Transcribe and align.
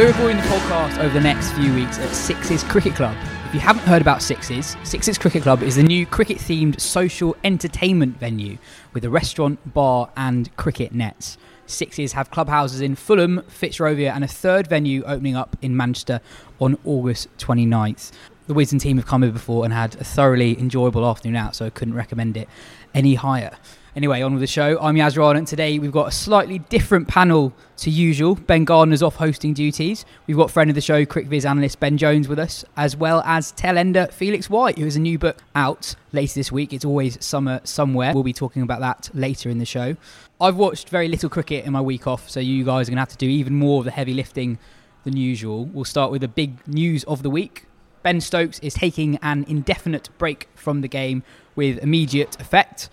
We're 0.00 0.06
recording 0.06 0.38
the 0.38 0.44
podcast 0.44 0.96
over 0.96 1.12
the 1.12 1.20
next 1.20 1.52
few 1.52 1.74
weeks 1.74 1.98
at 1.98 2.08
Sixes 2.14 2.64
Cricket 2.64 2.94
Club. 2.94 3.14
If 3.44 3.52
you 3.52 3.60
haven't 3.60 3.82
heard 3.82 4.00
about 4.00 4.22
Sixes, 4.22 4.74
Sixes 4.82 5.18
Cricket 5.18 5.42
Club 5.42 5.62
is 5.62 5.76
the 5.76 5.82
new 5.82 6.06
cricket 6.06 6.38
themed 6.38 6.80
social 6.80 7.36
entertainment 7.44 8.16
venue 8.16 8.56
with 8.94 9.04
a 9.04 9.10
restaurant, 9.10 9.74
bar, 9.74 10.08
and 10.16 10.56
cricket 10.56 10.94
nets. 10.94 11.36
Sixes 11.66 12.12
have 12.12 12.30
clubhouses 12.30 12.80
in 12.80 12.94
Fulham, 12.94 13.42
Fitzrovia, 13.50 14.14
and 14.14 14.24
a 14.24 14.26
third 14.26 14.68
venue 14.68 15.02
opening 15.04 15.36
up 15.36 15.54
in 15.60 15.76
Manchester 15.76 16.22
on 16.62 16.78
August 16.86 17.28
29th. 17.36 18.10
The 18.46 18.54
Wisden 18.54 18.80
team 18.80 18.96
have 18.96 19.06
come 19.06 19.20
here 19.22 19.30
before 19.30 19.66
and 19.66 19.74
had 19.74 19.96
a 19.96 20.04
thoroughly 20.04 20.58
enjoyable 20.58 21.04
afternoon 21.04 21.36
out, 21.36 21.54
so 21.54 21.66
I 21.66 21.70
couldn't 21.70 21.92
recommend 21.92 22.38
it 22.38 22.48
any 22.94 23.16
higher. 23.16 23.54
Anyway, 23.96 24.22
on 24.22 24.32
with 24.32 24.40
the 24.40 24.46
show. 24.46 24.78
I'm 24.80 24.96
Yas 24.96 25.16
Rana, 25.16 25.40
and 25.40 25.48
today 25.48 25.80
we've 25.80 25.90
got 25.90 26.06
a 26.06 26.12
slightly 26.12 26.60
different 26.60 27.08
panel 27.08 27.52
to 27.78 27.90
usual. 27.90 28.36
Ben 28.36 28.64
Gardner's 28.64 29.02
off 29.02 29.16
hosting 29.16 29.52
duties. 29.52 30.04
We've 30.28 30.36
got 30.36 30.48
friend 30.48 30.70
of 30.70 30.76
the 30.76 30.80
show, 30.80 31.04
CricViz 31.04 31.44
analyst 31.44 31.80
Ben 31.80 31.98
Jones 31.98 32.28
with 32.28 32.38
us, 32.38 32.64
as 32.76 32.96
well 32.96 33.20
as 33.26 33.52
Tailender 33.52 34.12
Felix 34.12 34.48
White, 34.48 34.78
who 34.78 34.84
has 34.84 34.94
a 34.94 35.00
new 35.00 35.18
book 35.18 35.42
out 35.56 35.96
later 36.12 36.34
this 36.34 36.52
week. 36.52 36.72
It's 36.72 36.84
always 36.84 37.22
summer 37.24 37.60
somewhere. 37.64 38.14
We'll 38.14 38.22
be 38.22 38.32
talking 38.32 38.62
about 38.62 38.78
that 38.78 39.10
later 39.12 39.50
in 39.50 39.58
the 39.58 39.64
show. 39.64 39.96
I've 40.40 40.54
watched 40.54 40.88
very 40.88 41.08
little 41.08 41.28
cricket 41.28 41.64
in 41.64 41.72
my 41.72 41.80
week 41.80 42.06
off, 42.06 42.30
so 42.30 42.38
you 42.38 42.64
guys 42.64 42.86
are 42.86 42.92
going 42.92 42.96
to 42.96 43.00
have 43.00 43.08
to 43.08 43.16
do 43.16 43.28
even 43.28 43.56
more 43.56 43.80
of 43.80 43.86
the 43.86 43.90
heavy 43.90 44.14
lifting 44.14 44.60
than 45.02 45.16
usual. 45.16 45.64
We'll 45.64 45.84
start 45.84 46.12
with 46.12 46.20
the 46.20 46.28
big 46.28 46.64
news 46.68 47.02
of 47.04 47.24
the 47.24 47.30
week. 47.30 47.66
Ben 48.04 48.20
Stokes 48.20 48.60
is 48.60 48.74
taking 48.74 49.18
an 49.20 49.44
indefinite 49.48 50.10
break 50.16 50.48
from 50.54 50.80
the 50.80 50.88
game 50.88 51.24
with 51.56 51.78
immediate 51.78 52.40
effect. 52.40 52.88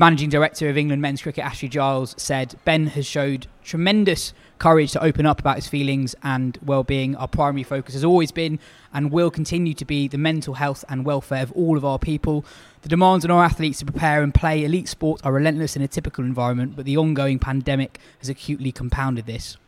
Managing 0.00 0.30
Director 0.30 0.70
of 0.70 0.78
England 0.78 1.02
Men's 1.02 1.20
Cricket 1.20 1.44
Ashley 1.44 1.68
Giles 1.68 2.14
said 2.16 2.54
Ben 2.64 2.86
has 2.86 3.04
showed 3.04 3.48
tremendous 3.62 4.32
courage 4.58 4.92
to 4.92 5.04
open 5.04 5.26
up 5.26 5.40
about 5.40 5.56
his 5.56 5.68
feelings 5.68 6.16
and 6.22 6.56
well-being. 6.64 7.14
Our 7.16 7.28
primary 7.28 7.64
focus 7.64 7.92
has 7.92 8.02
always 8.02 8.32
been 8.32 8.58
and 8.94 9.12
will 9.12 9.30
continue 9.30 9.74
to 9.74 9.84
be 9.84 10.08
the 10.08 10.16
mental 10.16 10.54
health 10.54 10.86
and 10.88 11.04
welfare 11.04 11.42
of 11.42 11.52
all 11.52 11.76
of 11.76 11.84
our 11.84 11.98
people. 11.98 12.46
The 12.80 12.88
demands 12.88 13.26
on 13.26 13.30
our 13.30 13.44
athletes 13.44 13.80
to 13.80 13.84
prepare 13.84 14.22
and 14.22 14.32
play 14.32 14.64
elite 14.64 14.88
sport 14.88 15.20
are 15.22 15.34
relentless 15.34 15.76
in 15.76 15.82
a 15.82 15.88
typical 15.88 16.24
environment, 16.24 16.76
but 16.76 16.86
the 16.86 16.96
ongoing 16.96 17.38
pandemic 17.38 18.00
has 18.20 18.30
acutely 18.30 18.72
compounded 18.72 19.26
this. 19.26 19.58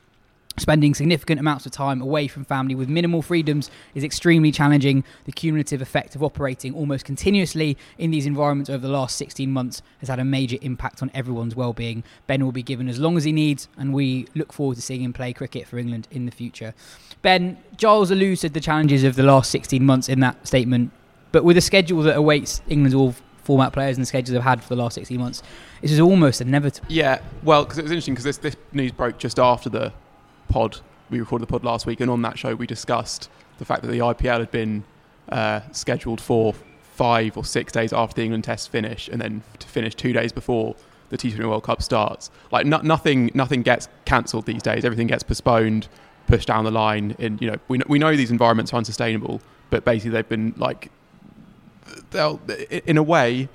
Spending 0.59 0.93
significant 0.93 1.41
amounts 1.41 1.65
of 1.65 1.73
time 1.73 2.03
away 2.03 2.29
from 2.29 2.45
family 2.45 2.75
with 2.75 2.89
minimal 2.89 3.23
freedoms 3.23 3.71
is 3.95 4.05
extremely 4.05 4.53
challenging. 4.53 5.03
The 5.25 5.33
cumulative 5.33 5.81
effect 5.81 6.15
of 6.15 6.23
operating 6.23 6.75
almost 6.75 7.07
continuously 7.07 7.79
in 7.97 8.11
these 8.11 8.27
environments 8.27 8.69
over 8.69 8.87
the 8.87 8.93
last 8.93 9.17
16 9.17 9.51
months 9.51 9.81
has 10.01 10.11
had 10.11 10.19
a 10.19 10.25
major 10.25 10.59
impact 10.61 11.01
on 11.01 11.11
everyone's 11.15 11.57
well-being. 11.57 12.05
Ben 12.27 12.45
will 12.45 12.53
be 12.53 12.63
given 12.63 12.89
as 12.89 12.99
long 13.01 13.17
as 13.17 13.25
he 13.25 13.33
needs, 13.33 13.67
and 13.79 13.95
we 13.95 14.27
look 14.35 14.53
forward 14.53 14.75
to 14.75 14.83
seeing 14.83 15.03
him 15.03 15.15
play 15.15 15.33
cricket 15.33 15.67
for 15.67 15.79
England 15.79 16.07
in 16.11 16.27
the 16.27 16.33
future. 16.33 16.75
Ben, 17.23 17.57
Giles 17.79 18.11
alludes 18.11 18.43
to 18.43 18.51
the 18.51 18.61
challenges 18.61 19.05
of 19.05 19.17
the 19.17 19.23
last 19.23 19.51
16 19.51 19.85
months 19.85 20.11
in 20.11 20.21
that 20.21 20.47
statement, 20.47 20.93
but 21.31 21.45
with 21.45 21.57
a 21.57 21.63
schedule 21.63 22.03
that 22.03 22.17
awaits 22.17 22.61
England's 22.69 22.95
all 22.95 23.15
format 23.43 23.73
players 23.73 23.97
and 23.97 24.03
the 24.03 24.07
schedules 24.07 24.35
they've 24.35 24.43
had 24.43 24.63
for 24.63 24.69
the 24.69 24.83
last 24.83 24.95
16 24.97 25.19
months, 25.19 25.43
this 25.81 25.91
is 25.91 25.99
almost 25.99 26.43
inevitable. 26.43 26.87
Yeah, 26.91 27.23
well, 27.43 27.65
because 27.65 27.79
it 27.79 27.85
was 27.85 27.93
interesting 27.93 28.15
because 28.15 28.25
this, 28.25 28.37
this 28.37 28.57
news 28.73 28.93
broke 28.93 29.19
just 29.19 29.39
after 29.39 29.71
the 29.71 29.93
pod. 30.53 30.81
We 31.11 31.21
recorded 31.21 31.49
the 31.49 31.51
pod 31.51 31.65
last 31.65 31.87
week, 31.87 32.01
and 32.01 32.11
on 32.11 32.23
that 32.23 32.39
show 32.39 32.55
we 32.55 32.67
discussed 32.67 33.29
the 33.59 33.65
fact 33.65 33.83
that 33.83 33.89
the 33.89 33.99
IPL 33.99 34.41
had 34.41 34.51
been 34.51 34.85
uh, 35.29 35.61
scheduled 35.73 36.21
for 36.21 36.55
five 36.95 37.37
or 37.37 37.45
six 37.45 37.73
days 37.73 37.93
after 37.93 38.17
the 38.17 38.23
England 38.23 38.45
Test 38.45 38.71
finish, 38.71 39.09
and 39.09 39.21
then 39.21 39.43
to 39.59 39.67
finish 39.67 39.95
two 39.95 40.13
days 40.13 40.33
before 40.33 40.77
the 41.09 41.19
T20 41.19 41.47
World 41.47 41.65
Cup 41.65 41.83
starts. 41.83 42.31
Like 42.51 42.67
no, 42.67 42.79
nothing, 42.79 43.31
nothing 43.35 43.63
gets 43.63 43.89
cancelled 44.05 44.47
these 44.47 44.63
days. 44.63 44.85
Everything 44.85 45.07
gets 45.07 45.23
postponed, 45.23 45.89
pushed 46.27 46.49
down 46.49 46.65
the 46.65 46.71
line. 46.71 47.17
And 47.19 47.41
you 47.41 47.51
know, 47.51 47.59
we 47.69 47.81
we 47.87 47.99
know 47.99 48.17
these 48.17 48.31
environments 48.31 48.73
are 48.73 48.77
unsustainable, 48.77 49.41
but 49.71 49.85
basically 49.85 50.11
they've 50.11 50.29
been 50.29 50.55
like, 50.57 50.91
they'll 52.11 52.41
in 52.87 52.97
a 52.97 53.03
way, 53.03 53.49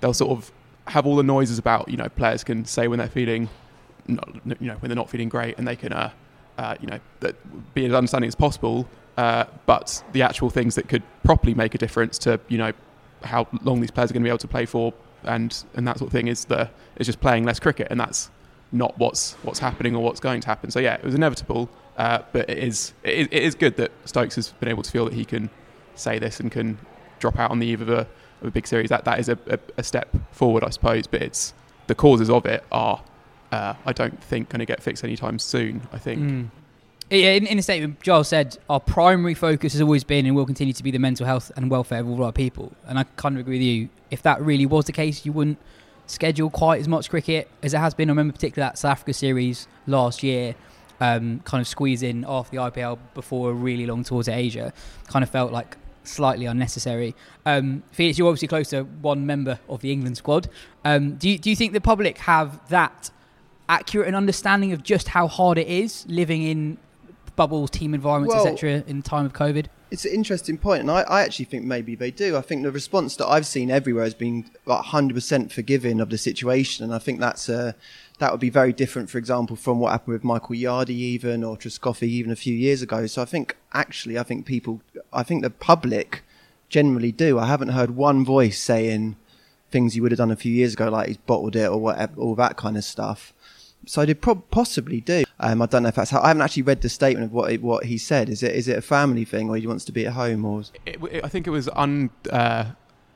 they'll 0.00 0.14
sort 0.14 0.30
of 0.30 0.52
have 0.86 1.06
all 1.06 1.16
the 1.16 1.22
noises 1.22 1.58
about 1.58 1.88
you 1.88 1.96
know 1.96 2.08
players 2.08 2.42
can 2.42 2.64
say 2.64 2.88
when 2.88 2.98
they're 2.98 3.08
feeling, 3.08 3.48
not, 4.06 4.28
you 4.60 4.68
know, 4.68 4.76
when 4.76 4.88
they're 4.88 4.96
not 4.96 5.10
feeling 5.10 5.28
great, 5.28 5.58
and 5.58 5.66
they 5.66 5.76
can. 5.76 5.92
Uh, 5.92 6.10
uh, 6.60 6.74
you 6.80 6.86
know, 6.86 7.00
that 7.20 7.34
be 7.74 7.86
as 7.86 7.92
understanding 7.92 8.28
as 8.28 8.34
possible. 8.34 8.86
Uh, 9.16 9.44
but 9.66 10.02
the 10.12 10.22
actual 10.22 10.50
things 10.50 10.74
that 10.76 10.88
could 10.88 11.02
properly 11.24 11.54
make 11.54 11.74
a 11.74 11.78
difference 11.78 12.16
to 12.18 12.40
you 12.48 12.58
know 12.58 12.72
how 13.22 13.46
long 13.62 13.80
these 13.80 13.90
players 13.90 14.10
are 14.10 14.14
going 14.14 14.22
to 14.22 14.26
be 14.26 14.30
able 14.30 14.38
to 14.38 14.48
play 14.48 14.66
for 14.66 14.94
and 15.24 15.64
and 15.74 15.86
that 15.86 15.98
sort 15.98 16.08
of 16.08 16.12
thing 16.12 16.28
is 16.28 16.44
the 16.46 16.70
is 16.96 17.06
just 17.06 17.20
playing 17.20 17.44
less 17.44 17.60
cricket, 17.60 17.88
and 17.90 18.00
that's 18.00 18.30
not 18.72 18.96
what's 18.98 19.34
what's 19.42 19.58
happening 19.58 19.94
or 19.96 20.02
what's 20.02 20.20
going 20.20 20.40
to 20.40 20.46
happen. 20.46 20.70
So 20.70 20.80
yeah, 20.80 20.94
it 20.94 21.04
was 21.04 21.14
inevitable, 21.14 21.68
uh, 21.96 22.22
but 22.32 22.48
it 22.48 22.58
is, 22.58 22.92
it 23.02 23.14
is 23.14 23.28
it 23.30 23.42
is 23.42 23.54
good 23.54 23.76
that 23.76 23.90
Stokes 24.04 24.36
has 24.36 24.48
been 24.52 24.68
able 24.68 24.82
to 24.82 24.90
feel 24.90 25.04
that 25.04 25.14
he 25.14 25.24
can 25.24 25.50
say 25.94 26.18
this 26.18 26.40
and 26.40 26.50
can 26.50 26.78
drop 27.18 27.38
out 27.38 27.50
on 27.50 27.58
the 27.58 27.66
eve 27.66 27.82
of 27.82 27.90
a, 27.90 28.06
of 28.40 28.48
a 28.48 28.50
big 28.50 28.66
series. 28.66 28.88
That 28.88 29.04
that 29.04 29.18
is 29.18 29.28
a, 29.28 29.38
a, 29.48 29.58
a 29.78 29.82
step 29.82 30.14
forward, 30.32 30.64
I 30.64 30.70
suppose. 30.70 31.06
But 31.06 31.22
it's 31.22 31.54
the 31.86 31.94
causes 31.94 32.30
of 32.30 32.46
it 32.46 32.64
are 32.70 33.02
uh, 33.52 33.74
I 33.84 33.92
don't 33.92 34.22
think 34.22 34.48
going 34.48 34.60
to 34.60 34.66
get 34.66 34.82
fixed 34.82 35.04
anytime 35.04 35.38
soon. 35.38 35.82
I 35.92 35.98
think. 35.98 36.20
Mm. 36.20 36.48
In, 37.10 37.46
in 37.48 37.58
a 37.58 37.62
statement, 37.62 38.00
Giles 38.02 38.28
said 38.28 38.56
our 38.68 38.78
primary 38.78 39.34
focus 39.34 39.72
has 39.72 39.82
always 39.82 40.04
been 40.04 40.26
and 40.26 40.36
will 40.36 40.46
continue 40.46 40.72
to 40.72 40.82
be 40.82 40.92
the 40.92 40.98
mental 41.00 41.26
health 41.26 41.50
and 41.56 41.68
welfare 41.68 42.00
of 42.00 42.08
all 42.08 42.22
our 42.22 42.32
people. 42.32 42.72
And 42.86 43.00
I 43.00 43.04
kind 43.16 43.34
of 43.34 43.40
agree 43.40 43.56
with 43.56 43.66
you. 43.66 43.88
If 44.12 44.22
that 44.22 44.40
really 44.40 44.64
was 44.64 44.84
the 44.84 44.92
case, 44.92 45.26
you 45.26 45.32
wouldn't 45.32 45.58
schedule 46.06 46.50
quite 46.50 46.80
as 46.80 46.86
much 46.86 47.10
cricket 47.10 47.48
as 47.64 47.74
it 47.74 47.78
has 47.78 47.94
been. 47.94 48.10
I 48.10 48.12
remember 48.12 48.32
particularly 48.32 48.68
that 48.68 48.78
South 48.78 48.92
Africa 48.92 49.12
series 49.12 49.66
last 49.88 50.22
year, 50.22 50.54
um, 51.00 51.40
kind 51.40 51.60
of 51.60 51.66
squeeze 51.66 52.02
in 52.04 52.24
off 52.24 52.50
the 52.50 52.58
IPL 52.58 52.98
before 53.14 53.50
a 53.50 53.54
really 53.54 53.86
long 53.86 54.04
tour 54.04 54.22
to 54.22 54.32
Asia. 54.32 54.72
Kind 55.08 55.24
of 55.24 55.30
felt 55.30 55.50
like 55.50 55.76
slightly 56.04 56.46
unnecessary. 56.46 57.14
Um, 57.44 57.82
Felix, 57.90 58.18
you're 58.18 58.28
obviously 58.28 58.48
close 58.48 58.70
to 58.70 58.82
one 58.82 59.26
member 59.26 59.58
of 59.68 59.80
the 59.80 59.92
England 59.92 60.16
squad. 60.16 60.48
Um, 60.84 61.16
do, 61.16 61.28
you, 61.28 61.38
do 61.38 61.50
you 61.50 61.56
think 61.56 61.72
the 61.72 61.80
public 61.80 62.18
have 62.18 62.68
that 62.68 63.10
accurate 63.70 64.08
an 64.08 64.14
understanding 64.14 64.72
of 64.72 64.82
just 64.82 65.08
how 65.08 65.28
hard 65.28 65.56
it 65.56 65.68
is 65.68 66.04
living 66.08 66.42
in 66.42 66.76
bubbles, 67.36 67.70
team 67.70 67.94
environments, 67.94 68.34
Well- 68.34 68.46
etc. 68.46 68.84
in 68.86 69.00
time 69.02 69.24
of 69.24 69.32
COVID? 69.32 69.66
It's 69.90 70.04
an 70.04 70.12
interesting 70.12 70.56
point, 70.56 70.82
and 70.82 70.90
I, 70.90 71.00
I 71.02 71.22
actually 71.22 71.46
think 71.46 71.64
maybe 71.64 71.96
they 71.96 72.12
do. 72.12 72.36
I 72.36 72.42
think 72.42 72.62
the 72.62 72.70
response 72.70 73.16
that 73.16 73.26
I've 73.26 73.46
seen 73.46 73.72
everywhere 73.72 74.04
has 74.04 74.14
been 74.14 74.48
like 74.64 74.84
100% 74.84 75.50
forgiving 75.50 76.00
of 76.00 76.10
the 76.10 76.18
situation, 76.18 76.84
and 76.84 76.94
I 76.94 76.98
think 77.00 77.18
that's 77.18 77.48
uh, 77.48 77.72
that 78.20 78.30
would 78.30 78.40
be 78.40 78.50
very 78.50 78.72
different, 78.72 79.10
for 79.10 79.18
example, 79.18 79.56
from 79.56 79.80
what 79.80 79.90
happened 79.90 80.12
with 80.12 80.22
Michael 80.22 80.54
Yardy 80.54 80.90
even 80.90 81.42
or 81.42 81.56
Trescothick 81.56 82.04
even 82.04 82.30
a 82.30 82.36
few 82.36 82.54
years 82.54 82.82
ago. 82.82 83.06
So 83.06 83.20
I 83.20 83.24
think 83.24 83.56
actually, 83.72 84.16
I 84.16 84.22
think 84.22 84.46
people, 84.46 84.80
I 85.12 85.24
think 85.24 85.42
the 85.42 85.50
public 85.50 86.22
generally 86.68 87.10
do. 87.10 87.40
I 87.40 87.46
haven't 87.46 87.70
heard 87.70 87.96
one 87.96 88.24
voice 88.24 88.60
saying 88.60 89.16
things 89.72 89.96
you 89.96 90.02
would 90.02 90.12
have 90.12 90.18
done 90.18 90.30
a 90.30 90.36
few 90.36 90.52
years 90.52 90.74
ago, 90.74 90.88
like 90.88 91.08
he's 91.08 91.16
bottled 91.16 91.56
it 91.56 91.68
or 91.68 91.78
whatever, 91.78 92.20
all 92.20 92.36
that 92.36 92.56
kind 92.56 92.76
of 92.76 92.84
stuff. 92.84 93.32
So 93.86 94.04
they 94.04 94.14
prob 94.14 94.42
possibly 94.50 95.00
do. 95.00 95.24
Um, 95.38 95.62
I 95.62 95.66
don't 95.66 95.82
know 95.84 95.88
if 95.88 95.94
that's 95.94 96.10
how. 96.10 96.20
I 96.20 96.28
haven't 96.28 96.42
actually 96.42 96.62
read 96.64 96.82
the 96.82 96.88
statement 96.88 97.26
of 97.26 97.32
what 97.32 97.50
it, 97.52 97.62
what 97.62 97.84
he 97.86 97.96
said. 97.98 98.28
Is 98.28 98.42
it 98.42 98.54
is 98.54 98.68
it 98.68 98.76
a 98.76 98.82
family 98.82 99.24
thing, 99.24 99.48
or 99.48 99.56
he 99.56 99.66
wants 99.66 99.84
to 99.86 99.92
be 99.92 100.06
at 100.06 100.12
home, 100.12 100.44
or 100.44 100.62
It, 100.86 100.98
it- 101.10 101.24
I 101.24 101.28
think 101.28 101.46
it 101.46 101.50
was 101.50 101.68
un, 101.74 102.10
uh, 102.30 102.66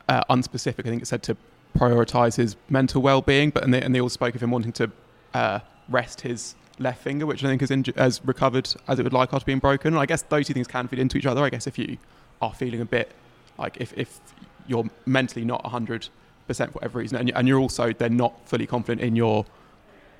uh, 0.08 0.22
unspecific. 0.30 0.80
I 0.86 0.88
think 0.90 1.02
it 1.02 1.06
said 1.06 1.22
to 1.24 1.36
prioritise 1.78 2.36
his 2.36 2.56
mental 2.70 3.02
well-being, 3.02 3.50
but 3.50 3.62
and 3.64 3.74
they, 3.74 3.82
and 3.82 3.94
they 3.94 4.00
all 4.00 4.08
spoke 4.08 4.34
of 4.34 4.42
him 4.42 4.50
wanting 4.50 4.72
to 4.72 4.90
uh, 5.34 5.58
rest 5.88 6.22
his 6.22 6.54
left 6.78 7.02
finger, 7.02 7.26
which 7.26 7.44
I 7.44 7.48
think 7.48 7.60
has, 7.60 7.70
inju- 7.70 7.96
has 7.96 8.20
recovered 8.24 8.68
as 8.88 8.98
it 8.98 9.02
would 9.02 9.12
like 9.12 9.32
after 9.34 9.44
being 9.44 9.58
broken. 9.58 9.92
And 9.94 9.98
I 10.00 10.06
guess 10.06 10.22
those 10.22 10.46
two 10.46 10.54
things 10.54 10.66
can 10.66 10.88
feed 10.88 10.98
into 10.98 11.18
each 11.18 11.26
other. 11.26 11.42
I 11.44 11.50
guess 11.50 11.66
if 11.66 11.78
you 11.78 11.98
are 12.40 12.52
feeling 12.54 12.80
a 12.80 12.84
bit 12.84 13.12
like 13.58 13.76
if, 13.80 13.92
if 13.96 14.20
you're 14.66 14.88
mentally 15.04 15.44
not 15.44 15.62
100% 15.64 16.08
for 16.48 16.64
whatever 16.72 16.98
reason, 17.00 17.18
and, 17.18 17.28
you- 17.28 17.34
and 17.36 17.46
you're 17.48 17.58
also 17.60 17.92
then 17.92 18.16
not 18.16 18.48
fully 18.48 18.66
confident 18.66 19.00
in 19.02 19.14
your 19.14 19.44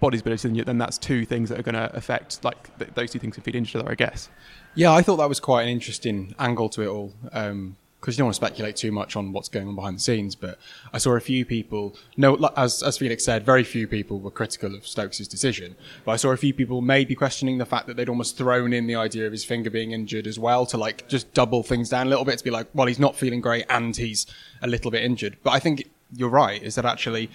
body's 0.00 0.20
ability, 0.20 0.49
then, 0.49 0.55
you, 0.55 0.64
then 0.64 0.79
that's 0.79 0.99
two 0.99 1.25
things 1.25 1.49
that 1.49 1.58
are 1.58 1.62
going 1.62 1.75
to 1.75 1.94
affect. 1.94 2.44
Like 2.44 2.79
th- 2.79 2.91
those 2.94 3.11
two 3.11 3.19
things 3.19 3.35
can 3.35 3.43
feed 3.43 3.55
into 3.55 3.70
each 3.70 3.76
other, 3.76 3.91
I 3.91 3.94
guess. 3.94 4.29
Yeah, 4.75 4.93
I 4.93 5.02
thought 5.02 5.17
that 5.17 5.29
was 5.29 5.41
quite 5.41 5.62
an 5.62 5.69
interesting 5.69 6.35
angle 6.38 6.69
to 6.70 6.82
it 6.82 6.88
all. 6.88 7.12
Um, 7.32 7.76
because 8.05 8.17
you 8.17 8.19
don't 8.19 8.26
want 8.26 8.35
to 8.35 8.46
speculate 8.46 8.76
too 8.76 8.93
much 8.93 9.17
on 9.17 9.32
what's 9.32 9.49
going 9.49 9.67
on 9.67 9.75
behind 9.75 9.96
the 9.96 10.00
scenes. 10.00 10.35
But 10.35 10.58
I 10.93 10.99
saw 10.99 11.12
a 11.12 11.20
few 11.20 11.46
people, 11.46 11.96
no, 12.19 12.37
as, 12.55 12.82
as 12.82 12.99
Felix 12.99 13.25
said, 13.25 13.46
very 13.46 13.64
few 13.64 13.88
people 13.88 14.20
were 14.20 14.31
critical 14.31 14.75
of 14.75 14.87
Stokes' 14.87 15.26
decision. 15.26 15.75
But 16.05 16.12
I 16.12 16.17
saw 16.17 16.29
a 16.29 16.37
few 16.37 16.52
people 16.52 16.82
maybe 16.82 17.14
questioning 17.14 17.56
the 17.56 17.64
fact 17.64 17.87
that 17.87 17.96
they'd 17.96 18.11
almost 18.11 18.37
thrown 18.37 18.75
in 18.75 18.87
the 18.87 18.94
idea 18.94 19.25
of 19.25 19.32
his 19.32 19.43
finger 19.43 19.70
being 19.70 19.93
injured 19.93 20.26
as 20.26 20.38
well 20.38 20.67
to 20.67 20.76
like 20.76 21.08
just 21.08 21.32
double 21.32 21.62
things 21.62 21.88
down 21.88 22.06
a 22.06 22.11
little 22.11 22.26
bit 22.26 22.37
to 22.37 22.44
be 22.44 22.50
like, 22.50 22.67
well, 22.75 22.87
he's 22.87 22.99
not 22.99 23.17
feeling 23.17 23.41
great 23.41 23.64
and 23.70 23.96
he's 23.96 24.26
a 24.61 24.67
little 24.67 24.91
bit 24.91 25.02
injured. 25.02 25.38
But 25.43 25.52
I 25.52 25.58
think 25.58 25.91
you're 26.14 26.29
right, 26.29 26.62
is 26.62 26.75
that 26.75 26.85
actually 26.85 27.31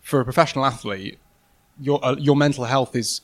for 0.00 0.18
a 0.18 0.24
professional 0.24 0.64
athlete, 0.64 1.20
your, 1.80 2.04
uh, 2.04 2.16
your 2.16 2.36
mental 2.36 2.64
health 2.64 2.96
is 2.96 3.20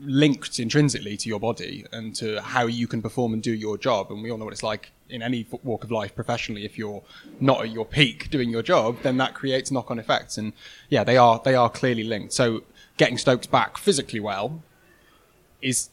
linked 0.00 0.60
intrinsically 0.60 1.16
to 1.16 1.28
your 1.28 1.40
body 1.40 1.84
and 1.92 2.14
to 2.14 2.40
how 2.40 2.66
you 2.66 2.86
can 2.86 3.02
perform 3.02 3.32
and 3.32 3.42
do 3.42 3.52
your 3.52 3.76
job. 3.76 4.10
And 4.10 4.22
we 4.22 4.30
all 4.30 4.38
know 4.38 4.44
what 4.44 4.54
it's 4.54 4.62
like 4.62 4.92
in 5.08 5.22
any 5.22 5.46
walk 5.62 5.84
of 5.84 5.90
life 5.90 6.14
professionally. 6.14 6.64
If 6.64 6.78
you're 6.78 7.02
not 7.40 7.62
at 7.62 7.70
your 7.70 7.84
peak 7.84 8.30
doing 8.30 8.50
your 8.50 8.62
job, 8.62 8.98
then 9.02 9.16
that 9.16 9.34
creates 9.34 9.70
knock-on 9.70 9.98
effects. 9.98 10.38
And 10.38 10.52
yeah, 10.88 11.04
they 11.04 11.16
are 11.16 11.40
they 11.44 11.54
are 11.54 11.68
clearly 11.68 12.04
linked. 12.04 12.32
So 12.32 12.62
getting 12.96 13.18
Stokes 13.18 13.46
back 13.46 13.78
physically 13.78 14.20
well 14.20 14.62
is 15.60 15.90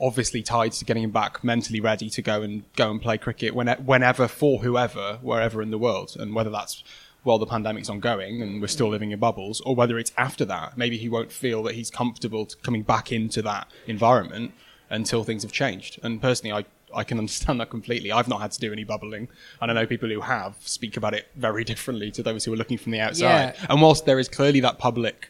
obviously 0.00 0.42
tied 0.42 0.72
to 0.72 0.84
getting 0.84 1.02
him 1.02 1.10
back 1.10 1.44
mentally 1.44 1.80
ready 1.80 2.08
to 2.10 2.22
go 2.22 2.42
and 2.42 2.64
go 2.76 2.90
and 2.90 3.02
play 3.02 3.18
cricket 3.18 3.54
whenever 3.54 4.28
for 4.28 4.60
whoever, 4.60 5.18
wherever 5.20 5.62
in 5.62 5.70
the 5.70 5.78
world, 5.78 6.16
and 6.18 6.34
whether 6.34 6.50
that's 6.50 6.82
while 7.22 7.38
the 7.38 7.46
pandemic's 7.46 7.90
ongoing 7.90 8.40
and 8.42 8.60
we're 8.60 8.68
still 8.68 8.88
living 8.88 9.10
in 9.10 9.18
bubbles, 9.18 9.60
or 9.62 9.74
whether 9.74 9.98
it's 9.98 10.12
after 10.16 10.44
that. 10.46 10.76
Maybe 10.78 10.96
he 10.96 11.08
won't 11.08 11.32
feel 11.32 11.62
that 11.64 11.74
he's 11.74 11.90
comfortable 11.90 12.48
coming 12.62 12.82
back 12.82 13.12
into 13.12 13.42
that 13.42 13.68
environment 13.86 14.52
until 14.90 15.24
things 15.24 15.42
have 15.42 15.52
changed. 15.52 15.98
And 16.02 16.20
personally, 16.20 16.52
I, 16.52 16.98
I 16.98 17.04
can 17.04 17.18
understand 17.24 17.60
that 17.60 17.70
completely. 17.70 18.12
I've 18.12 18.28
not 18.28 18.40
had 18.40 18.52
to 18.52 18.60
do 18.60 18.72
any 18.72 18.84
bubbling, 18.84 19.28
and 19.60 19.70
I 19.70 19.74
know 19.74 19.86
people 19.86 20.08
who 20.08 20.20
have 20.20 20.56
speak 20.60 20.96
about 20.96 21.14
it 21.14 21.28
very 21.36 21.64
differently 21.72 22.10
to 22.12 22.22
those 22.22 22.44
who 22.44 22.52
are 22.52 22.56
looking 22.56 22.78
from 22.78 22.92
the 22.92 23.00
outside. 23.00 23.54
Yeah. 23.56 23.66
And 23.68 23.82
whilst 23.82 24.06
there 24.06 24.18
is 24.18 24.28
clearly 24.28 24.60
that 24.60 24.78
public 24.78 25.28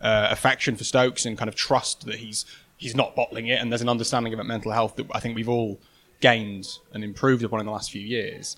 uh, 0.00 0.28
affection 0.30 0.76
for 0.76 0.84
Stokes 0.84 1.24
and 1.26 1.38
kind 1.38 1.48
of 1.48 1.54
trust 1.54 2.06
that 2.06 2.16
he's 2.16 2.44
he's 2.76 2.96
not 2.96 3.14
bottling 3.14 3.46
it, 3.46 3.60
and 3.60 3.70
there's 3.70 3.82
an 3.82 3.88
understanding 3.88 4.34
about 4.34 4.46
mental 4.46 4.72
health 4.72 4.96
that 4.96 5.06
I 5.12 5.20
think 5.20 5.36
we've 5.36 5.48
all 5.48 5.80
gained 6.20 6.78
and 6.92 7.02
improved 7.04 7.44
upon 7.44 7.60
in 7.60 7.66
the 7.66 7.72
last 7.72 7.90
few 7.90 8.00
years. 8.00 8.56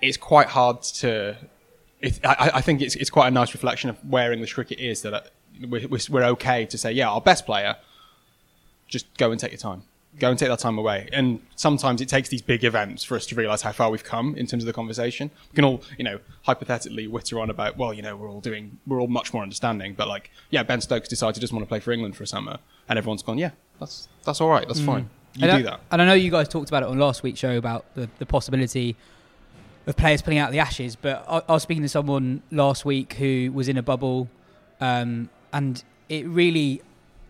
It's 0.00 0.16
quite 0.16 0.48
hard 0.48 0.82
to 0.82 1.36
it, 2.04 2.20
I, 2.24 2.50
I, 2.54 2.60
think 2.60 2.82
it's, 2.82 2.94
it's 2.96 3.10
quite 3.10 3.28
a 3.28 3.30
nice 3.30 3.52
reflection 3.54 3.90
of 3.90 3.96
where 4.08 4.32
English 4.32 4.52
cricket 4.52 4.78
is 4.78 5.02
that 5.02 5.14
uh, 5.14 5.20
we're, 5.68 5.88
we're 6.10 6.24
okay 6.24 6.66
to 6.66 6.78
say, 6.78 6.92
yeah, 6.92 7.08
our 7.08 7.20
best 7.20 7.46
player, 7.46 7.76
just 8.88 9.06
go 9.16 9.30
and 9.30 9.40
take 9.40 9.52
your 9.52 9.58
time. 9.58 9.82
Go 10.18 10.30
and 10.30 10.38
take 10.38 10.48
that 10.48 10.60
time 10.60 10.78
away. 10.78 11.08
And 11.12 11.40
sometimes 11.56 12.00
it 12.00 12.08
takes 12.08 12.28
these 12.28 12.42
big 12.42 12.62
events 12.62 13.02
for 13.02 13.16
us 13.16 13.26
to 13.26 13.34
realise 13.34 13.62
how 13.62 13.72
far 13.72 13.90
we've 13.90 14.04
come 14.04 14.36
in 14.36 14.46
terms 14.46 14.62
of 14.62 14.66
the 14.66 14.72
conversation. 14.72 15.30
We 15.50 15.56
can 15.56 15.64
all, 15.64 15.82
you 15.98 16.04
know, 16.04 16.20
hypothetically 16.42 17.08
witter 17.08 17.40
on 17.40 17.50
about, 17.50 17.76
well, 17.76 17.92
you 17.92 18.02
know, 18.02 18.14
we're 18.14 18.30
all 18.30 18.40
doing, 18.40 18.78
we're 18.86 19.00
all 19.00 19.08
much 19.08 19.32
more 19.32 19.42
understanding. 19.42 19.94
But 19.94 20.06
like, 20.06 20.30
yeah, 20.50 20.62
Ben 20.62 20.80
Stokes 20.80 21.08
decided 21.08 21.36
he 21.36 21.40
doesn't 21.40 21.56
want 21.56 21.66
to 21.66 21.68
play 21.68 21.80
for 21.80 21.90
England 21.90 22.16
for 22.16 22.22
a 22.22 22.28
summer, 22.28 22.58
and 22.88 22.96
everyone's 22.96 23.24
gone, 23.24 23.38
yeah, 23.38 23.50
that's 23.80 24.08
that's 24.24 24.40
all 24.40 24.50
right, 24.50 24.68
that's 24.68 24.80
mm. 24.80 24.86
fine. 24.86 25.10
You 25.34 25.48
and 25.48 25.62
do 25.62 25.68
I, 25.68 25.70
that. 25.72 25.80
And 25.90 26.00
I 26.00 26.06
know 26.06 26.14
you 26.14 26.30
guys 26.30 26.48
talked 26.48 26.68
about 26.68 26.84
it 26.84 26.88
on 26.88 26.98
last 26.98 27.24
week's 27.24 27.40
show 27.40 27.56
about 27.56 27.92
the, 27.96 28.08
the 28.20 28.26
possibility 28.26 28.94
of 29.86 29.96
players 29.96 30.22
pulling 30.22 30.38
out 30.38 30.52
the 30.52 30.60
ashes. 30.60 30.96
But 30.96 31.24
I, 31.28 31.42
I, 31.48 31.52
was 31.52 31.62
speaking 31.62 31.82
to 31.82 31.88
someone 31.88 32.42
last 32.50 32.84
week 32.84 33.14
who 33.14 33.50
was 33.52 33.68
in 33.68 33.76
a 33.76 33.82
bubble, 33.82 34.28
um, 34.80 35.28
and 35.52 35.82
it 36.08 36.26
really, 36.26 36.82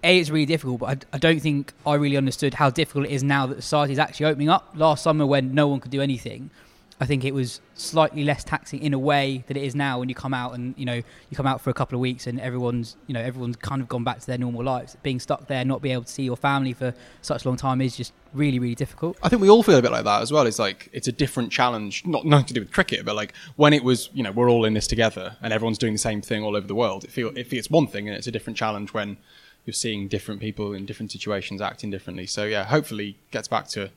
a, 0.03 0.19
it's 0.19 0.31
really 0.31 0.47
difficult. 0.47 0.81
But 0.81 0.87
I, 0.87 1.17
I, 1.17 1.19
don't 1.19 1.41
think 1.41 1.73
I 1.87 1.95
really 1.95 2.17
understood 2.17 2.55
how 2.55 2.71
difficult 2.71 3.07
it 3.07 3.13
is 3.13 3.23
now 3.23 3.47
that 3.47 3.63
society 3.63 3.93
is 3.93 3.99
actually 3.99 4.27
opening 4.27 4.49
up. 4.49 4.71
Last 4.75 5.03
summer, 5.03 5.27
when 5.27 5.55
no 5.55 5.69
one 5.69 5.81
could 5.81 5.91
do 5.91 6.01
anything, 6.01 6.51
I 7.01 7.07
think 7.07 7.25
it 7.25 7.35
was 7.35 7.61
slightly 7.75 8.25
less 8.25 8.45
taxing 8.45 8.81
in 8.83 8.95
a 8.95 8.99
way 8.99 9.43
that 9.49 9.57
it 9.57 9.63
is 9.63 9.75
now 9.75 9.99
when 9.99 10.09
you 10.09 10.15
come 10.15 10.33
out 10.33 10.55
and 10.55 10.75
you 10.79 10.85
know 10.85 10.95
you 10.95 11.37
come 11.37 11.47
out 11.47 11.61
for 11.61 11.71
a 11.71 11.75
couple 11.75 11.97
of 11.97 12.01
weeks 12.01 12.27
and 12.27 12.41
everyone's 12.41 12.97
you 13.07 13.15
know 13.15 13.21
everyone's 13.21 13.57
kind 13.57 13.83
of 13.83 13.89
gone 13.89 14.05
back 14.05 14.21
to 14.21 14.27
their 14.27 14.39
normal 14.39 14.63
lives. 14.63 14.97
Being 15.03 15.19
stuck 15.19 15.47
there, 15.47 15.65
not 15.65 15.83
being 15.83 15.95
able 15.95 16.05
to 16.05 16.13
see 16.13 16.23
your 16.23 16.37
family 16.37 16.73
for 16.73 16.95
such 17.23 17.45
a 17.45 17.49
long 17.49 17.57
time 17.57 17.81
is 17.81 17.97
just 17.97 18.13
really 18.33 18.59
really 18.59 18.75
difficult. 18.75 19.17
I 19.23 19.29
think 19.29 19.43
we 19.43 19.51
all 19.51 19.63
feel 19.63 19.79
a 19.79 19.83
bit 19.83 19.93
like 19.93 20.05
that 20.05 20.23
as 20.23 20.33
well. 20.33 20.47
It's 20.47 20.59
like 20.59 20.89
it's 20.93 21.09
a 21.09 21.13
different 21.13 21.51
challenge, 21.51 22.07
not 22.07 22.25
nothing 22.25 22.47
to 22.47 22.55
do 22.55 22.61
with 22.61 22.73
cricket, 22.73 23.05
but 23.05 23.17
like 23.17 23.35
when 23.57 23.73
it 23.73 23.83
was 23.83 24.11
you 24.15 24.23
know 24.23 24.31
we're 24.31 24.51
all 24.51 24.65
in 24.65 24.75
this 24.75 24.87
together 24.87 25.37
and 25.43 25.53
everyone's 25.53 25.79
doing 25.79 25.95
the 25.95 25.99
same 25.99 26.23
thing 26.23 26.43
all 26.43 26.57
over 26.57 26.67
the 26.67 26.75
world. 26.75 27.05
It 27.05 27.11
feel 27.11 27.37
it 27.37 27.49
feels 27.49 27.71
one 27.71 27.87
thing 27.87 28.09
and 28.09 28.17
it's 28.17 28.27
a 28.27 28.33
different 28.33 28.57
challenge 28.57 28.95
when 28.95 29.17
you're 29.65 29.75
seeing 29.75 30.09
different 30.09 30.41
people 30.41 30.75
in 30.75 30.87
different 30.87 31.11
situations 31.11 31.61
acting 31.61 31.91
differently. 31.91 32.27
So 32.27 32.45
yeah, 32.45 32.65
hopefully 32.65 33.19
gets 33.31 33.49
back 33.49 33.67
to 33.69 33.91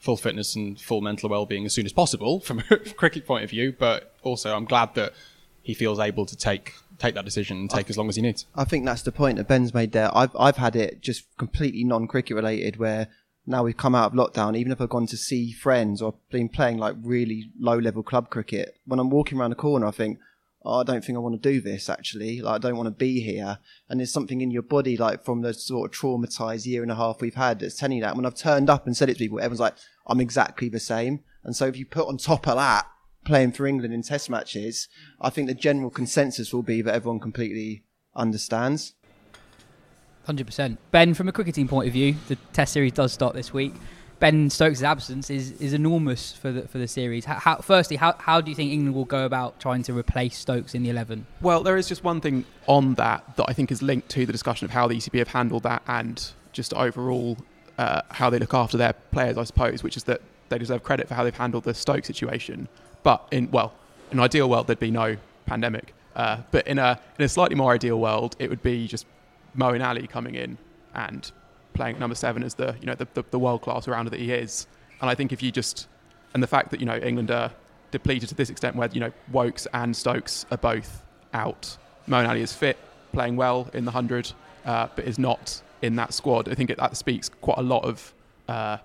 full 0.00 0.16
fitness 0.16 0.56
and 0.56 0.80
full 0.80 1.00
mental 1.00 1.28
well-being 1.28 1.64
as 1.64 1.72
soon 1.72 1.86
as 1.86 1.92
possible 1.92 2.40
from 2.40 2.62
a 2.70 2.76
cricket 2.96 3.26
point 3.26 3.44
of 3.44 3.50
view. 3.50 3.74
But 3.78 4.14
also, 4.22 4.56
I'm 4.56 4.64
glad 4.64 4.94
that 4.94 5.12
he 5.62 5.74
feels 5.74 6.00
able 6.00 6.26
to 6.26 6.36
take 6.36 6.74
take 6.98 7.14
that 7.14 7.24
decision 7.24 7.56
and 7.56 7.70
take 7.70 7.86
I, 7.86 7.90
as 7.90 7.98
long 7.98 8.08
as 8.08 8.16
he 8.16 8.22
needs. 8.22 8.46
I 8.54 8.64
think 8.64 8.84
that's 8.84 9.02
the 9.02 9.12
point 9.12 9.36
that 9.36 9.48
Ben's 9.48 9.72
made 9.72 9.92
there. 9.92 10.10
I've 10.16 10.34
I've 10.36 10.56
had 10.56 10.74
it 10.74 11.00
just 11.00 11.24
completely 11.36 11.84
non-cricket 11.84 12.34
related 12.34 12.76
where 12.76 13.08
now 13.46 13.62
we've 13.62 13.76
come 13.76 13.94
out 13.94 14.12
of 14.12 14.18
lockdown, 14.18 14.56
even 14.56 14.72
if 14.72 14.80
I've 14.80 14.88
gone 14.88 15.06
to 15.06 15.16
see 15.16 15.52
friends 15.52 16.02
or 16.02 16.14
been 16.30 16.48
playing 16.48 16.78
like 16.78 16.94
really 17.02 17.50
low 17.58 17.78
level 17.78 18.02
club 18.02 18.30
cricket, 18.30 18.76
when 18.86 19.00
I'm 19.00 19.10
walking 19.10 19.38
around 19.38 19.50
the 19.50 19.56
corner, 19.56 19.86
I 19.86 19.90
think, 19.90 20.18
oh, 20.62 20.80
I 20.80 20.84
don't 20.84 21.04
think 21.04 21.16
I 21.16 21.20
want 21.20 21.40
to 21.40 21.50
do 21.50 21.60
this 21.60 21.88
actually. 21.88 22.40
Like, 22.40 22.56
I 22.56 22.58
don't 22.58 22.76
want 22.76 22.86
to 22.86 22.90
be 22.90 23.20
here. 23.20 23.58
And 23.88 24.00
there's 24.00 24.12
something 24.12 24.40
in 24.40 24.50
your 24.50 24.62
body, 24.62 24.96
like 24.96 25.24
from 25.24 25.42
the 25.42 25.54
sort 25.54 25.94
of 25.94 25.98
traumatized 25.98 26.66
year 26.66 26.82
and 26.82 26.92
a 26.92 26.96
half 26.96 27.20
we've 27.20 27.34
had, 27.34 27.60
that's 27.60 27.76
telling 27.76 27.98
you 27.98 28.02
that. 28.02 28.16
When 28.16 28.26
I've 28.26 28.34
turned 28.34 28.68
up 28.68 28.86
and 28.86 28.96
said 28.96 29.08
it 29.08 29.14
to 29.14 29.18
people, 29.18 29.38
everyone's 29.38 29.60
like, 29.60 29.76
I'm 30.06 30.20
exactly 30.20 30.68
the 30.68 30.80
same. 30.80 31.20
And 31.44 31.56
so 31.56 31.66
if 31.66 31.76
you 31.76 31.86
put 31.86 32.08
on 32.08 32.18
top 32.18 32.46
of 32.46 32.56
that, 32.56 32.86
playing 33.24 33.52
for 33.52 33.66
England 33.66 33.94
in 33.94 34.02
test 34.02 34.30
matches, 34.30 34.88
I 35.20 35.30
think 35.30 35.48
the 35.48 35.54
general 35.54 35.90
consensus 35.90 36.52
will 36.52 36.62
be 36.62 36.82
that 36.82 36.94
everyone 36.94 37.20
completely 37.20 37.84
understands. 38.14 38.94
100%. 40.26 40.76
Ben, 40.90 41.14
from 41.14 41.28
a 41.28 41.32
cricketing 41.32 41.68
point 41.68 41.86
of 41.86 41.92
view, 41.92 42.16
the 42.28 42.36
test 42.52 42.72
series 42.72 42.92
does 42.92 43.12
start 43.12 43.34
this 43.34 43.52
week. 43.52 43.74
Ben 44.20 44.50
Stokes' 44.50 44.82
absence 44.82 45.30
is, 45.30 45.52
is 45.52 45.72
enormous 45.72 46.32
for 46.32 46.52
the 46.52 46.68
for 46.68 46.76
the 46.76 46.86
series. 46.86 47.24
How, 47.24 47.34
how, 47.36 47.56
firstly, 47.56 47.96
how, 47.96 48.14
how 48.18 48.42
do 48.42 48.50
you 48.50 48.54
think 48.54 48.70
England 48.70 48.94
will 48.94 49.06
go 49.06 49.24
about 49.24 49.58
trying 49.58 49.82
to 49.84 49.96
replace 49.96 50.36
Stokes 50.36 50.74
in 50.74 50.82
the 50.82 50.90
eleven? 50.90 51.26
Well, 51.40 51.62
there 51.62 51.78
is 51.78 51.88
just 51.88 52.04
one 52.04 52.20
thing 52.20 52.44
on 52.66 52.94
that 52.94 53.24
that 53.36 53.46
I 53.48 53.54
think 53.54 53.72
is 53.72 53.80
linked 53.80 54.10
to 54.10 54.26
the 54.26 54.32
discussion 54.32 54.66
of 54.66 54.70
how 54.70 54.86
the 54.86 54.94
ECB 54.94 55.18
have 55.18 55.28
handled 55.28 55.62
that 55.62 55.82
and 55.88 56.32
just 56.52 56.74
overall 56.74 57.38
uh, 57.78 58.02
how 58.10 58.28
they 58.28 58.38
look 58.38 58.52
after 58.52 58.76
their 58.76 58.92
players, 58.92 59.38
I 59.38 59.44
suppose, 59.44 59.82
which 59.82 59.96
is 59.96 60.04
that 60.04 60.20
they 60.50 60.58
deserve 60.58 60.82
credit 60.82 61.08
for 61.08 61.14
how 61.14 61.24
they've 61.24 61.34
handled 61.34 61.64
the 61.64 61.72
Stoke 61.72 62.04
situation. 62.04 62.68
But 63.02 63.26
in 63.30 63.50
well, 63.50 63.72
in 64.12 64.18
an 64.18 64.24
ideal 64.24 64.50
world, 64.50 64.66
there'd 64.66 64.78
be 64.78 64.90
no 64.90 65.16
pandemic. 65.46 65.94
Uh, 66.14 66.38
but 66.50 66.66
in 66.66 66.78
a 66.78 67.00
in 67.18 67.24
a 67.24 67.28
slightly 67.28 67.56
more 67.56 67.72
ideal 67.72 67.98
world, 67.98 68.36
it 68.38 68.50
would 68.50 68.62
be 68.62 68.86
just 68.86 69.06
Moeen 69.56 69.82
Ali 69.82 70.06
coming 70.06 70.34
in 70.34 70.58
and 70.94 71.32
playing 71.74 71.98
number 71.98 72.14
seven 72.14 72.42
as 72.42 72.54
the 72.54 72.76
you 72.80 72.86
know 72.86 72.94
the, 72.94 73.06
the, 73.14 73.24
the 73.30 73.38
world 73.38 73.62
class 73.62 73.86
rounder 73.88 74.10
that 74.10 74.20
he 74.20 74.32
is. 74.32 74.66
And 75.00 75.08
I 75.08 75.14
think 75.14 75.32
if 75.32 75.42
you 75.42 75.50
just 75.50 75.88
and 76.34 76.42
the 76.42 76.46
fact 76.46 76.70
that 76.70 76.80
you 76.80 76.86
know 76.86 76.96
England 76.96 77.30
are 77.30 77.50
depleted 77.90 78.28
to 78.28 78.34
this 78.34 78.50
extent, 78.50 78.76
where 78.76 78.88
you 78.92 79.00
know 79.00 79.12
Woakes 79.32 79.66
and 79.72 79.96
Stokes 79.96 80.46
are 80.50 80.58
both 80.58 81.02
out, 81.32 81.76
Moeen 82.08 82.28
Ali 82.28 82.42
is 82.42 82.52
fit, 82.52 82.78
playing 83.12 83.36
well 83.36 83.68
in 83.74 83.84
the 83.84 83.90
hundred, 83.90 84.32
uh, 84.64 84.88
but 84.94 85.04
is 85.04 85.18
not 85.18 85.62
in 85.82 85.96
that 85.96 86.12
squad. 86.12 86.48
I 86.48 86.54
think 86.54 86.70
it, 86.70 86.78
that 86.78 86.96
speaks 86.96 87.28
quite 87.28 87.58
a 87.58 87.62
lot 87.62 87.84
of 87.84 88.12
uh, 88.48 88.78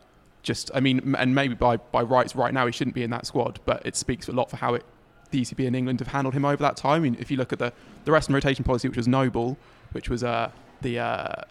just, 0.46 0.72
I 0.74 0.80
mean, 0.80 1.16
and 1.18 1.36
maybe 1.36 1.56
by, 1.56 1.78
by 1.78 2.04
rights 2.04 2.36
right 2.36 2.54
now 2.54 2.66
he 2.66 2.72
shouldn't 2.72 2.96
be 2.96 3.04
in 3.04 3.10
that 3.10 3.26
squad, 3.26 3.60
but 3.66 3.86
it 3.86 3.96
speaks 3.96 4.30
a 4.30 4.32
lot 4.32 4.50
for 4.50 4.58
how 4.58 4.76
it, 4.76 4.86
the 5.32 5.42
ECB 5.42 5.68
and 5.68 5.76
England 5.76 6.00
have 6.00 6.08
handled 6.08 6.34
him 6.34 6.46
over 6.46 6.62
that 6.62 6.78
time. 6.78 6.98
I 6.98 7.00
mean, 7.00 7.18
if 7.20 7.30
you 7.30 7.38
look 7.38 7.52
at 7.52 7.60
the, 7.60 7.74
the 8.06 8.12
rest 8.12 8.30
and 8.30 8.36
rotation 8.36 8.64
policy, 8.64 8.88
which 8.88 8.96
was 8.96 9.08
noble, 9.08 9.58
which 9.92 10.08
was 10.08 10.24
uh, 10.24 10.52
the 10.82 11.00
uh, 11.00 11.42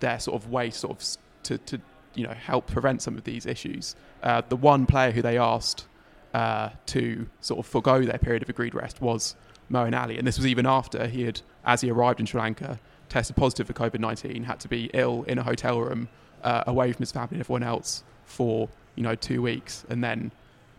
their 0.00 0.18
sort 0.18 0.42
of 0.42 0.50
way 0.50 0.70
sort 0.70 1.00
of 1.00 1.16
to, 1.44 1.58
to 1.58 1.80
you 2.14 2.26
know 2.26 2.34
help 2.34 2.66
prevent 2.66 3.02
some 3.02 3.16
of 3.16 3.24
these 3.24 3.46
issues. 3.46 3.96
Uh, 4.22 4.42
the 4.48 4.56
one 4.56 4.86
player 4.86 5.10
who 5.10 5.22
they 5.22 5.38
asked 5.38 5.86
uh, 6.34 6.70
to 6.86 7.28
sort 7.40 7.58
of 7.58 7.66
forego 7.66 8.02
their 8.02 8.18
period 8.18 8.42
of 8.42 8.48
agreed 8.48 8.74
rest 8.74 9.00
was 9.00 9.36
Moeen 9.70 9.98
Ali, 9.98 10.18
and 10.18 10.26
this 10.26 10.36
was 10.36 10.46
even 10.46 10.66
after 10.66 11.06
he 11.06 11.22
had, 11.24 11.40
as 11.64 11.80
he 11.80 11.90
arrived 11.90 12.20
in 12.20 12.26
Sri 12.26 12.40
Lanka, 12.40 12.78
tested 13.08 13.36
positive 13.36 13.66
for 13.66 13.72
COVID 13.72 14.00
19, 14.00 14.44
had 14.44 14.60
to 14.60 14.68
be 14.68 14.90
ill 14.94 15.24
in 15.24 15.38
a 15.38 15.42
hotel 15.42 15.80
room 15.80 16.08
uh, 16.42 16.64
away 16.66 16.92
from 16.92 17.00
his 17.00 17.12
family 17.12 17.32
and 17.32 17.40
everyone 17.40 17.62
else 17.62 18.02
for, 18.24 18.68
you 18.94 19.02
know, 19.02 19.14
two 19.14 19.42
weeks 19.42 19.84
and 19.88 20.02
then 20.02 20.30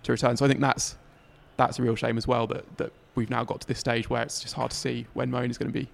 to 0.04 0.12
return. 0.12 0.38
So 0.38 0.46
I 0.46 0.48
think 0.48 0.60
that's 0.60 0.98
that's 1.58 1.78
a 1.78 1.82
real 1.82 1.96
shame 1.96 2.18
as 2.18 2.25
well 2.25 2.48
that, 2.48 2.78
that 2.78 2.94
we've 3.16 3.30
now 3.30 3.44
got 3.44 3.60
to 3.60 3.68
this 3.68 3.80
stage 3.80 4.10
where 4.10 4.24
it's 4.24 4.39
just 4.39 4.54
hard 4.54 4.72
to 4.72 4.78
see 4.78 5.06
when 5.13 5.30
Moeen 5.30 5.50
is 5.50 5.58
going 5.58 5.72
to 5.72 5.78
be 5.78 5.89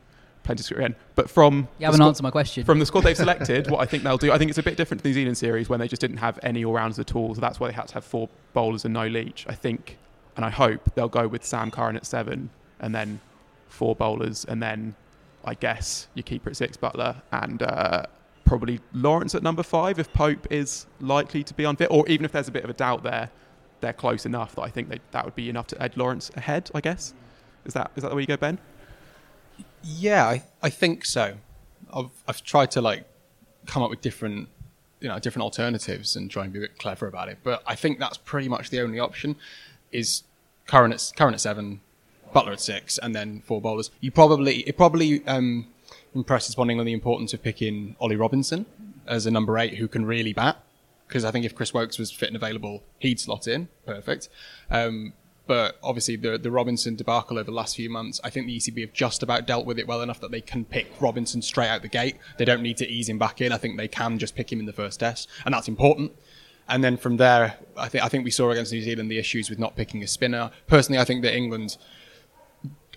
playing 0.46 0.58
to 0.58 0.76
again. 0.76 0.96
But 1.16 1.30
from 1.30 1.68
you 1.80 1.86
haven't 1.86 2.02
answered 2.02 2.24
my 2.24 2.32
question. 2.32 2.64
From 2.64 2.80
the 2.80 2.86
squad 2.86 3.02
they've 3.02 3.18
selected, 3.26 3.70
what 3.70 3.82
I 3.82 3.86
think 3.86 4.04
they'll 4.04 4.18
do, 4.18 4.32
I 4.32 4.38
think 4.38 4.50
it's 4.50 4.58
a 4.58 4.64
bit 4.64 4.78
different 4.78 5.00
to 5.00 5.04
the 5.04 5.10
New 5.10 5.14
Zealand 5.16 5.38
series 5.38 5.70
when 5.70 5.80
they 5.80 5.88
just 5.88 6.02
didn't 6.02 6.18
have 6.18 6.40
any 6.44 6.64
all 6.64 6.74
rounders 6.74 7.00
at 7.00 7.16
all. 7.16 7.36
So 7.36 7.42
that's 7.42 7.60
why 7.60 7.68
they 7.68 7.74
had 7.74 7.88
to 7.90 7.96
have 7.96 8.06
four 8.06 8.30
bowlers 8.54 8.86
and 8.86 8.94
no 8.94 9.08
Leach. 9.08 9.46
I 9.50 9.54
think, 9.54 9.98
and 10.36 10.46
I 10.46 10.50
hope 10.50 10.94
they'll 10.96 11.10
go 11.10 11.28
with 11.28 11.44
Sam 11.46 11.72
Curran 11.72 11.96
at 11.96 12.06
seven 12.06 12.50
and 12.80 12.94
then 12.94 13.20
four 13.68 13.96
bowlers 13.96 14.46
and 14.46 14.62
then 14.62 14.96
I 15.46 15.54
guess 15.54 16.08
your 16.16 16.24
keeper 16.24 16.50
at 16.50 16.58
six, 16.58 16.76
Buttler, 16.76 17.22
and 17.32 17.62
uh, 17.62 18.06
probably 18.46 18.80
Lawrence 18.94 19.36
at 19.36 19.44
number 19.44 19.64
five 19.64 20.00
if 20.00 20.12
Pope 20.12 20.48
is 20.50 20.88
likely 21.00 21.44
to 21.44 21.54
be 21.54 21.64
unfit, 21.64 21.88
or 21.92 22.08
even 22.08 22.26
if 22.26 22.32
there's 22.32 22.48
a 22.48 22.52
bit 22.52 22.64
of 22.64 22.70
a 22.70 22.74
doubt 22.74 23.04
there, 23.04 23.30
they're 23.82 23.94
close 23.94 24.26
enough 24.26 24.56
that 24.56 24.64
I 24.64 24.70
think 24.70 24.90
they, 24.90 25.00
that 25.12 25.24
would 25.26 25.36
be 25.36 25.50
enough 25.50 25.68
to 25.68 25.82
add 25.82 25.96
Lawrence 25.98 26.32
ahead. 26.36 26.72
I 26.74 26.82
guess 26.82 27.14
is 27.66 27.74
that 27.74 27.92
is 27.96 28.04
that 28.04 28.10
the 28.10 28.16
way 28.16 28.24
you 28.24 28.28
go, 28.28 28.38
Ben? 28.38 28.58
Yeah, 29.86 30.26
I, 30.26 30.44
I 30.64 30.70
think 30.70 31.06
so. 31.06 31.36
I've 31.94 32.10
I've 32.28 32.44
tried 32.44 32.72
to 32.72 32.82
like 32.82 33.06
come 33.68 33.84
up 33.84 33.90
with 33.90 34.02
different 34.02 34.50
you 35.00 35.08
know 35.08 35.20
different 35.20 35.44
alternatives 35.44 36.16
and 36.16 36.30
try 36.30 36.44
and 36.44 36.52
be 36.52 36.60
a 36.60 36.64
bit 36.64 36.80
clever 36.80 37.08
about 37.08 37.30
it, 37.30 37.38
but 37.44 37.62
I 37.68 37.76
think 37.76 38.00
that's 38.00 38.18
pretty 38.18 38.50
much 38.50 38.72
the 38.72 38.82
only 38.82 39.00
option. 39.00 39.36
Is 39.92 40.24
Curran 40.66 40.92
at 40.92 41.12
Curran 41.16 41.36
at 41.36 41.42
seven, 41.42 41.82
Buttler 42.34 42.54
at 42.54 42.60
six, 42.60 42.98
and 42.98 43.14
then 43.14 43.42
four 43.42 43.62
bowlers. 43.62 43.92
You 44.02 44.12
probably 44.12 44.62
it 44.62 44.76
probably 44.76 45.26
um, 45.28 45.68
impresses 46.16 46.56
Bonding 46.56 46.80
on 46.80 46.86
the 46.86 46.94
importance 46.94 47.34
of 47.34 47.44
picking 47.44 47.96
Ollie 48.00 48.16
Robinson 48.16 48.66
as 49.06 49.28
a 49.28 49.32
number 49.32 49.58
eight 49.60 49.76
who 49.76 49.88
can 49.88 50.06
really 50.06 50.34
bat. 50.34 50.58
Because 51.08 51.24
I 51.24 51.30
think 51.30 51.46
if 51.46 51.54
Chris 51.54 51.72
Woakes 51.72 52.00
was 52.00 52.12
fit 52.12 52.30
and 52.30 52.36
available, 52.36 52.82
he'd 52.98 53.20
slot 53.20 53.48
in 53.48 53.68
perfect. 53.86 54.28
Um, 54.72 55.14
but 55.48 55.78
obviously, 55.84 56.16
the 56.16 56.38
the 56.38 56.52
Robinson 56.52 56.96
debacle 56.96 57.38
over 57.38 57.46
the 57.46 57.52
last 57.52 57.76
few 57.76 57.90
months, 57.90 58.20
I 58.24 58.30
think 58.30 58.48
the 58.48 58.58
ECB 58.58 58.82
have 58.82 58.94
just 58.94 59.24
about 59.24 59.46
dealt 59.46 59.66
with 59.66 59.80
it 59.80 59.88
well 59.88 60.02
enough 60.02 60.20
that 60.22 60.32
they 60.32 60.42
can 60.42 60.66
pick 60.66 60.88
Robinson 61.00 61.42
straight 61.42 61.70
out 61.70 61.82
the 61.82 61.88
gate. 61.88 62.18
They 62.38 62.46
don't 62.46 62.62
need 62.62 62.78
to 62.78 62.88
ease 62.88 63.10
him 63.10 63.20
back 63.20 63.42
in. 63.42 63.52
I 63.52 63.58
think 63.58 63.78
they 63.78 63.88
can 63.88 64.18
just 64.18 64.36
pick 64.36 64.52
him 64.52 64.60
in 64.60 64.66
the 64.66 64.74
first 64.74 65.00
test, 65.00 65.30
and 65.46 65.54
that's 65.54 65.68
important. 65.68 66.12
And 66.68 66.84
then 66.84 66.98
from 66.98 67.18
there, 67.18 67.58
I 67.78 67.88
think 67.88 68.04
I 68.04 68.08
think 68.08 68.26
we 68.26 68.32
saw 68.32 68.50
against 68.52 68.72
New 68.72 68.82
Zealand 68.82 69.12
the 69.12 69.20
issues 69.20 69.50
with 69.50 69.60
not 69.60 69.76
picking 69.76 70.04
a 70.04 70.08
spinner. 70.08 70.52
Personally, 70.68 71.00
I 71.00 71.06
think 71.06 71.22
that 71.22 71.36
England 71.36 71.78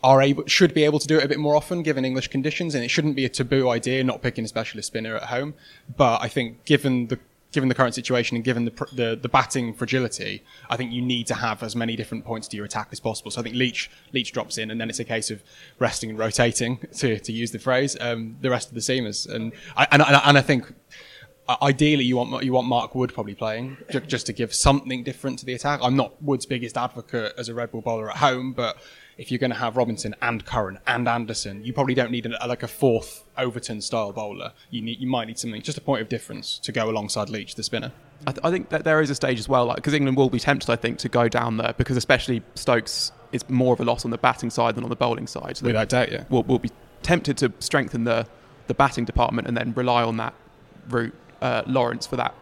are 0.03 0.23
able 0.23 0.47
should 0.47 0.73
be 0.75 0.85
able 0.85 0.99
to 0.99 1.07
do 1.07 1.19
it 1.19 1.25
a 1.25 1.29
bit 1.29 1.39
more 1.39 1.57
often 1.57 1.83
given 1.83 2.05
English 2.05 2.29
conditions, 2.29 2.75
and 2.75 2.85
it 2.85 2.89
shouldn't 2.89 3.17
be 3.17 3.25
a 3.25 3.29
taboo 3.29 3.69
idea 3.69 4.03
not 4.05 4.23
picking 4.23 4.45
a 4.45 4.49
specialist 4.49 4.87
spinner 4.87 5.17
at 5.17 5.25
home. 5.25 5.55
But 5.97 6.23
I 6.23 6.29
think 6.29 6.65
given 6.65 7.09
the 7.09 7.19
given 7.53 7.69
the 7.69 7.75
current 7.75 7.95
situation 7.95 8.37
and 8.37 8.45
given 8.45 8.65
the, 8.65 8.87
the, 8.93 9.19
the 9.21 9.29
batting 9.29 9.73
fragility, 9.73 10.45
I 10.69 10.77
think 10.77 10.93
you 10.93 11.01
need 11.01 11.27
to 11.29 11.35
have 11.35 11.63
as 11.63 11.75
many 11.75 11.97
different 11.97 12.25
points 12.25 12.47
to 12.49 12.57
your 12.57 12.67
attack 12.67 12.89
as 12.93 13.01
possible. 13.01 13.31
So 13.31 13.41
I 13.41 13.45
think 13.45 13.57
Leach 13.57 13.91
Leach 14.13 14.33
drops 14.33 14.59
in, 14.59 14.71
and 14.71 14.81
then 14.81 14.91
it's 14.91 14.99
a 14.99 15.05
case 15.05 15.31
of 15.31 15.43
resting 15.79 16.11
and 16.11 16.19
rotating, 16.19 16.79
to, 16.97 17.19
to 17.19 17.33
use 17.33 17.51
the 17.51 17.59
phrase, 17.59 17.97
um, 18.01 18.37
the 18.41 18.51
rest 18.51 18.69
of 18.69 18.75
the 18.75 18.81
seamers. 18.81 19.29
And 19.29 19.53
I, 19.77 19.87
and, 19.91 20.03
and 20.03 20.39
I 20.39 20.43
think 20.43 20.73
uh, 21.49 21.57
ideally 21.63 22.05
you 22.05 22.17
want 22.17 22.45
you 22.45 22.53
want 22.53 22.67
Mark 22.67 22.95
Wood 22.95 23.15
probably 23.15 23.35
playing 23.35 23.79
just 24.07 24.27
to 24.27 24.33
give 24.33 24.53
something 24.53 25.03
different 25.03 25.39
to 25.39 25.47
the 25.47 25.55
attack. 25.55 25.81
I'm 25.83 25.97
not 25.97 26.21
Wood's 26.23 26.47
biggest 26.47 26.77
advocate 26.77 27.33
as 27.39 27.49
a 27.49 27.55
red 27.55 27.73
ball 27.73 27.81
bowler 27.81 28.11
at 28.11 28.19
home, 28.19 28.53
but 28.53 28.77
if 29.19 29.33
you're 29.33 29.39
going 29.39 29.51
to 29.51 29.57
have 29.57 29.77
Robinson 29.77 30.15
and 30.23 30.45
Curran 30.47 30.79
and 30.87 31.09
Anderson, 31.09 31.65
you 31.65 31.73
probably 31.73 31.95
don't 31.95 32.13
need 32.13 32.25
a, 32.25 32.47
like 32.47 32.63
a 32.63 32.69
fourth 32.69 33.25
Overton 33.37 33.81
style 33.81 34.13
bowler. 34.13 34.53
You 34.71 34.81
need 34.81 35.01
you 35.01 35.09
might 35.09 35.27
need 35.27 35.39
something 35.39 35.61
just 35.61 35.77
a 35.77 35.81
point 35.81 36.01
of 36.01 36.09
difference 36.09 36.59
to 36.61 36.73
go 36.73 36.89
alongside 36.89 37.29
Leach, 37.29 37.57
the 37.57 37.65
spinner. 37.65 37.93
I, 38.27 38.33
th- 38.33 38.45
I 38.45 38.51
think 38.51 38.71
that 38.71 38.85
there 38.85 39.01
is 39.01 39.11
a 39.11 39.15
stage 39.15 39.39
as 39.39 39.49
well, 39.49 39.67
like 39.67 39.77
because 39.77 39.93
England 39.93 40.17
will 40.17 40.31
be 40.31 40.39
tempted, 40.39 40.71
I 40.71 40.77
think, 40.77 40.99
to 40.99 41.09
go 41.09 41.29
down 41.29 41.57
there 41.57 41.75
because 41.77 41.97
especially 41.97 42.43
Stokes 42.55 43.13
is 43.33 43.49
more 43.51 43.75
of 43.75 43.81
a 43.81 43.85
loss 43.85 44.05
on 44.05 44.13
the 44.13 44.19
batting 44.19 44.51
side 44.51 44.77
than 44.77 44.85
on 44.85 44.91
the 44.91 44.97
bowling 44.97 45.27
side. 45.27 45.57
So 45.57 45.67
Without 45.67 45.89
doubt, 45.89 46.13
yeah. 46.13 46.25
We'll, 46.31 46.45
we'll 46.45 46.59
be 46.59 46.71
tempted 47.03 47.37
to 47.39 47.53
strengthen 47.59 48.05
the 48.05 48.27
the 48.69 48.75
batting 48.75 49.05
department 49.05 49.49
and 49.49 49.57
then 49.57 49.73
rely 49.75 50.03
on 50.03 50.19
that 50.19 50.35
route 50.89 51.15
uh, 51.41 51.63
Lawrence 51.67 52.07
for 52.07 52.17
that 52.17 52.35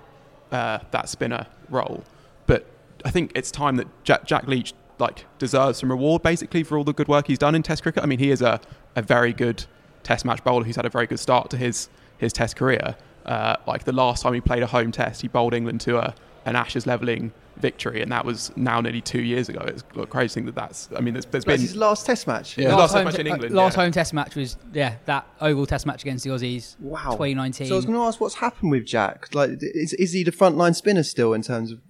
uh, 0.52 0.80
that 0.90 1.08
spinner 1.08 1.46
role. 1.70 2.04
But 2.46 2.66
I 3.04 3.10
think 3.10 3.32
it's 3.34 3.50
time 3.50 3.76
that 3.76 3.86
Jack, 4.04 4.26
Jack 4.26 4.46
Leach 4.46 4.74
like 4.98 5.24
deserves 5.38 5.78
some 5.78 5.90
reward 5.90 6.22
basically 6.22 6.62
for 6.62 6.78
all 6.78 6.84
the 6.84 6.92
good 6.92 7.08
work 7.08 7.26
he's 7.26 7.38
done 7.38 7.54
in 7.54 7.62
Test 7.62 7.82
cricket. 7.82 8.02
I 8.02 8.06
mean, 8.06 8.18
he 8.18 8.30
is 8.30 8.42
a, 8.42 8.60
a 8.94 9.02
very 9.02 9.32
good 9.32 9.64
Test 10.02 10.24
match 10.24 10.42
bowler 10.44 10.64
who's 10.64 10.76
had 10.76 10.86
a 10.86 10.90
very 10.90 11.06
good 11.06 11.18
start 11.18 11.50
to 11.50 11.56
his 11.56 11.88
his 12.18 12.32
Test 12.32 12.56
career. 12.56 12.96
Uh, 13.24 13.56
like 13.66 13.84
the 13.84 13.92
last 13.92 14.22
time 14.22 14.34
he 14.34 14.40
played 14.40 14.62
a 14.62 14.68
home 14.68 14.92
Test, 14.92 15.22
he 15.22 15.28
bowled 15.28 15.54
England 15.54 15.80
to 15.82 15.98
a 15.98 16.14
an 16.44 16.54
Ashes 16.54 16.86
levelling 16.86 17.32
victory, 17.56 18.00
and 18.00 18.12
that 18.12 18.24
was 18.24 18.56
now 18.56 18.80
nearly 18.80 19.00
two 19.00 19.20
years 19.20 19.48
ago. 19.48 19.60
It's 19.66 19.82
crazy 20.08 20.34
thing 20.34 20.46
that 20.46 20.54
that's. 20.54 20.88
I 20.96 21.00
mean, 21.00 21.14
there's, 21.14 21.26
there's 21.26 21.44
that's 21.44 21.56
been 21.56 21.60
his 21.60 21.76
last 21.76 22.06
Test 22.06 22.26
match. 22.26 22.56
Yeah, 22.56 22.68
last, 22.68 22.78
last 22.78 22.94
home, 22.94 23.04
test 23.04 23.16
match 23.16 23.20
in 23.20 23.26
England. 23.26 23.54
Uh, 23.54 23.56
last 23.56 23.76
yeah. 23.76 23.82
home 23.82 23.92
Test 23.92 24.14
match 24.14 24.36
was 24.36 24.56
yeah 24.72 24.94
that 25.06 25.26
Oval 25.40 25.66
Test 25.66 25.86
match 25.86 26.02
against 26.02 26.24
the 26.24 26.30
Aussies. 26.30 26.78
Wow, 26.78 27.10
2019. 27.12 27.66
So 27.66 27.74
I 27.74 27.76
was 27.76 27.84
going 27.84 27.98
to 27.98 28.04
ask, 28.04 28.20
what's 28.20 28.36
happened 28.36 28.70
with 28.70 28.86
Jack? 28.86 29.34
Like, 29.34 29.50
is 29.60 29.92
is 29.94 30.12
he 30.12 30.22
the 30.22 30.30
frontline 30.30 30.76
spinner 30.76 31.02
still 31.02 31.34
in 31.34 31.42
terms 31.42 31.72
of 31.72 31.80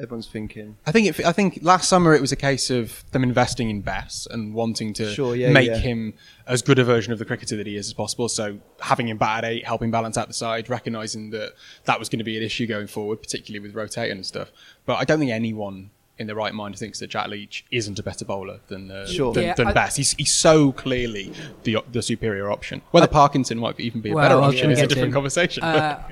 everyone's 0.00 0.26
thinking. 0.26 0.76
I 0.86 0.92
think 0.92 1.06
it, 1.18 1.24
I 1.26 1.32
think 1.32 1.58
last 1.62 1.88
summer 1.88 2.14
it 2.14 2.20
was 2.20 2.32
a 2.32 2.36
case 2.36 2.70
of 2.70 3.04
them 3.12 3.22
investing 3.22 3.68
in 3.70 3.80
Bess 3.82 4.26
and 4.30 4.54
wanting 4.54 4.92
to 4.94 5.12
Sure, 5.12 5.34
yeah, 5.36 5.50
make 5.52 5.68
yeah. 5.68 5.76
him 5.76 6.14
as 6.46 6.62
good 6.62 6.78
a 6.78 6.84
version 6.84 7.12
of 7.12 7.18
the 7.18 7.24
cricketer 7.24 7.56
that 7.56 7.66
he 7.66 7.76
is 7.76 7.86
as 7.88 7.92
possible. 7.92 8.28
So 8.28 8.58
having 8.80 9.08
him 9.08 9.18
bat 9.18 9.44
at 9.44 9.50
eight, 9.50 9.66
helping 9.66 9.90
balance 9.90 10.16
out 10.16 10.28
the 10.28 10.34
side, 10.34 10.70
recognizing 10.70 11.30
that 11.30 11.52
that 11.84 11.98
was 11.98 12.08
going 12.08 12.18
to 12.20 12.24
be 12.24 12.36
an 12.36 12.42
issue 12.42 12.66
going 12.66 12.86
forward, 12.86 13.20
particularly 13.20 13.60
with 13.60 13.74
rotating 13.74 14.16
and 14.16 14.26
stuff. 14.26 14.50
But 14.86 14.94
I 14.94 15.04
don't 15.04 15.18
think 15.18 15.30
anyone 15.30 15.90
in 16.18 16.26
their 16.26 16.36
right 16.36 16.54
mind 16.54 16.78
thinks 16.78 16.98
that 17.00 17.08
Jack 17.08 17.28
Leach 17.28 17.64
isn't 17.70 17.98
a 17.98 18.02
better 18.02 18.24
bowler 18.24 18.60
than 18.68 18.90
uh, 18.90 19.06
Sure. 19.06 19.32
than, 19.32 19.44
Yeah, 19.44 19.54
than 19.54 19.68
I- 19.68 19.72
Bess. 19.72 19.96
He's, 19.96 20.12
he's 20.12 20.32
so 20.32 20.72
clearly 20.72 21.32
the 21.64 21.78
the 21.90 22.02
superior 22.02 22.50
option. 22.50 22.80
Whether 22.92 23.08
Parkinson 23.08 23.58
might 23.58 23.78
even 23.80 24.00
be 24.00 24.10
a 24.10 24.14
Well, 24.14 24.24
better 24.28 24.40
option 24.40 24.62
gonna 24.64 24.72
is 24.74 24.80
a 24.80 24.86
different 24.86 25.08
him. 25.08 25.14
conversation. 25.14 25.62
Uh, 25.64 26.02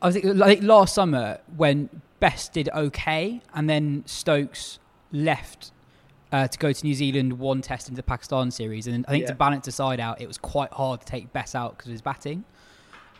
I 0.00 0.10
think 0.12 0.24
like 0.36 0.62
last 0.62 0.94
summer 0.94 1.38
when 1.56 1.88
Bess 2.22 2.48
did 2.48 2.68
okay, 2.72 3.42
and 3.52 3.68
then 3.68 4.04
Stokes 4.06 4.78
left 5.10 5.72
uh, 6.30 6.46
to 6.46 6.56
go 6.58 6.72
to 6.72 6.86
New 6.86 6.94
Zealand, 6.94 7.32
one 7.40 7.60
test 7.62 7.88
into 7.88 7.96
the 7.96 8.02
Pakistan 8.04 8.52
series, 8.52 8.86
and 8.86 9.04
I 9.08 9.10
think 9.10 9.26
to 9.26 9.32
Yeah. 9.32 9.36
balance 9.36 9.64
the 9.66 9.72
side 9.72 9.98
out, 9.98 10.20
it 10.20 10.28
was 10.28 10.38
quite 10.38 10.72
hard 10.72 11.00
to 11.00 11.06
take 11.06 11.32
Bess 11.32 11.56
out 11.56 11.72
because 11.76 11.88
of 11.88 11.92
his 11.92 12.00
batting. 12.00 12.44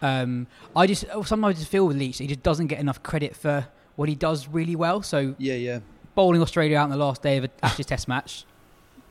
Um, 0.02 0.46
I 0.76 0.86
just 0.86 1.04
sometimes 1.24 1.44
I 1.44 1.52
just 1.52 1.66
feel 1.70 1.86
with 1.86 1.96
Leach 1.96 2.18
he 2.18 2.26
just 2.28 2.42
doesn't 2.44 2.68
get 2.68 2.78
enough 2.78 3.02
credit 3.02 3.34
for 3.36 3.66
what 3.96 4.08
he 4.08 4.14
does 4.14 4.46
really 4.48 4.76
well. 4.76 5.02
So 5.02 5.34
Yeah, 5.38 5.54
yeah. 5.54 5.80
bowling 6.14 6.40
Australia 6.40 6.76
out 6.78 6.84
in 6.84 6.90
the 6.90 6.96
last 6.96 7.22
day 7.22 7.36
of 7.38 7.44
a 7.44 7.50
Ashes 7.62 7.86
Test 7.86 8.06
match. 8.08 8.44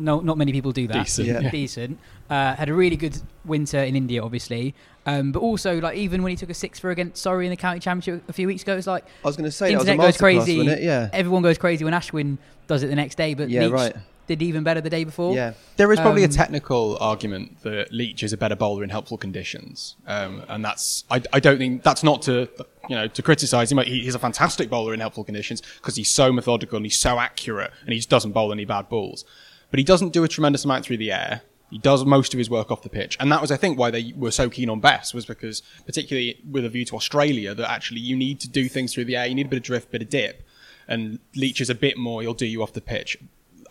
No, 0.02 0.20
not 0.20 0.38
many 0.38 0.52
people 0.52 0.72
do 0.72 0.88
that. 0.88 1.06
Decent. 1.06 1.28
Yeah. 1.28 1.50
Decent. 1.52 2.00
Uh, 2.30 2.56
had 2.56 2.70
a 2.70 2.74
really 2.74 2.96
good 2.96 3.18
winter 3.46 3.80
in 3.80 3.96
India, 3.96 4.24
obviously. 4.24 4.74
Um, 5.06 5.32
but 5.32 5.40
also, 5.40 5.80
like 5.82 5.98
even 5.98 6.22
when 6.24 6.30
he 6.32 6.36
took 6.36 6.50
a 6.50 6.54
six 6.54 6.80
for 6.80 6.92
against 6.92 7.22
Surrey 7.22 7.46
in 7.46 7.50
the 7.50 7.58
county 7.58 7.80
championship 7.80 8.28
a 8.30 8.34
few 8.34 8.48
weeks 8.48 8.62
ago, 8.64 8.78
it's 8.78 8.88
like 8.88 9.06
I 9.24 9.28
was 9.28 9.36
going 9.36 9.46
to 9.50 9.52
say 9.52 9.72
that 9.72 9.80
was 9.80 9.88
a 9.88 9.92
internet 9.92 10.08
goes 10.08 10.18
crazy. 10.18 10.58
wasn't 10.60 10.80
it? 10.80 10.84
Yeah. 10.84 11.10
Everyone 11.14 11.42
goes 11.42 11.58
crazy 11.58 11.84
when 11.84 11.94
Ashwin 11.94 12.38
does 12.68 12.84
it 12.84 12.88
the 12.88 12.96
next 12.96 13.16
day, 13.16 13.34
but 13.34 13.50
Yeah, 13.50 13.62
Leach 13.64 13.72
right. 13.72 13.96
did 14.28 14.42
even 14.44 14.64
better 14.64 14.80
the 14.80 14.90
day 14.92 15.04
before. 15.04 15.34
Yeah. 15.36 15.54
There 15.78 15.92
is 15.92 16.00
probably 16.00 16.24
Um, 16.24 16.30
a 16.30 16.34
technical 16.34 16.98
argument 17.02 17.62
that 17.64 17.92
Leach 17.92 18.22
is 18.24 18.32
a 18.32 18.38
better 18.38 18.56
bowler 18.56 18.84
in 18.84 18.90
helpful 18.92 19.18
conditions, 19.18 19.96
um, 20.08 20.44
and 20.48 20.64
that's 20.64 21.04
I, 21.10 21.22
I 21.34 21.40
don't 21.40 21.58
think 21.58 21.82
that's 21.84 22.04
not 22.04 22.22
to 22.24 22.48
you 22.88 22.96
know 22.96 23.08
to 23.08 23.22
criticise 23.24 23.72
him. 23.72 23.80
He- 23.80 24.02
He's 24.04 24.16
a 24.16 24.20
fantastic 24.20 24.70
bowler 24.70 24.94
in 24.94 25.00
helpful 25.00 25.24
conditions 25.24 25.62
because 25.78 25.96
he's 25.96 26.10
so 26.12 26.32
methodical 26.32 26.78
and 26.78 26.86
he's 26.86 27.00
so 27.00 27.20
accurate, 27.20 27.72
and 27.82 27.90
he 27.90 27.96
just 27.98 28.10
doesn't 28.10 28.32
bowl 28.34 28.52
any 28.52 28.66
bad 28.66 28.88
balls. 28.88 29.26
But 29.72 29.80
he 29.80 29.84
doesn't 29.84 30.14
do 30.14 30.24
a 30.24 30.28
tremendous 30.28 30.66
amount 30.66 30.86
through 30.86 30.98
the 30.98 31.12
air. 31.12 31.42
He 31.72 31.78
does 31.78 32.04
most 32.04 32.34
of 32.34 32.38
his 32.38 32.50
work 32.50 32.70
off 32.70 32.84
the 32.84 32.90
pitch, 32.90 33.16
and 33.20 33.32
that 33.32 33.42
was, 33.42 33.50
I 33.50 33.58
think, 33.58 33.80
why 33.80 33.92
they 33.92 34.14
were 34.16 34.32
so 34.32 34.50
keen 34.50 34.70
on 34.70 34.82
Bess 34.82 35.14
was 35.14 35.26
because, 35.26 35.64
particularly 35.86 36.42
with 36.50 36.66
a 36.66 36.70
view 36.70 36.84
to 36.86 36.98
Australia, 36.98 37.56
that 37.56 37.72
actually 37.72 38.02
you 38.02 38.18
need 38.18 38.42
to 38.42 38.50
do 38.50 38.68
things 38.68 38.94
through 38.94 39.06
the 39.06 39.16
air. 39.16 39.26
You 39.26 39.36
need 39.36 39.46
a 39.46 39.50
bit 39.50 39.58
of 39.58 39.64
drift, 39.64 39.88
a 39.88 39.92
bit 39.92 40.02
of 40.02 40.10
dip, 40.10 40.44
and 40.88 41.20
Leach 41.34 41.62
is 41.62 41.70
a 41.70 41.76
bit 41.76 41.98
more. 41.98 42.22
He'll 42.22 42.34
do 42.34 42.46
you 42.46 42.62
off 42.62 42.74
the 42.74 42.82
pitch. 42.82 43.18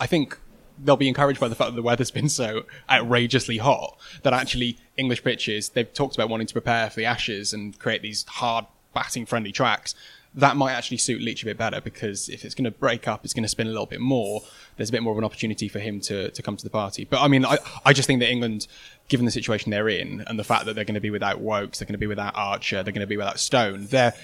I 0.00 0.06
think 0.06 0.38
they'll 0.82 0.96
be 0.96 1.08
encouraged 1.08 1.40
by 1.40 1.48
the 1.48 1.54
fact 1.54 1.72
that 1.72 1.76
the 1.76 1.82
weather's 1.82 2.10
been 2.10 2.30
so 2.30 2.64
outrageously 2.88 3.58
hot 3.58 3.98
that 4.22 4.32
actually 4.32 4.78
English 4.96 5.22
pitches, 5.22 5.68
they've 5.68 5.92
talked 5.92 6.14
about 6.14 6.30
wanting 6.30 6.46
to 6.46 6.54
prepare 6.54 6.88
for 6.88 6.96
the 6.96 7.04
Ashes 7.04 7.52
and 7.52 7.78
create 7.78 8.00
these 8.00 8.24
hard 8.26 8.64
batting 8.94 9.26
friendly 9.26 9.52
tracks. 9.52 9.94
That 10.34 10.56
might 10.56 10.72
actually 10.72 10.98
suit 10.98 11.20
Leach 11.20 11.42
a 11.42 11.46
bit 11.46 11.58
better 11.58 11.80
because 11.80 12.28
if 12.28 12.44
it's 12.44 12.54
going 12.54 12.64
to 12.64 12.70
break 12.70 13.08
up, 13.08 13.24
it's 13.24 13.34
going 13.34 13.42
to 13.42 13.48
spin 13.48 13.66
a 13.66 13.70
little 13.70 13.86
bit 13.86 14.00
more. 14.00 14.42
There's 14.76 14.88
a 14.88 14.92
bit 14.92 15.02
more 15.02 15.12
of 15.12 15.18
an 15.18 15.24
opportunity 15.24 15.66
for 15.66 15.80
him 15.80 16.00
to, 16.02 16.30
to 16.30 16.42
come 16.42 16.56
to 16.56 16.62
the 16.62 16.70
party. 16.70 17.04
But 17.04 17.20
I 17.20 17.28
mean, 17.28 17.44
I, 17.44 17.58
I 17.84 17.92
just 17.92 18.06
think 18.06 18.20
that 18.20 18.30
England, 18.30 18.68
given 19.08 19.26
the 19.26 19.32
situation 19.32 19.70
they're 19.70 19.88
in 19.88 20.22
and 20.28 20.38
the 20.38 20.44
fact 20.44 20.66
that 20.66 20.74
they're 20.74 20.84
going 20.84 20.94
to 20.94 21.00
be 21.00 21.10
without 21.10 21.40
Woakes, 21.40 21.80
they're 21.80 21.86
going 21.86 21.94
to 21.94 21.98
be 21.98 22.06
without 22.06 22.34
Archer, 22.36 22.82
they're 22.84 22.92
going 22.92 23.00
to 23.00 23.08
be 23.08 23.16
without 23.16 23.40
Stone, 23.40 23.86
their 23.86 24.14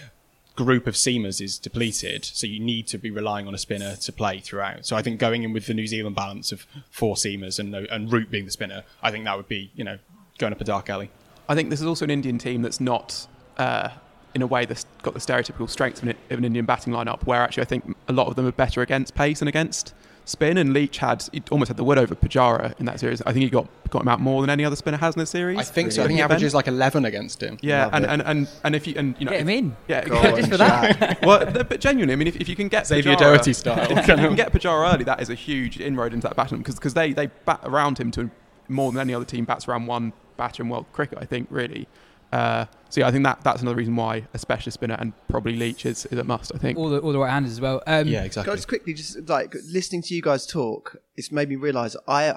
group 0.56 0.86
of 0.86 0.94
seamers 0.94 1.40
is 1.40 1.58
depleted. 1.58 2.25
So 2.25 2.46
you 2.46 2.58
need 2.58 2.86
to 2.88 2.98
be 2.98 3.10
relying 3.10 3.46
on 3.46 3.54
a 3.54 3.58
spinner 3.58 3.94
to 3.96 4.12
play 4.12 4.40
throughout. 4.40 4.86
So 4.86 4.96
I 4.96 5.02
think 5.02 5.20
going 5.20 5.42
in 5.42 5.52
with 5.52 5.66
the 5.66 5.75
New 5.75 5.86
Zealand 5.86 6.16
balance 6.16 6.50
of 6.50 6.66
four 6.90 7.14
seamers 7.14 7.58
and, 7.58 7.75
and 7.75 8.12
Root 8.12 8.30
being 8.30 8.46
the 8.46 8.50
spinner, 8.50 8.84
I 9.02 9.10
think 9.10 9.25
that 9.26 9.36
would 9.36 9.48
be, 9.48 9.70
you 9.75 9.84
know, 9.84 9.98
going 10.38 10.52
up 10.52 10.60
a 10.60 10.64
dark 10.64 10.88
alley. 10.88 11.10
I 11.48 11.54
think 11.54 11.70
this 11.70 11.80
is 11.80 11.86
also 11.86 12.04
an 12.04 12.10
Indian 12.10 12.38
team 12.38 12.62
that's 12.62 12.80
not, 12.80 13.26
uh, 13.58 13.90
in 14.37 14.43
a 14.43 14.47
way, 14.47 14.64
that's 14.66 14.85
got 15.02 15.14
the 15.14 15.21
stereotypical 15.21 15.69
strengths 15.69 16.00
of 16.02 16.09
an, 16.09 16.16
of 16.31 16.38
an 16.38 16.45
Indian 16.45 16.64
batting 16.66 16.93
lineup. 16.93 17.25
Where 17.25 17.40
actually, 17.40 17.62
I 17.62 17.66
think 17.66 17.97
a 18.07 18.12
lot 18.12 18.28
of 18.28 18.37
them 18.37 18.47
are 18.47 18.52
better 18.52 18.83
against 18.83 19.14
pace 19.16 19.40
and 19.43 19.49
against 19.49 19.95
spin. 20.25 20.59
And 20.59 20.73
Leach 20.73 20.99
had 20.99 21.25
he 21.33 21.43
almost 21.50 21.69
had 21.69 21.76
the 21.76 21.85
wood 21.85 21.99
over 21.99 22.14
Pujara 22.14 22.78
in 22.78 22.87
that 22.87 23.00
series. 23.00 23.21
I 23.23 23.33
think 23.33 23.43
he 23.45 23.50
got 23.50 23.66
got 23.90 24.02
him 24.02 24.09
out 24.09 24.21
more 24.21 24.40
than 24.43 24.50
any 24.50 24.64
other 24.64 24.76
spinner 24.76 24.99
has 24.99 25.14
in 25.14 25.21
the 25.21 25.26
series. 25.26 25.59
I 25.59 25.62
think 25.62 25.93
so. 25.93 26.02
I 26.02 26.07
think 26.07 26.19
he 26.19 26.23
averages 26.23 26.55
like 26.55 26.66
11 26.69 27.05
against 27.05 27.43
him. 27.43 27.57
Yeah, 27.62 27.88
and, 27.93 28.05
and, 28.05 28.21
and, 28.23 28.49
and 28.64 28.75
if 28.76 28.87
you 28.87 28.95
and 28.97 29.14
you 29.19 29.25
know 29.25 29.31
Get 29.33 29.40
him 29.43 29.49
if- 29.49 29.59
in. 29.59 29.76
yeah, 29.88 30.05
Go 30.05 30.23
just 30.37 30.50
for 30.50 30.57
that. 30.59 31.19
well, 31.25 31.47
but 31.50 31.81
genuinely, 31.81 32.12
I 32.12 32.16
mean, 32.16 32.28
if, 32.28 32.37
if 32.37 32.49
you 32.49 32.57
can 32.57 32.69
get 32.69 32.87
Xavier 32.87 33.14
Pujara- 33.14 33.19
Doherty 33.19 33.52
style. 33.52 33.78
if 33.90 34.07
you 34.09 34.14
can 34.14 34.35
get 34.37 34.52
Pujara 34.52 34.93
early, 34.93 35.05
that 35.05 35.21
is 35.23 35.31
a 35.31 35.35
huge 35.35 35.81
inroad 35.81 36.12
into 36.12 36.26
that 36.28 36.37
batsman 36.37 36.62
because 36.62 36.95
they, 36.95 37.12
they 37.12 37.28
bat 37.47 37.61
around 37.62 37.99
him 37.99 38.11
to 38.12 38.31
more 38.69 38.90
than 38.93 39.00
any 39.00 39.14
other 39.14 39.25
team 39.25 39.45
bats 39.45 39.69
around 39.69 39.87
one 39.87 40.12
batter 40.37 40.62
in 40.64 40.69
world 40.69 40.87
cricket. 40.93 41.19
I 41.21 41.25
think 41.25 41.47
really. 41.50 41.87
Uh, 42.33 42.66
so 42.88 43.00
yeah, 43.00 43.09
I 43.09 43.11
think 43.11 43.25
that 43.25 43.40
that's 43.42 43.62
another 43.62 43.76
reason 43.76 43.97
why 43.97 44.26
a 44.35 44.38
specialist 44.38 44.75
spinner 44.75 44.97
and 44.99 45.12
probably 45.28 45.56
Leach 45.56 45.87
is, 45.87 46.06
is 46.06 46.18
a 46.18 46.25
must. 46.25 46.54
I 46.54 46.59
think. 46.59 46.78
All 46.78 46.88
the 46.88 46.99
all 47.00 47.12
the 47.12 47.18
right 47.18 47.30
handers 47.30 47.52
as 47.52 47.61
well. 47.61 47.83
Um, 47.87 48.06
yeah, 48.09 48.23
exactly. 48.25 48.52
I 48.52 48.56
just 48.56 48.68
quickly, 48.68 48.95
just 48.95 49.28
like 49.28 49.54
listening 49.71 50.02
to 50.02 50.14
you 50.14 50.23
guys 50.23 50.47
talk, 50.47 50.97
it's 51.16 51.30
made 51.33 51.49
me 51.49 51.56
realise 51.56 51.97
I 52.09 52.35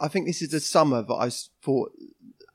I 0.00 0.08
think 0.08 0.26
this 0.26 0.42
is 0.42 0.50
the 0.50 0.60
summer 0.60 1.02
that 1.02 1.14
I've 1.14 1.34
thought 1.62 1.92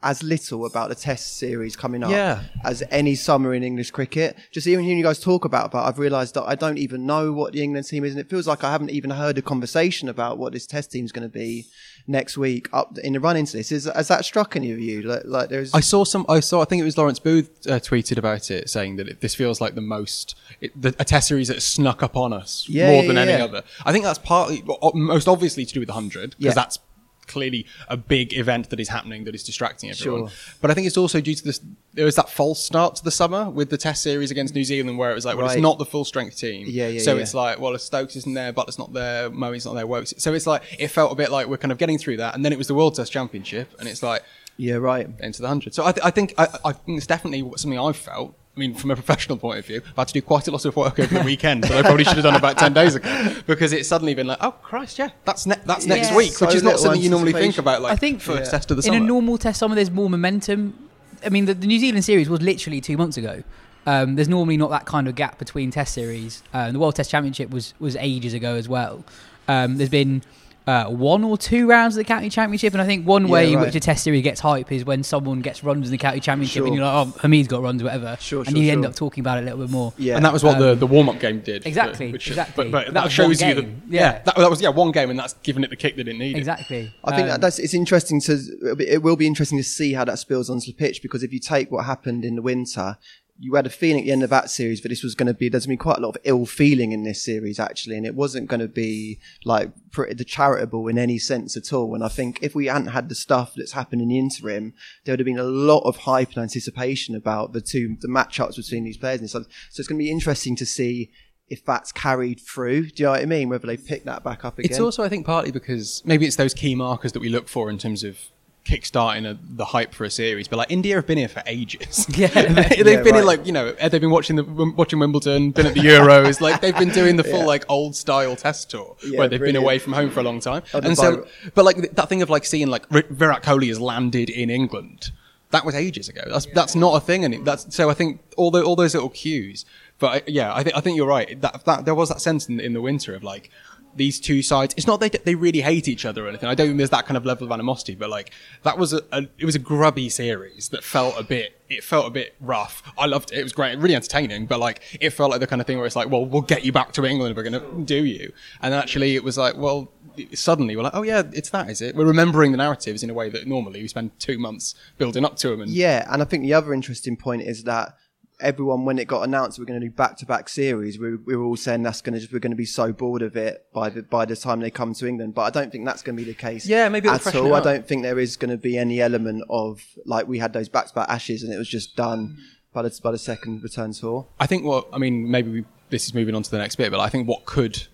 as 0.04 0.22
little 0.22 0.64
about 0.66 0.90
the 0.90 0.96
Test 0.96 1.38
series 1.38 1.76
coming 1.76 2.04
up 2.04 2.12
Yeah. 2.12 2.44
as 2.64 2.84
any 2.92 3.16
summer 3.16 3.52
in 3.56 3.64
English 3.64 3.90
cricket. 3.90 4.38
Just 4.52 4.68
even 4.68 4.84
hearing 4.86 5.00
you 5.00 5.04
guys 5.04 5.20
talk 5.20 5.44
about, 5.44 5.72
but 5.72 5.84
I've 5.86 5.98
realised 5.98 6.36
that 6.36 6.44
I 6.44 6.54
don't 6.54 6.78
even 6.78 7.08
know 7.08 7.34
what 7.34 7.54
the 7.54 7.64
England 7.64 7.88
team 7.88 8.04
is, 8.06 8.12
and 8.12 8.20
it 8.22 8.30
feels 8.30 8.46
like 8.48 8.64
I 8.64 8.72
haven't 8.72 8.92
even 8.92 9.10
heard 9.10 9.40
a 9.40 9.42
conversation 9.42 10.08
about 10.08 10.38
what 10.38 10.54
this 10.54 10.68
Test 10.68 10.92
team 10.92 11.04
is 11.04 11.12
going 11.12 11.28
to 11.28 11.34
be 11.34 11.66
next 12.08 12.38
week 12.38 12.70
up 12.74 12.98
in 13.00 13.14
the 13.14 13.20
run 13.20 13.38
into 13.38 13.58
this. 13.58 13.72
Is 13.72 13.86
has 13.94 14.08
that 14.08 14.26
struck 14.26 14.56
any 14.56 14.72
of 14.72 14.80
you? 14.80 15.02
Like, 15.02 15.24
like 15.26 15.50
there's 15.50 15.74
I 15.74 15.82
saw 15.82 16.04
some. 16.04 16.26
I 16.30 16.40
saw. 16.40 16.62
I 16.62 16.66
think 16.66 16.82
it 16.82 16.86
was 16.86 16.98
Lawrence 16.98 17.20
Booth 17.20 17.68
uh, 17.68 17.80
tweeted 17.80 18.18
about 18.18 18.50
it, 18.50 18.70
saying 18.70 18.96
that 18.98 19.08
it, 19.08 19.22
this 19.22 19.36
feels 19.36 19.60
like 19.62 19.76
the 19.76 19.82
most 19.82 20.36
it, 20.62 20.80
the, 20.80 20.96
a 21.00 21.06
test 21.06 21.28
series 21.28 21.50
that 21.50 21.62
snuck 21.62 22.02
up 22.02 22.16
on 22.16 22.34
us 22.34 22.66
Yeah, 22.70 22.88
more 22.88 23.02
yeah, 23.02 23.08
than 23.08 23.18
any 23.18 23.32
yeah. 23.32 23.44
other. 23.44 23.64
I 23.86 23.92
think 23.92 24.06
that's 24.06 24.20
partly, 24.20 24.64
most 24.94 25.28
obviously, 25.28 25.66
to 25.66 25.74
do 25.74 25.80
with 25.82 25.88
the 25.88 25.94
hundred 25.94 26.36
because 26.38 26.56
that's 26.56 26.80
clearly 27.28 27.66
a 27.90 27.98
big 27.98 28.34
event 28.38 28.70
that 28.70 28.80
is 28.80 28.90
happening 28.90 29.26
that 29.26 29.36
is 29.36 29.44
distracting 29.44 29.90
everyone. 29.90 30.28
Sure. 30.30 30.56
But 30.62 30.72
I 30.72 30.74
think 30.74 30.88
it's 30.88 30.98
also 30.98 31.22
due 31.22 31.36
to 31.36 31.44
this. 31.44 31.60
There 31.94 32.06
was 32.06 32.16
that 32.16 32.30
false 32.30 32.64
start 32.64 32.96
to 32.98 33.04
the 33.04 33.12
summer 33.12 33.50
with 33.50 33.70
the 33.70 33.78
Test 33.78 34.04
series 34.04 34.32
against 34.32 34.54
New 34.56 34.64
Zealand, 34.64 34.98
where 34.98 35.12
it 35.12 35.16
was 35.16 35.26
like, 35.26 35.36
well, 35.38 35.48
Right. 35.48 35.58
it's 35.58 35.62
not 35.62 35.78
the 35.80 35.86
full 35.86 36.06
strength 36.06 36.38
team. 36.38 36.66
Yeah, 36.70 36.88
yeah, 36.88 37.02
So 37.02 37.16
yeah. 37.16 37.22
it's 37.22 37.34
like, 37.34 37.60
well, 37.60 37.74
if 37.76 37.82
Stokes 37.82 38.16
isn't 38.16 38.34
there, 38.34 38.54
Buttler's 38.54 38.78
not 38.80 38.94
there, 38.94 39.30
Moe's 39.30 39.66
not 39.66 39.74
there, 39.74 39.88
Woakes. 39.88 40.14
So 40.18 40.34
it's 40.34 40.48
like 40.48 40.64
it 40.80 40.88
felt 40.90 41.12
a 41.12 41.16
bit 41.16 41.32
like 41.32 41.48
we're 41.48 41.58
kind 41.58 41.72
of 41.72 41.78
getting 41.78 41.98
through 41.98 42.18
that, 42.18 42.36
and 42.36 42.44
then 42.46 42.52
it 42.54 42.58
was 42.58 42.68
the 42.68 42.76
World 42.76 42.96
Test 42.96 43.12
Championship, 43.12 43.74
and 43.80 43.88
it's 43.88 44.02
like 44.04 44.24
yeah, 44.58 44.76
right. 44.76 45.08
into 45.20 45.42
the 45.42 45.48
hundred. 45.48 45.74
So 45.76 45.86
I, 45.86 45.92
th- 45.92 46.06
I 46.06 46.10
think 46.12 46.34
I, 46.38 46.48
I 46.66 46.72
think 46.74 46.98
it's 46.98 47.08
definitely 47.08 47.42
something 47.58 47.80
I've 47.80 47.96
felt. 47.98 48.34
I 48.58 48.60
mean, 48.60 48.74
from 48.74 48.90
a 48.90 48.96
professional 48.96 49.38
point 49.38 49.60
of 49.60 49.66
view, 49.68 49.82
I've 49.86 49.96
had 49.96 50.08
to 50.08 50.14
do 50.16 50.22
quite 50.24 50.48
a 50.48 50.52
lot 50.52 50.66
of 50.66 50.76
work 50.76 50.98
over 51.00 51.14
the 51.20 51.24
weekend 51.24 51.64
that 51.66 51.72
I 51.74 51.84
probably 51.84 52.04
should 52.04 52.16
have 52.16 52.24
done 52.24 52.36
about 52.36 52.58
ten 52.58 52.74
days 52.74 52.96
ago 52.96 53.36
because 53.46 53.72
it's 53.72 53.88
suddenly 53.88 54.16
been 54.16 54.26
like, 54.26 54.40
oh 54.42 54.50
Christ, 54.52 54.98
yeah, 54.98 55.10
that's 55.26 55.46
ne- 55.46 55.62
that's 55.66 55.86
next 55.86 56.12
week, 56.16 56.32
So 56.32 56.48
which 56.48 56.56
is 56.56 56.64
not 56.64 56.80
something 56.80 57.00
you 57.00 57.12
normally 57.12 57.34
think 57.34 57.60
about. 57.60 57.84
Like, 57.84 57.94
I 57.94 57.96
think 57.96 58.20
for 58.20 58.34
Yeah. 58.34 58.46
test 58.46 58.72
of 58.72 58.82
the 58.82 58.88
in 58.88 58.96
a 58.96 59.00
normal 59.00 59.38
test 59.38 59.60
summer, 59.60 59.76
there's 59.76 59.92
more 59.92 60.10
momentum. 60.10 60.90
I 61.24 61.30
mean, 61.30 61.46
the, 61.46 61.54
the 61.54 61.68
New 61.68 61.78
Zealand 61.78 62.04
series 62.04 62.30
was 62.30 62.42
literally 62.42 62.82
two 62.82 62.98
months 62.98 63.16
ago. 63.16 63.44
Um, 63.86 64.16
there's 64.16 64.28
normally 64.28 64.58
not 64.58 64.72
that 64.72 64.86
kind 64.86 65.08
of 65.08 65.14
gap 65.14 65.38
between 65.38 65.70
test 65.70 65.94
series. 65.94 66.42
Um, 66.54 66.74
the 66.74 66.80
World 66.80 66.96
Test 66.96 67.12
Championship 67.12 67.52
was 67.52 67.76
was 67.80 67.96
ages 67.98 68.34
ago 68.34 68.56
as 68.56 68.68
well. 68.68 69.06
Um, 69.48 69.78
there's 69.78 69.90
been 69.92 70.24
uh, 70.68 70.86
one 70.90 71.24
or 71.24 71.38
two 71.38 71.66
rounds 71.66 71.96
of 71.96 72.00
the 72.00 72.04
county 72.04 72.30
championship, 72.30 72.74
and 72.74 72.82
I 72.82 72.86
think 72.86 73.08
one 73.08 73.26
Yeah, 73.26 73.32
way 73.32 73.54
in 73.54 73.60
which 73.62 73.74
a 73.74 73.80
test 73.80 74.04
series 74.04 74.22
gets 74.22 74.42
hype 74.42 74.70
is 74.72 74.84
when 74.84 75.02
someone 75.02 75.40
gets 75.42 75.64
runs 75.64 75.88
in 75.88 75.92
the 75.94 75.98
county 75.98 76.20
championship, 76.20 76.66
and 76.66 76.76
you're 76.76 76.84
like, 76.84 77.08
"Oh, 77.08 77.18
Hamid's 77.22 77.48
got 77.48 77.62
runs, 77.62 77.82
whatever," 77.82 78.18
Sure, 78.20 78.42
and 78.42 78.50
sure, 78.50 78.58
you 78.62 78.72
end 78.72 78.86
up 78.86 78.94
talking 78.94 79.22
about 79.22 79.38
it 79.38 79.42
a 79.42 79.44
little 79.46 79.60
bit 79.60 79.70
more. 79.70 79.94
Yeah, 79.98 80.18
and 80.18 80.26
that 80.26 80.34
was 80.34 80.44
what 80.44 80.60
the, 80.60 80.74
Um, 80.74 80.80
the 80.80 80.88
warm 80.88 81.08
up 81.08 81.20
game 81.22 81.40
did. 81.40 81.66
Exactly, 81.66 82.12
Which- 82.12 82.28
exactly. 82.28 82.66
But, 82.70 82.72
but 82.72 82.86
That 82.88 82.94
that, 82.96 83.04
was 83.06 83.14
shows 83.14 83.42
you 83.42 83.54
that 83.54 83.64
yeah, 83.64 83.72
Yeah. 83.90 84.22
that, 84.26 84.36
that 84.36 84.50
was 84.50 84.62
yeah 84.62 84.70
one 84.70 84.92
game, 84.92 85.10
and 85.10 85.18
that's 85.18 85.34
given 85.44 85.64
it 85.64 85.70
the 85.70 85.78
kick 85.78 85.96
that 85.96 86.08
it 86.08 86.18
needed. 86.18 86.38
Exactly. 86.38 86.94
I 87.04 87.12
think 87.16 87.24
Um, 87.24 87.28
that 87.30 87.42
that's 87.42 87.60
it's 87.60 87.74
interesting 87.74 88.20
to 88.22 88.38
it 88.80 89.02
will 89.02 89.16
be 89.16 89.26
interesting 89.26 89.58
to 89.58 89.64
see 89.64 89.94
how 89.94 90.04
that 90.04 90.20
spills 90.20 90.50
onto 90.50 90.66
the 90.68 90.74
pitch 90.74 91.02
because 91.02 91.24
if 91.24 91.32
you 91.32 91.40
take 91.40 91.72
what 91.72 91.86
happened 91.86 92.26
in 92.26 92.36
the 92.36 92.42
winter, 92.42 92.98
you 93.40 93.56
had 93.56 93.68
a 93.68 93.70
feeling 93.70 94.02
at 94.02 94.06
the 94.06 94.12
end 94.12 94.24
of 94.24 94.30
that 94.30 94.50
series 94.50 94.82
that 94.82 94.90
this 94.90 95.04
was 95.04 95.16
going 95.16 95.28
to 95.28 95.34
be 95.34 95.50
there's 95.50 95.68
been 95.68 95.78
quite 95.78 95.98
a 95.98 96.02
lot 96.02 96.16
of 96.16 96.22
ill 96.24 96.46
feeling 96.46 96.92
in 96.92 97.04
this 97.04 97.24
series 97.24 97.60
actually, 97.60 97.96
and 97.96 98.06
it 98.06 98.16
wasn't 98.16 98.48
going 98.48 98.60
to 98.60 98.68
be 98.68 99.20
like 99.46 99.72
pretty, 99.92 100.14
the 100.14 100.26
charitable 100.26 100.88
in 100.88 100.98
any 100.98 101.20
sense 101.20 101.56
at 101.56 101.72
all. 101.72 101.94
And 101.94 102.04
I 102.04 102.08
think 102.08 102.40
if 102.42 102.56
we 102.56 102.66
hadn't 102.66 102.88
had 102.88 103.10
the 103.10 103.16
stuff 103.16 103.54
that's 103.56 103.74
happened 103.74 104.02
in 104.02 104.08
the 104.10 104.18
interim, 104.18 104.74
there 105.06 105.14
would 105.14 105.20
have 105.20 105.26
been 105.26 105.38
a 105.38 105.44
lot 105.44 105.82
of 105.82 105.98
hype 105.98 106.30
and 106.30 106.40
anticipation 106.40 107.16
about 107.16 107.54
the 107.54 107.62
two 107.62 107.98
the 108.02 108.08
matchups 108.08 108.56
between 108.56 108.84
these 108.84 108.98
players. 108.98 109.20
And 109.20 109.30
so, 109.30 109.44
so 109.44 109.80
it's 109.80 109.88
going 109.88 110.00
to 110.00 110.04
be 110.04 110.12
interesting 110.12 110.56
to 110.58 110.66
see. 110.66 111.12
If 111.50 111.64
that's 111.64 111.94
carried 111.94 112.42
through, 112.42 112.88
do 112.88 113.04
you 113.04 113.06
know 113.06 113.12
what 113.12 113.22
I 113.22 113.26
mean? 113.26 113.48
Whether 113.48 113.68
they 113.68 113.78
pick 113.78 114.04
that 114.04 114.22
back 114.22 114.44
up 114.44 114.60
again. 114.60 114.70
It's 114.70 114.82
also, 114.82 115.02
I 115.02 115.08
think, 115.08 115.26
partly 115.26 115.50
because 115.50 116.02
maybe 116.04 116.26
it's 116.26 116.36
those 116.36 116.54
key 116.54 116.76
markers 116.76 117.14
that 117.14 117.22
we 117.22 117.30
look 117.30 117.48
for 117.48 117.70
in 117.70 117.78
terms 117.78 118.04
of 118.04 118.20
kickstarting 118.68 119.26
a, 119.30 119.38
the 119.56 119.66
hype 119.66 119.94
for 119.94 120.04
a 120.04 120.10
series. 120.10 120.48
But 120.48 120.58
like 120.58 120.72
India 120.72 120.96
have 120.96 121.08
been 121.08 121.18
here 121.18 121.28
for 121.28 121.42
ages. 121.46 122.06
Yeah. 122.18 122.28
they've 122.30 122.86
Yeah, 122.88 123.02
been 123.04 123.16
in 123.16 123.26
like 123.26 123.46
you 123.46 123.52
know 123.52 123.72
they've 123.74 124.02
been 124.02 124.10
watching 124.12 124.36
the 124.36 124.44
watching 124.76 125.00
Wimbledon, 125.00 125.52
been 125.52 125.68
at 125.68 125.74
the 125.74 125.82
Euros. 125.82 126.42
like 126.42 126.62
they've 126.62 126.78
been 126.78 126.90
doing 126.90 127.16
the 127.16 127.24
full 127.24 127.40
Yeah. 127.40 127.46
like 127.46 127.66
old 127.70 127.96
style 127.96 128.36
test 128.36 128.70
tour 128.72 128.96
Yeah, 129.06 129.20
where 129.20 129.28
they've 129.30 129.40
been 129.40 129.56
away 129.56 129.80
from 129.80 129.94
home 129.94 130.10
for 130.10 130.20
a 130.20 130.24
long 130.24 130.40
time. 130.40 130.64
Oh, 130.74 130.80
and 130.80 130.98
so, 130.98 131.18
vi- 131.22 131.52
but 131.56 131.66
like 131.66 131.78
that 131.96 132.10
thing 132.10 132.22
of 132.22 132.30
like 132.30 132.46
seeing 132.46 132.68
like 132.68 132.86
R- 132.92 133.04
Virat 133.10 133.44
Kohli 133.44 133.68
has 133.68 133.80
landed 133.80 134.30
in 134.30 134.50
England. 134.50 135.12
That 135.52 135.64
was 135.64 135.76
ages 135.76 136.10
ago. 136.10 136.24
That's 136.28 136.46
that's 136.54 136.76
not 136.76 136.96
a 136.96 137.00
thing, 137.00 137.24
and 137.24 137.46
that's 137.46 137.74
so. 137.74 137.90
I 137.90 137.94
think 137.94 138.20
all 138.36 138.52
the 138.52 138.62
all 138.64 138.76
those 138.76 138.94
little 138.94 139.10
cues. 139.10 139.64
But 140.00 140.08
I, 140.08 140.22
yeah, 140.28 140.54
I 140.54 140.62
think 140.64 140.76
I 140.76 140.82
think 140.82 140.98
you're 140.98 141.08
right. 141.08 141.40
That 141.42 141.64
that 141.66 141.86
there 141.86 141.96
was 141.96 142.10
that 142.10 142.20
sense 142.22 142.50
in, 142.50 142.60
in 142.60 142.74
the 142.74 142.82
winter 142.82 143.16
of 143.16 143.24
like 143.24 143.50
these 143.98 144.20
two 144.20 144.42
sides. 144.42 144.74
It's 144.78 144.88
not 144.88 145.00
they 145.00 145.10
they 145.10 145.36
really 145.36 145.62
hate 145.62 145.88
each 145.88 146.06
other 146.06 146.26
or 146.26 146.30
anything. 146.30 146.48
I 146.50 146.56
don't 146.56 146.68
think 146.68 146.78
there's 146.78 146.92
that 146.92 147.06
kind 147.06 147.18
of 147.18 147.26
level 147.26 147.46
of 147.46 147.52
animosity. 147.52 147.96
But 147.96 148.10
like 148.10 148.32
that 148.64 148.78
was 148.78 148.94
a, 148.94 149.02
a 149.12 149.28
it 149.38 149.46
was 149.46 149.56
a 149.56 149.60
grubby 149.60 150.10
series 150.10 150.70
that 150.70 150.84
felt 150.84 151.20
a 151.20 151.24
bit. 151.24 151.60
It 151.70 151.84
felt 151.84 152.08
a 152.08 152.10
bit 152.10 152.36
rough. 152.40 152.82
I 152.98 153.08
loved 153.08 153.32
it. 153.32 153.40
It 153.40 153.44
was 153.44 153.54
great, 153.54 153.78
really 153.78 153.96
entertaining. 153.96 154.46
But 154.46 154.60
like 154.60 154.82
it 155.02 155.10
felt 155.12 155.32
like 155.32 155.40
the 155.40 155.48
kind 155.48 155.62
of 155.62 155.68
thing 155.68 155.78
where 155.78 155.86
it's 155.86 155.96
like, 155.96 156.10
well, 156.10 156.26
we'll 156.26 156.42
get 156.42 156.64
you 156.64 156.72
back 156.72 156.94
to 156.94 157.06
England. 157.06 157.36
We're 157.36 157.44
gonna 157.44 157.84
do 157.84 158.06
you. 158.06 158.32
And 158.62 158.74
actually, 158.74 159.16
it 159.16 159.24
was 159.24 159.38
like, 159.38 159.58
well. 159.58 159.92
Suddenly, 160.34 160.76
we're 160.76 160.82
like, 160.82 160.96
oh 160.96 161.04
yeah, 161.04 161.22
it's 161.32 161.52
that, 161.52 161.70
is 161.70 161.80
it? 161.80 161.96
We're 161.96 162.08
remembering 162.08 162.52
the 162.52 162.58
narratives 162.58 163.04
in 163.04 163.12
a 163.12 163.14
way 163.14 163.30
that 163.30 163.46
normally 163.46 163.84
we 163.84 163.88
spend 163.88 164.20
two 164.20 164.40
months 164.40 164.74
building 164.98 165.24
up 165.24 165.36
to 165.38 165.50
them. 165.50 165.62
And 165.62 165.70
Yeah, 165.70 166.08
and 166.12 166.24
I 166.24 166.26
think 166.26 166.42
the 166.42 166.56
other 166.56 166.74
interesting 166.74 167.16
point 167.16 167.44
is 167.44 167.66
that 167.66 167.96
everyone, 168.40 168.86
when 168.86 169.00
it 169.00 169.08
got 169.08 169.24
announced, 169.24 169.60
we're 169.60 169.66
going 169.66 169.80
to 169.80 169.86
do 169.86 169.92
back-to-back 169.92 170.50
series. 170.50 171.00
We, 171.00 171.16
we 171.16 171.36
were 171.36 171.44
all 171.44 171.56
saying 171.56 171.84
that's 171.84 172.02
going 172.02 172.20
to 172.20 172.28
we're 172.32 172.40
going 172.40 172.52
to 172.52 172.58
be 172.58 172.66
so 172.66 172.92
bored 172.92 173.22
of 173.22 173.36
it 173.36 173.66
by 173.74 173.90
the 173.90 174.04
by 174.04 174.26
the 174.26 174.36
time 174.36 174.60
they 174.60 174.72
come 174.72 174.94
to 174.94 175.08
England. 175.08 175.36
But 175.36 175.44
I 175.44 175.50
don't 175.50 175.72
think 175.72 175.86
that's 175.86 176.02
going 176.02 176.18
to 176.18 176.24
be 176.24 176.30
the 176.30 176.38
case. 176.38 176.68
Yeah, 176.68 176.90
maybe 176.90 177.10
at 177.10 177.36
all. 177.36 177.54
I 177.54 177.62
don't 177.62 177.88
think 177.88 178.04
there 178.04 178.20
is 178.20 178.38
going 178.38 178.52
to 178.52 178.58
be 178.58 178.78
any 178.78 179.02
element 179.02 179.44
of 179.50 179.84
like 180.06 180.28
we 180.28 180.40
had 180.40 180.54
those 180.54 180.70
back-to-back 180.70 181.10
Ashes 181.10 181.44
and 181.44 181.54
it 181.54 181.58
was 181.58 181.70
just 181.70 181.96
done 181.96 182.38
by 182.74 182.82
the 182.82 183.00
by 183.02 183.12
the 183.12 183.18
second 183.18 183.64
return 183.64 183.94
tour. 183.94 184.28
I 184.40 184.48
think 184.48 184.64
what 184.64 184.88
I 184.94 184.98
mean, 184.98 185.30
maybe 185.30 185.52
we, 185.52 185.66
this 185.90 186.06
is 186.06 186.14
moving 186.14 186.36
on 186.36 186.44
to 186.44 186.52
the 186.52 186.58
next 186.58 186.76
bit, 186.76 186.92
but 186.92 187.00
I 187.00 187.10
think 187.10 187.28
what 187.28 187.46
could 187.46 187.88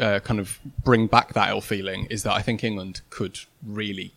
uh, 0.00 0.20
kind 0.20 0.40
of 0.40 0.58
bring 0.84 1.06
back 1.06 1.34
that 1.34 1.50
ill 1.50 1.60
feeling 1.60 2.06
is 2.10 2.22
that 2.24 2.32
I 2.32 2.42
think 2.42 2.64
England 2.64 3.02
could 3.10 3.38
really 3.64 4.12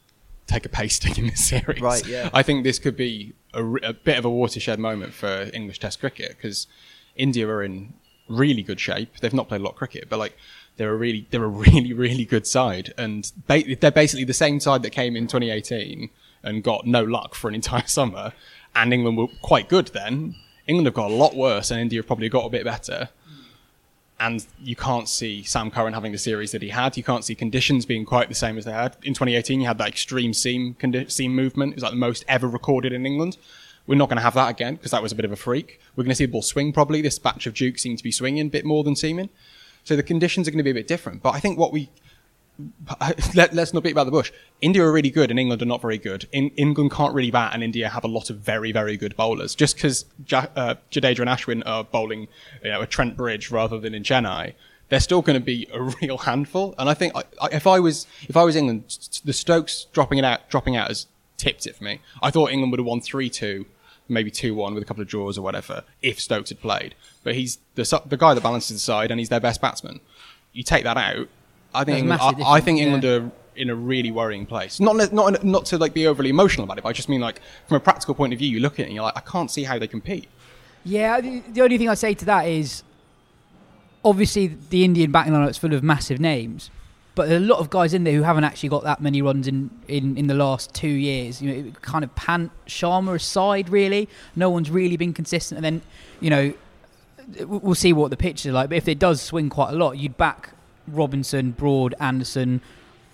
take 0.49 0.65
a 0.65 0.69
pasting 0.69 1.17
in 1.17 1.27
this 1.27 1.45
series. 1.49 1.81
Right, 1.81 2.05
yeah. 2.05 2.29
I 2.33 2.43
think 2.43 2.63
this 2.63 2.79
could 2.79 2.97
be 2.97 3.33
a 3.53 3.93
bit 3.93 4.17
of 4.17 4.25
a 4.25 4.29
watershed 4.29 4.79
moment 4.79 5.13
for 5.13 5.49
English 5.53 5.79
Test 5.79 5.99
cricket 5.99 6.35
because 6.37 6.67
India 7.15 7.47
are 7.47 7.63
in 7.63 7.93
really 8.27 8.63
good 8.63 8.79
shape. 8.79 9.17
They've 9.19 9.33
not 9.33 9.47
played 9.47 9.61
a 9.61 9.63
lot 9.63 9.71
of 9.71 9.75
cricket, 9.77 10.07
but 10.09 10.19
like 10.19 10.37
they're 10.77 10.93
a 10.93 10.95
really 10.95 11.27
they're 11.29 11.43
a 11.43 11.47
really 11.65 11.93
really 11.93 12.25
good 12.25 12.47
side, 12.47 12.93
and 12.97 13.31
ba- 13.47 13.75
they're 13.79 13.91
basically 13.91 14.25
the 14.25 14.33
same 14.33 14.59
side 14.59 14.83
that 14.83 14.91
came 14.91 15.15
in 15.15 15.27
2018 15.27 16.09
and 16.43 16.63
got 16.63 16.87
no 16.87 17.03
luck 17.03 17.35
for 17.35 17.49
an 17.49 17.55
entire 17.55 17.87
summer. 17.87 18.33
And 18.75 18.93
England 18.93 19.17
were 19.17 19.27
quite 19.41 19.67
good 19.67 19.87
then. 19.87 20.35
England 20.67 20.85
have 20.85 20.93
got 20.93 21.09
a 21.09 21.13
lot 21.13 21.35
worse, 21.35 21.71
and 21.71 21.79
India 21.79 21.99
have 21.99 22.07
probably 22.07 22.29
got 22.29 22.45
a 22.45 22.49
bit 22.49 22.63
better 22.63 23.09
and 24.19 24.45
you 24.61 24.75
can't 24.75 25.07
see 25.07 25.43
Sam 25.43 25.71
Curran 25.71 25.93
having 25.93 26.11
the 26.11 26.17
series 26.17 26.51
that 26.51 26.61
he 26.61 26.69
had. 26.69 26.97
You 26.97 27.03
can't 27.03 27.23
see 27.23 27.35
conditions 27.35 27.85
being 27.85 28.05
quite 28.05 28.29
the 28.29 28.35
same 28.35 28.57
as 28.57 28.65
they 28.65 28.71
had 28.71 28.97
in 29.03 29.13
2018. 29.13 29.61
You 29.61 29.67
had 29.67 29.77
that 29.77 29.87
extreme 29.87 30.33
seam 30.33 30.75
condi- 30.79 31.09
seam 31.09 31.33
movement. 31.33 31.71
It 31.71 31.75
was 31.75 31.83
like 31.83 31.93
the 31.93 31.97
most 31.97 32.25
ever 32.27 32.47
recorded 32.47 32.91
in 32.91 33.05
England. 33.05 33.37
We're 33.87 33.95
not 33.95 34.09
going 34.09 34.17
to 34.17 34.23
have 34.23 34.35
that 34.35 34.49
again 34.49 34.75
because 34.75 34.91
that 34.91 35.01
was 35.01 35.11
a 35.11 35.15
bit 35.15 35.25
of 35.25 35.31
a 35.31 35.35
freak. 35.35 35.79
We're 35.95 36.03
going 36.03 36.11
to 36.11 36.15
see 36.15 36.25
the 36.25 36.31
ball 36.31 36.41
swing 36.41 36.73
probably. 36.73 37.01
This 37.01 37.17
batch 37.17 37.47
of 37.47 37.53
Duke 37.53 37.79
seemed 37.79 37.97
to 37.97 38.03
be 38.03 38.11
swinging 38.11 38.47
a 38.47 38.49
bit 38.49 38.65
more 38.65 38.83
than 38.83 38.95
seaming. 38.95 39.29
So 39.83 39.95
the 39.95 40.03
conditions 40.03 40.47
are 40.47 40.51
going 40.51 40.59
to 40.59 40.63
be 40.63 40.71
a 40.71 40.75
bit 40.75 40.87
different. 40.87 41.23
But 41.23 41.33
I 41.33 41.39
think 41.39 41.57
what 41.57 41.71
we 41.71 41.89
let, 43.35 43.57
us 43.57 43.73
not 43.73 43.83
beat 43.83 43.91
about 43.91 44.05
the 44.05 44.11
bush. 44.11 44.31
India 44.61 44.83
are 44.83 44.91
really 44.91 45.09
good 45.09 45.29
and 45.31 45.39
England 45.39 45.61
are 45.61 45.65
not 45.65 45.81
very 45.81 45.97
good. 45.97 46.27
In, 46.31 46.49
England 46.51 46.91
can't 46.91 47.13
really 47.13 47.31
bat 47.31 47.51
and 47.53 47.63
India 47.63 47.87
have 47.89 48.03
a 48.03 48.07
lot 48.07 48.29
of 48.29 48.37
very, 48.37 48.71
very 48.71 48.97
good 48.97 49.15
bowlers. 49.15 49.55
Just 49.55 49.75
because 49.75 50.05
ja, 50.27 50.47
uh, 50.55 50.75
Jadeja 50.91 51.19
and 51.19 51.29
Ashwin 51.29 51.63
are 51.65 51.83
bowling 51.83 52.27
you 52.63 52.71
know, 52.71 52.81
a 52.81 52.87
Trent 52.87 53.15
Bridge 53.15 53.51
rather 53.51 53.79
than 53.79 53.93
in 53.93 54.03
Chennai, 54.03 54.53
they're 54.89 54.99
still 54.99 55.21
going 55.21 55.39
to 55.39 55.45
be 55.45 55.67
a 55.71 55.81
real 56.01 56.17
handful. 56.17 56.75
And 56.77 56.89
I 56.89 56.93
think 56.93 57.15
I, 57.15 57.23
I, 57.41 57.47
if 57.51 57.65
I 57.65 57.79
was 57.79 58.05
if 58.27 58.35
I 58.35 58.43
was 58.43 58.55
England, 58.55 58.83
the 59.23 59.33
Stokes 59.33 59.85
dropping 59.93 60.17
it 60.17 60.25
out 60.25 60.49
dropping 60.49 60.75
out 60.75 60.89
has 60.89 61.07
tipped 61.37 61.65
it 61.65 61.75
for 61.75 61.83
me. 61.83 62.01
I 62.21 62.31
thought 62.31 62.51
England 62.51 62.71
would 62.71 62.79
have 62.79 62.87
won 62.87 63.01
three 63.01 63.29
two. 63.29 63.65
Maybe 64.11 64.31
two 64.31 64.55
one 64.55 64.73
with 64.73 64.81
a 64.81 64.87
couple 64.87 65.03
of 65.03 65.07
draws 65.07 65.37
or 65.37 65.43
whatever 65.43 65.83
if 66.01 66.19
Stokes 66.19 66.49
had 66.49 66.59
played, 66.59 66.95
but 67.23 67.35
he's 67.35 67.59
the 67.75 68.01
the 68.07 68.17
guy 68.17 68.33
that 68.33 68.41
balances 68.41 68.75
the 68.75 68.79
side 68.79 69.11
and 69.11 69.19
he's 69.19 69.29
their 69.29 69.39
best 69.39 69.61
batsman. 69.61 69.99
You 70.51 70.63
take 70.63 70.83
that 70.83 70.97
out, 70.97 71.29
I 71.73 71.83
think 71.83 71.99
England, 71.99 72.21
I, 72.21 72.51
I 72.53 72.59
think 72.61 72.79
England 72.79 73.05
are 73.05 73.31
in 73.55 73.69
a 73.69 73.75
really 73.75 74.11
worrying 74.11 74.45
place. 74.45 74.79
Not 74.79 75.13
not 75.13 75.43
not 75.43 75.65
to 75.65 75.77
like 75.77 75.93
be 75.93 76.07
overly 76.07 76.29
emotional 76.29 76.63
about 76.63 76.77
it, 76.77 76.83
but 76.83 76.89
I 76.89 76.93
just 76.93 77.09
mean 77.09 77.21
like 77.21 77.41
from 77.67 77.77
a 77.77 77.79
practical 77.79 78.15
point 78.15 78.33
of 78.33 78.39
view, 78.39 78.49
you 78.49 78.59
look 78.59 78.73
at 78.73 78.79
it 78.79 78.83
and 78.85 78.93
you're 78.93 79.03
like, 79.03 79.17
I 79.17 79.21
can't 79.21 79.51
see 79.51 79.63
how 79.63 79.77
they 79.77 79.87
compete. 79.87 80.27
Yeah, 80.83 81.19
the, 81.21 81.43
the 81.49 81.61
only 81.61 81.77
thing 81.77 81.89
I'd 81.89 81.97
say 81.97 82.13
to 82.13 82.25
that 82.25 82.47
is 82.47 82.83
obviously 84.03 84.47
the 84.47 84.85
Indian 84.85 85.11
batting 85.11 85.33
lineup's 85.33 85.57
full 85.57 85.73
of 85.73 85.83
massive 85.83 86.19
names, 86.19 86.71
but 87.15 87.27
there 87.27 87.37
are 87.37 87.43
a 87.43 87.45
lot 87.45 87.59
of 87.59 87.69
guys 87.69 87.93
in 87.93 88.05
there 88.05 88.13
who 88.13 88.23
haven't 88.23 88.45
actually 88.45 88.69
got 88.69 88.83
that 88.83 89.01
many 89.01 89.21
runs 89.21 89.45
in, 89.47 89.69
in, 89.89 90.17
in 90.17 90.27
the 90.27 90.33
last 90.33 90.73
two 90.73 90.87
years. 90.87 91.41
You 91.41 91.51
know, 91.53 91.71
kind 91.81 92.05
of 92.05 92.15
Pant 92.15 92.51
Sharma 92.65 93.15
aside, 93.15 93.67
really, 93.67 94.07
no 94.37 94.49
one's 94.49 94.71
really 94.71 94.95
been 94.95 95.11
consistent. 95.11 95.57
And 95.57 95.65
then, 95.65 95.81
you 96.21 96.29
know, 96.29 96.53
we'll 97.45 97.75
see 97.75 97.91
what 97.91 98.09
the 98.09 98.17
pitch 98.17 98.45
is 98.45 98.53
like. 98.53 98.69
But 98.69 98.77
if 98.77 98.87
it 98.87 98.99
does 98.99 99.21
swing 99.21 99.49
quite 99.49 99.71
a 99.71 99.75
lot, 99.75 99.97
you'd 99.97 100.15
back 100.15 100.51
Robinson, 100.93 101.51
Broad, 101.51 101.95
Anderson, 101.99 102.61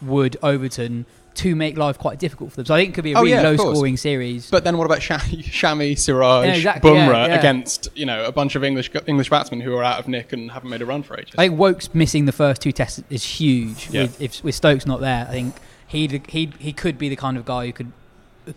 Wood, 0.02 0.38
Overton 0.44 1.06
to 1.36 1.54
make 1.54 1.78
life 1.78 1.98
quite 2.00 2.18
difficult 2.18 2.52
for 2.52 2.56
them. 2.58 2.66
So 2.66 2.74
I 2.74 2.80
think 2.80 2.92
it 2.92 2.94
could 2.96 3.04
be 3.04 3.12
a 3.12 3.18
Oh, 3.18 3.22
really 3.22 3.32
yeah, 3.34 3.42
low 3.42 3.58
scoring 3.58 3.98
series. 3.98 4.50
But 4.50 4.64
then 4.64 4.78
what 4.78 4.86
about 4.86 5.02
Sha- 5.02 5.18
Shami, 5.20 5.98
Siraj, 5.98 6.46
Yeah, 6.48 6.54
exactly, 6.56 6.92
Bumrah 6.92 7.28
yeah, 7.28 7.36
against 7.36 7.90
you 7.94 8.06
know 8.06 8.24
a 8.24 8.32
bunch 8.32 8.56
of 8.56 8.64
English 8.64 8.90
English 9.06 9.30
batsmen 9.30 9.60
who 9.60 9.76
are 9.76 9.84
out 9.84 10.00
of 10.00 10.08
nick 10.08 10.32
and 10.32 10.52
haven't 10.52 10.70
made 10.70 10.82
a 10.82 10.86
run 10.86 11.04
for 11.04 11.20
ages? 11.20 11.36
I 11.38 11.48
think 11.50 11.60
Woakes' 11.60 11.94
missing 11.94 12.26
the 12.26 12.32
first 12.32 12.62
two 12.62 12.72
tests 12.72 13.04
is 13.10 13.24
huge. 13.24 13.90
Yeah. 13.90 14.04
With, 14.04 14.22
if 14.22 14.44
with 14.44 14.56
Stokes 14.56 14.86
not 14.86 15.02
there, 15.02 15.28
I 15.30 15.32
think 15.32 15.56
he 15.88 16.22
he 16.30 16.52
he 16.58 16.72
could 16.72 16.98
be 16.98 17.10
the 17.10 17.16
kind 17.18 17.36
of 17.38 17.44
guy 17.46 17.66
who 17.66 17.74
could 17.74 17.92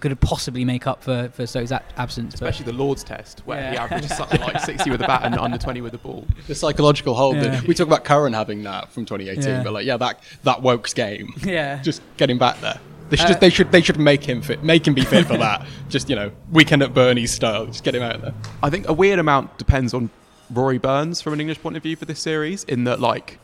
could 0.00 0.20
possibly 0.20 0.64
make 0.64 0.86
up 0.86 1.02
for 1.02 1.30
for 1.32 1.46
Stokes' 1.46 1.72
ab- 1.72 1.82
absence. 1.96 2.34
But 2.34 2.48
Especially 2.48 2.66
the 2.72 2.78
Lord's 2.78 3.02
Test, 3.04 3.40
where 3.46 3.68
he 3.68 3.74
Yeah. 3.74 3.84
averages 3.84 4.16
something 4.16 4.40
like 4.40 4.60
60 4.60 4.90
with 4.90 5.00
the 5.00 5.06
bat 5.06 5.22
and 5.24 5.34
under 5.36 5.58
20 5.58 5.80
with 5.80 5.92
the 5.92 5.98
ball. 5.98 6.26
the 6.46 6.54
psychological 6.54 7.14
hold. 7.14 7.36
Yeah. 7.36 7.48
That, 7.48 7.66
we 7.66 7.74
talk 7.74 7.86
about 7.86 8.04
Curran 8.04 8.32
having 8.32 8.62
that 8.64 8.92
from 8.92 9.04
2018, 9.06 9.44
Yeah. 9.48 9.62
but 9.62 9.72
like 9.72 9.86
yeah, 9.86 9.96
that 9.96 10.20
that 10.44 10.62
Woakes 10.62 10.94
game, 10.94 11.32
yeah, 11.42 11.80
just 11.82 12.02
getting 12.16 12.38
back 12.38 12.60
there. 12.60 12.78
They 13.10 13.16
should 13.16 13.24
Uh, 13.24 13.28
just, 13.28 13.40
they 13.40 13.50
should 13.50 13.72
they 13.72 13.80
should 13.80 13.98
make 13.98 14.22
him 14.28 14.42
fit, 14.42 14.62
make 14.62 14.86
him 14.86 14.92
be 14.94 15.02
fit 15.02 15.26
for 15.26 15.38
that. 15.38 15.66
Just 15.88 16.10
you 16.10 16.16
know, 16.16 16.30
weekend 16.52 16.82
at 16.82 16.92
Bernie's 16.92 17.32
style. 17.32 17.64
Just 17.64 17.82
get 17.82 17.94
him 17.94 18.02
out 18.02 18.20
there. 18.20 18.34
I 18.62 18.68
think 18.68 18.86
a 18.86 18.92
weird 18.92 19.18
amount 19.18 19.56
depends 19.56 19.94
on 19.94 20.10
Rory 20.50 20.76
Burns 20.76 21.22
from 21.22 21.32
an 21.32 21.40
English 21.40 21.60
point 21.62 21.78
of 21.78 21.82
view 21.82 21.96
for 21.96 22.04
this 22.04 22.20
series, 22.20 22.64
in 22.64 22.84
that 22.84 23.00
like 23.00 23.38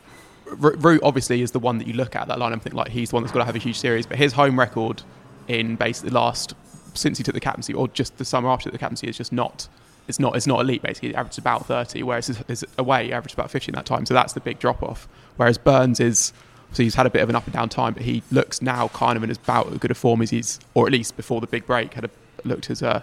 R- 0.61 0.75
Root 0.77 1.01
obviously 1.01 1.41
is 1.41 1.49
the 1.49 1.57
one 1.59 1.79
that 1.79 1.87
you 1.87 1.93
look 1.95 2.15
at 2.15 2.27
that 2.27 2.37
line 2.37 2.53
and 2.53 2.61
think 2.61 2.75
like 2.75 2.89
he's 2.89 3.09
the 3.09 3.15
one 3.15 3.23
that's 3.23 3.31
got 3.33 3.39
to 3.39 3.45
have 3.45 3.55
a 3.55 3.59
huge 3.59 3.79
series, 3.79 4.05
but 4.05 4.17
his 4.19 4.33
home 4.33 4.59
record 4.59 5.01
in 5.47 5.75
basically 5.75 6.11
last 6.11 6.53
since 6.93 7.17
he 7.17 7.23
took 7.23 7.33
the 7.33 7.41
captaincy 7.41 7.73
or 7.73 7.87
just 7.89 8.17
the 8.17 8.25
summer 8.25 8.49
after 8.49 8.69
the 8.69 8.77
captaincy 8.77 9.07
is 9.07 9.17
just 9.17 9.31
not. 9.31 9.67
It's 10.07 10.19
not. 10.19 10.35
It's 10.35 10.45
not 10.45 10.61
elite. 10.61 10.83
Basically, 10.83 11.09
he 11.09 11.15
averaged 11.15 11.39
about 11.39 11.65
thirty, 11.65 12.03
whereas 12.03 12.27
his, 12.27 12.37
his 12.47 12.65
away 12.77 13.11
averaged 13.11 13.33
about 13.33 13.49
fifty 13.49 13.69
in 13.69 13.75
that 13.75 13.85
time. 13.85 14.05
So 14.05 14.13
that's 14.13 14.33
the 14.33 14.39
big 14.39 14.59
drop 14.59 14.83
off. 14.83 15.07
Whereas 15.37 15.57
Burns 15.57 15.99
is, 15.99 16.31
so 16.71 16.83
he's 16.83 16.95
had 16.95 17.05
a 17.07 17.09
bit 17.09 17.21
of 17.21 17.29
an 17.29 17.35
up 17.35 17.45
and 17.45 17.53
down 17.53 17.69
time, 17.69 17.93
but 17.93 18.03
he 18.03 18.21
looks 18.31 18.61
now 18.61 18.87
kind 18.89 19.17
of 19.17 19.23
in 19.23 19.29
as 19.31 19.37
about 19.37 19.71
as 19.71 19.79
good 19.79 19.91
a 19.91 19.95
form 19.95 20.21
as 20.21 20.29
he's, 20.29 20.59
or 20.75 20.85
at 20.85 20.91
least 20.91 21.17
before 21.17 21.41
the 21.41 21.47
big 21.47 21.65
break, 21.65 21.95
had 21.95 22.05
a, 22.05 22.09
looked 22.43 22.69
as 22.69 22.83
uh, 22.83 23.01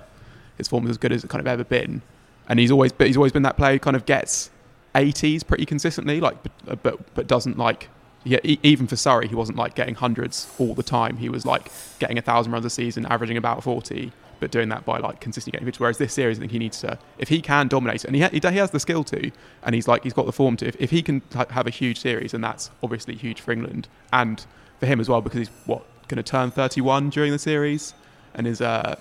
his 0.59 0.69
form 0.69 0.85
was 0.85 0.91
as 0.91 0.99
good 0.99 1.13
as 1.13 1.25
it 1.25 1.29
kind 1.29 1.41
of 1.41 1.47
ever 1.49 1.65
been. 1.65 2.03
And 2.49 2.61
he's 2.61 2.71
always, 2.71 2.93
but 2.93 3.09
he's 3.09 3.17
always 3.17 3.33
been 3.33 3.43
that 3.43 3.57
player 3.57 3.73
who 3.73 3.79
kind 3.81 3.97
of 3.97 4.07
gets 4.07 4.51
80s 4.95 5.47
pretty 5.47 5.67
consistently, 5.67 6.21
like, 6.21 6.37
but 6.65 6.83
but, 6.83 7.15
but 7.15 7.27
doesn't 7.27 7.59
like. 7.59 7.89
Yeah, 8.25 8.39
e- 8.45 8.59
even 8.63 8.87
for 8.87 8.97
Surrey, 8.97 9.29
he 9.29 9.35
wasn't 9.35 9.59
like 9.59 9.75
getting 9.75 9.95
hundreds 9.95 10.53
all 10.59 10.75
the 10.75 10.83
time. 10.83 11.17
He 11.17 11.29
was 11.29 11.45
like 11.45 11.71
getting 11.99 12.19
a 12.19 12.23
thousand 12.23 12.53
runs 12.53 12.65
a 12.65 12.71
season, 12.71 13.05
averaging 13.07 13.37
about 13.37 13.65
40, 13.65 14.13
but 14.39 14.51
doing 14.51 14.69
that 14.69 14.85
by 14.85 14.99
like 14.99 15.21
consistently 15.21 15.57
getting 15.57 15.67
pitches. 15.67 15.81
Whereas 15.81 15.99
this 15.99 16.13
series, 16.13 16.39
I 16.39 16.41
think 16.41 16.53
he 16.53 16.59
needs 16.59 16.81
to, 16.81 16.99
if 17.19 17.29
he 17.29 17.41
can 17.41 17.69
dominate 17.69 18.05
and 18.05 18.15
he, 18.15 18.23
ha- 18.23 18.31
he, 18.33 18.41
has 18.59 18.71
the 18.71 18.81
skill 18.81 19.05
to, 19.05 19.31
and 19.63 19.75
he's 19.75 19.89
like 19.89 20.05
he's 20.05 20.13
got 20.13 20.27
the 20.27 20.33
form 20.33 20.57
to. 20.59 20.67
If, 20.67 20.77
if 20.81 20.91
he 20.91 21.03
can 21.03 21.23
ha- 21.33 21.47
have 21.51 21.67
a 21.67 21.71
huge 21.71 21.99
series, 21.99 22.33
and 22.33 22.43
that's 22.45 22.71
obviously 22.83 23.17
huge 23.17 23.41
for 23.41 23.53
England 23.53 23.89
and 24.13 24.45
for 24.79 24.87
him 24.87 25.01
as 25.01 25.09
well, 25.09 25.21
because 25.21 25.39
he's 25.39 25.51
what 25.67 25.85
going 26.09 26.23
to 26.23 26.23
turn 26.23 26.51
31 26.51 27.11
during 27.11 27.33
the 27.33 27.39
series, 27.39 27.95
and 28.35 28.47
is 28.47 28.61
uh 28.61 28.97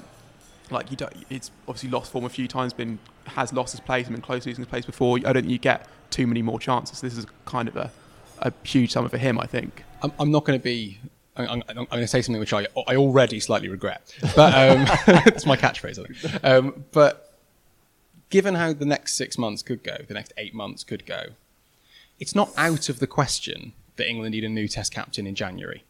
like 0.72 0.90
you 0.90 0.98
don't. 0.98 1.14
It's 1.30 1.52
obviously 1.68 1.90
lost 1.90 2.12
form 2.12 2.26
a 2.26 2.30
few 2.30 2.48
times, 2.48 2.74
been 2.74 3.00
has 3.26 3.54
lost 3.54 3.74
his 3.74 3.80
place 3.80 4.08
and 4.08 4.16
been 4.16 4.22
close 4.22 4.44
to 4.44 4.50
losing 4.50 4.64
his 4.64 4.70
place 4.70 4.86
before. 4.86 5.18
I 5.18 5.34
don't 5.34 5.44
think 5.44 5.50
you 5.50 5.60
get 5.60 5.88
too 6.10 6.26
many 6.28 6.42
more 6.42 6.60
chances. 6.60 7.02
This 7.02 7.18
is 7.18 7.26
kind 7.46 7.68
of 7.68 7.76
a, 7.76 7.92
a 8.42 8.54
huge 8.64 8.92
summer 8.92 9.10
for 9.10 9.18
him, 9.18 9.40
I 9.40 9.46
think. 9.46 9.84
I'm, 10.02 10.12
I'm 10.20 10.32
not 10.32 10.46
going 10.46 10.60
to 10.60 10.64
be. 10.64 11.00
I'm, 11.36 11.48
I'm, 11.50 11.64
I'm 11.70 11.86
going 11.86 12.02
to 12.02 12.08
say 12.08 12.22
something 12.22 12.40
which 12.40 12.54
I, 12.54 12.68
I 12.88 12.96
already 12.96 13.40
slightly 13.40 13.70
regret, 13.70 14.14
but 14.36 14.54
um, 14.54 14.86
it's 15.28 15.46
my 15.46 15.56
catchphrase. 15.56 16.00
I 16.00 16.30
think. 16.30 16.44
Um, 16.44 16.86
but 16.92 17.38
given 18.30 18.56
how 18.56 18.74
the 18.74 18.86
next 18.86 19.14
six 19.14 19.38
months 19.38 19.62
could 19.62 19.84
go, 19.84 19.98
the 20.08 20.14
next 20.14 20.34
eight 20.38 20.54
months 20.54 20.84
could 20.84 21.06
go, 21.06 21.24
it's 22.20 22.36
not 22.36 22.52
out 22.58 22.90
of 22.90 23.00
the 23.00 23.08
question 23.08 23.74
that 23.96 24.08
England 24.08 24.34
need 24.34 24.44
a 24.44 24.50
new 24.50 24.68
Test 24.68 24.94
captain 24.94 25.26
in 25.26 25.36
January, 25.36 25.84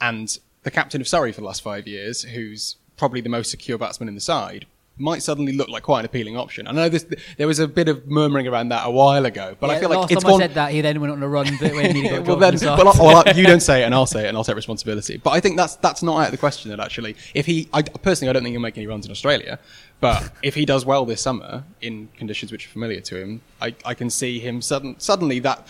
and 0.00 0.38
the 0.62 0.70
captain 0.70 1.00
of 1.00 1.08
Surrey 1.08 1.32
for 1.32 1.40
the 1.40 1.46
last 1.46 1.62
five 1.62 1.86
years, 1.86 2.22
who's 2.22 2.76
probably 2.96 3.20
the 3.20 3.28
most 3.28 3.50
secure 3.50 3.78
batsman 3.78 4.08
in 4.08 4.14
the 4.14 4.20
side. 4.20 4.66
Might 4.96 5.22
suddenly 5.22 5.52
look 5.52 5.68
like 5.68 5.82
quite 5.82 6.00
an 6.00 6.04
appealing 6.04 6.36
option. 6.36 6.68
I 6.68 6.72
know 6.72 6.88
this, 6.88 7.04
there 7.36 7.48
was 7.48 7.58
a 7.58 7.66
bit 7.66 7.88
of 7.88 8.06
murmuring 8.06 8.46
around 8.46 8.68
that 8.68 8.86
a 8.86 8.90
while 8.90 9.26
ago, 9.26 9.56
but 9.58 9.68
I 9.68 9.74
Yeah, 9.74 9.80
feel 9.80 9.88
like 9.88 9.98
last 9.98 10.12
it's 10.12 10.22
time 10.22 10.32
one. 10.32 10.40
I 10.42 10.46
said 10.46 10.54
that, 10.54 10.70
he 10.70 10.80
then 10.82 11.00
went 11.00 11.12
on 11.12 11.20
a 11.22 11.28
run 11.28 11.48
but 11.60 11.72
when 11.74 11.96
he 11.96 12.02
got 12.02 12.12
well, 12.26 12.36
then, 12.36 12.52
from 12.52 12.58
the 12.60 12.76
side. 12.76 12.78
well, 12.78 12.88
I- 12.88 12.98
well, 12.98 13.24
I- 13.26 13.32
you 13.32 13.44
don't 13.52 13.60
say 13.60 13.82
it, 13.82 13.86
and 13.86 13.94
I'll 13.94 14.06
say 14.06 14.24
it, 14.24 14.28
and 14.28 14.36
I'll 14.36 14.44
take 14.44 14.54
responsibility. 14.54 15.16
But 15.16 15.30
I 15.30 15.40
think 15.40 15.56
that's 15.56 15.74
that's 15.76 16.02
not 16.02 16.20
out 16.20 16.26
of 16.26 16.30
the 16.30 16.38
question. 16.38 16.70
That 16.70 16.78
actually, 16.78 17.16
if 17.34 17.44
he, 17.46 17.68
I, 17.72 17.82
personally, 17.82 18.30
I 18.30 18.32
don't 18.34 18.44
think 18.44 18.52
he'll 18.52 18.60
make 18.60 18.78
any 18.78 18.86
runs 18.86 19.04
in 19.04 19.10
Australia. 19.10 19.58
But 20.00 20.30
if 20.42 20.54
he 20.54 20.64
does 20.64 20.86
well 20.86 21.04
this 21.04 21.20
summer 21.20 21.64
in 21.80 22.08
conditions 22.16 22.52
which 22.52 22.66
are 22.66 22.70
familiar 22.70 23.00
to 23.00 23.16
him, 23.16 23.40
I, 23.60 23.74
I 23.84 23.94
can 23.94 24.10
see 24.10 24.38
him 24.38 24.62
sudden, 24.62 25.00
suddenly 25.00 25.38
that 25.40 25.66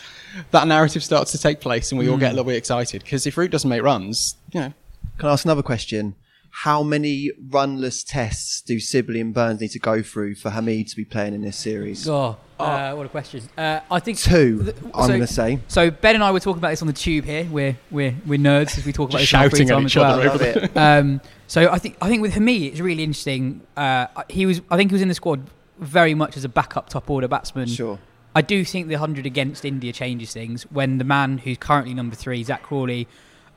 that 0.50 0.66
narrative 0.66 1.02
starts 1.02 1.32
to 1.32 1.38
take 1.38 1.60
place, 1.60 1.92
and 1.92 1.98
we 1.98 2.08
all 2.10 2.18
get 2.18 2.26
a 2.26 2.28
hmm. 2.30 2.36
little 2.36 2.50
bit 2.50 2.56
excited 2.56 3.04
because 3.04 3.26
if 3.26 3.38
Root 3.38 3.50
doesn't 3.52 3.70
make 3.70 3.82
runs, 3.82 4.36
you 4.52 4.60
know, 4.60 4.74
Can 5.18 5.28
I 5.28 5.32
ask 5.32 5.44
another 5.44 5.62
question? 5.62 6.14
How 6.58 6.84
many 6.84 7.32
runless 7.50 8.04
tests 8.04 8.62
do 8.62 8.78
Sibley 8.78 9.20
and 9.20 9.34
Burns 9.34 9.60
need 9.60 9.72
to 9.72 9.80
go 9.80 10.02
through 10.02 10.36
for 10.36 10.50
Hamid 10.50 10.86
to 10.86 10.96
be 10.96 11.04
playing 11.04 11.34
in 11.34 11.42
this 11.42 11.56
series? 11.56 12.08
Oh, 12.08 12.36
uh, 12.60 12.94
what 12.94 13.06
a 13.06 13.08
question. 13.08 13.42
Uh, 13.58 13.80
I 13.90 13.98
think 13.98 14.18
Two, 14.18 14.62
th- 14.62 14.76
I'm 14.94 15.08
going 15.08 15.20
to 15.20 15.26
say. 15.26 15.58
So 15.66 15.90
Ben 15.90 16.14
and 16.14 16.22
I 16.22 16.30
were 16.30 16.38
talking 16.38 16.58
about 16.58 16.70
this 16.70 16.80
on 16.80 16.86
the 16.86 16.92
tube 16.94 17.24
here. 17.24 17.44
We're 17.50 17.76
we're 17.90 18.14
we're 18.24 18.38
nerds 18.38 18.78
as 18.78 18.86
we 18.86 18.92
talk 18.92 19.10
about 19.10 19.18
this 19.18 19.28
Just 19.30 19.44
in 19.44 19.66
shouting 19.66 19.68
at 19.70 19.74
time 19.74 19.86
each 19.86 19.96
as 19.96 20.00
well. 20.00 20.20
other 20.20 20.28
Love 20.28 20.42
it. 20.42 20.76
um, 20.76 21.20
so 21.48 21.70
I 21.72 21.78
think 21.78 21.96
I 22.00 22.08
think 22.08 22.22
with 22.22 22.34
Hamid 22.34 22.62
it's 22.62 22.80
really 22.80 23.02
interesting. 23.02 23.60
Uh, 23.76 24.06
he 24.30 24.46
was 24.46 24.60
I 24.70 24.76
think 24.76 24.92
he 24.92 24.94
was 24.94 25.02
in 25.02 25.08
the 25.08 25.14
squad 25.14 25.50
very 25.80 26.14
much 26.14 26.36
as 26.36 26.44
a 26.44 26.48
backup 26.48 26.88
top 26.88 27.10
order 27.10 27.26
batsman. 27.26 27.66
Sure. 27.66 27.98
I 28.36 28.42
do 28.42 28.64
think 28.64 28.86
the 28.86 28.94
hundred 28.94 29.26
against 29.26 29.64
India 29.64 29.92
changes 29.92 30.32
things 30.32 30.62
when 30.70 30.98
the 30.98 31.04
man 31.04 31.38
who's 31.38 31.58
currently 31.58 31.94
number 31.94 32.14
three, 32.14 32.44
Zak 32.44 32.62
Crawley, 32.62 33.08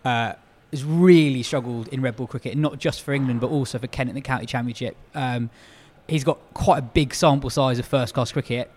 uh, 0.03 0.33
has 0.71 0.83
really 0.83 1.43
struggled 1.43 1.87
in 1.89 2.01
red 2.01 2.15
ball 2.15 2.27
cricket, 2.27 2.57
not 2.57 2.79
just 2.79 3.01
for 3.01 3.13
England 3.13 3.39
but 3.39 3.49
also 3.49 3.79
for 3.79 3.87
Kent 3.87 4.09
in 4.09 4.15
the 4.15 4.21
county 4.21 4.45
championship. 4.45 4.95
Um, 5.15 5.49
he's 6.07 6.23
got 6.23 6.39
quite 6.53 6.79
a 6.79 6.81
big 6.81 7.13
sample 7.13 7.49
size 7.49 7.79
of 7.79 7.85
first 7.85 8.13
class 8.13 8.31
cricket. 8.31 8.71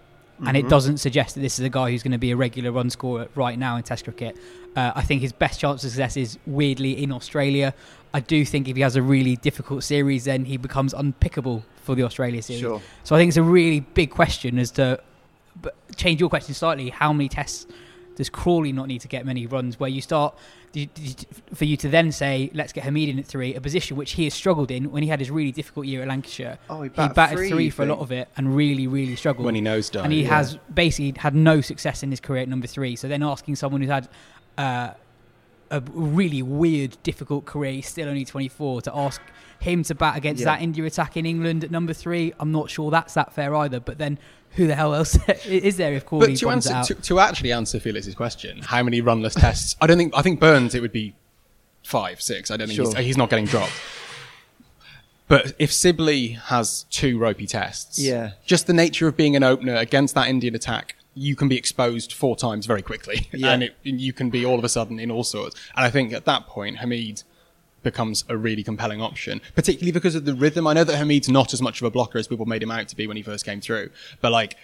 And 0.47 0.57
it 0.57 0.71
doesn't 0.71 0.97
suggest 0.97 1.35
that 1.35 1.43
this 1.43 1.59
is 1.59 1.67
a 1.67 1.69
guy 1.69 1.91
who's 1.91 2.03
going 2.03 2.13
to 2.13 2.19
be 2.19 2.31
a 2.31 2.37
regular 2.37 2.73
run 2.73 2.89
scorer 2.89 3.29
right 3.35 3.59
now 3.59 3.77
in 3.77 3.83
Test 3.83 4.05
cricket. 4.05 4.39
Uh, 4.75 4.91
I 4.95 5.03
think 5.03 5.21
his 5.21 5.33
best 5.33 5.61
chance 5.61 5.85
of 5.85 5.91
success 5.91 6.17
is 6.17 6.39
weirdly 6.47 7.03
in 7.03 7.13
Australia. 7.13 7.75
I 8.15 8.21
do 8.21 8.43
think 8.47 8.67
if 8.67 8.75
he 8.75 8.81
has 8.81 8.97
a 8.97 9.03
really 9.03 9.37
difficult 9.37 9.85
series, 9.85 10.25
then 10.25 10.47
he 10.47 10.57
becomes 10.57 10.95
unpickable 10.95 11.63
for 11.83 11.95
the 11.95 12.05
Australia 12.05 12.41
series. 12.41 12.63
Sure. 12.63 12.81
So 13.05 13.15
I 13.15 13.19
think 13.19 13.29
it's 13.29 13.37
a 13.37 13.43
really 13.43 13.81
big 13.81 14.11
question 14.11 14.59
as 14.59 14.71
to 14.73 15.01
but 15.61 15.75
change 15.97 16.21
your 16.21 16.31
question 16.31 16.55
slightly. 16.55 16.89
How 16.89 17.13
many 17.13 17.29
tests 17.29 17.67
does 18.21 18.29
Crawley 18.29 18.71
not 18.71 18.87
need 18.87 19.01
to 19.01 19.09
get 19.09 19.25
many 19.25 19.47
runs? 19.47 19.81
Where 19.81 19.89
you 19.89 20.03
start 20.03 20.37
do 20.73 20.85
do 20.85 21.03
for 21.55 21.65
you 21.65 21.75
to 21.79 21.89
then 21.89 22.13
say, 22.13 22.51
let's 22.53 22.71
get 22.71 22.85
Hamid 22.85 23.09
in 23.09 23.19
at 23.19 23.25
three, 23.25 23.55
a 23.55 23.63
position 23.63 23.97
which 23.97 24.13
he 24.13 24.25
has 24.25 24.35
struggled 24.35 24.71
in 24.71 24.91
when 24.91 25.03
he 25.03 25.09
had 25.09 25.21
his 25.21 25.31
really 25.31 25.53
difficult 25.53 25.87
year 25.87 26.03
at 26.03 26.09
Lancashire. 26.09 26.59
Oh, 26.69 26.83
he 26.83 26.91
he 26.91 26.97
batted 26.97 27.15
batted 27.17 27.39
three, 27.39 27.51
three, 27.51 27.71
for 27.71 27.83
a 27.83 27.87
lot 27.87 28.01
of 28.01 28.13
it 28.13 28.29
and 28.37 28.55
really, 28.55 28.87
really 28.87 29.17
struggled. 29.17 29.47
when 29.47 29.55
he 29.55 29.63
knows 29.63 29.89
done. 29.89 30.05
and 30.05 30.13
he 30.13 30.21
yeah. 30.21 30.37
has 30.37 30.59
basically 30.75 31.19
had 31.19 31.35
no 31.35 31.63
success 31.63 32.03
in 32.03 32.11
his 32.11 32.21
career 32.21 32.43
at 32.43 32.49
number 32.51 32.67
three. 32.67 32.95
So 32.95 33.09
then 33.09 33.23
asking 33.23 33.57
someone 33.57 33.81
who's 33.81 33.91
had 33.91 34.07
uh, 34.59 34.91
a 35.71 35.81
really 35.95 36.43
weird, 36.43 36.99
difficult 37.03 37.47
career, 37.47 37.73
he's 37.73 37.89
still 37.89 38.07
only 38.07 38.27
24, 38.27 38.83
to 38.83 38.95
ask 38.95 39.23
him 39.63 39.83
to 39.85 39.95
bat 39.95 40.17
against 40.17 40.41
Yeah. 40.41 40.57
that 40.57 40.63
India 40.63 40.85
attack 40.85 41.17
in 41.17 41.27
England 41.27 41.65
at 41.65 41.71
number 41.71 41.93
three, 41.93 42.33
I'm 42.39 42.53
not 42.53 42.71
sure 42.71 42.91
that's 42.91 43.15
that 43.15 43.33
fair 43.35 43.55
either. 43.55 43.81
But 43.81 43.99
then 43.99 44.19
who 44.57 44.67
the 44.67 44.75
hell 44.75 44.95
else 44.95 45.17
is 45.47 45.77
there 45.77 45.93
if 45.95 46.07
Crawley 46.07 46.29
But 46.29 46.39
to 46.39 46.51
answer 46.51 46.73
out? 46.73 46.87
to, 46.87 46.95
to 46.95 47.21
actually 47.21 47.53
answer 47.53 47.79
Felix's 47.79 48.15
question, 48.15 48.63
how 48.63 48.83
many 48.83 49.01
runless 49.01 49.35
tests? 49.35 49.77
I 49.81 49.87
don't 49.87 49.99
think. 49.99 50.13
I 50.17 50.23
think 50.23 50.41
Burns 50.41 50.75
it 50.75 50.81
would 50.83 50.93
be 50.93 51.15
five, 51.85 52.21
six. 52.21 52.51
I 52.51 52.57
don't 52.57 52.69
think 52.69 52.77
Sure. 52.77 52.87
he's, 52.97 53.07
he's 53.07 53.17
not 53.17 53.31
getting 53.31 53.47
dropped. 53.47 53.73
But 55.29 55.55
if 55.61 55.73
Sibley 55.73 56.29
has 56.47 56.85
two 56.91 57.17
ropey 57.19 57.47
tests, 57.47 57.99
Yeah. 58.01 58.33
just 58.45 58.67
the 58.67 58.73
nature 58.73 59.07
of 59.07 59.17
being 59.17 59.37
an 59.37 59.45
opener 59.45 59.77
against 59.77 60.15
that 60.17 60.29
Indian 60.29 60.57
attack, 60.57 60.97
you 61.15 61.37
can 61.37 61.49
be 61.49 61.57
exposed 61.57 62.13
four 62.13 62.35
times 62.37 62.67
very 62.67 62.83
quickly, 62.83 63.29
Yeah. 63.33 63.53
and 63.53 63.63
it, 63.63 63.77
you 63.85 64.13
can 64.13 64.31
be 64.31 64.45
all 64.45 64.59
of 64.59 64.65
a 64.65 64.69
sudden 64.69 64.99
in 64.99 65.09
all 65.11 65.23
sorts. 65.23 65.55
And 65.77 65.85
I 65.87 65.91
think 65.91 66.13
at 66.13 66.25
that 66.25 66.47
point, 66.49 66.79
Hamid 66.79 67.23
becomes 67.83 68.25
a 68.29 68.37
really 68.37 68.63
compelling 68.63 69.01
option, 69.01 69.41
particularly 69.55 69.93
because 69.93 70.15
of 70.15 70.25
the 70.25 70.35
rhythm. 70.35 70.67
I 70.67 70.73
know 70.73 70.85
that 70.85 70.97
Hamid's 70.97 71.29
not 71.29 71.53
as 71.53 71.63
much 71.63 71.81
of 71.81 71.87
a 71.87 71.91
blocker 71.91 72.19
as 72.19 72.29
people 72.29 72.47
made 72.47 72.63
him 72.63 72.71
out 72.71 72.89
to 72.89 72.97
be 72.97 73.07
when 73.07 73.17
he 73.17 73.23
first 73.23 73.45
came 73.45 73.61
through, 73.61 73.91
but 74.21 74.33
like 74.33 74.57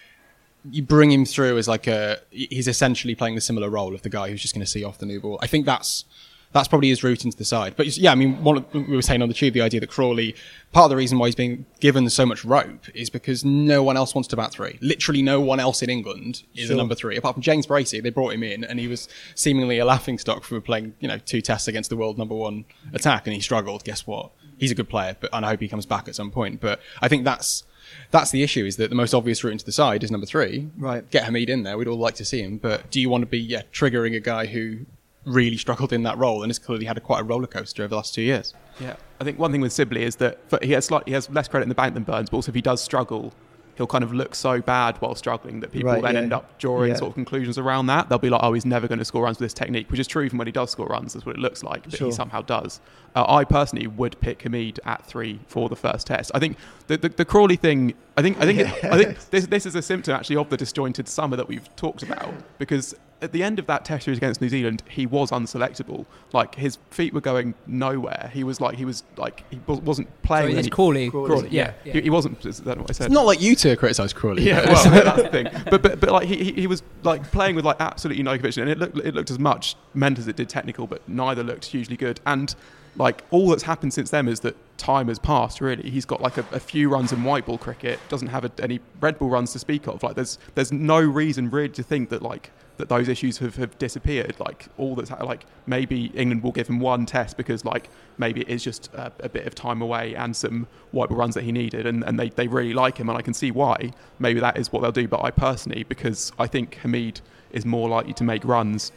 you 0.70 0.83
bring 0.83 1.11
him 1.11 1.24
through 1.24 1.59
as 1.59 1.68
like 1.68 1.87
a 1.87 2.18
he's 2.31 2.68
essentially 2.68 3.14
playing 3.14 3.35
the 3.35 3.40
similar 3.40 3.70
role 3.70 3.94
of 3.94 4.02
the 4.02 4.09
guy 4.09 4.31
who's 4.31 4.42
just 4.42 4.55
going 4.55 4.64
to 4.64 4.70
see 4.70 4.85
off 4.85 4.98
the 4.98 5.07
new 5.07 5.20
ball. 5.20 5.38
I 5.42 5.46
think 5.46 5.66
that's 5.66 6.05
that's 6.52 6.68
probably 6.68 6.88
his 6.88 7.04
route 7.04 7.24
into 7.24 7.37
the 7.37 7.44
side. 7.44 7.74
But 7.76 7.96
yeah, 7.98 8.12
I 8.12 8.14
mean, 8.14 8.42
one 8.42 8.56
of, 8.59 8.74
we 8.74 8.96
were 8.96 9.02
saying 9.02 9.20
on 9.22 9.28
the 9.28 9.35
tube 9.35 9.52
the 9.54 9.61
idea 9.61 9.80
that 9.80 9.90
Crawley, 9.90 10.35
part 10.72 10.85
of 10.85 10.90
the 10.90 10.96
reason 10.96 11.18
why 11.18 11.26
he's 11.26 11.35
being 11.35 11.66
given 11.80 12.09
so 12.09 12.24
much 12.24 12.44
rope 12.44 12.88
is 12.94 13.11
because 13.11 13.44
no 13.44 13.82
one 13.82 13.96
else 13.96 14.14
wants 14.14 14.28
to 14.28 14.37
bat 14.37 14.52
three. 14.52 14.78
Literally, 14.80 15.22
no 15.22 15.40
one 15.40 15.61
else 15.61 15.82
in 15.82 15.90
England 15.90 16.44
is 16.54 16.66
Sure. 16.68 16.74
a 16.74 16.76
number 16.76 16.94
three 16.94 17.16
apart 17.16 17.35
from 17.35 17.42
James 17.42 17.66
Bracey. 17.66 18.02
They 18.02 18.11
brought 18.11 18.32
him 18.32 18.42
in, 18.42 18.64
and 18.64 18.78
he 18.80 18.88
was 18.88 19.09
seemingly 19.35 19.78
a 19.78 19.85
laughing 19.85 20.18
stock 20.18 20.44
for 20.44 20.61
playing, 20.61 20.94
you 21.00 21.09
know, 21.09 21.18
two 21.18 21.40
tests 21.42 21.68
against 21.68 21.90
the 21.90 21.96
world 21.96 22.16
number 22.16 22.35
one 22.35 22.64
attack, 22.94 23.26
and 23.26 23.35
he 23.35 23.40
struggled. 23.40 23.85
Guess 23.85 24.06
what? 24.06 24.30
He's 24.59 24.70
a 24.70 24.74
good 24.74 24.88
player, 24.88 25.16
but 25.20 25.28
and 25.35 25.44
I 25.44 25.50
hope 25.50 25.61
he 25.61 25.68
comes 25.68 25.85
back 25.85 26.09
at 26.09 26.14
some 26.14 26.30
point. 26.30 26.61
But 26.61 26.80
I 27.02 27.09
think 27.09 27.24
that's 27.24 27.64
that's 28.11 28.30
the 28.30 28.42
issue 28.42 28.64
is 28.64 28.76
that 28.78 28.88
the 28.88 28.96
most 28.96 29.12
obvious 29.14 29.44
route 29.44 29.52
into 29.52 29.64
the 29.64 29.72
side 29.72 30.02
is 30.02 30.11
number 30.11 30.26
three. 30.26 30.70
Right. 30.78 31.09
Get 31.11 31.24
Hamid 31.24 31.50
in 31.50 31.62
there. 31.62 31.76
We'd 31.76 31.87
all 31.88 31.98
like 31.98 32.14
to 32.16 32.24
see 32.24 32.40
him, 32.42 32.56
but 32.59 32.90
do 32.90 33.00
you 33.00 33.11
want 33.11 33.22
to 33.22 33.26
be 33.26 33.38
yeah 33.38 33.62
triggering 33.72 34.16
a 34.16 34.20
guy 34.20 34.46
who 34.46 34.78
really 35.26 35.56
struggled 35.58 35.92
in 35.92 36.02
that 36.04 36.16
role 36.16 36.42
and 36.42 36.48
has 36.50 36.58
clearly 36.58 36.86
had 36.86 36.96
a 36.96 37.00
quite 37.00 37.20
a 37.20 37.24
roller 37.24 37.46
coaster 37.46 37.82
over 37.82 37.88
the 37.90 37.96
last 37.96 38.14
two 38.14 38.22
years? 38.22 38.54
Yeah, 38.80 38.96
I 39.20 39.24
think 39.24 39.38
one 39.38 39.52
thing 39.52 39.60
with 39.60 39.72
Sibley 39.72 40.02
is 40.04 40.16
that 40.16 40.38
for, 40.48 40.58
he 40.62 40.72
has 40.72 40.84
slightly, 40.86 41.10
he 41.10 41.14
has 41.14 41.28
less 41.28 41.48
credit 41.48 41.64
in 41.64 41.68
the 41.68 41.74
bank 41.74 41.92
than 41.94 42.04
Burns, 42.04 42.30
but 42.30 42.38
also 42.38 42.50
if 42.50 42.54
he 42.54 42.62
does 42.62 42.82
struggle, 42.82 43.32
he'll 43.76 43.86
kind 43.86 44.02
of 44.04 44.10
look 44.14 44.34
so 44.34 44.60
bad 44.62 44.96
while 45.02 45.14
struggling 45.14 45.60
that 45.60 45.70
people 45.70 45.90
Right, 45.92 46.02
then 46.02 46.14
yeah. 46.14 46.20
end 46.20 46.32
up 46.32 46.58
drawing 46.58 46.90
Yeah. 46.92 46.96
sort 46.96 47.08
of 47.10 47.14
conclusions 47.14 47.58
around 47.58 47.88
that. 47.88 48.08
They'll 48.08 48.18
be 48.18 48.30
like, 48.30 48.40
oh, 48.42 48.54
he's 48.54 48.64
never 48.64 48.88
going 48.88 49.00
to 49.00 49.04
score 49.04 49.24
runs 49.24 49.38
with 49.38 49.44
this 49.46 49.52
technique, 49.52 49.90
which 49.90 50.00
is 50.00 50.06
true 50.06 50.22
even 50.22 50.38
when 50.38 50.46
he 50.46 50.52
does 50.52 50.70
score 50.70 50.86
runs. 50.86 51.12
That's 51.12 51.26
what 51.26 51.36
it 51.36 51.40
looks 51.40 51.62
like, 51.62 51.82
but 51.84 51.92
Sure. 51.94 52.06
he 52.06 52.12
somehow 52.12 52.40
does. 52.40 52.80
Uh, 53.14 53.24
I 53.28 53.44
personally 53.44 53.86
would 53.86 54.18
pick 54.20 54.42
Hamid 54.42 54.80
at 54.86 55.04
three 55.04 55.40
for 55.46 55.68
the 55.68 55.76
first 55.76 56.06
test. 56.06 56.30
I 56.34 56.38
think 56.38 56.56
the 56.86 56.96
the, 56.96 57.08
the 57.10 57.24
Crawley 57.26 57.56
thing. 57.56 57.92
I 58.16 58.22
think 58.22 58.38
I 58.40 58.44
think 58.46 58.60
it, 58.60 58.84
I 58.84 58.96
think 59.02 59.18
this 59.30 59.46
this 59.46 59.66
is 59.66 59.74
a 59.74 59.82
symptom 59.82 60.14
actually 60.14 60.36
of 60.36 60.48
the 60.48 60.56
disjointed 60.56 61.06
summer 61.08 61.36
that 61.36 61.48
we've 61.48 61.74
talked 61.76 62.02
about 62.02 62.32
because 62.58 62.94
at 63.22 63.33
the 63.33 63.42
end 63.42 63.59
of 63.59 63.66
that 63.66 63.85
test 63.85 64.05
series 64.05 64.18
against 64.18 64.40
New 64.40 64.48
Zealand, 64.48 64.83
he 64.88 65.07
was 65.07 65.31
unselectable. 65.31 66.05
Like 66.33 66.55
his 66.55 66.79
feet 66.90 67.14
were 67.14 67.20
going 67.20 67.55
nowhere. 67.66 68.31
He 68.33 68.44
was 68.44 68.61
like 68.61 68.76
he 68.76 68.85
was 68.85 69.05
like 69.16 69.44
he 69.50 69.61
wa- 69.66 69.76
wasn't 69.76 70.09
playing. 70.22 70.52
So 70.52 70.59
it's 70.59 70.66
any- 70.66 70.70
Crawley. 70.70 71.11
Crawley, 71.11 71.48
yeah. 71.48 71.72
yeah. 71.85 71.94
He, 71.94 72.00
he 72.02 72.11
wasn't. 72.11 72.44
Is 72.44 72.61
that 72.61 72.79
what 72.79 72.90
I 72.90 72.92
said? 72.92 73.07
It's 73.07 73.14
not 73.14 73.24
like 73.26 73.40
you 73.40 73.55
to 73.57 73.76
criticise 73.76 74.12
Crawley. 74.12 74.42
Yeah, 74.42 74.66
well, 74.72 74.90
that's 74.90 75.22
the 75.22 75.29
thing. 75.29 75.48
But 75.70 75.83
but, 75.83 76.00
but 76.00 76.11
like 76.11 76.29
he, 76.29 76.44
he 76.44 76.52
he 76.52 76.66
was 76.66 76.83
like 77.02 77.31
playing 77.33 77.57
with 77.57 77.64
like 77.64 77.76
absolutely 77.81 78.22
no 78.22 78.33
conviction, 78.35 78.62
and 78.62 78.70
it 78.70 78.79
looked 78.79 78.98
it 78.98 79.14
looked 79.14 79.31
as 79.31 79.38
much 79.38 79.76
meant 79.94 80.18
as 80.18 80.29
it 80.29 80.37
did 80.37 80.48
technical, 80.48 80.87
but 80.87 81.07
neither 81.09 81.42
looked 81.42 81.66
hugely 81.66 81.96
good. 81.96 82.20
And 82.26 82.55
like 82.96 83.24
all 83.31 83.48
that's 83.48 83.64
happened 83.64 83.92
since 83.92 84.11
then 84.11 84.29
is 84.29 84.40
that 84.40 84.57
time 84.79 85.09
has 85.09 85.18
passed. 85.18 85.61
Really, 85.61 85.88
he's 85.88 86.05
got 86.05 86.20
like 86.20 86.37
a, 86.37 86.44
a 86.52 86.61
few 86.61 86.90
runs 86.90 87.12
in 87.12 87.24
white 87.24 87.46
ball 87.46 87.59
cricket, 87.59 87.98
doesn't 88.09 88.29
have 88.29 88.44
a, 88.44 88.50
any 88.62 88.81
red 89.00 89.18
ball 89.18 89.31
runs 89.31 89.52
to 89.52 89.59
speak 89.59 89.87
of. 89.87 90.02
Like 90.02 90.16
there's 90.16 90.38
there's 90.55 90.72
no 90.72 91.00
reason 91.00 91.50
really 91.50 91.70
to 91.70 91.83
think 91.83 92.11
that 92.11 92.22
like 92.22 92.50
that 92.78 92.88
those 92.88 93.08
issues 93.08 93.38
have, 93.38 93.56
have 93.56 93.78
disappeared. 93.78 94.36
Like 94.38 94.66
all 94.76 94.94
that's 94.94 95.10
like 95.10 95.46
maybe 95.66 96.06
England 96.14 96.42
will 96.42 96.52
give 96.52 96.68
him 96.68 96.78
one 96.80 97.06
test 97.06 97.36
because 97.36 97.64
like 97.64 97.88
maybe 98.18 98.42
it 98.42 98.48
is 98.48 98.62
just 98.62 98.92
a, 98.94 99.10
a 99.20 99.28
bit 99.28 99.46
of 99.46 99.54
time 99.54 99.80
away 99.82 100.14
and 100.14 100.34
some 100.36 100.66
white 100.92 101.08
ball 101.08 101.18
runs 101.18 101.34
that 101.34 101.44
he 101.44 101.52
needed, 101.52 101.86
and, 101.86 102.04
and 102.04 102.18
they, 102.18 102.28
they 102.30 102.48
really 102.48 102.74
like 102.74 102.98
him, 102.98 103.08
and 103.08 103.16
I 103.18 103.22
can 103.22 103.34
see 103.34 103.50
why. 103.50 103.92
Maybe 104.18 104.40
that 104.40 104.56
is 104.56 104.72
what 104.72 104.82
they'll 104.82 104.92
do. 104.92 105.08
But 105.08 105.22
I 105.24 105.30
personally, 105.30 105.84
because 105.84 106.32
I 106.38 106.46
think 106.46 106.76
Hamid 106.76 107.20
is 107.52 107.64
more 107.64 107.88
likely 107.88 108.12
to 108.14 108.24
make 108.24 108.44
runs 108.44 108.92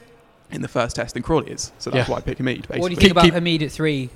in 0.51 0.61
the 0.61 0.67
first 0.67 0.95
test 0.95 1.13
than 1.13 1.23
Crawley 1.23 1.51
is, 1.51 1.71
so 1.77 1.89
that's 1.89 2.07
Yeah. 2.09 2.13
why 2.13 2.19
I 2.19 2.21
pick 2.21 2.37
Hamid. 2.39 2.61
Basically. 2.63 2.79
What 2.81 2.87
do 2.87 2.93
you 2.93 2.95
think 2.97 3.07
Keep- 3.09 3.11
about 3.11 3.23
keep- 3.25 3.33
Hamid 3.35 3.63
at 3.63 3.71
three, 3.71 4.07
g- 4.07 4.11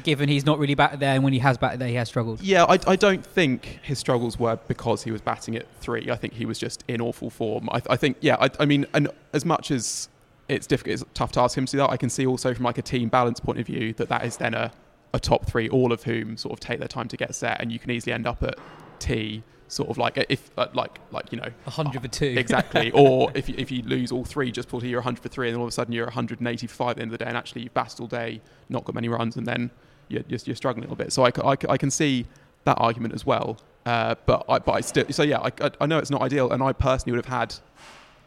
given 0.00 0.28
he's 0.28 0.46
not 0.46 0.58
really 0.58 0.74
batted 0.74 1.00
there, 1.00 1.14
and 1.14 1.24
when 1.24 1.32
he 1.32 1.38
has 1.40 1.58
batted 1.58 1.80
there, 1.80 1.88
he 1.88 1.94
has 1.94 2.08
struggled? 2.08 2.40
Yeah, 2.40 2.64
I, 2.64 2.78
I 2.86 2.96
don't 2.96 3.24
think 3.24 3.80
his 3.82 3.98
struggles 3.98 4.38
were 4.38 4.58
because 4.68 5.02
he 5.02 5.10
was 5.10 5.20
batting 5.20 5.56
at 5.56 5.66
three. 5.80 6.10
I 6.10 6.16
think 6.16 6.34
he 6.34 6.46
was 6.46 6.58
just 6.58 6.84
in 6.88 7.00
awful 7.00 7.30
form. 7.30 7.68
I, 7.70 7.82
I 7.90 7.96
think, 7.96 8.16
yeah, 8.20 8.36
I, 8.40 8.50
I 8.60 8.64
mean, 8.64 8.86
and 8.94 9.08
as 9.32 9.44
much 9.44 9.70
as 9.70 10.08
it's 10.48 10.66
difficult, 10.66 10.94
it's 10.94 11.04
tough 11.14 11.32
to 11.32 11.40
ask 11.40 11.56
him 11.56 11.66
to 11.66 11.72
do 11.72 11.78
that, 11.78 11.90
I 11.90 11.96
can 11.96 12.10
see 12.10 12.26
also 12.26 12.54
from 12.54 12.64
like 12.64 12.78
a 12.78 12.82
team 12.82 13.08
balance 13.08 13.40
point 13.40 13.58
of 13.58 13.66
view 13.66 13.92
that 13.94 14.08
that 14.08 14.24
is 14.24 14.36
then 14.36 14.54
a, 14.54 14.72
a 15.14 15.20
top 15.20 15.46
three, 15.46 15.68
all 15.68 15.92
of 15.92 16.02
whom 16.02 16.36
sort 16.36 16.52
of 16.52 16.60
take 16.60 16.78
their 16.78 16.88
time 16.88 17.08
to 17.08 17.16
get 17.16 17.34
set, 17.34 17.60
and 17.60 17.72
you 17.72 17.78
can 17.78 17.90
easily 17.90 18.12
end 18.12 18.26
up 18.26 18.42
at 18.42 18.58
T, 18.98 19.42
sort 19.72 19.88
of 19.88 19.96
like 19.98 20.24
if 20.28 20.50
uh, 20.58 20.66
like 20.74 20.98
like 21.10 21.32
you 21.32 21.38
know 21.38 21.48
A 21.66 21.70
hundred 21.70 22.02
for 22.02 22.08
two. 22.08 22.26
exactly. 22.36 22.90
or 22.92 23.32
if 23.34 23.48
you, 23.48 23.54
if 23.58 23.70
you 23.70 23.82
lose 23.82 24.12
all 24.12 24.24
three, 24.24 24.52
just 24.52 24.68
pull 24.68 24.80
to 24.80 24.86
you're 24.86 25.00
100 25.00 25.22
for 25.22 25.28
three, 25.28 25.48
and 25.48 25.54
then 25.54 25.60
all 25.60 25.66
of 25.66 25.70
a 25.70 25.72
sudden 25.72 25.92
you're 25.92 26.06
185 26.06 26.90
at 26.90 26.96
the 26.96 27.02
end 27.02 27.12
of 27.12 27.18
the 27.18 27.24
day, 27.24 27.28
and 27.28 27.36
actually 27.36 27.62
you've 27.62 27.74
batted 27.74 28.00
all 28.00 28.06
day, 28.06 28.40
not 28.68 28.84
got 28.84 28.94
many 28.94 29.08
runs, 29.08 29.36
and 29.36 29.46
then 29.46 29.70
you're, 30.08 30.22
you're, 30.28 30.40
you're 30.44 30.56
struggling 30.56 30.84
a 30.84 30.86
little 30.88 30.96
bit. 31.02 31.12
So 31.12 31.24
I 31.24 31.56
I 31.68 31.76
can 31.76 31.90
see 31.90 32.26
that 32.64 32.74
argument 32.74 33.14
as 33.14 33.24
well. 33.26 33.58
Uh, 33.84 34.14
but 34.26 34.44
I, 34.48 34.58
but 34.60 34.72
I 34.72 34.80
still, 34.80 35.04
so 35.10 35.22
yeah, 35.24 35.40
I, 35.40 35.50
I, 35.60 35.70
I 35.80 35.86
know 35.86 35.98
it's 35.98 36.10
not 36.10 36.22
ideal, 36.22 36.52
and 36.52 36.62
I 36.62 36.72
personally 36.72 37.16
would 37.16 37.24
have 37.24 37.34
had 37.40 37.54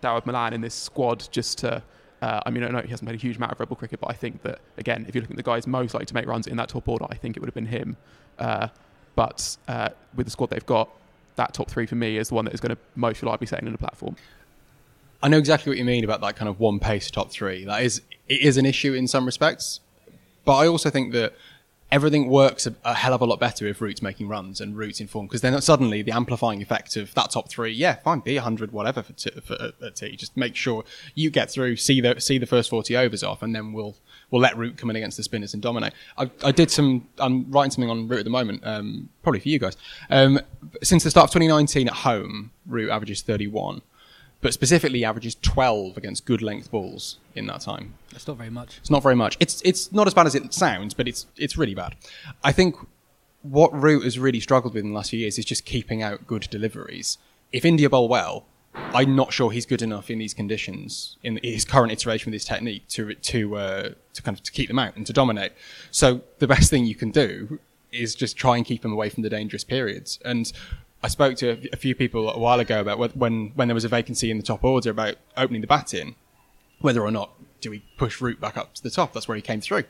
Dawid 0.01 0.25
Malan 0.25 0.53
in 0.53 0.61
this 0.61 0.73
squad 0.73 1.27
just 1.31 1.59
to. 1.59 1.81
Uh, 2.21 2.39
I 2.45 2.49
mean, 2.49 2.63
I 2.63 2.69
know 2.69 2.81
he 2.81 2.89
hasn't 2.89 3.07
played 3.07 3.19
a 3.19 3.21
huge 3.21 3.37
amount 3.37 3.51
of 3.51 3.59
red 3.59 3.69
ball 3.69 3.75
cricket, 3.75 3.99
but 3.99 4.09
I 4.09 4.13
think 4.13 4.41
that 4.43 4.59
again, 4.77 5.05
if 5.07 5.13
you're 5.13 5.21
looking 5.21 5.35
at 5.35 5.45
the 5.45 5.49
guys 5.49 5.67
most 5.67 5.93
likely 5.93 6.07
to 6.07 6.13
make 6.13 6.25
runs 6.25 6.47
in 6.47 6.57
that 6.57 6.69
top 6.69 6.87
order, 6.87 7.05
I 7.09 7.15
think 7.15 7.37
it 7.37 7.39
would 7.41 7.47
have 7.47 7.53
been 7.53 7.67
him. 7.67 7.97
Uh, 8.39 8.69
but 9.15 9.57
uh, 9.67 9.89
with 10.15 10.25
the 10.25 10.31
squad 10.31 10.49
they've 10.49 10.65
got, 10.65 10.89
that 11.35 11.53
top 11.53 11.69
three 11.69 11.85
for 11.85 11.95
me 11.95 12.17
is 12.17 12.29
the 12.29 12.35
one 12.35 12.45
that 12.45 12.53
is 12.53 12.59
going 12.59 12.75
to 12.75 12.81
most 12.95 13.21
reliably 13.21 13.47
setting 13.47 13.67
in 13.67 13.71
the 13.71 13.77
platform. 13.77 14.15
I 15.21 15.27
know 15.27 15.37
exactly 15.37 15.69
what 15.69 15.77
you 15.77 15.85
mean 15.85 16.03
about 16.03 16.21
that 16.21 16.35
kind 16.35 16.49
of 16.49 16.59
one 16.59 16.79
pace 16.79 17.09
top 17.09 17.31
three. 17.31 17.65
That 17.65 17.83
is, 17.83 18.01
it 18.27 18.41
is 18.41 18.57
an 18.57 18.65
issue 18.65 18.93
in 18.93 19.07
some 19.07 19.25
respects, 19.25 19.79
but 20.43 20.55
I 20.55 20.67
also 20.67 20.89
think 20.89 21.13
that 21.13 21.33
everything 21.91 22.29
works 22.29 22.67
a, 22.67 22.75
a 22.83 22.93
hell 22.93 23.13
of 23.13 23.21
a 23.21 23.25
lot 23.25 23.39
better 23.39 23.67
if 23.67 23.79
Root's 23.81 24.01
making 24.01 24.27
runs 24.27 24.59
and 24.59 24.75
Root's 24.75 24.99
in 24.99 25.07
form 25.07 25.27
because 25.27 25.41
then 25.41 25.59
suddenly 25.61 26.01
the 26.01 26.11
amplifying 26.11 26.61
effect 26.61 26.95
of 26.97 27.13
that 27.13 27.31
top 27.31 27.49
three, 27.49 27.71
yeah, 27.71 27.95
fine, 27.95 28.19
be 28.19 28.37
hundred 28.37 28.71
whatever 28.71 29.01
for, 29.01 29.13
t- 29.13 29.31
for. 29.41 29.71
Just 29.91 30.35
make 30.35 30.55
sure 30.55 30.83
you 31.13 31.29
get 31.29 31.49
through, 31.49 31.77
see 31.77 32.01
the 32.01 32.19
see 32.19 32.37
the 32.37 32.45
first 32.45 32.69
forty 32.69 32.95
overs 32.95 33.23
off, 33.23 33.41
and 33.41 33.55
then 33.55 33.73
we'll 33.73 33.95
we'll 34.31 34.41
let 34.41 34.57
Root 34.57 34.77
come 34.77 34.89
in 34.89 34.95
against 34.95 35.17
the 35.17 35.23
spinners 35.23 35.53
and 35.53 35.61
dominate. 35.61 35.93
I, 36.17 36.29
I 36.43 36.51
did 36.51 36.71
some. 36.71 37.07
I'm 37.17 37.49
writing 37.51 37.71
something 37.71 37.89
on 37.89 38.07
Root 38.07 38.19
at 38.19 38.25
the 38.25 38.31
moment, 38.31 38.65
um, 38.65 39.09
probably 39.23 39.39
for 39.39 39.49
you 39.49 39.59
guys. 39.59 39.77
Um, 40.09 40.39
since 40.83 41.03
the 41.03 41.11
start 41.11 41.25
of 41.25 41.33
2019 41.33 41.87
at 41.87 41.93
home, 41.93 42.51
Root 42.65 42.89
averages 42.89 43.21
31 43.21 43.81
but 44.41 44.53
specifically 44.53 45.03
averages 45.03 45.35
12 45.41 45.97
against 45.97 46.23
good 46.23 46.39
length 46.39 46.69
balls 46.69 47.17
in 47.33 47.47
that 47.47 47.61
time. 47.61 47.95
That's 48.11 48.27
not 48.27 48.37
very 48.37 48.51
much. 48.51 48.77
It's 48.77 48.91
not 48.91 49.01
very 49.01 49.15
much. 49.15 49.37
It's 49.39 49.59
it's 49.65 49.91
not 49.91 50.05
as 50.05 50.13
bad 50.13 50.27
as 50.27 50.35
it 50.35 50.53
sounds, 50.53 50.93
but 50.93 51.07
it's 51.07 51.25
it's 51.35 51.57
really 51.57 51.73
bad. 51.73 51.95
I 52.43 52.51
think 52.51 52.75
what 53.41 53.73
Root 53.73 54.03
has 54.03 54.19
really 54.19 54.39
struggled 54.39 54.75
with 54.75 54.83
in 54.83 54.91
the 54.91 54.95
last 54.95 55.09
few 55.09 55.19
years 55.19 55.39
is 55.39 55.45
just 55.45 55.65
keeping 55.65 56.03
out 56.03 56.27
good 56.27 56.47
deliveries. 56.51 57.17
If 57.51 57.65
India 57.65 57.89
bowl 57.89 58.07
well, 58.07 58.45
I'm 58.75 59.15
not 59.15 59.33
sure 59.33 59.51
he's 59.51 59.65
good 59.65 59.81
enough 59.81 60.09
in 60.09 60.19
these 60.19 60.33
conditions 60.33 61.17
in 61.23 61.39
his 61.43 61.65
current 61.65 61.91
iteration 61.91 62.31
with 62.31 62.33
his 62.33 62.45
technique 62.45 62.87
to 62.89 63.13
to 63.13 63.55
uh, 63.57 63.89
to 64.13 64.21
kind 64.21 64.37
of 64.37 64.43
to 64.43 64.51
keep 64.51 64.67
them 64.67 64.79
out 64.79 64.95
and 64.95 65.05
to 65.07 65.13
dominate. 65.13 65.53
So 65.91 66.21
the 66.39 66.47
best 66.47 66.69
thing 66.69 66.85
you 66.85 66.95
can 66.95 67.11
do 67.11 67.59
is 67.91 68.15
just 68.15 68.37
try 68.37 68.57
and 68.57 68.65
keep 68.65 68.83
him 68.83 68.91
away 68.91 69.09
from 69.09 69.23
the 69.23 69.29
dangerous 69.29 69.63
periods. 69.63 70.19
And 70.25 70.51
I 71.03 71.07
spoke 71.07 71.37
to 71.37 71.69
a 71.71 71.77
few 71.77 71.95
people 71.95 72.29
a 72.29 72.39
while 72.39 72.59
ago 72.59 72.79
about 72.81 73.15
when 73.15 73.51
when 73.55 73.67
there 73.67 73.75
was 73.75 73.85
a 73.85 73.89
vacancy 73.89 74.31
in 74.31 74.37
the 74.37 74.43
top 74.43 74.63
order 74.63 74.91
about 74.91 75.15
opening 75.37 75.61
the 75.61 75.67
bat 75.67 75.93
in 75.93 76.15
whether 76.79 77.01
or 77.01 77.11
not 77.11 77.31
do 77.61 77.69
we 77.69 77.83
push 77.97 78.21
Root 78.21 78.39
back 78.39 78.57
up 78.57 78.73
to 78.75 78.83
the 78.83 78.89
top. 78.89 79.13
That's 79.13 79.27
where 79.27 79.35
he 79.35 79.41
came 79.41 79.61
through. 79.61 79.83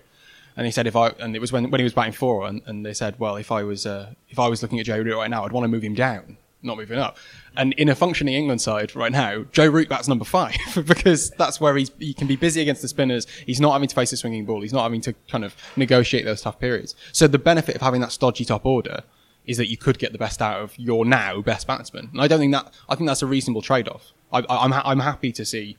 And 0.57 0.65
he 0.65 0.71
said, 0.71 0.87
if 0.87 0.95
I, 0.95 1.09
and 1.19 1.35
it 1.35 1.39
was 1.39 1.51
when, 1.51 1.69
when 1.69 1.79
he 1.79 1.83
was 1.83 1.93
batting 1.93 2.13
four, 2.13 2.47
and, 2.47 2.61
and 2.65 2.85
they 2.85 2.93
said, 2.93 3.19
well, 3.19 3.35
if 3.35 3.51
I 3.51 3.63
was, 3.63 3.85
uh, 3.85 4.13
if 4.29 4.39
I 4.39 4.47
was 4.47 4.61
looking 4.61 4.79
at 4.79 4.85
Joe 4.85 4.99
Root 4.99 5.17
right 5.17 5.29
now, 5.29 5.43
I'd 5.43 5.51
want 5.51 5.65
to 5.65 5.67
move 5.67 5.83
him 5.83 5.95
down, 5.95 6.37
not 6.65 6.77
moving 6.77 6.99
up. 6.99 7.17
And 7.57 7.73
in 7.73 7.89
a 7.89 7.95
functioning 7.95 8.33
England 8.33 8.61
side 8.61 8.95
right 8.95 9.11
now, 9.11 9.45
Joe 9.51 9.67
Root 9.67 9.87
bats 9.87 10.07
number 10.07 10.25
five 10.25 10.55
because 10.85 11.29
that's 11.31 11.61
where 11.61 11.75
he's, 11.77 11.91
he 11.99 12.13
can 12.13 12.27
be 12.27 12.35
busy 12.35 12.61
against 12.61 12.81
the 12.81 12.87
spinners. 12.87 13.27
He's 13.45 13.61
not 13.61 13.73
having 13.73 13.87
to 13.87 13.95
face 13.95 14.11
a 14.11 14.17
swinging 14.17 14.45
ball. 14.45 14.61
He's 14.61 14.73
not 14.73 14.83
having 14.83 15.01
to 15.01 15.13
kind 15.29 15.45
of 15.45 15.55
negotiate 15.75 16.25
those 16.25 16.41
tough 16.41 16.59
periods. 16.59 16.95
So 17.11 17.27
the 17.27 17.39
benefit 17.39 17.75
of 17.75 17.81
having 17.81 18.01
that 18.01 18.11
stodgy 18.11 18.45
top 18.45 18.65
order 18.65 19.03
is 19.45 19.57
that 19.57 19.69
you 19.69 19.77
could 19.77 19.99
get 19.99 20.11
the 20.11 20.17
best 20.17 20.41
out 20.41 20.61
of 20.61 20.77
your 20.77 21.05
now 21.05 21.41
best 21.41 21.67
batsman. 21.67 22.09
And 22.11 22.21
I 22.21 22.27
don't 22.27 22.39
think 22.39 22.53
that, 22.53 22.73
I 22.89 22.95
think 22.95 23.07
that's 23.07 23.21
a 23.21 23.27
reasonable 23.27 23.61
trade-off. 23.61 24.11
I, 24.33 24.39
I, 24.39 24.63
I'm, 24.63 24.71
ha- 24.71 24.83
I'm 24.85 24.99
happy 24.99 25.31
to 25.33 25.45
see 25.45 25.77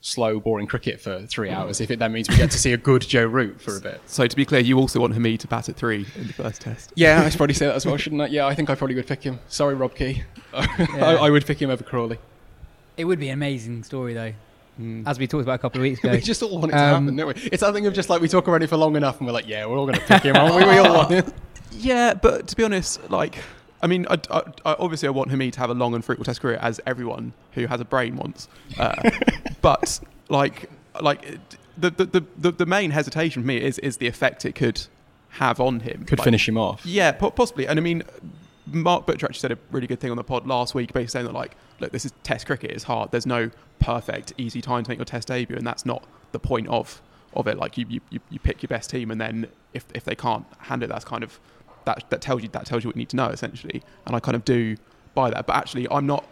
slow, 0.00 0.38
boring 0.38 0.66
cricket 0.66 1.00
for 1.00 1.26
three 1.26 1.50
hours 1.50 1.80
if 1.80 1.90
it 1.90 1.98
then 1.98 2.12
means 2.12 2.28
we 2.28 2.36
get 2.36 2.50
to 2.52 2.58
see 2.58 2.72
a 2.72 2.76
good 2.76 3.02
Joe 3.02 3.26
Root 3.26 3.60
for 3.60 3.76
a 3.76 3.80
bit. 3.80 4.00
So 4.06 4.26
to 4.26 4.36
be 4.36 4.44
clear, 4.44 4.60
you 4.60 4.78
also 4.78 5.00
want 5.00 5.12
Hamid 5.14 5.40
to 5.40 5.48
bat 5.48 5.68
at 5.68 5.76
three 5.76 6.06
in 6.16 6.26
the 6.28 6.32
first 6.32 6.60
test. 6.60 6.92
Yeah, 6.94 7.22
I 7.24 7.28
should 7.28 7.36
probably 7.38 7.54
say 7.54 7.66
that 7.66 7.74
as 7.74 7.84
well, 7.84 7.96
shouldn't 7.96 8.22
I? 8.22 8.26
Yeah, 8.26 8.46
I 8.46 8.54
think 8.54 8.70
I 8.70 8.74
probably 8.76 8.94
would 8.96 9.06
pick 9.08 9.22
him. 9.22 9.40
Sorry, 9.48 9.74
Rob 9.74 9.94
Key. 9.94 10.22
I, 10.54 11.16
I 11.20 11.30
would 11.30 11.44
pick 11.46 11.60
him 11.60 11.70
over 11.70 11.82
Crawley. 11.82 12.18
It 12.96 13.04
would 13.04 13.18
be 13.18 13.28
an 13.28 13.34
amazing 13.34 13.82
story, 13.82 14.14
though, 14.14 14.32
as 15.06 15.18
we 15.18 15.26
talked 15.26 15.42
about 15.42 15.56
a 15.56 15.58
couple 15.58 15.80
of 15.80 15.82
weeks 15.82 15.98
ago. 16.04 16.12
We 16.12 16.20
just 16.20 16.42
all 16.42 16.58
want 16.60 16.72
it 16.72 16.76
to 16.76 16.82
Um, 16.82 17.02
happen, 17.04 17.16
don't 17.16 17.26
we? 17.28 17.34
It's 17.50 17.60
that 17.62 17.74
thing 17.74 17.86
of 17.86 17.94
just 17.94 18.08
like 18.08 18.20
we 18.20 18.28
talk 18.28 18.46
about 18.46 18.62
it 18.62 18.68
for 18.68 18.76
long 18.76 18.94
enough 18.96 19.18
and 19.18 19.26
we're 19.26 19.32
like, 19.32 19.48
yeah, 19.48 19.66
we're 19.66 19.76
all 19.78 19.86
going 19.86 19.98
to 19.98 20.04
pick 20.06 20.22
him, 20.22 20.36
aren't 20.36 20.54
we? 20.54 20.64
We 20.64 20.78
all 20.78 20.94
want 20.94 21.10
it. 21.12 21.32
Yeah, 21.72 22.14
but 22.14 22.46
to 22.48 22.56
be 22.56 22.62
honest, 22.64 23.10
like, 23.10 23.36
I 23.82 23.86
mean, 23.86 24.06
I, 24.10 24.18
I, 24.30 24.38
I 24.64 24.76
obviously 24.78 25.06
I 25.08 25.10
want 25.12 25.30
Hamid 25.30 25.52
to 25.54 25.60
have 25.60 25.70
a 25.70 25.74
long 25.74 25.94
and 25.94 26.04
fruitful 26.04 26.24
test 26.24 26.40
career, 26.40 26.58
as 26.60 26.80
everyone 26.86 27.32
who 27.52 27.66
has 27.66 27.80
a 27.80 27.84
brain 27.84 28.16
wants. 28.16 28.48
Uh, 28.78 29.10
but 29.60 30.00
like, 30.28 30.68
like 31.00 31.22
the, 31.76 31.90
the 31.90 32.24
the 32.36 32.50
the 32.52 32.66
main 32.66 32.90
hesitation 32.90 33.42
for 33.42 33.46
me 33.46 33.58
is 33.62 33.78
is 33.78 33.98
the 33.98 34.06
effect 34.08 34.44
it 34.44 34.54
could 34.54 34.86
have 35.30 35.60
on 35.60 35.80
him. 35.80 36.04
Could 36.04 36.18
Like, 36.18 36.24
finish 36.24 36.48
him 36.48 36.58
off. 36.58 36.84
Yeah, 36.84 37.12
po- 37.12 37.30
possibly. 37.30 37.66
And 37.68 37.78
I 37.78 37.82
mean, 37.82 38.02
Mark 38.66 39.06
Butcher 39.06 39.26
actually 39.26 39.38
said 39.40 39.52
a 39.52 39.58
really 39.70 39.86
good 39.86 40.00
thing 40.00 40.10
on 40.10 40.16
the 40.16 40.24
pod 40.24 40.46
last 40.46 40.74
week, 40.74 40.92
basically 40.92 41.08
saying 41.08 41.26
that 41.26 41.34
like, 41.34 41.54
look, 41.80 41.92
this 41.92 42.04
is 42.04 42.12
Test 42.24 42.46
cricket. 42.46 42.70
It's 42.72 42.84
hard. 42.84 43.10
There's 43.12 43.26
no 43.26 43.50
perfect, 43.78 44.32
easy 44.38 44.60
time 44.60 44.82
to 44.84 44.90
make 44.90 44.98
your 44.98 45.04
Test 45.04 45.28
debut, 45.28 45.56
and 45.56 45.66
that's 45.66 45.86
not 45.86 46.04
the 46.32 46.38
point 46.40 46.68
of 46.68 47.00
of 47.34 47.46
it. 47.46 47.58
Like 47.58 47.76
you, 47.78 47.86
you, 47.88 48.00
you- 48.10 48.20
you 48.30 48.38
pick 48.40 48.62
your 48.62 48.68
best 48.68 48.90
team, 48.90 49.10
and 49.12 49.20
then 49.20 49.46
if 49.72 49.84
if 49.94 50.02
they 50.04 50.14
can't 50.16 50.46
handle 50.58 50.88
it, 50.88 50.92
that's 50.92 51.04
kind 51.04 51.22
of 51.22 51.38
that 51.88 52.10
that 52.10 52.20
tells 52.20 52.42
you 52.42 52.48
that 52.50 52.66
tells 52.66 52.84
you 52.84 52.88
what 52.88 52.96
you 52.96 53.00
need 53.00 53.08
to 53.10 53.16
know 53.16 53.28
essentially. 53.28 53.82
And 54.06 54.14
I 54.14 54.20
kind 54.20 54.36
of 54.36 54.44
do 54.44 54.76
buy 55.14 55.30
that. 55.30 55.46
But 55.46 55.56
actually, 55.56 55.88
I'm 55.90 56.06
not 56.06 56.24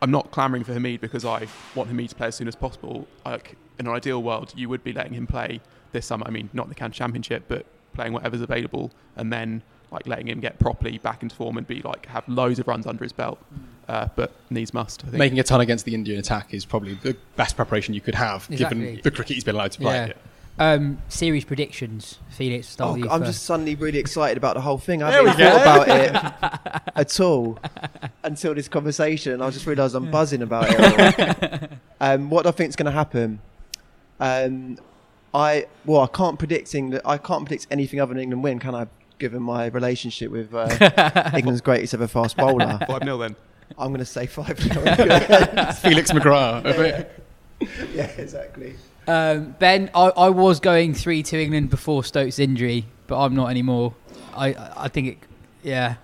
I'm 0.00 0.10
not 0.10 0.30
clamoring 0.30 0.64
for 0.64 0.72
Hamid 0.72 1.00
because 1.00 1.24
I 1.24 1.46
want 1.74 1.88
Hamid 1.90 2.08
to 2.10 2.14
play 2.16 2.26
as 2.28 2.34
soon 2.34 2.48
as 2.48 2.56
possible. 2.56 3.06
Like 3.24 3.56
in 3.78 3.86
an 3.86 3.92
ideal 3.92 4.22
world, 4.22 4.52
you 4.56 4.68
would 4.68 4.82
be 4.82 4.92
letting 4.92 5.12
him 5.14 5.26
play 5.26 5.60
this 5.92 6.06
summer. 6.06 6.24
I 6.26 6.30
mean, 6.30 6.48
not 6.52 6.68
the 6.68 6.74
Can 6.74 6.90
Championship, 6.92 7.44
but 7.48 7.66
playing 7.94 8.12
whatever's 8.14 8.40
available, 8.40 8.90
and 9.16 9.32
then 9.32 9.62
like 9.90 10.06
letting 10.06 10.28
him 10.28 10.40
get 10.40 10.58
properly 10.58 10.96
back 10.98 11.22
into 11.22 11.36
form 11.36 11.58
and 11.58 11.66
be 11.66 11.82
like 11.82 12.06
have 12.06 12.26
loads 12.26 12.58
of 12.58 12.66
runs 12.66 12.86
under 12.86 13.04
his 13.04 13.12
belt. 13.12 13.38
Uh, 13.88 14.08
but 14.16 14.32
needs 14.48 14.72
must. 14.72 15.02
I 15.04 15.08
think. 15.08 15.18
Making 15.18 15.40
a 15.40 15.42
ton 15.42 15.60
against 15.60 15.84
the 15.84 15.92
Indian 15.94 16.18
attack 16.18 16.54
is 16.54 16.64
probably 16.64 16.94
the 16.94 17.16
best 17.36 17.56
preparation 17.56 17.92
you 17.94 18.00
could 18.00 18.14
have, 18.14 18.46
Exactly. 18.48 18.80
given 18.80 19.00
the 19.02 19.10
cricket 19.10 19.34
he's 19.34 19.44
been 19.44 19.56
allowed 19.56 19.72
to 19.72 19.80
play. 19.80 19.94
Yeah. 20.06 20.12
Um, 20.58 20.98
series 21.08 21.44
predictions, 21.44 22.18
Felix. 22.30 22.68
Start 22.68 22.90
Oh, 22.90 22.92
with 22.94 23.04
you 23.04 23.10
I'm 23.10 23.20
first. 23.22 23.32
just 23.32 23.46
suddenly 23.46 23.74
really 23.74 23.98
excited 23.98 24.36
about 24.36 24.54
the 24.54 24.60
whole 24.60 24.78
thing. 24.78 25.02
I 25.02 25.10
There 25.10 25.26
haven't 25.26 25.38
we 25.38 25.50
thought 25.50 25.86
about 25.86 25.88
it 26.86 26.92
at 26.96 27.20
all 27.20 27.58
until 28.22 28.54
this 28.54 28.68
conversation. 28.68 29.40
I 29.40 29.50
just 29.50 29.66
realised 29.66 29.94
I'm 29.94 30.10
buzzing 30.10 30.42
about 30.42 30.66
it. 30.68 31.70
um, 32.00 32.28
what 32.30 32.46
I 32.46 32.50
think 32.50 32.68
is 32.68 32.76
going 32.76 32.86
to 32.86 32.92
happen? 32.92 33.40
Um, 34.20 34.78
I 35.34 35.66
well, 35.86 36.02
I 36.02 36.06
can't 36.06 36.38
predicting 36.38 36.90
that. 36.90 37.02
I 37.06 37.16
can't 37.16 37.46
predict 37.46 37.66
anything 37.70 37.98
other 38.00 38.12
than 38.12 38.22
England 38.22 38.44
win. 38.44 38.58
Can 38.58 38.74
I? 38.74 38.86
Given 39.18 39.42
my 39.42 39.66
relationship 39.66 40.32
with 40.32 40.52
uh, 40.52 41.30
England's 41.34 41.60
greatest 41.60 41.94
ever 41.94 42.08
fast 42.08 42.36
bowler, 42.36 42.78
five 42.88 43.04
0 43.04 43.18
then. 43.18 43.36
I'm 43.78 43.88
going 43.88 44.00
to 44.00 44.04
say 44.04 44.26
five. 44.26 44.58
Felix 44.58 46.10
McGrath. 46.10 46.60
a 46.64 46.72
bit- 46.74 47.24
yeah, 47.94 48.06
exactly. 48.18 48.74
Um, 49.06 49.56
ben, 49.58 49.90
I, 49.94 50.08
I 50.16 50.28
was 50.28 50.60
going 50.60 50.94
three 50.94 51.22
to 51.24 51.40
England 51.42 51.70
before 51.70 52.04
Stokes' 52.04 52.38
injury, 52.38 52.84
but 53.06 53.18
I'm 53.20 53.34
not 53.34 53.50
anymore. 53.50 53.94
I 54.34 54.54
I 54.76 54.88
think 54.88 55.08
it. 55.08 55.18
Yeah, 55.62 55.96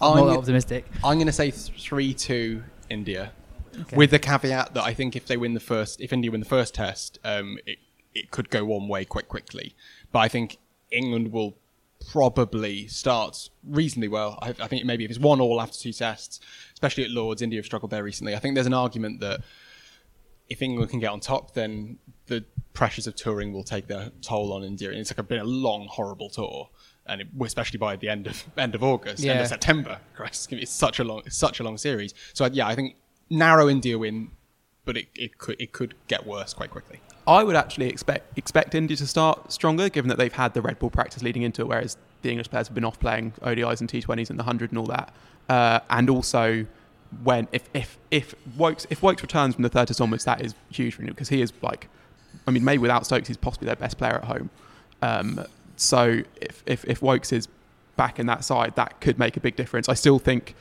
I'm, 0.00 0.18
I'm- 0.18 0.26
not 0.26 0.36
optimistic. 0.38 0.84
I'm 1.02 1.16
going 1.16 1.26
to 1.26 1.32
say 1.32 1.50
three 1.50 2.12
two 2.14 2.62
India, 2.90 3.32
with 3.94 4.10
the 4.10 4.18
caveat 4.18 4.74
that 4.74 4.82
I 4.84 4.92
think 4.94 5.16
if 5.16 5.26
they 5.26 5.36
win 5.36 5.54
the 5.54 5.60
first, 5.60 6.00
if 6.00 6.12
India 6.12 6.30
win 6.30 6.40
the 6.40 6.46
first 6.48 6.74
test, 6.74 7.18
um, 7.24 7.58
it 7.66 7.78
it 8.14 8.30
could 8.30 8.50
go 8.50 8.64
one 8.64 8.88
way 8.88 9.04
quite 9.06 9.28
quickly. 9.28 9.74
But 10.12 10.18
I 10.20 10.28
think 10.28 10.58
England 10.90 11.32
will 11.32 11.56
probably 12.10 12.86
start 12.88 13.48
reasonably 13.66 14.08
well. 14.08 14.38
I, 14.42 14.50
I 14.50 14.66
think 14.66 14.84
maybe 14.84 15.04
if 15.04 15.10
it's 15.10 15.20
one 15.20 15.40
all 15.40 15.60
after 15.60 15.78
two 15.78 15.92
tests, 15.92 16.40
especially 16.74 17.04
at 17.04 17.10
Lords, 17.10 17.40
India 17.40 17.58
have 17.58 17.64
struggled 17.66 17.90
there 17.90 18.02
recently. 18.04 18.34
I 18.34 18.38
think 18.38 18.54
there's 18.54 18.66
an 18.66 18.74
argument 18.74 19.20
that 19.20 19.40
if 20.50 20.60
England 20.60 20.90
can 20.90 21.00
get 21.00 21.10
on 21.10 21.20
top, 21.20 21.54
then 21.54 21.98
the 22.26 22.44
pressures 22.72 23.06
of 23.06 23.14
touring 23.14 23.52
will 23.52 23.64
take 23.64 23.86
their 23.86 24.10
toll 24.20 24.52
on 24.52 24.64
India. 24.64 24.90
It's 24.90 25.10
like 25.10 25.18
a, 25.18 25.22
been 25.22 25.40
a 25.40 25.44
long, 25.44 25.86
horrible 25.90 26.30
tour, 26.30 26.70
and 27.06 27.20
it, 27.20 27.28
especially 27.42 27.78
by 27.78 27.96
the 27.96 28.08
end 28.08 28.26
of 28.26 28.44
end 28.56 28.74
of 28.74 28.82
August, 28.82 29.24
end 29.24 29.40
of 29.40 29.46
September. 29.46 29.98
Christ, 30.14 30.34
it's, 30.34 30.46
gonna 30.46 30.58
be- 30.58 30.62
it's 30.62 30.72
such 30.72 30.98
a 30.98 31.04
long, 31.04 31.22
it's 31.26 31.36
such 31.36 31.60
a 31.60 31.62
long 31.62 31.78
series. 31.78 32.14
So 32.32 32.46
yeah, 32.46 32.66
I 32.66 32.74
think 32.74 32.96
narrow 33.30 33.68
India 33.68 33.98
win, 33.98 34.30
but 34.84 34.96
it, 34.96 35.08
it 35.14 35.38
could 35.38 35.60
it 35.60 35.72
could 35.72 35.94
get 36.08 36.26
worse 36.26 36.54
quite 36.54 36.70
quickly. 36.70 37.00
I 37.26 37.44
would 37.44 37.56
actually 37.56 37.88
expect 37.88 38.36
expect 38.36 38.74
India 38.74 38.96
to 38.96 39.06
start 39.06 39.52
stronger, 39.52 39.88
given 39.88 40.08
that 40.08 40.18
they've 40.18 40.32
had 40.32 40.54
the 40.54 40.62
red 40.62 40.78
ball 40.78 40.90
practice 40.90 41.22
leading 41.22 41.42
into 41.42 41.62
it, 41.62 41.68
whereas 41.68 41.96
the 42.22 42.30
English 42.30 42.50
players 42.50 42.68
have 42.68 42.74
been 42.74 42.84
off 42.84 42.98
playing 42.98 43.32
ODIs 43.42 43.80
and 43.80 43.90
T20s 43.90 44.30
and 44.30 44.38
the 44.38 44.44
hundred 44.44 44.70
and 44.70 44.78
all 44.78 44.86
that. 44.86 45.14
Uh, 45.48 45.80
and 45.90 46.08
also, 46.08 46.66
when 47.22 47.48
if 47.52 47.68
if 47.74 47.98
if 48.10 48.34
Woakes 48.56 48.86
if 48.90 49.02
Woakes 49.02 49.22
returns 49.22 49.54
from 49.54 49.62
the 49.62 49.68
third 49.68 49.88
test 49.88 50.00
onwards, 50.00 50.24
that 50.24 50.40
is 50.40 50.54
huge 50.70 50.94
for 50.94 51.02
him 51.02 51.08
because 51.08 51.28
he 51.28 51.42
is 51.42 51.52
like, 51.62 51.88
I 52.46 52.50
mean, 52.50 52.64
maybe 52.64 52.78
without 52.78 53.06
Stokes, 53.06 53.28
he's 53.28 53.36
possibly 53.36 53.66
their 53.66 53.76
best 53.76 53.98
player 53.98 54.14
at 54.14 54.24
home. 54.24 54.50
Um, 55.00 55.44
so 55.76 56.22
if 56.40 56.62
if 56.66 56.84
if 56.84 57.02
Woakes 57.02 57.32
is 57.32 57.48
back 57.96 58.18
in 58.18 58.26
that 58.26 58.44
side, 58.44 58.74
that 58.76 59.00
could 59.00 59.18
make 59.18 59.36
a 59.36 59.40
big 59.40 59.56
difference. 59.56 59.88
I 59.88 59.94
still 59.94 60.18
think. 60.18 60.54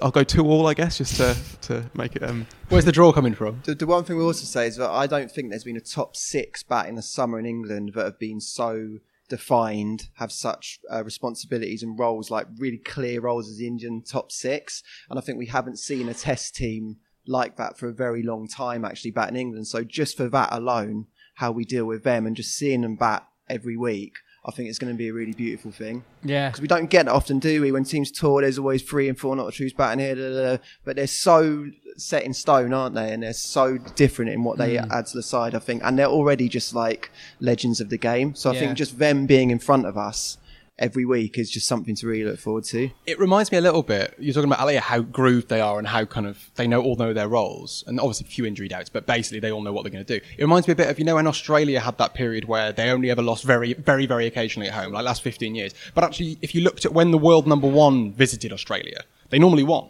I'll 0.00 0.12
go 0.12 0.22
two 0.22 0.46
all, 0.46 0.68
I 0.68 0.74
guess, 0.74 0.98
just 0.98 1.16
to, 1.16 1.36
to 1.62 1.90
make 1.92 2.14
it. 2.14 2.22
Um, 2.22 2.46
Where's 2.68 2.84
the 2.84 2.92
draw 2.92 3.10
coming 3.12 3.34
from? 3.34 3.62
The, 3.64 3.74
the 3.74 3.84
one 3.84 4.04
thing 4.04 4.16
we 4.16 4.22
also 4.22 4.44
say 4.44 4.68
is 4.68 4.76
that 4.76 4.88
I 4.88 5.08
don't 5.08 5.28
think 5.28 5.50
there's 5.50 5.64
been 5.64 5.76
a 5.76 5.80
top 5.80 6.14
six 6.14 6.62
bat 6.62 6.86
in 6.88 6.94
the 6.94 7.02
summer 7.02 7.36
in 7.36 7.46
England 7.46 7.90
that 7.96 8.04
have 8.04 8.18
been 8.20 8.40
so 8.40 8.98
defined, 9.28 10.08
have 10.18 10.30
such 10.30 10.78
uh, 10.88 11.02
responsibilities 11.02 11.82
and 11.82 11.98
roles, 11.98 12.30
like 12.30 12.46
really 12.58 12.78
clear 12.78 13.22
roles 13.22 13.48
as 13.48 13.56
the 13.56 13.66
Indian 13.66 14.02
top 14.02 14.30
six. 14.30 14.84
And 15.10 15.18
I 15.18 15.22
think 15.22 15.36
we 15.36 15.46
haven't 15.46 15.80
seen 15.80 16.08
a 16.08 16.14
test 16.14 16.54
team 16.54 16.98
like 17.26 17.56
that 17.56 17.76
for 17.76 17.88
a 17.88 17.92
very 17.92 18.22
long 18.22 18.46
time, 18.46 18.84
actually, 18.84 19.10
bat 19.10 19.30
in 19.30 19.36
England. 19.36 19.66
So 19.66 19.82
just 19.82 20.16
for 20.16 20.28
that 20.28 20.52
alone, 20.52 21.06
how 21.34 21.50
we 21.52 21.64
deal 21.64 21.84
with 21.84 22.04
them 22.04 22.26
and 22.26 22.36
just 22.36 22.54
seeing 22.56 22.82
them 22.82 22.96
bat 22.96 23.26
every 23.48 23.76
week, 23.76 24.14
I 24.44 24.50
think 24.50 24.68
it's 24.68 24.78
going 24.78 24.92
to 24.92 24.98
be 24.98 25.08
a 25.08 25.12
really 25.12 25.32
beautiful 25.32 25.70
thing 25.70 26.04
Yeah, 26.24 26.48
because 26.48 26.60
we 26.60 26.66
don't 26.68 26.90
get 26.90 27.06
that 27.06 27.12
often, 27.12 27.38
do 27.38 27.62
we? 27.62 27.70
When 27.70 27.84
teams 27.84 28.10
tour, 28.10 28.40
there's 28.42 28.58
always 28.58 28.82
three 28.82 29.08
and 29.08 29.18
four 29.18 29.36
not 29.36 29.52
truths 29.52 29.72
batting 29.74 30.00
here, 30.04 30.14
da, 30.16 30.30
da, 30.30 30.56
da. 30.56 30.62
but 30.84 30.96
they're 30.96 31.06
so 31.06 31.66
set 31.96 32.24
in 32.24 32.34
stone, 32.34 32.72
aren't 32.72 32.94
they? 32.94 33.12
And 33.12 33.22
they're 33.22 33.32
so 33.34 33.78
different 33.78 34.30
in 34.32 34.42
what 34.44 34.58
they 34.58 34.78
Hmm. 34.78 34.90
add 34.90 35.06
to 35.06 35.16
the 35.16 35.22
side, 35.22 35.54
I 35.54 35.58
think. 35.60 35.82
And 35.84 35.98
they're 35.98 36.06
already 36.06 36.48
just 36.48 36.74
like 36.74 37.10
legends 37.38 37.80
of 37.80 37.88
the 37.90 37.98
game. 37.98 38.34
So 38.34 38.50
I 38.50 38.54
Yeah. 38.54 38.60
think 38.60 38.78
just 38.78 38.98
them 38.98 39.26
being 39.26 39.50
in 39.50 39.58
front 39.58 39.86
of 39.86 39.96
us 39.96 40.38
every 40.82 41.04
week 41.04 41.38
is 41.38 41.50
just 41.50 41.66
something 41.66 41.94
to 41.94 42.06
really 42.06 42.24
look 42.24 42.38
forward 42.38 42.64
to. 42.64 42.90
It 43.06 43.18
reminds 43.18 43.50
me 43.52 43.58
a 43.58 43.60
little 43.60 43.82
bit. 43.82 44.14
You're 44.18 44.34
talking 44.34 44.52
about 44.52 44.66
Aliyah, 44.66 44.80
how 44.80 45.00
grooved 45.00 45.48
they 45.48 45.60
are 45.60 45.78
and 45.78 45.86
how 45.86 46.04
kind 46.04 46.26
of 46.26 46.50
they 46.56 46.66
know 46.66 46.82
all 46.82 46.96
know 46.96 47.12
their 47.12 47.28
roles, 47.28 47.84
and 47.86 47.98
obviously 48.00 48.26
a 48.26 48.30
few 48.30 48.44
injury 48.44 48.68
doubts, 48.68 48.90
but 48.90 49.06
basically 49.06 49.40
they 49.40 49.52
all 49.52 49.62
know 49.62 49.72
what 49.72 49.84
they're 49.84 49.92
going 49.92 50.04
to 50.04 50.18
do. 50.18 50.24
It 50.36 50.42
reminds 50.42 50.66
me 50.66 50.72
a 50.72 50.76
bit 50.76 50.88
of 50.88 50.98
you 50.98 51.04
know 51.04 51.14
when 51.14 51.26
Australia 51.26 51.80
had 51.80 51.96
that 51.98 52.14
period 52.14 52.44
where 52.46 52.72
they 52.72 52.90
only 52.90 53.10
ever 53.10 53.22
lost 53.22 53.44
very, 53.44 53.72
very, 53.74 54.06
very 54.06 54.26
occasionally 54.26 54.68
at 54.68 54.74
home, 54.74 54.92
like 54.92 55.04
last 55.04 55.22
15 55.22 55.54
years. 55.54 55.72
But 55.94 56.04
actually, 56.04 56.38
if 56.42 56.54
you 56.54 56.62
looked 56.62 56.84
at 56.84 56.92
when 56.92 57.12
the 57.12 57.18
world 57.18 57.46
number 57.46 57.68
one 57.68 58.12
visited 58.12 58.52
Australia, 58.52 59.04
they 59.30 59.38
normally 59.38 59.64
won. 59.64 59.88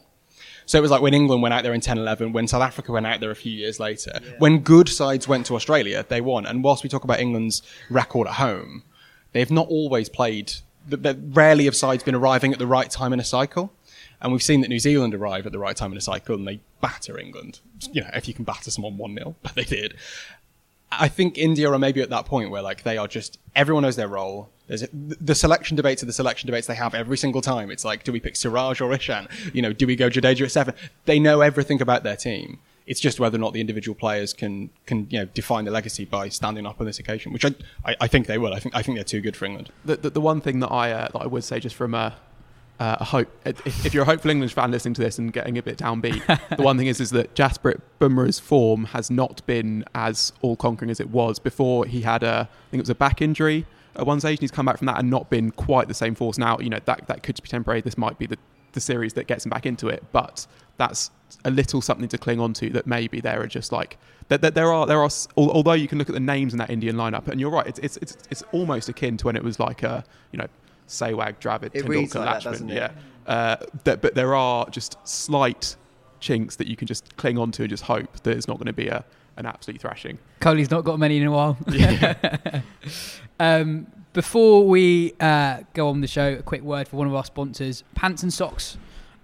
So 0.66 0.78
it 0.78 0.82
was 0.82 0.90
like 0.90 1.02
when 1.02 1.14
England 1.14 1.42
went 1.42 1.54
out 1.54 1.64
there 1.64 1.74
in 1.74 1.80
10 1.80 1.98
11, 1.98 2.32
when 2.32 2.46
South 2.46 2.62
Africa 2.62 2.92
went 2.92 3.06
out 3.06 3.20
there 3.20 3.30
a 3.30 3.36
few 3.36 3.52
years 3.52 3.80
later. 3.80 4.20
When 4.38 4.60
good 4.60 4.88
sides 4.88 5.26
went 5.26 5.46
to 5.46 5.56
Australia, 5.56 6.04
they 6.08 6.20
won. 6.20 6.46
And 6.46 6.62
whilst 6.62 6.82
we 6.82 6.88
talk 6.88 7.04
about 7.04 7.20
England's 7.20 7.62
record 7.90 8.28
at 8.28 8.34
home, 8.34 8.84
they've 9.32 9.50
not 9.50 9.68
always 9.68 10.08
played, 10.08 10.52
th- 10.88 11.02
th- 11.02 11.16
rarely 11.30 11.64
have 11.64 11.76
sides 11.76 12.02
been 12.02 12.14
arriving 12.14 12.52
at 12.52 12.58
the 12.58 12.66
right 12.66 12.90
time 12.90 13.12
in 13.12 13.20
a 13.20 13.24
cycle. 13.24 13.72
And 14.20 14.32
we've 14.32 14.42
seen 14.42 14.60
that 14.60 14.68
New 14.68 14.78
Zealand 14.78 15.14
arrive 15.14 15.46
at 15.46 15.52
the 15.52 15.58
right 15.58 15.76
time 15.76 15.90
in 15.90 15.98
a 15.98 16.00
cycle 16.00 16.36
and 16.36 16.46
they 16.46 16.60
batter 16.80 17.18
England. 17.18 17.58
You 17.90 18.02
know, 18.02 18.10
if 18.14 18.28
you 18.28 18.34
can 18.34 18.44
batter 18.44 18.70
someone 18.70 18.96
1 18.96 19.14
0, 19.16 19.34
but 19.42 19.54
they 19.54 19.64
did. 19.64 19.94
I 20.92 21.08
think 21.08 21.38
India 21.38 21.70
are 21.70 21.78
maybe 21.78 22.02
at 22.02 22.10
that 22.10 22.26
point 22.26 22.50
where 22.50 22.62
like 22.62 22.82
they 22.82 22.98
are 22.98 23.08
just 23.08 23.38
everyone 23.56 23.82
knows 23.82 23.96
their 23.96 24.08
role. 24.08 24.50
There's 24.68 24.82
a, 24.82 24.88
the 24.92 25.34
selection 25.34 25.76
debates 25.76 26.02
are 26.02 26.06
the 26.06 26.12
selection 26.12 26.46
debates 26.46 26.66
they 26.66 26.74
have 26.74 26.94
every 26.94 27.16
single 27.16 27.40
time. 27.40 27.70
It's 27.70 27.84
like, 27.84 28.04
do 28.04 28.12
we 28.12 28.20
pick 28.20 28.36
Siraj 28.36 28.80
or 28.80 28.90
Ishant? 28.90 29.28
You 29.54 29.62
know, 29.62 29.72
do 29.72 29.86
we 29.86 29.96
go 29.96 30.08
Jadeja 30.08 30.44
at 30.44 30.52
seven? 30.52 30.74
They 31.06 31.18
know 31.18 31.40
everything 31.40 31.80
about 31.80 32.02
their 32.02 32.16
team. 32.16 32.58
It's 32.92 33.00
just 33.00 33.18
whether 33.18 33.36
or 33.36 33.40
not 33.40 33.54
the 33.54 33.60
individual 33.62 33.94
players 33.94 34.34
can 34.34 34.68
can 34.84 35.06
you 35.08 35.20
know 35.20 35.24
define 35.24 35.64
the 35.64 35.70
legacy 35.70 36.04
by 36.04 36.28
standing 36.28 36.66
up 36.66 36.78
on 36.78 36.84
this 36.84 36.98
occasion, 36.98 37.32
which 37.32 37.46
I 37.46 37.54
I, 37.86 37.96
I 38.02 38.06
think 38.06 38.26
they 38.26 38.36
will. 38.36 38.52
I 38.52 38.58
think 38.58 38.76
I 38.76 38.82
think 38.82 38.98
they're 38.98 39.12
too 39.16 39.22
good 39.22 39.34
for 39.34 39.46
England. 39.46 39.70
the, 39.86 39.96
the, 39.96 40.10
the 40.10 40.20
one 40.20 40.42
thing 40.42 40.60
that 40.60 40.70
I 40.70 40.92
uh, 40.92 41.08
that 41.10 41.18
I 41.18 41.26
would 41.26 41.42
say 41.42 41.58
just 41.58 41.74
from 41.74 41.94
a, 41.94 42.14
uh, 42.78 42.96
a 43.00 43.04
hope 43.04 43.30
if, 43.46 43.86
if 43.86 43.94
you're 43.94 44.02
a 44.02 44.10
hopeful 44.12 44.30
English 44.30 44.52
fan 44.52 44.70
listening 44.70 44.92
to 44.92 45.00
this 45.00 45.18
and 45.18 45.32
getting 45.32 45.56
a 45.56 45.62
bit 45.62 45.78
downbeat, 45.78 46.20
the 46.58 46.62
one 46.62 46.76
thing 46.76 46.86
is 46.86 47.00
is 47.00 47.12
that 47.12 47.34
Jasprit 47.34 47.80
Bumrah's 47.98 48.38
form 48.38 48.84
has 48.84 49.10
not 49.10 49.40
been 49.46 49.86
as 49.94 50.34
all 50.42 50.54
conquering 50.54 50.90
as 50.90 51.00
it 51.00 51.08
was 51.08 51.38
before. 51.38 51.86
He 51.86 52.02
had 52.02 52.22
a 52.22 52.46
I 52.50 52.70
think 52.70 52.80
it 52.80 52.82
was 52.82 52.90
a 52.90 52.94
back 52.94 53.22
injury 53.22 53.64
at 53.96 54.06
one 54.06 54.20
stage, 54.20 54.32
and 54.32 54.40
he's 54.40 54.50
come 54.50 54.66
back 54.66 54.76
from 54.76 54.86
that 54.88 54.98
and 54.98 55.08
not 55.08 55.30
been 55.30 55.50
quite 55.50 55.88
the 55.88 55.94
same 55.94 56.14
force. 56.14 56.36
Now 56.36 56.58
you 56.58 56.68
know 56.68 56.80
that 56.84 57.06
that 57.06 57.22
could 57.22 57.42
be 57.42 57.48
temporary. 57.48 57.80
This 57.80 57.96
might 57.96 58.18
be 58.18 58.26
the 58.26 58.36
the 58.72 58.80
series 58.80 59.12
that 59.14 59.26
gets 59.26 59.44
him 59.44 59.50
back 59.50 59.66
into 59.66 59.88
it, 59.88 60.04
but 60.12 60.46
that's 60.76 61.10
a 61.44 61.50
little 61.50 61.80
something 61.80 62.08
to 62.08 62.18
cling 62.18 62.40
on 62.40 62.52
to 62.52 62.70
that 62.70 62.86
maybe 62.86 63.20
there 63.20 63.40
are 63.40 63.46
just 63.46 63.72
like 63.72 63.98
that, 64.28 64.40
that 64.42 64.54
there 64.54 64.72
are 64.72 64.86
there 64.86 65.02
are 65.02 65.10
although 65.36 65.72
you 65.72 65.88
can 65.88 65.98
look 65.98 66.08
at 66.08 66.14
the 66.14 66.20
names 66.20 66.52
in 66.52 66.58
that 66.58 66.70
Indian 66.70 66.96
lineup 66.96 67.28
and 67.28 67.40
you're 67.40 67.50
right 67.50 67.66
it's 67.66 67.78
it's 67.80 67.96
it's, 67.98 68.16
it's 68.30 68.42
almost 68.52 68.88
akin 68.88 69.16
to 69.16 69.26
when 69.26 69.36
it 69.36 69.42
was 69.42 69.58
like 69.58 69.82
a 69.82 70.04
you 70.30 70.38
know 70.38 70.46
Sehwag, 70.88 71.38
Dravid, 71.40 71.70
It 71.72 71.84
Tendulkar, 71.84 71.88
reads 71.88 72.14
like 72.14 72.28
Laxman, 72.28 72.42
doesn't 72.44 72.68
yeah. 72.68 72.90
Uh, 73.26 73.56
that, 73.84 74.02
but 74.02 74.14
there 74.14 74.34
are 74.34 74.68
just 74.68 74.96
slight 75.08 75.76
chinks 76.20 76.56
that 76.56 76.66
you 76.66 76.76
can 76.76 76.86
just 76.86 77.16
cling 77.16 77.38
on 77.38 77.50
to 77.52 77.62
and 77.62 77.70
just 77.70 77.84
hope 77.84 78.20
that 78.22 78.36
it's 78.36 78.48
not 78.48 78.58
going 78.58 78.66
to 78.66 78.72
be 78.72 78.88
a 78.88 79.04
an 79.38 79.46
absolute 79.46 79.80
thrashing. 79.80 80.18
Kohli's 80.40 80.70
not 80.70 80.84
got 80.84 80.98
many 80.98 81.16
in 81.16 81.26
a 81.26 81.30
while. 81.30 81.56
um, 83.40 83.86
before 84.12 84.66
we 84.66 85.14
uh, 85.20 85.60
go 85.74 85.88
on 85.88 86.00
the 86.00 86.06
show, 86.06 86.34
a 86.34 86.42
quick 86.42 86.62
word 86.62 86.88
for 86.88 86.96
one 86.96 87.06
of 87.06 87.14
our 87.14 87.24
sponsors, 87.24 87.84
Pants 87.94 88.22
and 88.22 88.32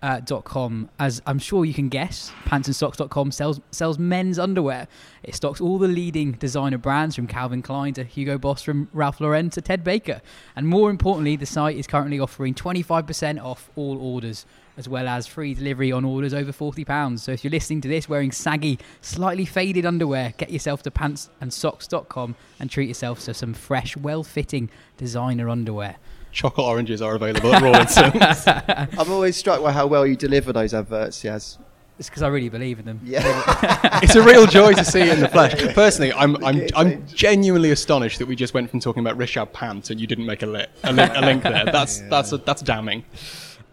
uh, 0.02 0.20
dot 0.20 0.44
.com. 0.44 0.88
As 0.98 1.20
I'm 1.26 1.38
sure 1.38 1.64
you 1.64 1.74
can 1.74 1.88
guess, 1.88 2.30
pantsandsocks.com 2.44 3.32
sells 3.32 3.60
sells 3.70 3.98
men's 3.98 4.38
underwear. 4.38 4.88
It 5.22 5.34
stocks 5.34 5.60
all 5.60 5.78
the 5.78 5.88
leading 5.88 6.32
designer 6.32 6.78
brands 6.78 7.16
from 7.16 7.26
Calvin 7.26 7.62
Klein 7.62 7.94
to 7.94 8.04
Hugo 8.04 8.38
Boss 8.38 8.62
from 8.62 8.88
Ralph 8.92 9.20
Lauren 9.20 9.50
to 9.50 9.60
Ted 9.60 9.84
Baker. 9.84 10.20
And 10.56 10.68
more 10.68 10.90
importantly, 10.90 11.36
the 11.36 11.46
site 11.46 11.76
is 11.76 11.86
currently 11.86 12.20
offering 12.20 12.54
25% 12.54 13.42
off 13.42 13.70
all 13.76 13.98
orders 13.98 14.46
as 14.78 14.88
well 14.88 15.08
as 15.08 15.26
free 15.26 15.54
delivery 15.54 15.90
on 15.90 16.04
orders 16.04 16.32
over 16.32 16.52
£40. 16.52 17.18
So 17.18 17.32
if 17.32 17.42
you're 17.42 17.50
listening 17.50 17.80
to 17.80 17.88
this 17.88 18.08
wearing 18.08 18.30
saggy, 18.30 18.78
slightly 19.00 19.44
faded 19.44 19.84
underwear, 19.84 20.32
get 20.38 20.50
yourself 20.50 20.84
to 20.84 20.90
pantsandsocks.com 20.90 22.36
and 22.60 22.70
treat 22.70 22.86
yourself 22.86 23.24
to 23.24 23.34
some 23.34 23.52
fresh, 23.54 23.96
well 23.96 24.22
fitting 24.22 24.70
designer 24.96 25.48
underwear. 25.48 25.96
Chocolate 26.30 26.66
oranges 26.66 27.02
are 27.02 27.16
available 27.16 27.52
at 27.52 27.60
Rawlinson's. 27.60 28.46
I'm 28.98 29.10
always 29.10 29.36
struck 29.36 29.60
by 29.62 29.72
how 29.72 29.88
well 29.88 30.06
you 30.06 30.14
deliver 30.14 30.52
those 30.52 30.72
adverts, 30.72 31.24
Yes. 31.24 31.58
It's 31.98 32.08
because 32.08 32.22
I 32.22 32.28
really 32.28 32.48
believe 32.48 32.78
in 32.78 32.84
them. 32.84 33.00
Yeah. 33.02 33.20
it's 34.04 34.14
a 34.14 34.22
real 34.22 34.46
joy 34.46 34.72
to 34.74 34.84
see 34.84 35.00
it 35.00 35.08
in 35.08 35.18
the 35.18 35.28
flesh. 35.28 35.60
Personally, 35.74 36.12
I'm, 36.12 36.36
I'm, 36.44 36.64
I'm 36.76 37.04
genuinely 37.08 37.72
astonished 37.72 38.20
that 38.20 38.26
we 38.26 38.36
just 38.36 38.54
went 38.54 38.70
from 38.70 38.78
talking 38.78 39.00
about 39.00 39.18
Rishabh 39.18 39.52
Pant 39.52 39.90
and 39.90 40.00
you 40.00 40.06
didn't 40.06 40.26
make 40.26 40.44
a, 40.44 40.46
li- 40.46 40.66
a, 40.84 40.92
li- 40.92 41.10
a 41.12 41.20
link 41.22 41.42
there. 41.42 41.64
That's, 41.64 41.98
that's, 42.02 42.30
a, 42.30 42.36
that's 42.36 42.62
damning. 42.62 43.04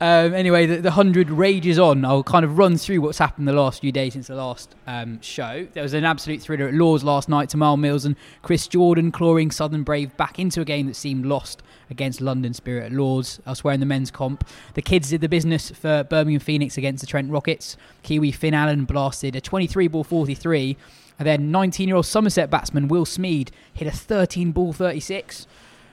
Um, 0.05 0.35
anyway, 0.35 0.67
the, 0.67 0.75
the 0.75 0.89
100 0.89 1.31
rages 1.31 1.79
on. 1.79 2.05
I'll 2.05 2.21
kind 2.21 2.45
of 2.45 2.59
run 2.59 2.77
through 2.77 3.01
what's 3.01 3.17
happened 3.17 3.47
the 3.47 3.53
last 3.53 3.81
few 3.81 3.91
days 3.91 4.13
since 4.13 4.27
the 4.27 4.35
last 4.35 4.75
um, 4.85 5.19
show. 5.19 5.67
There 5.73 5.81
was 5.81 5.95
an 5.95 6.05
absolute 6.05 6.43
thriller 6.43 6.67
at 6.67 6.75
Lords 6.75 7.03
last 7.03 7.27
night. 7.27 7.49
Tymal 7.49 7.79
Mills 7.79 8.05
and 8.05 8.15
Chris 8.43 8.67
Jordan 8.67 9.11
clawing 9.11 9.49
Southern 9.49 9.81
Brave 9.81 10.15
back 10.15 10.37
into 10.37 10.61
a 10.61 10.65
game 10.65 10.85
that 10.85 10.95
seemed 10.95 11.25
lost 11.25 11.63
against 11.89 12.21
London 12.21 12.53
Spirit 12.53 12.83
at 12.83 12.91
Lords. 12.91 13.39
Elsewhere 13.47 13.73
in 13.73 13.79
the 13.79 13.87
men's 13.87 14.11
comp, 14.11 14.47
the 14.75 14.81
kids 14.83 15.09
did 15.09 15.21
the 15.21 15.27
business 15.27 15.71
for 15.71 16.03
Birmingham 16.03 16.39
Phoenix 16.39 16.77
against 16.77 17.01
the 17.01 17.07
Trent 17.07 17.31
Rockets. 17.31 17.75
Kiwi 18.03 18.31
Finn 18.31 18.53
Allen 18.53 18.85
blasted 18.85 19.35
a 19.35 19.41
23 19.41 19.87
ball 19.87 20.03
43. 20.03 20.77
And 21.17 21.27
then 21.27 21.49
19 21.49 21.87
year 21.87 21.95
old 21.95 22.05
Somerset 22.05 22.51
batsman 22.51 22.89
Will 22.89 23.05
Smeed 23.05 23.49
hit 23.73 23.87
a 23.87 23.91
13 23.91 24.51
ball 24.51 24.71
36 24.71 25.47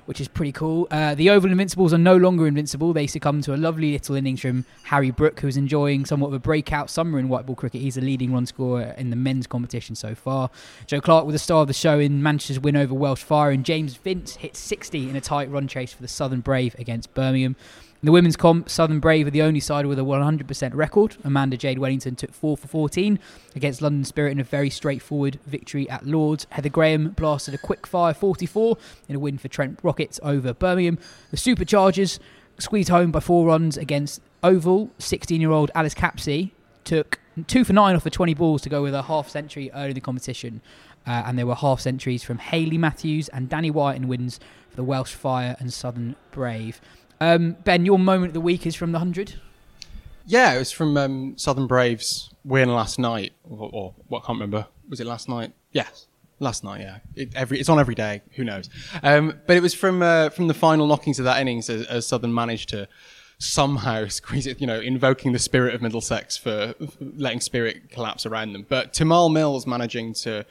which 0.07 0.21
is 0.21 0.29
pretty 0.29 0.53
cool. 0.53 0.89
Uh, 0.91 1.15
the 1.15 1.31
Oval 1.31 1.51
Invincibles 1.51 1.93
are 1.93 1.99
no 1.99 2.17
longer 2.17 2.47
invincible. 2.47 2.93
They 2.93 3.07
succumb 3.07 3.41
to 3.43 3.55
a 3.55 3.57
lovely 3.57 3.93
little 3.93 4.15
innings 4.15 4.41
from 4.41 4.65
Harry 4.85 5.11
Brook, 5.11 5.41
who's 5.41 5.57
enjoying 5.57 6.05
somewhat 6.05 6.29
of 6.29 6.35
a 6.35 6.39
breakout 6.39 6.91
summer 6.91 7.19
in 7.19 7.29
white 7.29 7.47
ball 7.47 7.57
cricket. 7.57 7.81
He's 7.81 7.95
the 7.95 8.01
leading 8.01 8.33
run 8.33 8.47
scorer 8.47 8.95
in 8.99 9.11
the 9.11 9.17
men's 9.17 9.47
competition 9.47 9.95
so 9.95 10.15
far. 10.15 10.51
Joe 10.87 11.01
Clarke 11.01 11.27
with 11.27 11.35
the 11.35 11.39
star 11.39 11.63
of 11.63 11.69
the 11.69 11.75
show 11.75 11.99
in 11.99 12.23
Manchester's 12.23 12.61
win 12.61 12.77
over 12.77 12.95
Welsh 12.95 13.23
Fire, 13.23 13.51
and 13.51 13.65
James 13.65 13.97
Vince 13.97 14.37
hit 14.37 14.57
60 14.57 15.09
in 15.11 15.17
a 15.17 15.21
tight 15.21 15.51
run 15.51 15.69
chase 15.69 15.93
for 15.93 16.03
the 16.03 16.09
Southern 16.09 16.41
Brave 16.41 16.75
against 16.79 17.15
Birmingham. 17.15 17.57
In 18.03 18.07
the 18.07 18.13
women's 18.13 18.35
comp, 18.35 18.69
Southern 18.69 18.99
Brave 18.99 19.29
are 19.29 19.31
the 19.31 19.43
only 19.43 19.61
side 19.61 19.87
with 19.87 19.97
a 19.97 20.03
100% 20.03 20.75
record. 20.75 21.17
Amanda 21.23 21.57
Jade 21.57 21.79
Wellington 21.79 22.17
took 22.17 22.33
4 22.33 22.57
for 22.57 22.67
14 22.67 23.17
against 23.55 23.81
London 23.81 24.05
Spirit 24.05 24.33
in 24.33 24.41
a 24.41 24.45
very 24.45 24.71
straightforward 24.71 25.39
victory 25.47 25.89
at 25.89 26.05
Lords. 26.05 26.49
Heather 26.51 26.69
Graham 26.69 27.11
blasted 27.11 27.55
a 27.55 27.59
quick 27.59 27.87
fire 27.87 28.13
44 28.13 28.77
in 29.09 29.15
a 29.15 29.21
win 29.21 29.39
for 29.39 29.47
Trent 29.47 29.79
Rockets 29.85 30.19
over 30.25 30.53
Birmingham. 30.53 30.99
The 31.31 31.37
Superchargers 31.37 32.19
squeezed 32.59 32.89
home 32.89 33.13
by 33.13 33.21
four 33.21 33.47
runs 33.47 33.77
against 33.77 34.21
Oval. 34.43 34.91
16 34.99 35.41
year 35.41 35.53
old 35.53 35.71
Alice 35.73 35.95
Capsey 35.95 36.51
took 36.83 37.21
2 37.47 37.65
for 37.65 37.73
9 37.73 37.95
off 37.95 38.03
the 38.03 38.11
20 38.11 38.35
balls 38.35 38.63
to 38.63 38.69
go 38.69 38.83
with 38.83 38.95
a 38.95 39.03
half 39.03 39.29
century 39.29 39.71
early 39.75 39.91
in 39.91 39.95
the 39.95 40.01
competition. 40.01 40.61
Uh, 41.07 41.23
and 41.27 41.39
there 41.39 41.47
were 41.47 41.55
half 41.55 41.81
centuries 41.81 42.23
from 42.23 42.39
Hayley 42.39 42.79
Matthews 42.79 43.29
and 43.29 43.49
Danni 43.49 43.71
Wyatt 43.71 43.97
in 43.97 44.09
wins 44.09 44.41
for 44.71 44.77
the 44.77 44.85
Welsh 44.85 45.13
Fire 45.13 45.57
and 45.59 45.73
Southern 45.73 46.17
Brave. 46.31 46.81
Um, 47.23 47.57
ben, 47.63 47.87
your 47.87 48.01
moment 48.01 48.31
of 48.31 48.35
the 48.35 48.41
week 48.41 48.67
is 48.67 48.75
from 48.75 48.91
the 48.91 48.99
100? 48.99 49.35
Yeah, 50.27 50.55
it 50.55 50.59
was 50.59 50.73
from 50.73 50.97
um, 50.97 51.39
Southern 51.39 51.69
Braves 51.69 52.35
win 52.45 52.75
last 52.75 52.99
night, 52.99 53.33
or, 53.49 53.71
or 53.73 53.95
what? 54.09 54.25
I 54.25 54.27
can't 54.27 54.37
remember. 54.41 54.67
Was 54.89 54.99
it 54.99 55.07
last 55.07 55.29
night? 55.29 55.53
Yes, 55.71 56.09
last 56.41 56.65
night. 56.65 56.81
Yeah, 56.81 56.99
it, 57.15 57.33
every 57.37 57.61
it's 57.61 57.69
on 57.69 57.79
every 57.79 57.95
day. 57.95 58.23
Who 58.33 58.43
knows? 58.43 58.69
Um, 59.05 59.39
but 59.47 59.57
it 59.57 59.63
was 59.63 59.73
from 59.73 60.03
uh, 60.03 60.31
from 60.31 60.49
the 60.49 60.55
final 60.55 60.89
knockings 60.89 61.21
of 61.21 61.25
that 61.27 61.41
innings 61.41 61.71
as, 61.71 61.87
as, 61.87 62.09
Southern 62.09 62.35
managed 62.35 62.71
to 62.71 62.89
somehow 63.39 64.09
squeeze 64.09 64.49
it. 64.49 64.61
You 64.61 64.67
know, 64.67 64.81
invoking 64.81 65.31
the 65.31 65.39
spirit 65.39 65.77
of 65.77 65.83
Middlesex 65.83 66.37
for, 66.37 66.75
letting 67.01 67.41
Spirit 67.41 67.91
collapse 67.91 68.27
around 68.27 68.53
them. 68.53 68.67
But 68.69 68.93
Tymal 68.93 69.33
Mills 69.33 69.65
managing 69.65 70.15
to 70.15 70.45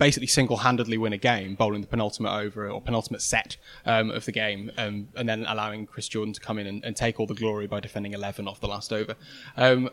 basically 0.00 0.26
single-handedly 0.26 0.96
win 0.96 1.12
a 1.12 1.18
game, 1.18 1.54
bowling 1.54 1.82
the 1.82 1.86
penultimate 1.86 2.32
over 2.32 2.68
or 2.68 2.80
penultimate 2.80 3.20
set 3.20 3.58
um, 3.84 4.10
of 4.10 4.24
the 4.24 4.32
game, 4.32 4.72
um, 4.78 5.06
and 5.14 5.28
then 5.28 5.44
allowing 5.46 5.86
Chris 5.86 6.08
Jordan 6.08 6.32
to 6.32 6.40
come 6.40 6.58
in 6.58 6.66
and, 6.66 6.82
and, 6.84 6.96
take 6.96 7.20
all 7.20 7.26
the 7.26 7.34
glory 7.34 7.66
by 7.66 7.80
defending 7.80 8.14
11 8.14 8.48
off 8.48 8.60
the 8.60 8.66
last 8.66 8.94
over. 8.94 9.14
Um, 9.58 9.90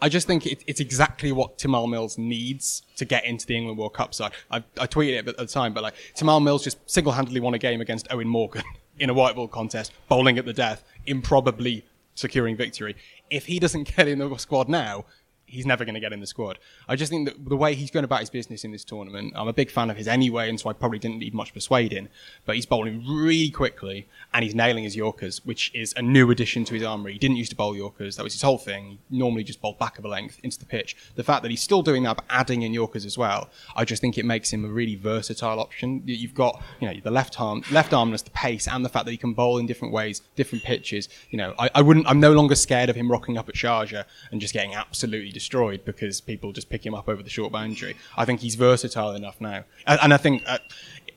I 0.00 0.08
just 0.08 0.26
think 0.26 0.46
it, 0.46 0.64
it's 0.66 0.80
exactly 0.80 1.32
what 1.32 1.58
Tymal 1.58 1.88
Mills 1.88 2.16
needs 2.16 2.82
to 2.96 3.04
get 3.04 3.26
into 3.26 3.46
the 3.46 3.54
England 3.54 3.78
World 3.78 3.92
Cup 3.92 4.14
side. 4.14 4.32
I, 4.50 4.64
I 4.80 4.86
tweeted 4.86 5.18
it 5.18 5.28
at 5.28 5.36
the 5.36 5.46
time, 5.46 5.74
but 5.74 5.82
like 5.82 5.94
Tymal 6.16 6.42
Mills 6.42 6.64
just 6.64 6.78
single-handedly 6.90 7.40
won 7.40 7.52
a 7.52 7.58
game 7.58 7.82
against 7.82 8.08
Eoin 8.08 8.24
Morgan 8.24 8.64
in 8.98 9.10
a 9.10 9.14
white 9.14 9.36
ball 9.36 9.48
contest, 9.48 9.92
bowling 10.08 10.38
at 10.38 10.46
the 10.46 10.54
death, 10.54 10.82
improbably 11.04 11.84
securing 12.14 12.56
victory. 12.56 12.96
If 13.28 13.46
he 13.46 13.58
doesn't 13.58 13.94
get 13.94 14.08
in 14.08 14.18
the 14.18 14.36
squad 14.38 14.70
now, 14.70 15.04
he's 15.52 15.66
never 15.66 15.84
going 15.84 15.94
to 15.94 16.00
get 16.00 16.12
in 16.12 16.20
the 16.20 16.26
squad. 16.26 16.58
I 16.88 16.96
just 16.96 17.10
think 17.10 17.28
that 17.28 17.48
the 17.48 17.56
way 17.56 17.74
he's 17.74 17.90
going 17.90 18.04
about 18.04 18.20
his 18.20 18.30
business 18.30 18.64
in 18.64 18.72
this 18.72 18.84
tournament, 18.84 19.34
I'm 19.36 19.48
a 19.48 19.52
big 19.52 19.70
fan 19.70 19.90
of 19.90 19.96
his 19.96 20.08
anyway, 20.08 20.48
and 20.48 20.58
so 20.58 20.70
I 20.70 20.72
probably 20.72 20.98
didn't 20.98 21.18
need 21.18 21.34
much 21.34 21.52
persuading. 21.52 22.08
But 22.46 22.56
he's 22.56 22.66
bowling 22.66 23.04
really 23.06 23.50
quickly, 23.50 24.08
and 24.32 24.42
he's 24.42 24.54
nailing 24.54 24.84
his 24.84 24.96
Yorkers, 24.96 25.44
which 25.44 25.70
is 25.74 25.92
a 25.96 26.02
new 26.02 26.30
addition 26.30 26.64
to 26.64 26.74
his 26.74 26.82
armoury. 26.82 27.12
He 27.12 27.18
didn't 27.18 27.36
used 27.36 27.50
to 27.50 27.56
bowl 27.56 27.76
Yorkers; 27.76 28.16
that 28.16 28.24
was 28.24 28.32
his 28.32 28.42
whole 28.42 28.58
thing. 28.58 28.98
He 29.10 29.18
normally 29.18 29.44
just 29.44 29.60
bowled 29.60 29.78
back 29.78 29.98
of 29.98 30.04
a 30.04 30.08
length 30.08 30.40
into 30.42 30.58
the 30.58 30.64
pitch. 30.64 30.96
The 31.14 31.24
fact 31.24 31.42
that 31.42 31.50
he's 31.50 31.62
still 31.62 31.82
doing 31.82 32.02
that, 32.04 32.16
but 32.16 32.24
adding 32.30 32.62
in 32.62 32.72
Yorkers 32.72 33.04
as 33.04 33.18
well, 33.18 33.50
I 33.76 33.84
just 33.84 34.00
think 34.00 34.16
it 34.16 34.24
makes 34.24 34.50
him 34.50 34.64
a 34.64 34.68
really 34.68 34.96
versatile 34.96 35.60
option. 35.60 36.02
You've 36.06 36.34
got, 36.34 36.62
you 36.80 36.88
know, 36.88 36.98
the 37.02 37.10
left 37.10 37.38
arm, 37.40 37.62
left 37.70 37.92
armness, 37.92 38.22
the 38.22 38.30
pace, 38.30 38.66
and 38.66 38.84
the 38.84 38.88
fact 38.88 39.04
that 39.04 39.10
he 39.10 39.18
can 39.18 39.34
bowl 39.34 39.58
in 39.58 39.66
different 39.66 39.92
ways, 39.92 40.22
different 40.34 40.64
pitches. 40.64 41.08
You 41.30 41.38
know, 41.38 41.54
I, 41.58 41.68
I 41.74 41.82
wouldn't. 41.82 42.06
I'm 42.08 42.20
no 42.20 42.32
longer 42.32 42.54
scared 42.54 42.88
of 42.88 42.96
him 42.96 43.10
rocking 43.10 43.36
up 43.36 43.48
at 43.48 43.54
Sharjah 43.54 44.04
and 44.30 44.40
just 44.40 44.54
getting 44.54 44.74
absolutely 44.74 45.30
destroyed 45.42 45.80
because 45.84 46.20
people 46.20 46.52
just 46.52 46.68
pick 46.68 46.82
him 46.86 46.94
up 46.94 47.08
over 47.08 47.22
the 47.22 47.34
short 47.38 47.50
boundary. 47.52 47.94
I 48.16 48.24
think 48.24 48.40
he's 48.40 48.56
versatile 48.68 49.14
enough 49.20 49.38
now, 49.40 49.64
and, 49.86 49.98
and 50.02 50.14
I 50.14 50.18
think 50.24 50.42
uh, 50.46 50.58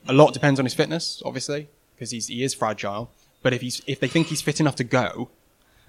a 0.08 0.14
lot 0.22 0.34
depends 0.34 0.60
on 0.60 0.66
his 0.66 0.74
fitness, 0.74 1.22
obviously, 1.30 1.62
because 1.94 2.10
he's 2.12 2.28
he 2.28 2.44
is 2.44 2.54
fragile. 2.54 3.04
But 3.44 3.54
if 3.54 3.62
he's 3.62 3.82
if 3.86 4.00
they 4.00 4.08
think 4.08 4.28
he's 4.28 4.42
fit 4.42 4.60
enough 4.60 4.78
to 4.78 4.84
go, 4.84 5.30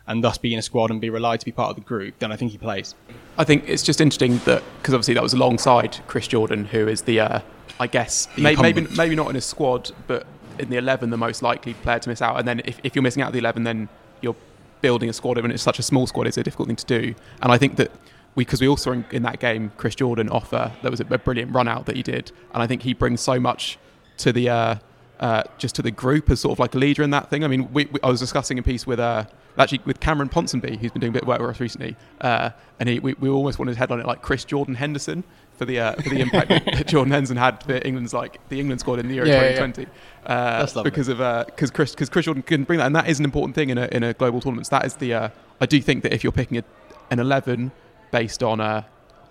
and 0.07 0.23
thus 0.23 0.39
be 0.39 0.53
in 0.53 0.59
a 0.59 0.63
squad 0.63 0.91
and 0.91 1.01
be 1.01 1.11
relied 1.11 1.41
to 1.41 1.47
be 1.47 1.53
part 1.53 1.71
of 1.71 1.77
the 1.77 1.83
group, 1.83 2.19
then 2.19 2.31
I 2.31 2.37
think 2.37 2.53
he 2.53 2.59
plays. 2.59 2.95
I 3.39 3.45
think 3.45 3.65
it's 3.67 3.83
just 3.83 4.01
interesting 4.01 4.39
that 4.45 4.63
because 4.79 4.95
obviously 4.95 5.15
that 5.15 5.23
was 5.23 5.33
alongside 5.33 5.99
Chris 6.07 6.29
Jordan, 6.29 6.67
who 6.67 6.87
is 6.89 7.03
the 7.03 7.21
uh, 7.21 7.41
I 7.81 7.87
guess 7.87 8.29
may, 8.37 8.55
maybe 8.57 8.87
maybe 8.97 9.15
not 9.15 9.31
in 9.31 9.37
a 9.37 9.41
squad, 9.41 9.91
but 10.07 10.27
in 10.59 10.69
the 10.71 10.77
eleven, 10.77 11.11
the 11.11 11.17
most 11.29 11.43
likely 11.43 11.75
player 11.75 11.99
to 11.99 12.09
miss 12.09 12.23
out. 12.23 12.39
And 12.39 12.47
then 12.47 12.61
if, 12.65 12.81
if 12.83 12.95
you're 12.95 13.03
missing 13.03 13.23
out 13.23 13.29
of 13.29 13.33
the 13.33 13.41
eleven, 13.41 13.65
then 13.65 13.89
you're 14.21 14.37
building 14.81 15.09
a 15.09 15.13
squad, 15.13 15.39
and 15.39 15.53
it's 15.53 15.63
such 15.63 15.79
a 15.79 15.83
small 15.83 16.07
squad, 16.07 16.27
it's 16.27 16.37
a 16.37 16.43
difficult 16.43 16.69
thing 16.69 16.77
to 16.77 16.87
do. 16.87 17.15
And 17.43 17.51
I 17.51 17.59
think 17.59 17.77
that 17.77 17.91
because 18.37 18.61
we, 18.61 18.67
we, 18.67 18.71
also 18.71 18.93
in, 18.93 19.05
in, 19.11 19.23
that 19.23 19.41
game 19.41 19.73
Chris 19.77 19.95
Jordan 19.95 20.29
offer 20.29 20.73
that 20.83 20.91
was 20.91 21.01
a, 21.01 21.07
a, 21.11 21.19
brilliant 21.19 21.55
run 21.55 21.69
out 21.69 21.87
that 21.87 21.97
he 21.97 22.03
did, 22.03 22.33
and 22.53 22.63
I 22.63 22.67
think 22.67 22.83
he 22.83 22.95
brings 22.95 23.21
so 23.21 23.41
much 23.41 23.79
to 24.19 24.33
the 24.33 24.49
uh, 24.49 24.75
uh, 25.21 25.43
just 25.59 25.75
to 25.77 25.83
the 25.83 25.91
group 25.91 26.31
as 26.31 26.41
sort 26.41 26.53
of 26.53 26.59
like 26.59 26.75
a 26.75 26.79
leader 26.79 27.03
in 27.03 27.11
that 27.11 27.31
thing. 27.31 27.45
I 27.45 27.49
mean, 27.49 27.73
we, 27.73 27.87
we, 27.87 28.01
I 28.03 28.09
was 28.09 28.21
discussing 28.21 28.59
a 28.59 28.63
piece 28.63 28.87
with 28.87 29.01
uh, 29.01 29.25
actually 29.59 29.81
with 29.85 30.01
Cameron 30.01 30.29
Ponsonby, 30.29 30.79
who's 30.79 30.91
been 30.93 31.01
doing 31.01 31.11
a 31.11 31.15
bit 31.15 31.23
of 31.23 31.29
work 31.29 31.41
with 31.41 31.51
us 31.51 31.61
recently, 31.61 31.97
uh, 32.21 32.51
and 32.79 32.89
he, 32.89 32.99
we, 32.99 33.15
we 33.15 33.29
almost 33.29 33.59
wanted 33.59 33.73
to 33.73 33.79
headline 33.79 34.01
it 34.01 34.07
like 34.07 34.23
Chris 34.23 34.45
Jordan 34.45 34.75
Henderson 34.75 35.25
for 35.57 35.65
the 35.65 35.81
uh, 35.81 35.95
for 35.95 36.11
the 36.11 36.21
impact 36.21 36.49
that 36.51 36.87
Jordan 36.87 37.13
Henderson 37.13 37.39
had 37.39 37.63
for 37.63 37.81
England's 37.85 38.13
like 38.13 38.47
the 38.49 38.61
England 38.61 38.81
squad 38.81 38.99
in 38.99 39.09
the 39.09 39.15
Euro 39.15 39.29
yeah, 39.29 39.53
2020. 39.53 39.83
Yeah, 39.83 39.89
yeah. 40.29 40.67
Uh, 40.77 40.83
because 40.83 41.09
of 41.09 41.19
because 41.47 41.71
Chris 41.71 41.93
because 41.93 42.11
Chris 42.11 42.27
Jordan 42.27 42.43
can 42.43 42.65
bring 42.65 42.79
that, 42.79 42.87
and 42.87 42.97
that 42.97 43.09
is 43.09 43.19
an 43.19 43.25
important 43.25 43.55
thing 43.55 43.71
in 43.71 43.79
a 43.79 43.89
in 43.93 44.03
a 44.03 44.13
global 44.13 44.41
tournament. 44.41 44.67
So 44.67 44.77
that 44.77 44.85
is 44.85 44.97
the 44.97 45.15
I 45.15 45.67
do 45.67 45.81
think 45.81 46.03
that 46.03 46.13
if 46.13 46.23
you're 46.23 46.33
picking 46.33 46.59
a, 46.59 46.65
an 47.11 47.19
11 47.19 47.73
based 48.17 48.43
on 48.43 48.61
uh, 48.61 48.83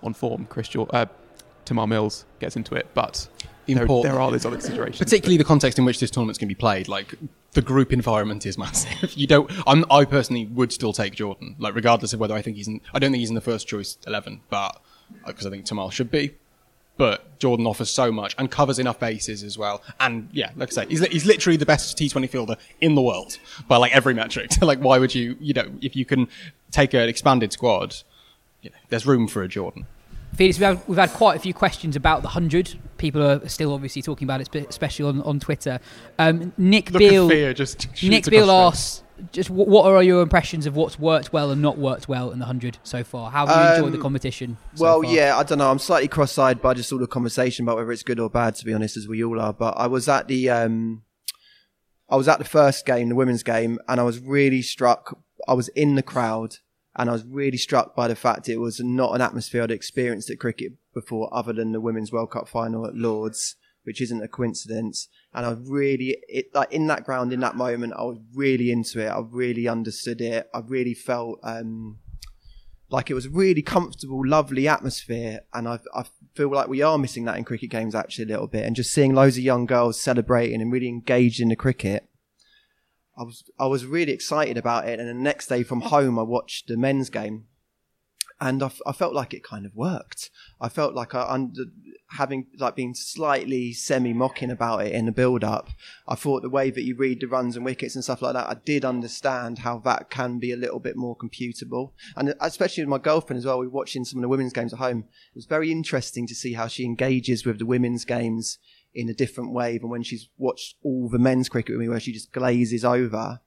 on 0.02 0.14
form. 0.14 0.46
Chris 0.46 0.68
George, 0.68 0.88
uh, 0.92 1.06
Tymal 1.64 1.88
Mills 1.88 2.24
gets 2.38 2.56
into 2.56 2.74
it, 2.74 2.86
but 2.94 3.28
there, 3.66 3.86
there, 3.86 4.20
are 4.20 4.30
these 4.30 4.46
other 4.46 4.56
considerations. 4.56 4.98
Particularly 4.98 5.36
the 5.36 5.44
context 5.44 5.78
in 5.78 5.84
which 5.84 5.98
this 5.98 6.10
tournament's 6.10 6.38
going 6.38 6.48
to 6.48 6.54
be 6.54 6.58
played. 6.58 6.86
Like 6.86 7.14
the 7.52 7.62
group 7.62 7.92
environment 7.92 8.46
is 8.46 8.56
massive. 8.66 9.12
You 9.14 9.26
don't. 9.26 9.50
I'm, 9.66 9.84
i 9.90 10.04
personally 10.04 10.46
would 10.46 10.72
still 10.72 10.92
take 10.92 11.14
Jordan, 11.14 11.56
like 11.58 11.74
regardless 11.74 12.12
of 12.12 12.20
whether 12.20 12.34
I 12.34 12.42
think 12.42 12.56
he's. 12.56 12.68
in 12.68 12.80
I 12.94 12.98
don't 13.00 13.10
think 13.10 13.20
he's 13.20 13.28
in 13.28 13.34
the 13.34 13.40
first 13.40 13.66
choice 13.66 13.98
eleven, 14.06 14.40
but 14.50 14.80
because 15.26 15.44
uh, 15.44 15.48
I 15.48 15.52
think 15.52 15.66
Tymal 15.66 15.90
should 15.90 16.10
be. 16.10 16.34
But 16.98 17.38
Jordan 17.38 17.66
offers 17.66 17.90
so 17.90 18.10
much 18.10 18.34
and 18.38 18.50
covers 18.50 18.78
enough 18.78 18.98
bases 18.98 19.42
as 19.42 19.58
well. 19.58 19.82
And 20.00 20.30
yeah, 20.32 20.52
like 20.56 20.70
I 20.70 20.72
say, 20.72 20.86
he's, 20.88 21.04
he's 21.08 21.26
literally 21.26 21.58
the 21.58 21.66
best 21.66 21.98
T20 21.98 22.30
fielder 22.30 22.56
in 22.80 22.94
the 22.94 23.02
world 23.02 23.38
by 23.68 23.76
like 23.76 23.94
every 23.94 24.14
metric. 24.14 24.50
like, 24.62 24.78
why 24.78 24.98
would 24.98 25.14
you, 25.14 25.36
you 25.38 25.52
know, 25.52 25.70
if 25.82 25.94
you 25.94 26.06
can 26.06 26.26
take 26.70 26.94
an 26.94 27.06
expanded 27.06 27.52
squad, 27.52 27.96
you 28.62 28.70
know, 28.70 28.76
there's 28.88 29.06
room 29.06 29.28
for 29.28 29.42
a 29.42 29.48
Jordan. 29.48 29.86
Felix, 30.34 30.58
we've 30.58 30.66
had, 30.66 30.80
we've 30.88 30.98
had 30.98 31.10
quite 31.12 31.36
a 31.36 31.40
few 31.40 31.54
questions 31.54 31.96
about 31.96 32.20
the 32.22 32.26
100. 32.26 32.74
People 32.98 33.22
are 33.22 33.48
still 33.48 33.72
obviously 33.72 34.02
talking 34.02 34.26
about 34.26 34.40
it, 34.42 34.54
especially 34.68 35.06
on, 35.06 35.22
on 35.22 35.40
Twitter. 35.40 35.80
Um, 36.18 36.52
Nick 36.58 36.90
Look 36.90 36.98
Beale, 37.00 37.28
fear 37.28 37.54
just 37.54 37.88
Nick 38.02 38.24
Beale 38.26 38.50
asks, 38.50 39.02
just 39.32 39.48
what 39.48 39.86
are 39.86 40.02
your 40.02 40.20
impressions 40.20 40.66
of 40.66 40.76
what's 40.76 40.98
worked 40.98 41.32
well 41.32 41.50
and 41.50 41.62
not 41.62 41.78
worked 41.78 42.06
well 42.06 42.32
in 42.32 42.38
the 42.38 42.44
hundred 42.44 42.76
so 42.82 43.02
far? 43.02 43.30
How 43.30 43.46
have 43.46 43.56
you 43.70 43.76
enjoyed 43.76 43.92
the 43.94 43.96
Um, 43.96 44.02
competition? 44.02 44.58
so 44.74 44.82
well, 44.84 45.02
far? 45.02 45.10
yeah, 45.10 45.38
I 45.38 45.42
don't 45.42 45.56
know. 45.56 45.70
I'm 45.70 45.78
slightly 45.78 46.08
cross-eyed 46.08 46.60
by 46.60 46.74
just 46.74 46.92
all 46.92 46.98
the 46.98 47.06
conversation 47.06 47.64
about 47.64 47.76
whether 47.76 47.90
it's 47.92 48.02
good 48.02 48.20
or 48.20 48.28
bad. 48.28 48.56
To 48.56 48.64
be 48.66 48.74
honest, 48.74 48.98
as 48.98 49.08
we 49.08 49.24
all 49.24 49.40
are. 49.40 49.54
But 49.54 49.74
I 49.78 49.86
was 49.86 50.06
at 50.06 50.28
the, 50.28 50.50
um, 50.50 51.02
I 52.10 52.16
was 52.16 52.28
at 52.28 52.38
the 52.38 52.44
first 52.44 52.84
game, 52.84 53.08
the 53.08 53.14
women's 53.14 53.42
game, 53.42 53.78
and 53.88 53.98
I 53.98 54.02
was 54.02 54.18
really 54.20 54.60
struck. 54.60 55.18
I 55.48 55.54
was 55.54 55.68
in 55.68 55.94
the 55.94 56.02
crowd, 56.02 56.56
and 56.96 57.10
I 57.10 57.12
was 57.12 57.24
really 57.24 57.58
struck 57.58 57.94
by 57.94 58.08
the 58.08 58.16
fact 58.16 58.48
it 58.48 58.56
was 58.56 58.80
not 58.80 59.14
an 59.14 59.20
atmosphere 59.20 59.62
I'd 59.62 59.70
experienced 59.70 60.30
at 60.30 60.40
cricket 60.40 60.72
before, 60.94 61.28
other 61.32 61.52
than 61.52 61.72
the 61.72 61.80
Women's 61.80 62.10
World 62.10 62.30
Cup 62.30 62.48
final 62.48 62.86
at 62.86 62.94
Lords, 62.94 63.56
which 63.84 64.00
isn't 64.00 64.22
a 64.22 64.28
coincidence. 64.28 65.08
And 65.34 65.44
I 65.44 65.56
really, 65.60 66.16
it 66.26 66.46
like 66.54 66.72
in 66.72 66.86
that 66.86 67.04
ground, 67.04 67.32
in 67.32 67.40
that 67.40 67.54
moment, 67.54 67.92
I 67.96 68.02
was 68.02 68.18
really 68.34 68.70
into 68.70 69.00
it. 69.00 69.08
I 69.08 69.20
really 69.20 69.68
understood 69.68 70.20
it. 70.20 70.48
I 70.54 70.60
really 70.66 70.94
felt. 70.94 71.38
Um, 71.42 71.98
like 72.88 73.10
it 73.10 73.14
was 73.14 73.26
a 73.26 73.30
really 73.30 73.62
comfortable, 73.62 74.24
lovely 74.24 74.68
atmosphere, 74.68 75.40
and 75.52 75.66
I, 75.66 75.80
I 75.92 76.04
feel 76.36 76.52
like 76.52 76.68
we 76.68 76.82
are 76.82 76.98
missing 76.98 77.24
that 77.24 77.36
in 77.36 77.42
cricket 77.42 77.68
games 77.70 77.96
actually 77.96 78.26
a 78.26 78.28
little 78.28 78.46
bit. 78.46 78.64
And 78.64 78.76
just 78.76 78.92
seeing 78.92 79.12
loads 79.12 79.36
of 79.36 79.42
young 79.42 79.66
girls 79.66 79.98
celebrating 79.98 80.62
and 80.62 80.72
really 80.72 80.88
engaged 80.88 81.40
in 81.40 81.48
the 81.48 81.56
cricket, 81.56 82.05
I 83.16 83.22
was 83.22 83.44
I 83.58 83.66
was 83.66 83.86
really 83.86 84.12
excited 84.12 84.56
about 84.56 84.88
it. 84.88 85.00
And 85.00 85.08
the 85.08 85.14
next 85.14 85.46
day 85.46 85.62
from 85.62 85.80
home, 85.82 86.18
I 86.18 86.22
watched 86.22 86.68
the 86.68 86.76
men's 86.76 87.10
game, 87.10 87.46
and 88.40 88.62
I, 88.62 88.66
f- 88.66 88.80
I 88.86 88.92
felt 88.92 89.14
like 89.14 89.32
it 89.32 89.42
kind 89.42 89.64
of 89.64 89.74
worked. 89.74 90.30
I 90.60 90.68
felt 90.68 90.94
like 90.94 91.14
I 91.14 91.22
under 91.22 91.64
having 92.10 92.46
like 92.58 92.76
been 92.76 92.94
slightly 92.94 93.72
semi 93.72 94.12
mocking 94.12 94.50
about 94.50 94.86
it 94.86 94.92
in 94.92 95.06
the 95.06 95.12
build 95.12 95.42
up. 95.42 95.70
I 96.06 96.14
thought 96.14 96.42
the 96.42 96.50
way 96.50 96.70
that 96.70 96.82
you 96.82 96.94
read 96.94 97.20
the 97.20 97.26
runs 97.26 97.56
and 97.56 97.64
wickets 97.64 97.94
and 97.94 98.04
stuff 98.04 98.22
like 98.22 98.34
that, 98.34 98.48
I 98.48 98.56
did 98.64 98.84
understand 98.84 99.60
how 99.60 99.78
that 99.80 100.10
can 100.10 100.38
be 100.38 100.52
a 100.52 100.56
little 100.56 100.78
bit 100.78 100.96
more 100.96 101.16
computable. 101.16 101.92
And 102.16 102.34
especially 102.40 102.84
with 102.84 102.90
my 102.90 102.98
girlfriend 102.98 103.38
as 103.38 103.46
well, 103.46 103.58
we 103.58 103.66
were 103.66 103.72
watching 103.72 104.04
some 104.04 104.18
of 104.18 104.22
the 104.22 104.28
women's 104.28 104.52
games 104.52 104.72
at 104.72 104.78
home. 104.78 105.04
It 105.30 105.36
was 105.36 105.46
very 105.46 105.72
interesting 105.72 106.26
to 106.26 106.34
see 106.34 106.52
how 106.52 106.68
she 106.68 106.84
engages 106.84 107.44
with 107.44 107.58
the 107.58 107.66
women's 107.66 108.04
games 108.04 108.58
in 108.96 109.10
a 109.10 109.14
different 109.14 109.52
way 109.52 109.76
than 109.76 109.90
when 109.90 110.02
she's 110.02 110.28
watched 110.38 110.76
all 110.82 111.08
the 111.08 111.18
men's 111.18 111.48
cricket 111.48 111.74
with 111.74 111.80
me, 111.80 111.88
where 111.88 112.00
she 112.00 112.12
just 112.12 112.32
glazes 112.32 112.84
over. 112.84 113.40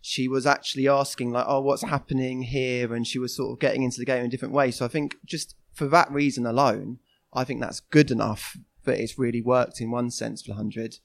She 0.00 0.28
was 0.28 0.46
actually 0.46 0.88
asking 0.88 1.32
like, 1.32 1.44
"Oh, 1.46 1.60
what's 1.60 1.82
happening 1.82 2.42
here?" 2.42 2.94
And 2.94 3.06
she 3.06 3.18
was 3.18 3.36
sort 3.36 3.52
of 3.52 3.58
getting 3.58 3.82
into 3.82 3.98
the 3.98 4.04
game 4.06 4.20
in 4.20 4.26
a 4.26 4.30
different 4.30 4.54
way. 4.54 4.70
So 4.70 4.84
I 4.84 4.88
think 4.88 5.16
just 5.24 5.56
for 5.72 5.86
that 5.88 6.10
reason 6.10 6.46
alone, 6.46 6.98
I 7.32 7.44
think 7.44 7.60
that's 7.60 7.80
good 7.80 8.10
enough 8.10 8.56
that 8.84 8.98
it's 8.98 9.18
really 9.18 9.42
worked 9.42 9.80
in 9.80 9.90
one 9.90 10.10
sense 10.10 10.42
for 10.42 10.54
hundred. 10.54 10.98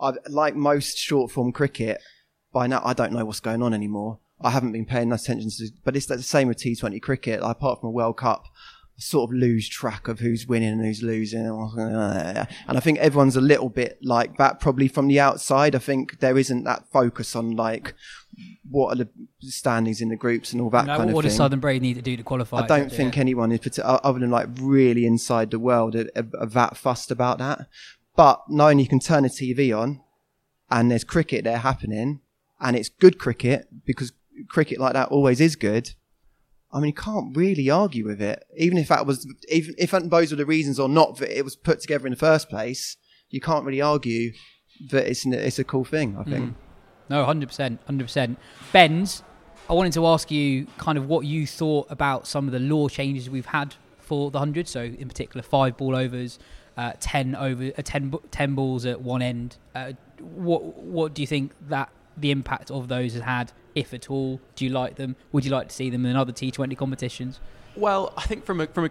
I 0.00 0.14
like 0.28 0.56
most 0.56 0.98
short 0.98 1.30
form 1.30 1.52
cricket. 1.52 2.00
By 2.52 2.66
now, 2.66 2.82
I 2.84 2.92
don't 2.92 3.12
know 3.12 3.24
what's 3.24 3.40
going 3.40 3.62
on 3.62 3.72
anymore. 3.72 4.18
I 4.40 4.50
haven't 4.50 4.72
been 4.72 4.86
paying 4.86 5.08
enough 5.08 5.22
attention 5.22 5.50
to, 5.50 5.70
but 5.84 5.96
it's 5.96 6.06
the 6.06 6.22
same 6.22 6.48
with 6.48 6.58
T20 6.58 7.00
cricket. 7.00 7.40
Apart 7.42 7.80
from 7.80 7.88
a 7.88 7.92
World 7.92 8.16
Cup, 8.18 8.44
sort 8.98 9.30
of 9.30 9.34
lose 9.36 9.68
track 9.68 10.06
of 10.06 10.20
who's 10.20 10.46
winning 10.46 10.68
and 10.70 10.84
who's 10.84 11.02
losing. 11.02 11.44
And 11.46 12.46
I 12.68 12.80
think 12.80 12.98
everyone's 12.98 13.36
a 13.36 13.40
little 13.40 13.68
bit 13.68 13.98
like 14.02 14.36
that, 14.38 14.60
probably 14.60 14.86
from 14.88 15.08
the 15.08 15.18
outside. 15.18 15.74
I 15.74 15.78
think 15.78 16.20
there 16.20 16.38
isn't 16.38 16.64
that 16.64 16.90
focus 16.92 17.34
on 17.34 17.52
like 17.56 17.94
what 18.70 18.92
are 18.92 19.04
the 19.04 19.08
standings 19.40 20.00
in 20.00 20.08
the 20.08 20.16
groups 20.16 20.52
and 20.52 20.62
all 20.62 20.70
that 20.70 20.86
No, 20.86 20.92
kind 20.96 21.02
of 21.02 21.06
thing. 21.08 21.14
what 21.16 21.24
does 21.24 21.36
Southern 21.36 21.60
Brave 21.60 21.82
need 21.82 21.94
to 21.94 22.02
do 22.02 22.16
to 22.16 22.22
qualify? 22.22 22.58
I 22.58 22.66
don't 22.66 22.90
Yeah. 22.90 22.96
think 22.96 23.18
anyone 23.18 23.52
is 23.52 23.78
other 23.82 24.18
than 24.18 24.30
like 24.30 24.48
really 24.60 25.04
inside 25.04 25.50
the 25.50 25.58
world 25.58 25.94
are, 25.96 26.08
are, 26.16 26.46
that 26.46 26.76
fussed 26.76 27.10
about 27.10 27.38
that. 27.38 27.66
But 28.16 28.42
knowing 28.48 28.78
you 28.78 28.88
can 28.88 29.00
turn 29.00 29.24
a 29.24 29.28
TV 29.28 29.76
on 29.76 30.00
and 30.70 30.90
there's 30.90 31.04
cricket 31.04 31.44
there 31.44 31.58
happening 31.58 32.20
and 32.60 32.76
it's 32.76 32.88
good 32.88 33.18
cricket 33.18 33.68
because 33.84 34.12
cricket 34.48 34.78
like 34.80 34.94
that 34.94 35.08
always 35.08 35.40
is 35.40 35.56
good. 35.56 35.92
I 36.72 36.78
mean, 36.78 36.88
you 36.88 36.94
can't 36.94 37.36
really 37.36 37.68
argue 37.68 38.06
with 38.06 38.22
it. 38.22 38.44
Even 38.56 38.78
if 38.78 38.88
that 38.88 39.06
was, 39.06 39.26
even 39.50 39.74
if 39.78 39.90
those 39.90 40.30
were 40.30 40.36
the 40.36 40.46
reasons 40.46 40.80
or 40.80 40.88
not 40.88 41.18
that 41.18 41.36
it 41.36 41.44
was 41.44 41.54
put 41.54 41.80
together 41.80 42.06
in 42.06 42.12
the 42.12 42.18
first 42.18 42.48
place, 42.48 42.96
you 43.28 43.40
can't 43.40 43.64
really 43.64 43.82
argue 43.82 44.32
that 44.90 45.06
it's 45.06 45.24
an, 45.24 45.34
it's 45.34 45.58
a 45.58 45.64
cool 45.64 45.84
thing. 45.84 46.16
I 46.18 46.24
think. 46.24 46.54
No, 47.08 47.24
hundred 47.24 47.48
percent, 47.48 47.80
hundred 47.86 48.04
percent. 48.04 48.38
Ben's. 48.72 49.22
I 49.68 49.74
wanted 49.74 49.92
to 49.94 50.06
ask 50.06 50.30
you 50.30 50.66
kind 50.78 50.98
of 50.98 51.06
what 51.06 51.24
you 51.24 51.46
thought 51.46 51.86
about 51.90 52.26
some 52.26 52.46
of 52.46 52.52
the 52.52 52.58
law 52.58 52.88
changes 52.88 53.30
we've 53.30 53.46
had 53.46 53.74
for 53.98 54.30
the 54.30 54.38
hundred. 54.38 54.66
So, 54.68 54.82
in 54.82 55.08
particular, 55.08 55.42
five 55.42 55.76
ball 55.76 55.94
overs, 55.94 56.38
uh, 56.76 56.92
ten 57.00 57.34
over, 57.34 57.70
uh, 57.76 57.82
10, 57.82 58.14
10 58.30 58.54
balls 58.54 58.86
at 58.86 59.00
one 59.00 59.22
end. 59.22 59.58
Uh, 59.74 59.92
what 60.20 60.62
what 60.76 61.14
do 61.14 61.22
you 61.22 61.26
think 61.26 61.52
that 61.68 61.90
the 62.16 62.30
impact 62.30 62.70
of 62.70 62.88
those 62.88 63.14
has 63.14 63.22
had, 63.22 63.52
if 63.74 63.94
at 63.94 64.10
all? 64.10 64.40
Do 64.56 64.64
you 64.64 64.70
like 64.70 64.96
them? 64.96 65.16
Would 65.32 65.44
you 65.44 65.50
like 65.50 65.68
to 65.68 65.74
see 65.74 65.90
them 65.90 66.06
in 66.06 66.16
other 66.16 66.32
T 66.32 66.50
Twenty 66.50 66.74
competitions? 66.74 67.40
Well, 67.76 68.12
I 68.16 68.22
think 68.22 68.44
from 68.44 68.60
a 68.60 68.66
from 68.66 68.86
a 68.86 68.90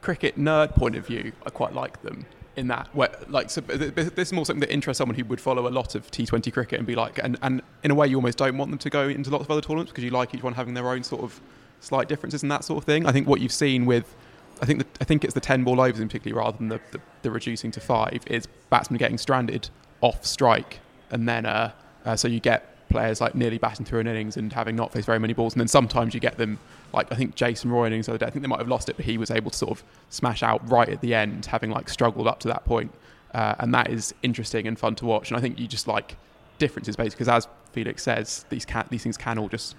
cricket 0.00 0.38
nerd 0.38 0.74
point 0.74 0.96
of 0.96 1.06
view, 1.06 1.32
I 1.46 1.50
quite 1.50 1.74
like 1.74 2.02
them 2.02 2.26
in 2.58 2.68
that. 2.68 2.88
Where, 2.92 3.10
like, 3.28 3.50
so 3.50 3.60
th- 3.60 3.94
th- 3.94 4.14
this 4.14 4.28
is 4.28 4.32
more 4.32 4.44
something 4.44 4.60
that 4.60 4.72
interests 4.72 4.98
someone 4.98 5.16
who 5.16 5.24
would 5.26 5.40
follow 5.40 5.68
a 5.68 5.70
lot 5.70 5.94
of 5.94 6.10
T20 6.10 6.52
cricket 6.52 6.78
and 6.78 6.86
be 6.86 6.96
like, 6.96 7.18
and, 7.22 7.38
and 7.42 7.62
in 7.84 7.90
a 7.90 7.94
way, 7.94 8.08
you 8.08 8.16
almost 8.16 8.36
don't 8.38 8.58
want 8.58 8.70
them 8.70 8.78
to 8.78 8.90
go 8.90 9.08
into 9.08 9.30
lots 9.30 9.44
of 9.44 9.50
other 9.50 9.60
tournaments 9.60 9.92
because 9.92 10.04
you 10.04 10.10
like 10.10 10.34
each 10.34 10.42
one 10.42 10.54
having 10.54 10.74
their 10.74 10.88
own 10.88 11.04
sort 11.04 11.22
of 11.22 11.40
slight 11.80 12.08
differences 12.08 12.42
and 12.42 12.50
that 12.50 12.64
sort 12.64 12.78
of 12.78 12.84
thing. 12.84 13.06
I 13.06 13.12
think 13.12 13.28
what 13.28 13.40
you've 13.40 13.52
seen 13.52 13.86
with, 13.86 14.14
I 14.60 14.66
think 14.66 14.80
the, 14.80 14.86
I 15.00 15.04
think 15.04 15.24
it's 15.24 15.34
the 15.34 15.40
10 15.40 15.62
ball 15.62 15.80
overs 15.80 16.00
in 16.00 16.08
particular 16.08 16.38
rather 16.38 16.58
than 16.58 16.68
the, 16.68 16.80
the, 16.90 17.00
the 17.22 17.30
reducing 17.30 17.70
to 17.70 17.80
five 17.80 18.22
is 18.26 18.46
batsmen 18.70 18.98
getting 18.98 19.18
stranded 19.18 19.70
off 20.00 20.24
strike, 20.24 20.80
and 21.10 21.28
then 21.28 21.46
uh, 21.46 21.72
uh, 22.04 22.16
so 22.16 22.28
you 22.28 22.40
get 22.40 22.76
players 22.88 23.20
like 23.20 23.34
nearly 23.34 23.58
batting 23.58 23.84
through 23.84 24.00
an 24.00 24.06
innings 24.06 24.36
and 24.36 24.52
having 24.52 24.76
not 24.76 24.92
faced 24.92 25.06
very 25.06 25.18
many 25.18 25.32
balls, 25.32 25.54
and 25.54 25.60
then 25.60 25.68
sometimes 25.68 26.14
you 26.14 26.20
get 26.20 26.38
them 26.38 26.58
like 26.92 27.10
I 27.12 27.16
think 27.16 27.34
Jason 27.34 27.70
Roy 27.70 27.86
innings 27.86 28.06
the 28.06 28.12
other 28.12 28.18
day. 28.18 28.26
I 28.26 28.30
think 28.30 28.42
they 28.42 28.48
might 28.48 28.58
have 28.58 28.68
lost 28.68 28.88
it, 28.88 28.96
but 28.96 29.04
he 29.04 29.18
was 29.18 29.30
able 29.30 29.50
to 29.50 29.56
sort 29.56 29.72
of 29.72 29.84
smash 30.10 30.42
out 30.42 30.68
right 30.70 30.88
at 30.88 31.00
the 31.00 31.14
end, 31.14 31.46
having 31.46 31.70
like 31.70 31.88
struggled 31.88 32.26
up 32.26 32.40
to 32.40 32.48
that 32.48 32.64
point, 32.64 32.92
uh, 33.34 33.54
and 33.58 33.74
that 33.74 33.90
is 33.90 34.14
interesting 34.22 34.66
and 34.66 34.78
fun 34.78 34.94
to 34.96 35.04
watch. 35.04 35.30
And 35.30 35.36
I 35.36 35.40
think 35.40 35.58
you 35.58 35.66
just 35.66 35.86
like 35.86 36.16
differences 36.58 36.96
basically 36.96 37.24
because 37.24 37.46
as 37.46 37.48
Felix 37.72 38.02
says, 38.02 38.44
these 38.48 38.64
can 38.64 38.86
these 38.90 39.02
things 39.02 39.16
can 39.16 39.38
all 39.38 39.48
just 39.48 39.76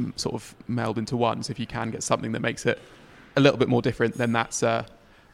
mm, 0.00 0.18
sort 0.18 0.34
of 0.34 0.54
meld 0.68 0.98
into 0.98 1.16
one. 1.16 1.42
So 1.42 1.50
if 1.50 1.58
you 1.58 1.66
can 1.66 1.90
get 1.90 2.02
something 2.02 2.32
that 2.32 2.40
makes 2.40 2.66
it 2.66 2.78
a 3.36 3.40
little 3.40 3.58
bit 3.58 3.68
more 3.68 3.82
different, 3.82 4.14
then 4.14 4.32
that's 4.32 4.62
uh, 4.62 4.84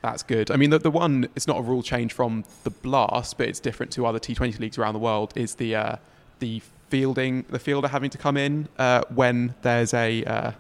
that's 0.03 0.23
good. 0.23 0.51
I 0.51 0.57
mean, 0.57 0.71
the, 0.71 0.79
the 0.79 0.91
one 0.91 1.29
it's 1.37 1.47
not 1.47 1.59
a 1.59 1.63
rule 1.63 1.83
change 1.83 2.13
from 2.13 2.45
the 2.65 2.71
blast, 2.71 3.39
but 3.39 3.49
it's 3.49 3.61
different 3.61 3.93
to 3.93 4.07
other 4.07 4.19
T20 4.19 4.59
leagues 4.59 4.79
around 4.79 4.95
the 4.95 5.01
world. 5.01 5.33
Is 5.37 5.55
the 5.55 5.77
uh, 5.77 5.97
the 6.41 6.61
fielding 6.93 7.43
the 7.49 7.59
fielder 7.59 7.88
having 7.88 8.11
to 8.11 8.18
come 8.18 8.36
in 8.36 8.68
uh, 8.78 9.01
when 9.14 9.55
there's 9.62 9.95
a 9.95 10.22
uh, 10.24 10.53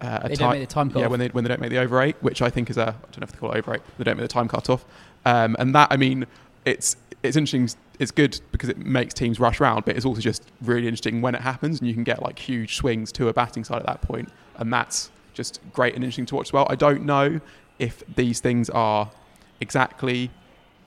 uh, 0.00 0.18
a 0.24 0.28
They 0.28 0.34
don't 0.34 0.50
make 0.50 0.60
the 0.60 0.66
time 0.66 0.90
cut-off. 0.90 1.10
when 1.10 1.20
they 1.20 1.28
when 1.28 1.44
they 1.44 1.48
don't 1.48 1.60
make 1.60 1.70
the 1.70 1.78
over 1.78 2.02
eight, 2.02 2.16
which 2.20 2.42
I 2.42 2.50
think 2.50 2.68
is 2.70 2.76
a 2.76 2.88
I 2.88 3.10
don't 3.12 3.20
know 3.20 3.24
if 3.24 3.32
they 3.32 3.38
call 3.38 3.52
it 3.52 3.58
over 3.58 3.74
eight. 3.76 3.82
They 3.96 4.02
don't 4.02 4.16
make 4.16 4.24
the 4.24 4.36
time 4.38 4.48
cut 4.48 4.68
off, 4.68 4.84
um, 5.24 5.54
and 5.60 5.72
that 5.76 5.88
I 5.92 5.96
mean 5.96 6.26
it's 6.64 6.96
it's 7.22 7.36
interesting. 7.36 7.70
It's 8.00 8.10
good 8.10 8.40
because 8.50 8.68
it 8.68 8.78
makes 8.78 9.14
teams 9.14 9.38
rush 9.38 9.60
round, 9.60 9.84
but 9.84 9.96
it's 9.96 10.04
also 10.04 10.20
just 10.20 10.42
really 10.60 10.88
interesting 10.88 11.22
when 11.22 11.36
it 11.36 11.40
happens, 11.40 11.78
and 11.78 11.86
you 11.88 11.94
can 11.94 12.02
get 12.02 12.20
like 12.20 12.36
huge 12.36 12.74
swings 12.74 13.12
to 13.12 13.28
a 13.28 13.32
batting 13.32 13.62
side 13.62 13.78
at 13.78 13.86
that 13.86 14.02
point, 14.02 14.28
and 14.56 14.72
that's 14.72 15.10
just 15.34 15.60
great 15.72 15.94
and 15.94 16.02
interesting 16.02 16.26
to 16.26 16.34
watch 16.34 16.48
as 16.48 16.52
well. 16.52 16.66
I 16.68 16.74
don't 16.74 17.04
know 17.04 17.40
if 17.78 18.02
these 18.16 18.40
things 18.40 18.68
are 18.70 19.08
exactly 19.60 20.30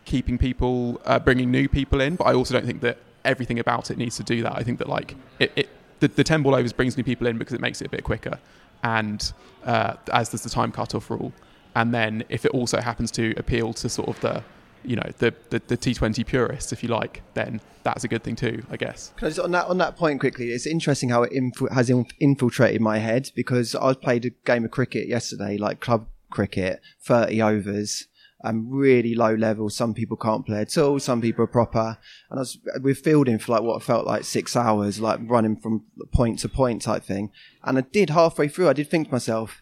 keeping 0.04 0.38
people, 0.38 1.00
uh, 1.06 1.20
bringing 1.20 1.50
new 1.52 1.70
people 1.70 2.02
in, 2.02 2.18
but 2.18 2.26
I 2.26 2.34
also 2.34 2.54
don't 2.54 2.66
think 2.66 2.82
that 2.82 2.97
everything 3.26 3.60
about 3.60 3.92
it 3.92 3.98
needs 3.98 4.18
to 4.18 4.24
do 4.24 4.42
that. 4.44 4.56
I 4.56 4.64
think 4.64 4.80
that 4.80 4.90
like 4.90 5.16
it, 5.40 5.52
it 5.56 5.70
the, 6.00 6.08
the 6.08 6.24
10 6.24 6.44
ball 6.44 6.56
overs 6.56 6.74
brings 6.74 6.98
new 6.98 7.04
people 7.04 7.28
in 7.28 7.38
because 7.38 7.54
it 7.54 7.62
makes 7.62 7.82
it 7.82 7.88
a 7.88 7.90
bit 7.90 8.04
quicker, 8.04 8.40
and 8.84 9.32
uh, 9.66 9.96
as 10.12 10.30
does 10.30 10.44
the 10.44 10.50
time 10.50 10.72
cutoff 10.72 11.10
rule. 11.10 11.34
And 11.76 11.94
then 11.94 12.24
if 12.30 12.46
it 12.46 12.52
also 12.52 12.82
happens 12.82 13.12
to 13.12 13.34
appeal 13.38 13.74
to 13.74 13.90
sort 13.90 14.10
of 14.10 14.20
the 14.22 14.44
you 14.84 14.96
know 14.96 15.12
the, 15.18 15.34
the, 15.50 15.62
the 15.68 15.78
T20 15.78 16.26
purists, 16.26 16.72
if 16.72 16.84
you 16.84 16.90
like, 16.90 17.22
then 17.34 17.62
that's 17.84 18.04
a 18.04 18.08
good 18.08 18.24
thing 18.24 18.36
too, 18.36 18.64
I 18.70 18.78
guess. 18.78 19.14
Just, 19.20 19.40
on 19.40 19.52
that 19.52 19.68
on 19.68 19.78
that 19.80 19.98
point 19.98 20.20
quickly, 20.20 20.50
it's 20.50 20.66
interesting 20.66 21.10
how 21.10 21.24
it 21.24 21.32
inf- 21.32 21.70
has 21.72 21.90
inf- 21.90 22.12
infiltrated 22.20 22.82
my 22.82 22.98
head 22.98 23.32
because 23.36 23.76
I 23.76 23.94
played 23.94 24.26
a 24.26 24.30
game 24.46 24.66
of 24.66 24.72
cricket 24.72 25.08
yesterday, 25.08 25.58
like 25.58 25.80
club 25.80 26.08
cricket, 26.30 26.82
thirty 27.02 27.42
overs, 27.42 28.08
um, 28.44 28.70
really 28.70 29.16
low 29.16 29.34
level. 29.34 29.70
Some 29.70 29.94
people 29.94 30.18
can't 30.18 30.46
play 30.46 30.62
at 30.62 30.78
all. 30.78 31.00
Some 31.00 31.22
people 31.22 31.44
are 31.44 31.48
proper, 31.48 31.98
and 32.30 32.40
I 32.40 32.42
was 32.42 32.58
we're 32.82 32.96
fielding 32.96 33.40
for 33.40 33.54
like 33.54 33.64
what 33.64 33.84
felt 33.84 34.06
like 34.06 34.24
six 34.24 34.56
hours, 34.56 35.00
like 35.00 35.20
running 35.24 35.58
from 35.58 35.86
point 36.14 36.40
to 36.40 36.50
point 36.50 36.82
type 36.82 37.04
thing. 37.04 37.32
And 37.64 37.78
I 37.78 37.82
did 37.82 38.12
halfway 38.12 38.48
through, 38.48 38.70
I 38.70 38.74
did 38.74 38.90
think 38.90 39.08
to 39.08 39.14
myself, 39.14 39.62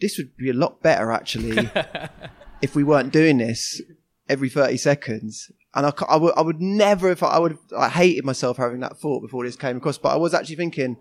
this 0.00 0.18
would 0.18 0.36
be 0.36 0.50
a 0.50 0.54
lot 0.54 0.82
better 0.82 1.10
actually 1.10 1.70
if 2.62 2.74
we 2.74 2.84
weren't 2.84 3.12
doing 3.12 3.38
this 3.38 3.80
every 4.28 4.48
30 4.48 4.76
seconds. 4.76 5.50
And 5.74 5.86
I, 5.86 5.92
I, 6.08 6.16
would, 6.16 6.34
I 6.36 6.40
would 6.40 6.60
never, 6.60 7.10
if 7.10 7.22
I, 7.22 7.28
I 7.28 7.38
would, 7.38 7.58
I 7.76 7.88
hated 7.88 8.24
myself 8.24 8.56
having 8.56 8.80
that 8.80 8.98
thought 8.98 9.20
before 9.20 9.44
this 9.44 9.56
came 9.56 9.76
across, 9.76 9.98
but 9.98 10.12
I 10.12 10.16
was 10.16 10.34
actually 10.34 10.56
thinking 10.56 10.96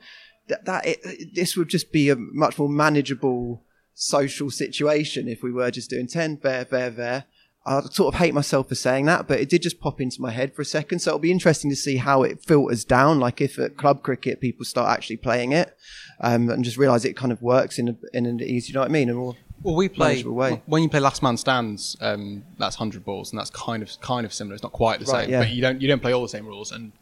that, 0.47 0.65
that 0.65 0.86
it, 0.86 1.36
this 1.36 1.55
would 1.55 1.69
just 1.69 1.91
be 1.91 2.09
a 2.09 2.15
much 2.15 2.57
more 2.57 2.69
manageable 2.69 3.63
social 3.99 4.51
situation 4.51 5.27
if 5.27 5.41
we 5.41 5.51
were 5.51 5.71
just 5.71 5.89
doing 5.89 6.05
10 6.07 6.39
there, 6.43 6.63
there, 6.63 6.89
there. 6.91 7.23
I 7.65 7.81
sort 7.91 8.13
of 8.13 8.19
hate 8.19 8.33
myself 8.33 8.69
for 8.69 8.75
saying 8.75 9.05
that, 9.07 9.27
but 9.27 9.39
it 9.41 9.49
did 9.49 9.61
just 9.63 9.81
pop 9.81 9.99
into 9.99 10.21
my 10.21 10.31
head 10.31 10.53
for 10.55 10.61
a 10.61 10.65
second. 10.65 10.99
So 10.99 11.09
it'll 11.11 11.19
be 11.19 11.31
interesting 11.31 11.69
to 11.71 11.75
see 11.75 11.97
how 11.97 12.23
it 12.23 12.41
filters 12.45 12.85
down. 12.85 13.19
Like 13.19 13.41
if 13.41 13.59
at 13.59 13.75
club 13.75 14.03
cricket 14.03 14.39
people 14.39 14.63
start 14.63 14.89
actually 14.95 15.17
playing 15.17 15.51
it, 15.51 15.75
um, 16.21 16.49
and 16.49 16.63
just 16.63 16.77
realise 16.77 17.03
it 17.03 17.17
kind 17.17 17.31
of 17.33 17.41
works 17.41 17.77
in 17.77 17.89
a, 17.89 17.95
in 18.13 18.25
an 18.25 18.39
easy, 18.41 18.69
you 18.69 18.73
know 18.75 18.81
what 18.81 18.89
I 18.89 18.91
mean? 18.93 19.09
And 19.09 19.17
more 19.17 19.35
Well, 19.63 19.75
we 19.75 19.89
play 19.89 20.23
way. 20.23 20.61
when 20.67 20.81
you 20.83 20.87
play 20.89 21.01
last 21.01 21.21
man 21.21 21.35
stands. 21.35 21.97
Um, 21.99 22.43
that's 22.57 22.75
hundred 22.77 23.03
balls, 23.03 23.31
and 23.31 23.39
that's 23.39 23.49
kind 23.49 23.83
of 23.83 23.89
kind 23.99 24.25
of 24.25 24.31
similar. 24.31 24.53
It's 24.53 24.63
not 24.63 24.71
quite 24.71 24.99
the 25.01 25.05
Right, 25.11 25.23
same, 25.23 25.31
yeah. 25.31 25.39
but 25.39 25.49
you 25.49 25.61
don't 25.61 25.81
you 25.81 25.87
don't 25.89 26.01
play 26.01 26.13
all 26.13 26.21
the 26.21 26.29
same 26.29 26.45
rules, 26.45 26.71
and 26.71 26.93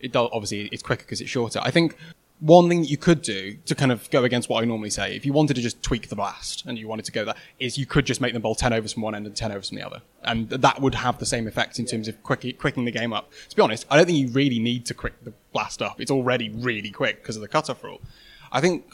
it 0.00 0.10
does, 0.12 0.28
obviously 0.32 0.68
it's 0.72 0.82
quicker 0.82 1.04
because 1.04 1.20
it's 1.20 1.30
shorter. 1.30 1.60
I 1.62 1.70
think 1.70 1.96
one 2.40 2.68
thing 2.68 2.82
that 2.82 2.90
you 2.90 2.96
could 2.96 3.22
do 3.22 3.56
to 3.66 3.74
kind 3.74 3.90
of 3.90 4.08
go 4.10 4.24
against 4.24 4.48
what 4.48 4.62
I 4.62 4.64
normally 4.64 4.90
say, 4.90 5.16
if 5.16 5.26
you 5.26 5.32
wanted 5.32 5.54
to 5.54 5.62
just 5.62 5.82
tweak 5.82 6.08
the 6.08 6.16
blast 6.16 6.64
and 6.66 6.78
you 6.78 6.86
wanted 6.86 7.04
to 7.06 7.12
go 7.12 7.24
that, 7.24 7.36
is 7.58 7.76
you 7.76 7.86
could 7.86 8.06
just 8.06 8.20
make 8.20 8.32
them 8.32 8.42
bowl 8.42 8.54
ten 8.54 8.72
overs 8.72 8.92
from 8.92 9.02
one 9.02 9.14
end 9.14 9.26
and 9.26 9.34
ten 9.34 9.50
overs 9.50 9.68
from 9.70 9.78
the 9.78 9.86
other, 9.86 10.02
and 10.22 10.48
that 10.50 10.80
would 10.80 10.94
have 10.94 11.18
the 11.18 11.26
same 11.26 11.48
effect 11.48 11.78
in 11.78 11.84
terms 11.84 12.06
of 12.08 12.22
quick, 12.22 12.58
quicking 12.58 12.84
the 12.84 12.92
game 12.92 13.12
up. 13.12 13.32
To 13.48 13.56
be 13.56 13.62
honest, 13.62 13.86
I 13.90 13.96
don't 13.96 14.06
think 14.06 14.18
you 14.18 14.28
really 14.28 14.58
need 14.58 14.86
to 14.86 14.94
quick 14.94 15.14
the 15.24 15.32
blast 15.52 15.82
up. 15.82 16.00
It's 16.00 16.10
already 16.10 16.48
really 16.50 16.90
quick 16.90 17.22
because 17.22 17.36
of 17.36 17.42
the 17.42 17.48
cutoff 17.48 17.82
rule. 17.82 18.00
I 18.52 18.60
think 18.60 18.84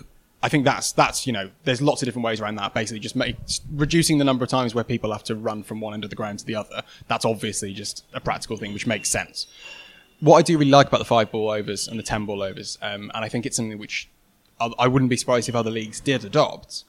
I 0.43 0.49
think 0.49 0.67
that's 0.67 0.93
that's 0.93 1.27
you 1.27 1.33
know 1.33 1.51
there's 1.65 1.81
lots 1.81 2.03
of 2.03 2.07
different 2.07 2.25
ways 2.25 2.41
around 2.41 2.57
that. 2.57 2.75
Basically, 2.75 3.01
just 3.01 3.17
make, 3.17 3.37
reducing 3.73 4.19
the 4.19 4.25
number 4.25 4.45
of 4.45 4.51
times 4.51 4.75
where 4.75 4.85
people 4.85 5.11
have 5.13 5.25
to 5.25 5.35
run 5.35 5.63
from 5.63 5.81
one 5.81 5.95
end 5.95 6.05
of 6.05 6.11
the 6.11 6.17
ground 6.17 6.39
to 6.41 6.45
the 6.45 6.55
other. 6.55 6.83
That's 7.09 7.25
obviously 7.25 7.73
just 7.73 8.05
a 8.13 8.21
practical 8.21 8.57
thing 8.57 8.75
which 8.75 8.87
makes 8.87 9.09
sense. 9.09 9.47
What 10.25 10.39
I 10.39 10.43
do 10.43 10.57
really 10.57 10.71
like 10.71 10.89
about 10.89 10.99
the 10.99 11.05
five 11.05 11.31
ball 11.31 11.51
overs 11.51 11.87
and 11.87 11.99
the 11.99 12.03
ten 12.03 12.25
ball 12.25 12.43
overs, 12.43 12.79
um, 12.81 13.11
and 13.15 13.25
I 13.25 13.29
think 13.29 13.45
it's 13.45 13.57
something 13.57 13.79
which 13.79 14.09
I, 14.59 14.89
wouldn't 14.89 15.11
be 15.11 15.17
surprised 15.17 15.49
if 15.49 15.55
other 15.55 15.71
leagues 15.71 16.01
did 16.01 16.25
adopt, 16.25 16.85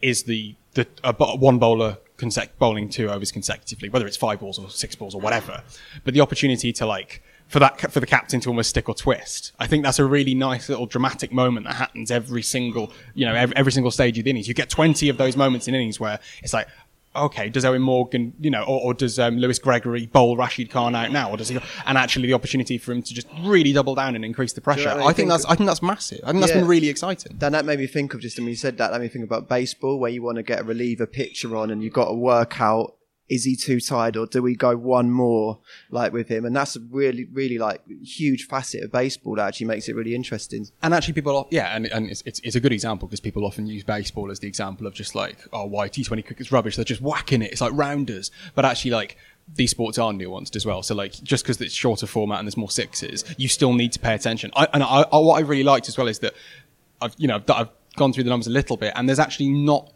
is 0.00 0.24
the 0.24 0.54
the 0.74 0.86
bo- 1.18 1.34
one 1.36 1.58
bowler 1.58 1.98
consec- 2.16 2.50
bowling 2.58 2.88
two 2.88 3.10
overs 3.10 3.32
consecutively, 3.32 3.88
whether 3.88 4.06
it's 4.06 4.16
five 4.16 4.40
balls 4.40 4.58
or 4.58 4.70
six 4.70 4.94
balls 4.94 5.14
or 5.14 5.20
whatever. 5.20 5.62
But 6.04 6.14
the 6.14 6.20
opportunity 6.20 6.72
to 6.74 6.86
like 6.86 7.22
for 7.48 7.58
that 7.58 7.90
for 7.90 8.00
the 8.00 8.06
captain 8.06 8.40
to 8.40 8.48
almost 8.50 8.70
stick 8.70 8.88
or 8.88 8.94
twist, 8.94 9.52
I 9.58 9.66
think 9.66 9.84
that's 9.84 9.98
a 9.98 10.04
really 10.04 10.34
nice 10.34 10.68
little 10.68 10.86
dramatic 10.86 11.32
moment 11.32 11.66
that 11.66 11.74
happens 11.74 12.10
every 12.10 12.42
single 12.42 12.92
you 13.14 13.26
know 13.26 13.34
every, 13.34 13.56
every 13.56 13.72
single 13.72 13.90
stage 13.90 14.16
of 14.18 14.24
the 14.24 14.30
innings. 14.30 14.46
You 14.46 14.54
get 14.54 14.70
twenty 14.70 15.08
of 15.08 15.16
those 15.16 15.36
moments 15.36 15.66
in 15.66 15.74
innings 15.74 15.98
where 15.98 16.20
it's 16.42 16.52
like. 16.52 16.68
Okay, 17.16 17.48
does 17.48 17.64
Eoin 17.64 17.80
Morgan, 17.80 18.34
you 18.40 18.50
know, 18.50 18.62
or, 18.62 18.80
or 18.80 18.94
does 18.94 19.18
um, 19.18 19.38
Lewis 19.38 19.58
Gregory 19.58 20.06
bowl 20.06 20.36
Rashid 20.36 20.70
Khan 20.70 20.94
out 20.94 21.10
now, 21.10 21.30
or 21.30 21.36
does 21.36 21.48
he? 21.48 21.58
And 21.86 21.96
actually, 21.98 22.26
the 22.26 22.34
opportunity 22.34 22.78
for 22.78 22.92
him 22.92 23.02
to 23.02 23.14
just 23.14 23.26
really 23.42 23.72
double 23.72 23.94
down 23.94 24.14
and 24.14 24.24
increase 24.24 24.52
the 24.52 24.60
pressure. 24.60 24.88
what 24.88 24.98
I 24.98 25.00
I 25.00 25.04
think 25.06 25.16
think? 25.16 25.28
that's, 25.30 25.44
I 25.46 25.54
think 25.54 25.66
that's 25.66 25.82
massive. 25.82 26.20
I 26.24 26.32
think 26.32 26.40
that's 26.40 26.52
been 26.52 26.66
really 26.66 26.88
exciting. 26.88 27.36
Dan, 27.38 27.52
that 27.52 27.64
made 27.64 27.78
me 27.78 27.86
think 27.86 28.14
of 28.14 28.20
just, 28.20 28.38
I 28.38 28.42
mean, 28.42 28.50
you 28.50 28.56
said 28.56 28.78
that, 28.78 28.90
that 28.90 29.00
made 29.00 29.06
me 29.06 29.08
think 29.08 29.24
about 29.24 29.48
baseball, 29.48 29.98
where 29.98 30.10
you 30.10 30.22
want 30.22 30.36
to 30.36 30.42
get 30.42 30.60
a 30.60 30.64
reliever 30.64 31.06
pitcher 31.06 31.56
on 31.56 31.70
and 31.70 31.82
you've 31.82 31.92
got 31.92 32.08
to 32.08 32.14
work 32.14 32.60
out, 32.60 32.95
is 33.28 33.44
he 33.44 33.56
too 33.56 33.80
tired 33.80 34.16
or 34.16 34.26
do 34.26 34.42
we 34.42 34.54
go 34.54 34.76
one 34.76 35.10
more, 35.10 35.58
like 35.90 36.12
with 36.12 36.28
him? 36.28 36.44
And 36.44 36.54
that's 36.54 36.76
a 36.76 36.80
really, 36.80 37.24
really 37.24 37.58
like 37.58 37.82
huge 38.02 38.46
facet 38.46 38.84
of 38.84 38.92
baseball 38.92 39.36
that 39.36 39.48
actually 39.48 39.66
makes 39.66 39.88
it 39.88 39.96
really 39.96 40.14
interesting. 40.14 40.68
And 40.82 40.94
actually, 40.94 41.14
people, 41.14 41.48
yeah, 41.50 41.74
and, 41.74 41.86
and 41.86 42.08
it's, 42.08 42.22
it's, 42.24 42.40
it's 42.40 42.56
a 42.56 42.60
good 42.60 42.72
example 42.72 43.08
because 43.08 43.20
people 43.20 43.44
often 43.44 43.66
use 43.66 43.82
baseball 43.84 44.30
as 44.30 44.38
the 44.38 44.48
example 44.48 44.86
of 44.86 44.94
just 44.94 45.14
like, 45.14 45.38
oh, 45.52 45.66
why 45.66 45.88
T20 45.88 46.24
cricket's 46.24 46.52
rubbish. 46.52 46.76
They're 46.76 46.84
just 46.84 47.00
whacking 47.00 47.42
it. 47.42 47.52
It's 47.52 47.60
like 47.60 47.72
rounders. 47.74 48.30
But 48.54 48.64
actually, 48.64 48.92
like, 48.92 49.16
these 49.54 49.70
sports 49.70 49.98
are 49.98 50.12
nuanced 50.12 50.56
as 50.56 50.66
well. 50.66 50.82
So, 50.82 50.94
like, 50.94 51.12
just 51.22 51.44
because 51.44 51.60
it's 51.60 51.74
shorter 51.74 52.06
format 52.06 52.38
and 52.38 52.46
there's 52.46 52.56
more 52.56 52.70
sixes, 52.70 53.24
you 53.36 53.48
still 53.48 53.74
need 53.74 53.92
to 53.92 53.98
pay 53.98 54.14
attention. 54.14 54.50
I, 54.54 54.68
and 54.72 54.82
I, 54.82 55.02
I, 55.02 55.18
what 55.18 55.36
I 55.36 55.40
really 55.40 55.64
liked 55.64 55.88
as 55.88 55.96
well 55.96 56.08
is 56.08 56.20
that 56.20 56.34
I've, 57.00 57.14
you 57.18 57.28
know, 57.28 57.40
that 57.46 57.56
I've 57.56 57.70
gone 57.96 58.12
through 58.12 58.24
the 58.24 58.30
numbers 58.30 58.46
a 58.46 58.50
little 58.50 58.76
bit 58.76 58.92
and 58.94 59.08
there's 59.08 59.18
actually 59.18 59.48
not, 59.48 59.92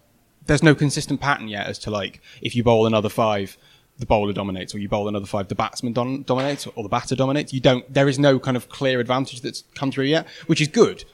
there's 0.46 0.62
no 0.62 0.74
consistent 0.74 1.20
pattern 1.20 1.48
yet 1.48 1.66
as 1.66 1.78
to 1.80 1.90
like, 1.90 2.20
if 2.42 2.54
you 2.54 2.62
bowl 2.62 2.86
another 2.86 3.08
five, 3.08 3.56
the 3.98 4.06
bowler 4.06 4.32
dominates, 4.32 4.74
or 4.74 4.78
you 4.78 4.88
bowl 4.88 5.08
another 5.08 5.26
five, 5.26 5.48
the 5.48 5.54
batsman 5.54 5.92
don- 5.92 6.22
dominates, 6.22 6.66
or 6.66 6.82
the 6.82 6.88
batter 6.88 7.14
dominates. 7.14 7.52
You 7.52 7.60
don't. 7.60 7.92
There 7.92 8.08
is 8.08 8.18
no 8.18 8.38
kind 8.38 8.56
of 8.56 8.68
clear 8.68 8.98
advantage 8.98 9.42
that's 9.42 9.64
come 9.74 9.92
through 9.92 10.06
yet, 10.06 10.26
which 10.46 10.60
is 10.60 10.68
good. 10.68 11.04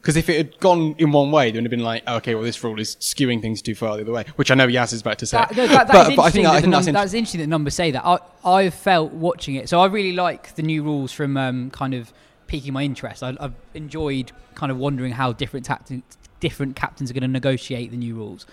Because 0.00 0.16
if 0.16 0.28
it 0.28 0.36
had 0.36 0.58
gone 0.58 0.96
in 0.98 1.12
one 1.12 1.30
way, 1.30 1.52
then 1.52 1.64
it'd 1.64 1.66
have 1.66 1.78
been 1.78 1.84
like, 1.84 2.06
okay, 2.08 2.34
well, 2.34 2.42
this 2.42 2.64
rule 2.64 2.80
is 2.80 2.96
skewing 2.96 3.40
things 3.40 3.62
too 3.62 3.76
far 3.76 3.94
the 3.94 4.02
other 4.02 4.10
way, 4.10 4.24
which 4.34 4.50
I 4.50 4.56
know 4.56 4.66
Yas 4.66 4.92
is 4.92 5.00
about 5.00 5.20
to 5.20 5.26
say. 5.26 5.36
That, 5.36 5.56
no, 5.56 5.68
that, 5.68 5.86
that 5.86 5.92
but, 5.92 6.16
but 6.16 6.22
I 6.22 6.30
think, 6.30 6.46
that 6.46 6.50
I 6.50 6.56
the 6.56 6.62
think 6.62 6.72
that's 6.72 6.86
interesting. 6.88 6.94
that's 6.94 7.14
interesting 7.14 7.40
that 7.42 7.46
numbers 7.46 7.74
say 7.76 7.92
that. 7.92 8.04
I 8.04 8.18
I've 8.44 8.74
felt 8.74 9.12
watching 9.12 9.54
it, 9.54 9.68
so 9.68 9.80
I 9.80 9.86
really 9.86 10.12
like 10.12 10.56
the 10.56 10.62
new 10.62 10.82
rules 10.82 11.12
from 11.12 11.36
um, 11.36 11.70
kind 11.70 11.94
of 11.94 12.12
piquing 12.48 12.72
my 12.72 12.82
interest. 12.82 13.22
I, 13.22 13.36
I've 13.38 13.54
enjoyed 13.74 14.32
kind 14.56 14.72
of 14.72 14.78
wondering 14.78 15.12
how 15.12 15.32
different 15.32 15.66
tacti- 15.66 16.02
different 16.42 16.74
captains 16.74 17.08
are 17.08 17.14
going 17.14 17.22
to 17.22 17.28
negotiate 17.28 17.92
the 17.92 17.96
new 17.96 18.16
rules. 18.16 18.46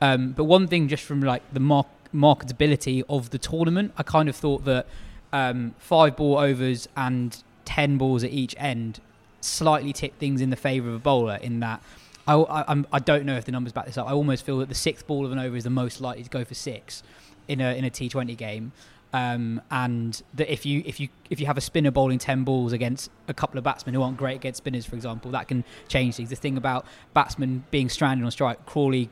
Um, 0.00 0.32
but 0.32 0.44
one 0.44 0.66
thing, 0.66 0.88
just 0.88 1.04
from 1.04 1.20
like 1.20 1.42
the 1.52 1.60
mark- 1.60 1.86
marketability 2.12 3.04
of 3.08 3.30
the 3.30 3.38
tournament, 3.38 3.92
I 3.98 4.02
kind 4.02 4.30
of 4.30 4.34
thought 4.34 4.64
that 4.64 4.86
um, 5.32 5.74
five 5.78 6.16
ball 6.16 6.38
overs 6.38 6.88
and 6.96 7.36
ten 7.66 7.98
balls 7.98 8.24
at 8.24 8.30
each 8.30 8.54
end 8.58 9.00
slightly 9.42 9.92
tip 9.92 10.18
things 10.18 10.40
in 10.40 10.48
the 10.48 10.56
favour 10.56 10.88
of 10.88 10.94
a 10.94 10.98
bowler. 10.98 11.36
In 11.36 11.60
that, 11.60 11.82
I, 12.26 12.34
I, 12.34 12.84
I 12.90 12.98
don't 12.98 13.26
know 13.26 13.36
if 13.36 13.44
the 13.44 13.52
numbers 13.52 13.74
back 13.74 13.84
this 13.84 13.98
up. 13.98 14.08
I 14.08 14.12
almost 14.12 14.44
feel 14.46 14.58
that 14.58 14.70
the 14.70 14.74
sixth 14.74 15.06
ball 15.06 15.26
of 15.26 15.30
an 15.30 15.38
over 15.38 15.54
is 15.54 15.64
the 15.64 15.70
most 15.70 16.00
likely 16.00 16.22
to 16.24 16.30
go 16.30 16.44
for 16.44 16.54
six 16.54 17.02
in 17.46 17.60
a 17.60 17.76
in 17.76 17.84
a 17.84 17.90
T20 17.90 18.36
game. 18.38 18.72
Um, 19.14 19.62
and 19.70 20.20
that 20.34 20.52
if 20.52 20.66
you 20.66 20.82
if 20.84 20.98
you 20.98 21.08
if 21.30 21.38
you 21.38 21.46
have 21.46 21.56
a 21.56 21.60
spinner 21.60 21.92
bowling 21.92 22.18
ten 22.18 22.42
balls 22.42 22.72
against 22.72 23.12
a 23.28 23.32
couple 23.32 23.58
of 23.58 23.64
batsmen 23.64 23.94
who 23.94 24.02
aren't 24.02 24.16
great 24.16 24.34
against 24.34 24.58
spinners, 24.58 24.84
for 24.84 24.96
example, 24.96 25.30
that 25.30 25.46
can 25.46 25.62
change 25.86 26.16
things. 26.16 26.30
The 26.30 26.36
thing 26.36 26.56
about 26.56 26.84
batsmen 27.12 27.62
being 27.70 27.88
stranded 27.88 28.24
on 28.24 28.30
strike, 28.32 28.66
Crawley 28.66 29.10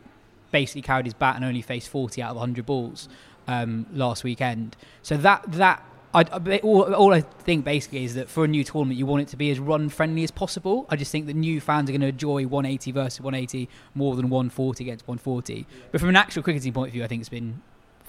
basically 0.50 0.82
carried 0.82 1.06
his 1.06 1.14
bat 1.14 1.36
and 1.36 1.44
only 1.44 1.62
faced 1.62 1.88
40 1.88 2.20
out 2.20 2.30
of 2.30 2.36
100 2.36 2.66
balls 2.66 3.08
um, 3.46 3.86
last 3.92 4.24
weekend. 4.24 4.76
So 5.02 5.16
that 5.18 5.44
that 5.52 5.84
I- 6.12 6.58
all, 6.64 6.92
all 6.94 7.14
I 7.14 7.20
think 7.20 7.64
basically 7.64 8.02
is 8.04 8.16
that 8.16 8.28
for 8.28 8.44
a 8.44 8.48
new 8.48 8.64
tournament, 8.64 8.98
you 8.98 9.06
want 9.06 9.22
it 9.22 9.28
to 9.28 9.36
be 9.36 9.52
as 9.52 9.60
run 9.60 9.88
friendly 9.88 10.24
as 10.24 10.32
possible. 10.32 10.84
I 10.90 10.96
just 10.96 11.12
think 11.12 11.26
that 11.26 11.36
new 11.36 11.60
fans 11.60 11.88
are 11.88 11.92
going 11.92 12.00
to 12.00 12.08
enjoy 12.08 12.44
180 12.48 12.90
versus 12.90 13.20
180 13.20 13.68
more 13.94 14.16
than 14.16 14.28
140 14.28 14.82
against 14.82 15.06
140. 15.06 15.64
But 15.92 16.00
from 16.00 16.10
an 16.10 16.16
actual 16.16 16.42
cricketing 16.42 16.72
point 16.72 16.88
of 16.88 16.92
view, 16.92 17.04
I 17.04 17.06
think 17.06 17.20
it's 17.20 17.28
been 17.28 17.62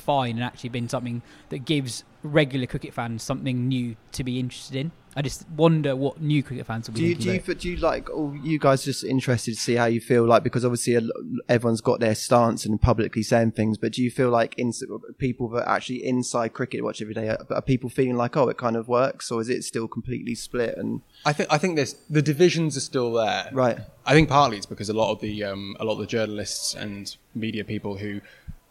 fine 0.03 0.35
and 0.35 0.43
actually 0.43 0.69
been 0.69 0.89
something 0.89 1.21
that 1.49 1.65
gives 1.65 2.03
regular 2.21 2.67
cricket 2.67 2.93
fans 2.93 3.23
something 3.23 3.67
new 3.67 3.95
to 4.11 4.23
be 4.23 4.39
interested 4.39 4.77
in. 4.77 4.91
I 5.15 5.21
just 5.21 5.47
wonder 5.49 5.95
what 5.95 6.21
new 6.21 6.41
cricket 6.41 6.65
fans 6.65 6.87
will 6.87 6.95
be 6.95 7.01
Do 7.01 7.05
you, 7.07 7.15
do 7.15 7.51
you, 7.51 7.55
do 7.55 7.69
you 7.69 7.77
like, 7.77 8.09
all 8.09 8.35
you 8.41 8.57
guys 8.57 8.83
just 8.83 9.03
interested 9.03 9.53
to 9.53 9.59
see 9.59 9.75
how 9.75 9.85
you 9.85 10.01
feel 10.01 10.25
like, 10.25 10.41
because 10.41 10.65
obviously 10.65 10.95
a 10.95 11.01
everyone's 11.47 11.81
got 11.81 11.99
their 11.99 12.15
stance 12.15 12.65
and 12.65 12.81
publicly 12.81 13.21
saying 13.21 13.51
things, 13.51 13.77
but 13.77 13.91
do 13.91 14.01
you 14.01 14.09
feel 14.09 14.29
like 14.29 14.55
ins- 14.57 14.83
people 15.19 15.49
that 15.49 15.69
actually 15.69 16.03
inside 16.03 16.53
cricket 16.53 16.83
watch 16.83 16.99
every 16.99 17.13
day, 17.13 17.29
are, 17.29 17.45
are 17.51 17.61
people 17.61 17.91
feeling 17.91 18.15
like, 18.15 18.35
oh, 18.35 18.49
it 18.49 18.57
kind 18.57 18.75
of 18.75 18.87
works, 18.87 19.29
or 19.29 19.39
is 19.39 19.49
it 19.49 19.63
still 19.63 19.87
completely 19.87 20.33
split? 20.33 20.75
And 20.77 21.01
I 21.25 21.33
think 21.33 21.51
I 21.51 21.59
think 21.59 21.75
there's 21.75 21.93
the 22.09 22.23
divisions 22.23 22.75
are 22.75 22.81
still 22.81 23.13
there. 23.13 23.49
Right. 23.53 23.77
I 24.05 24.13
think 24.13 24.29
partly 24.29 24.57
it's 24.57 24.65
because 24.65 24.89
a 24.89 24.93
lot 24.93 25.11
of 25.11 25.21
the 25.21 25.43
um, 25.43 25.77
a 25.79 25.85
lot 25.85 25.93
of 25.93 25.99
the 25.99 26.07
journalists 26.07 26.73
and 26.73 27.15
media 27.35 27.63
people 27.63 27.97
who 27.97 28.21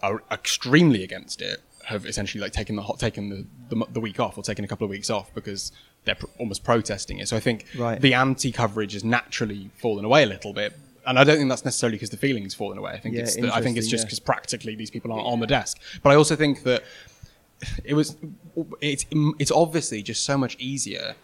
are 0.02 0.22
extremely 0.30 1.02
against 1.04 1.40
it 1.42 1.60
have 1.84 2.06
essentially 2.06 2.40
like 2.40 2.52
taken 2.52 2.76
the 2.76 2.82
hot 2.82 2.98
taken 2.98 3.28
the, 3.28 3.46
the 3.74 3.86
the 3.92 4.00
week 4.00 4.20
off 4.20 4.38
or 4.38 4.42
taken 4.42 4.64
a 4.64 4.68
couple 4.68 4.84
of 4.84 4.90
weeks 4.90 5.10
off 5.10 5.34
because 5.34 5.72
they're 6.04 6.14
pr- 6.14 6.26
almost 6.38 6.62
protesting 6.64 7.18
it. 7.18 7.28
So 7.28 7.36
I 7.36 7.40
think 7.40 7.66
Right. 7.76 8.00
the 8.00 8.14
anti 8.14 8.52
coverage 8.52 8.92
has 8.92 9.04
naturally 9.04 9.70
fallen 9.76 10.04
away 10.04 10.22
a 10.24 10.26
little 10.26 10.52
bit. 10.52 10.72
And 11.04 11.18
I 11.18 11.24
don't 11.24 11.36
think 11.36 11.48
that's 11.48 11.64
necessarily 11.64 11.96
because 11.96 12.10
the 12.10 12.16
feeling's 12.16 12.54
fallen 12.54 12.78
away. 12.78 12.92
I 12.92 12.98
think 12.98 13.16
Yeah, 13.16 13.22
it's 13.22 13.34
the, 13.36 13.52
I 13.52 13.60
think 13.60 13.76
it's 13.76 13.88
just 13.88 14.02
yeah. 14.02 14.06
because 14.06 14.20
practically 14.20 14.76
these 14.76 14.90
people 14.90 15.12
aren't 15.12 15.26
on 15.26 15.40
the 15.40 15.46
desk. 15.48 15.80
But 16.02 16.10
I 16.10 16.14
also 16.14 16.36
think 16.36 16.62
that 16.62 16.84
it 17.84 17.94
was 17.94 18.16
it's 18.80 19.04
it's 19.38 19.50
obviously 19.50 20.02
just 20.02 20.24
so 20.24 20.36
much 20.38 20.56
easier 20.58 21.14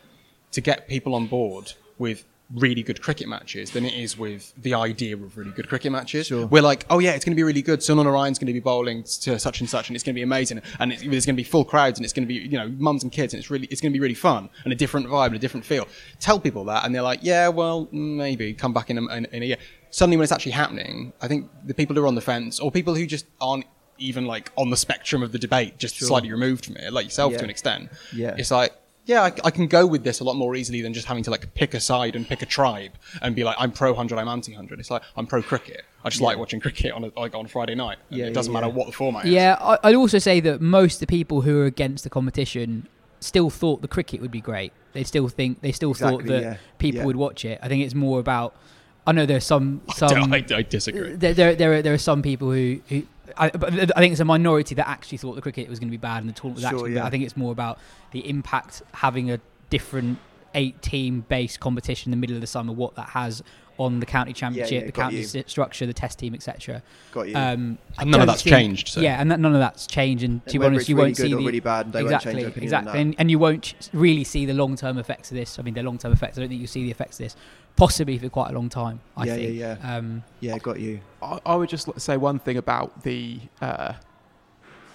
to 0.53 0.61
get 0.61 0.89
people 0.89 1.15
on 1.15 1.27
board 1.27 1.73
with 1.99 2.25
really 2.55 2.83
good 2.83 3.03
cricket 3.03 3.29
matches 3.29 3.73
than 3.73 3.85
it 3.85 3.93
is 3.93 4.17
with 4.17 4.55
the 4.57 4.73
idea 4.73 5.15
of 5.15 5.37
really 5.37 5.51
good 5.51 5.69
cricket 5.69 5.93
matches. 5.93 6.29
Sure. 6.29 6.47
We're 6.47 6.63
like, 6.63 6.87
oh 6.89 6.99
yeah, 6.99 7.13
it's 7.13 7.25
going 7.25 7.33
to 7.33 7.37
be 7.37 7.43
really 7.43 7.61
good. 7.61 7.81
Sunil 7.81 8.05
Narine's 8.05 8.39
going 8.39 8.47
to 8.47 8.53
be 8.55 8.61
bowling 8.61 9.03
to 9.03 9.39
such 9.39 9.61
and 9.61 9.69
such, 9.69 9.89
and 9.89 9.95
it's 9.97 10.03
going 10.03 10.15
to 10.15 10.19
be 10.19 10.23
amazing. 10.23 10.63
And 10.79 10.93
it's, 10.93 11.03
there's 11.03 11.27
going 11.27 11.35
to 11.37 11.41
be 11.41 11.45
full 11.45 11.65
crowds, 11.65 11.99
and 11.99 12.05
it's 12.05 12.15
going 12.15 12.27
to 12.27 12.29
be 12.29 12.35
you 12.41 12.57
know 12.59 12.69
mums 12.79 13.03
and 13.03 13.13
kids, 13.13 13.35
and 13.35 13.39
it's 13.41 13.51
really 13.51 13.67
it's 13.67 13.81
going 13.81 13.93
to 13.93 13.97
be 13.97 14.01
really 14.01 14.15
fun 14.15 14.49
and 14.65 14.73
a 14.73 14.77
different 14.77 15.07
vibe 15.09 15.27
and 15.27 15.37
a 15.37 15.39
different 15.39 15.67
feel. 15.67 15.87
Tell 16.21 16.41
people 16.41 16.65
that, 16.65 16.85
and 16.87 16.95
they're 16.95 17.03
like, 17.03 17.21
yeah, 17.23 17.49
well, 17.49 17.87
maybe 17.93 18.55
come 18.55 18.73
back 18.73 18.89
in 18.89 18.97
a, 18.99 19.15
in, 19.15 19.25
in 19.27 19.43
a 19.43 19.47
year. 19.47 19.57
Suddenly, 19.91 20.17
when 20.17 20.25
it's 20.25 20.33
actually 20.33 20.53
happening, 20.53 21.13
I 21.21 21.29
think 21.29 21.51
the 21.67 21.75
people 21.75 21.97
who 21.97 22.03
are 22.05 22.07
on 22.07 22.15
the 22.15 22.21
fence, 22.23 22.61
or 22.61 22.71
people 22.71 22.95
who 22.95 23.07
just 23.07 23.27
aren't 23.41 23.67
even 23.99 24.25
like 24.27 24.53
on 24.57 24.71
the 24.71 24.77
spectrum 24.77 25.23
of 25.23 25.33
the 25.33 25.39
debate, 25.39 25.77
just 25.79 25.99
slightly 25.99 26.31
removed 26.31 26.65
from 26.67 26.77
it, 26.77 26.93
like 26.93 27.05
yourself 27.05 27.33
Yeah. 27.33 27.39
to 27.39 27.45
an 27.45 27.51
extent. 27.51 27.91
Yeah. 28.15 28.35
It's 28.39 28.51
like, 28.51 28.73
yeah, 29.09 29.23
I, 29.23 29.33
I 29.43 29.51
can 29.51 29.67
go 29.69 29.87
with 29.87 30.05
this 30.05 30.21
a 30.21 30.25
lot 30.25 30.37
more 30.37 30.55
easily 30.55 30.83
than 30.83 30.93
just 30.93 31.07
having 31.07 31.23
to 31.25 31.31
like 31.31 31.55
pick 31.55 31.73
a 31.73 31.81
side 31.81 32.15
and 32.15 32.29
pick 32.29 32.43
a 32.43 32.47
tribe 32.47 32.93
and 33.23 33.35
be 33.35 33.43
like, 33.43 33.57
I'm 33.59 33.73
pro 33.73 33.95
hundred, 33.95 34.19
I'm 34.19 34.29
anti 34.29 34.53
hundred. 34.53 34.79
It's 34.81 34.91
like 34.91 35.03
I'm 35.17 35.27
pro 35.27 35.41
cricket. 35.41 35.87
I 36.05 36.11
just 36.11 36.21
like 36.21 36.37
watching 36.37 36.61
cricket 36.61 36.93
on 36.93 37.05
a, 37.05 37.11
like 37.19 37.35
on 37.35 37.47
a 37.47 37.49
Friday 37.49 37.75
night. 37.75 37.97
And 38.11 38.19
Yeah, 38.19 38.27
it 38.27 38.35
doesn't 38.35 38.53
yeah, 38.53 38.61
matter 38.61 38.71
yeah. 38.71 38.77
what 38.77 38.87
the 38.87 38.93
format 38.93 39.25
is. 39.25 39.31
Yeah, 39.31 39.57
I, 39.59 39.79
I'd 39.83 39.95
also 39.95 40.19
say 40.19 40.41
that 40.41 40.61
most 40.61 40.97
of 40.97 41.01
the 41.01 41.07
people 41.07 41.41
who 41.41 41.59
are 41.61 41.65
against 41.65 42.05
the 42.05 42.11
competition 42.11 42.87
still 43.21 43.49
thought 43.49 43.81
the 43.81 43.89
cricket 43.89 44.21
would 44.21 44.31
be 44.31 44.43
great. 44.43 44.75
They 44.93 45.05
still 45.05 45.29
think 45.29 45.63
they 45.63 45.73
still 45.73 45.95
thought 45.95 46.27
that 46.27 46.43
yeah, 46.43 46.57
people 46.77 46.99
yeah. 46.99 47.07
would 47.07 47.17
watch 47.17 47.47
it. 47.47 47.59
I 47.63 47.69
think 47.69 47.85
it's 47.85 47.95
more 47.95 48.21
about. 48.21 48.55
I 49.07 49.13
know 49.13 49.25
there's 49.25 49.45
some 49.45 49.81
some. 49.95 50.35
I, 50.35 50.45
I 50.51 50.61
disagree. 50.61 51.15
there, 51.15 51.33
there, 51.33 51.55
there, 51.55 51.73
are, 51.73 51.83
there 51.83 51.95
are 51.95 51.99
some 51.99 52.21
people 52.21 52.53
who, 52.53 52.81
who 52.91 53.05
I, 53.37 53.51
but 53.51 53.73
I 53.97 54.01
think 54.01 54.13
it's 54.13 54.21
a 54.21 54.25
minority 54.25 54.75
that 54.77 54.89
actually 54.89 55.19
thought 55.19 55.35
the 55.35 55.43
cricket 55.43 55.69
was 55.69 55.79
going 55.79 55.89
to 55.89 55.93
be 55.93 55.97
bad 55.97 56.23
and 56.23 56.29
the 56.29 56.33
tournament 56.33 56.57
was 56.57 56.71
Sure, 56.71 56.79
actually. 56.79 56.95
yeah. 56.95 57.05
I 57.07 57.11
think 57.11 57.25
it's 57.25 57.37
more 57.37 57.53
about 57.53 57.79
the 58.13 58.29
impact 58.29 58.83
having 58.95 59.31
a 59.31 59.39
different 59.71 60.19
eight-team 60.55 61.27
based 61.29 61.61
competition 61.61 62.13
in 62.13 62.19
the 62.19 62.21
middle 62.21 62.35
of 62.37 62.41
the 62.41 62.47
summer, 62.47 62.73
what 62.73 62.95
that 62.97 63.11
has 63.11 63.43
on 63.79 64.01
the 64.01 64.07
county 64.07 64.33
championship, 64.33 64.81
yeah, 64.81 64.87
the 64.87 64.93
county 64.93 65.19
you. 65.19 65.45
structure, 65.47 65.87
the 65.87 65.93
test 65.93 66.19
team, 66.19 66.35
etc. 66.35 66.83
Got 67.13 67.29
you. 67.29 67.37
Um, 67.37 67.79
And 67.97 68.11
none 68.11 68.23
of 68.23 68.27
that's 68.27 68.43
think- 68.43 68.57
changed, 68.57 68.89
so- 68.89 69.01
Yeah, 69.01 69.21
and 69.21 69.31
that, 69.31 69.39
none 69.39 69.53
of 69.55 69.61
that's 69.61 69.87
changed. 69.87 70.25
And 70.25 70.45
to 70.47 70.53
And 70.55 70.61
be 70.61 70.67
honest, 70.67 70.81
it's 70.81 70.89
you 70.89 70.97
really 70.97 71.05
won't 71.09 71.17
good 71.17 71.23
see 71.29 71.35
or 71.35 71.37
the, 71.39 71.47
really 71.47 71.61
bad, 71.61 71.93
they 71.93 72.03
won't 72.03 72.13
exactly, 72.13 72.33
change 72.33 72.43
their 72.43 72.51
opinion 72.51 72.75
on 72.75 72.81
exactly, 72.81 73.01
and, 73.03 73.15
and 73.19 73.31
you 73.31 73.39
won't 73.39 73.75
really 73.93 74.25
see 74.25 74.47
the 74.47 74.55
long-term 74.55 74.99
effects 74.99 75.31
of 75.31 75.37
this. 75.37 75.61
I 75.61 75.63
mean, 75.63 75.75
the 75.75 75.85
long-term 75.85 76.13
effects. 76.13 76.39
I 76.39 76.41
don't 76.41 76.49
think 76.49 76.61
you'll 76.61 76.67
see 76.67 76.83
the 76.83 76.91
effects 76.91 77.21
of 77.21 77.27
this 77.27 77.37
possibly 77.79 78.19
for 78.19 78.29
quite 78.29 78.51
a 78.51 78.53
long 78.53 78.69
time. 78.69 79.01
I 79.17 79.25
Yeah, 79.25 79.35
think. 79.37 79.55
yeah, 79.57 79.77
yeah. 79.81 79.97
Um, 79.97 80.23
yeah, 80.41 80.59
got 80.59 80.79
you. 80.81 81.01
I, 81.23 81.39
I 81.47 81.55
would 81.55 81.69
just 81.71 81.89
say 81.99 82.17
one 82.17 82.39
thing 82.39 82.59
about 82.59 83.03
the 83.05 83.41
uh, 83.63 83.95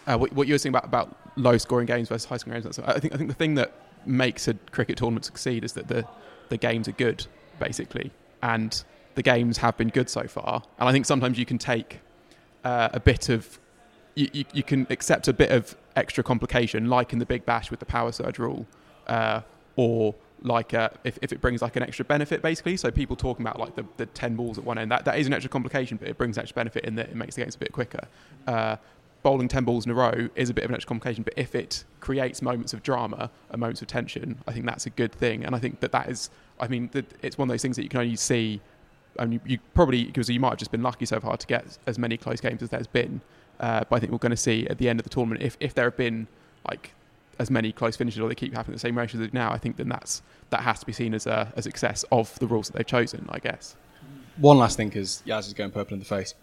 uh, 0.05 0.17
what, 0.17 0.33
what 0.33 0.47
you 0.47 0.53
were 0.53 0.57
saying 0.59 0.75
about, 0.75 0.85
about 0.85 1.17
low 1.37 1.57
scoring 1.57 1.87
games 1.87 2.09
versus 2.09 2.25
high 2.25 2.37
scoring 2.37 2.61
games. 2.61 2.77
I 2.79 2.99
think 2.99 3.13
I 3.13 3.17
think 3.17 3.29
the 3.29 3.35
thing 3.35 3.55
that 3.55 3.73
makes 4.05 4.47
a 4.47 4.53
cricket 4.71 4.97
tournament 4.97 5.25
succeed 5.25 5.63
is 5.63 5.73
that 5.73 5.87
the 5.87 6.05
the 6.49 6.57
games 6.57 6.87
are 6.87 6.91
good, 6.93 7.25
basically, 7.59 8.11
and 8.43 8.83
the 9.15 9.23
games 9.23 9.57
have 9.57 9.77
been 9.77 9.87
good 9.89 10.09
so 10.09 10.23
far. 10.27 10.61
And 10.77 10.89
I 10.89 10.91
think 10.91 11.05
sometimes 11.05 11.39
you 11.39 11.45
can 11.45 11.57
take 11.57 12.01
uh, 12.65 12.89
a 12.91 12.99
bit 12.99 13.29
of 13.29 13.59
you, 14.15 14.27
you, 14.33 14.45
you 14.53 14.63
can 14.63 14.85
accept 14.89 15.27
a 15.27 15.33
bit 15.33 15.51
of 15.51 15.75
extra 15.95 16.23
complication, 16.23 16.89
like 16.89 17.13
in 17.13 17.19
the 17.19 17.25
Big 17.25 17.45
Bash 17.45 17.71
with 17.71 17.79
the 17.79 17.85
power 17.85 18.11
surge 18.11 18.39
rule, 18.39 18.67
uh, 19.07 19.41
or 19.77 20.13
like 20.43 20.73
uh, 20.73 20.89
if, 21.03 21.17
if 21.21 21.31
it 21.31 21.41
brings 21.41 21.61
like 21.61 21.75
an 21.75 21.83
extra 21.83 22.05
benefit, 22.05 22.41
basically. 22.41 22.77
So 22.77 22.91
people 22.91 23.15
talking 23.15 23.45
about 23.45 23.59
like 23.59 23.75
the, 23.75 23.85
the 23.97 24.05
10 24.05 24.35
balls 24.35 24.57
at 24.57 24.63
one 24.63 24.77
end, 24.77 24.91
that, 24.91 25.05
that 25.05 25.17
is 25.17 25.27
an 25.27 25.33
extra 25.33 25.49
complication, 25.49 25.97
but 25.97 26.07
it 26.07 26.17
brings 26.17 26.37
extra 26.37 26.55
benefit 26.55 26.85
in 26.85 26.95
that 26.95 27.09
it 27.09 27.15
makes 27.15 27.35
the 27.35 27.41
games 27.41 27.55
a 27.55 27.59
bit 27.59 27.71
quicker. 27.71 28.07
Uh, 28.45 28.75
bowling 29.23 29.47
10 29.47 29.63
balls 29.63 29.85
in 29.85 29.91
a 29.91 29.95
row 29.95 30.29
is 30.35 30.49
a 30.49 30.53
bit 30.53 30.65
of 30.65 30.69
an 30.69 30.75
extra 30.75 30.89
complication, 30.89 31.23
but 31.23 31.33
if 31.37 31.55
it 31.55 31.85
creates 32.01 32.41
moments 32.41 32.73
of 32.73 32.83
drama 32.83 33.31
and 33.49 33.59
moments 33.59 33.81
of 33.81 33.87
tension, 33.87 34.37
I 34.45 34.51
think 34.51 34.65
that's 34.65 34.85
a 34.85 34.89
good 34.89 35.13
thing. 35.13 35.45
And 35.45 35.55
I 35.55 35.59
think 35.59 35.79
that 35.79 35.93
that 35.93 36.09
is, 36.09 36.29
I 36.59 36.67
mean, 36.67 36.89
that 36.91 37.05
it's 37.21 37.37
one 37.37 37.47
of 37.47 37.53
those 37.53 37.61
things 37.61 37.77
that 37.77 37.83
you 37.83 37.89
can 37.89 38.01
only 38.01 38.17
see 38.17 38.61
I 39.19 39.25
mean, 39.25 39.33
you, 39.33 39.39
you 39.53 39.59
probably 39.73 40.05
because 40.05 40.29
you 40.29 40.39
might 40.39 40.49
have 40.49 40.57
just 40.57 40.71
been 40.71 40.81
lucky 40.81 41.05
so 41.05 41.19
far 41.19 41.37
to 41.37 41.47
get 41.47 41.77
as 41.85 41.99
many 41.99 42.17
close 42.17 42.41
games 42.41 42.61
as 42.63 42.69
there's 42.69 42.87
been. 42.87 43.21
Uh, 43.59 43.83
but 43.89 43.97
I 43.97 43.99
think 43.99 44.11
we're 44.11 44.17
going 44.17 44.31
to 44.31 44.37
see 44.37 44.67
at 44.67 44.77
the 44.77 44.89
end 44.89 44.99
of 44.99 45.03
the 45.03 45.09
tournament 45.09 45.41
if, 45.41 45.57
if 45.59 45.73
there 45.73 45.85
have 45.85 45.97
been 45.97 46.27
like 46.67 46.93
as 47.39 47.49
many 47.49 47.71
close 47.71 47.95
finishes 47.95 48.19
or 48.19 48.29
they 48.29 48.35
keep 48.35 48.55
having 48.55 48.73
the 48.73 48.79
same 48.79 48.97
ratio 48.97 49.19
as 49.19 49.19
they 49.21 49.31
do 49.31 49.37
now, 49.37 49.51
I 49.51 49.57
think 49.57 49.77
then 49.77 49.89
that's 49.89 50.21
that 50.49 50.61
has 50.61 50.79
to 50.79 50.85
be 50.85 50.93
seen 50.93 51.13
as 51.13 51.25
a, 51.25 51.51
a 51.55 51.61
success 51.61 52.05
of 52.11 52.37
the 52.39 52.47
rules 52.47 52.67
that 52.67 52.77
they've 52.77 52.85
chosen. 52.85 53.25
I 53.29 53.39
guess. 53.39 53.75
One 54.37 54.57
last 54.57 54.77
thing, 54.77 54.89
because 54.89 55.21
Yas 55.25 55.47
is 55.47 55.53
going 55.53 55.71
purple 55.71 55.93
in 55.93 55.99
the 55.99 56.05
face. 56.05 56.33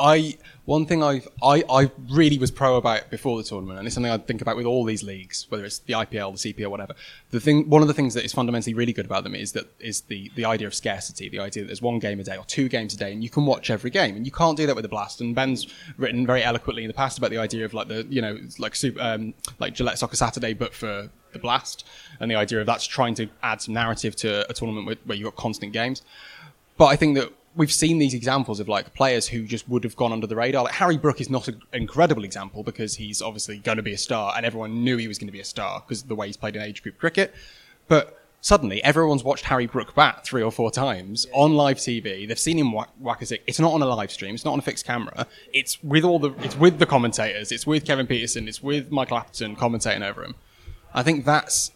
I 0.00 0.38
one 0.64 0.86
thing 0.86 1.02
I've 1.02 1.28
I, 1.42 1.62
I 1.68 1.90
really 2.08 2.38
was 2.38 2.50
pro 2.50 2.76
about 2.76 3.10
before 3.10 3.36
the 3.36 3.44
tournament, 3.44 3.78
and 3.78 3.86
it's 3.86 3.94
something 3.94 4.10
I 4.10 4.18
think 4.18 4.40
about 4.40 4.56
with 4.56 4.66
all 4.66 4.84
these 4.84 5.02
leagues, 5.02 5.46
whether 5.50 5.64
it's 5.64 5.80
the 5.80 5.92
IPL, 5.92 6.40
the 6.40 6.52
CPL, 6.52 6.70
whatever. 6.70 6.94
The 7.30 7.40
thing, 7.40 7.68
one 7.68 7.82
of 7.82 7.88
the 7.88 7.94
things 7.94 8.14
that 8.14 8.24
is 8.24 8.32
fundamentally 8.32 8.72
really 8.72 8.92
good 8.92 9.04
about 9.04 9.24
them 9.24 9.34
is 9.34 9.52
that 9.52 9.66
is 9.78 10.02
the 10.02 10.30
the 10.36 10.44
idea 10.44 10.66
of 10.66 10.74
scarcity, 10.74 11.28
the 11.28 11.40
idea 11.40 11.64
that 11.64 11.66
there's 11.66 11.82
one 11.82 11.98
game 11.98 12.18
a 12.18 12.24
day 12.24 12.36
or 12.36 12.44
two 12.44 12.68
games 12.68 12.94
a 12.94 12.96
day, 12.96 13.12
and 13.12 13.22
you 13.22 13.28
can 13.28 13.46
watch 13.46 13.68
every 13.68 13.90
game, 13.90 14.16
and 14.16 14.24
you 14.24 14.32
can't 14.32 14.56
do 14.56 14.66
that 14.66 14.74
with 14.74 14.82
the 14.82 14.88
Blast. 14.88 15.20
And 15.20 15.34
Ben's 15.34 15.66
written 15.98 16.26
very 16.26 16.42
eloquently 16.42 16.84
in 16.84 16.88
the 16.88 16.94
past 16.94 17.18
about 17.18 17.30
the 17.30 17.38
idea 17.38 17.64
of 17.64 17.74
like 17.74 17.88
the 17.88 18.06
you 18.08 18.22
know 18.22 18.38
like 18.58 18.74
super, 18.74 19.00
um, 19.00 19.34
like 19.58 19.74
Gillette 19.74 19.98
Soccer 19.98 20.16
Saturday, 20.16 20.54
but 20.54 20.72
for 20.72 21.10
the 21.32 21.38
Blast, 21.38 21.86
and 22.20 22.30
the 22.30 22.36
idea 22.36 22.60
of 22.60 22.66
that's 22.66 22.86
trying 22.86 23.14
to 23.14 23.28
add 23.42 23.60
some 23.60 23.74
narrative 23.74 24.16
to 24.16 24.48
a 24.50 24.54
tournament 24.54 24.86
where, 24.86 24.96
where 25.04 25.16
you've 25.16 25.26
got 25.26 25.36
constant 25.36 25.72
games. 25.72 26.02
But 26.76 26.86
I 26.86 26.96
think 26.96 27.16
that 27.16 27.32
we've 27.56 27.72
seen 27.72 27.98
these 27.98 28.14
examples 28.14 28.60
of 28.60 28.68
like 28.68 28.94
players 28.94 29.28
who 29.28 29.44
just 29.44 29.68
would 29.68 29.84
have 29.84 29.96
gone 29.96 30.12
under 30.12 30.26
the 30.26 30.36
radar. 30.36 30.64
Like 30.64 30.74
Harry 30.74 30.96
Brook 30.96 31.20
is 31.20 31.28
not 31.28 31.48
an 31.48 31.60
incredible 31.72 32.24
example 32.24 32.62
because 32.62 32.94
he's 32.96 33.20
obviously 33.20 33.58
going 33.58 33.76
to 33.76 33.82
be 33.82 33.92
a 33.92 33.98
star, 33.98 34.34
and 34.36 34.46
everyone 34.46 34.84
knew 34.84 34.96
he 34.96 35.08
was 35.08 35.18
going 35.18 35.28
to 35.28 35.32
be 35.32 35.40
a 35.40 35.44
star 35.44 35.80
because 35.80 36.02
of 36.02 36.08
the 36.08 36.14
way 36.14 36.26
he's 36.26 36.36
played 36.36 36.56
in 36.56 36.62
age 36.62 36.82
group 36.82 36.98
cricket. 36.98 37.34
But 37.88 38.18
suddenly, 38.40 38.82
everyone's 38.84 39.24
watched 39.24 39.44
Harry 39.46 39.66
Brook 39.66 39.94
bat 39.94 40.24
three 40.24 40.42
or 40.42 40.52
four 40.52 40.70
times 40.70 41.26
on 41.32 41.54
live 41.54 41.78
TV. 41.78 42.26
They've 42.26 42.38
seen 42.38 42.58
him 42.58 42.72
whack, 42.72 42.90
whack 42.98 43.22
a 43.22 43.26
six. 43.26 43.42
It's 43.46 43.60
not 43.60 43.72
on 43.72 43.82
a 43.82 43.86
live 43.86 44.12
stream. 44.12 44.34
It's 44.34 44.44
not 44.44 44.52
on 44.52 44.60
a 44.60 44.62
fixed 44.62 44.86
camera. 44.86 45.26
It's 45.52 45.82
with 45.82 46.04
all 46.04 46.18
the. 46.18 46.30
It's 46.42 46.56
with 46.56 46.78
the 46.78 46.86
commentators. 46.86 47.52
It's 47.52 47.66
with 47.66 47.84
Kevin 47.84 48.06
Pietersen. 48.06 48.48
It's 48.48 48.62
with 48.62 48.90
Michael 48.90 49.18
Appleton 49.18 49.56
commentating 49.56 50.08
over 50.08 50.22
him. 50.22 50.34
I 50.94 51.02
think 51.02 51.24
that's 51.24 51.72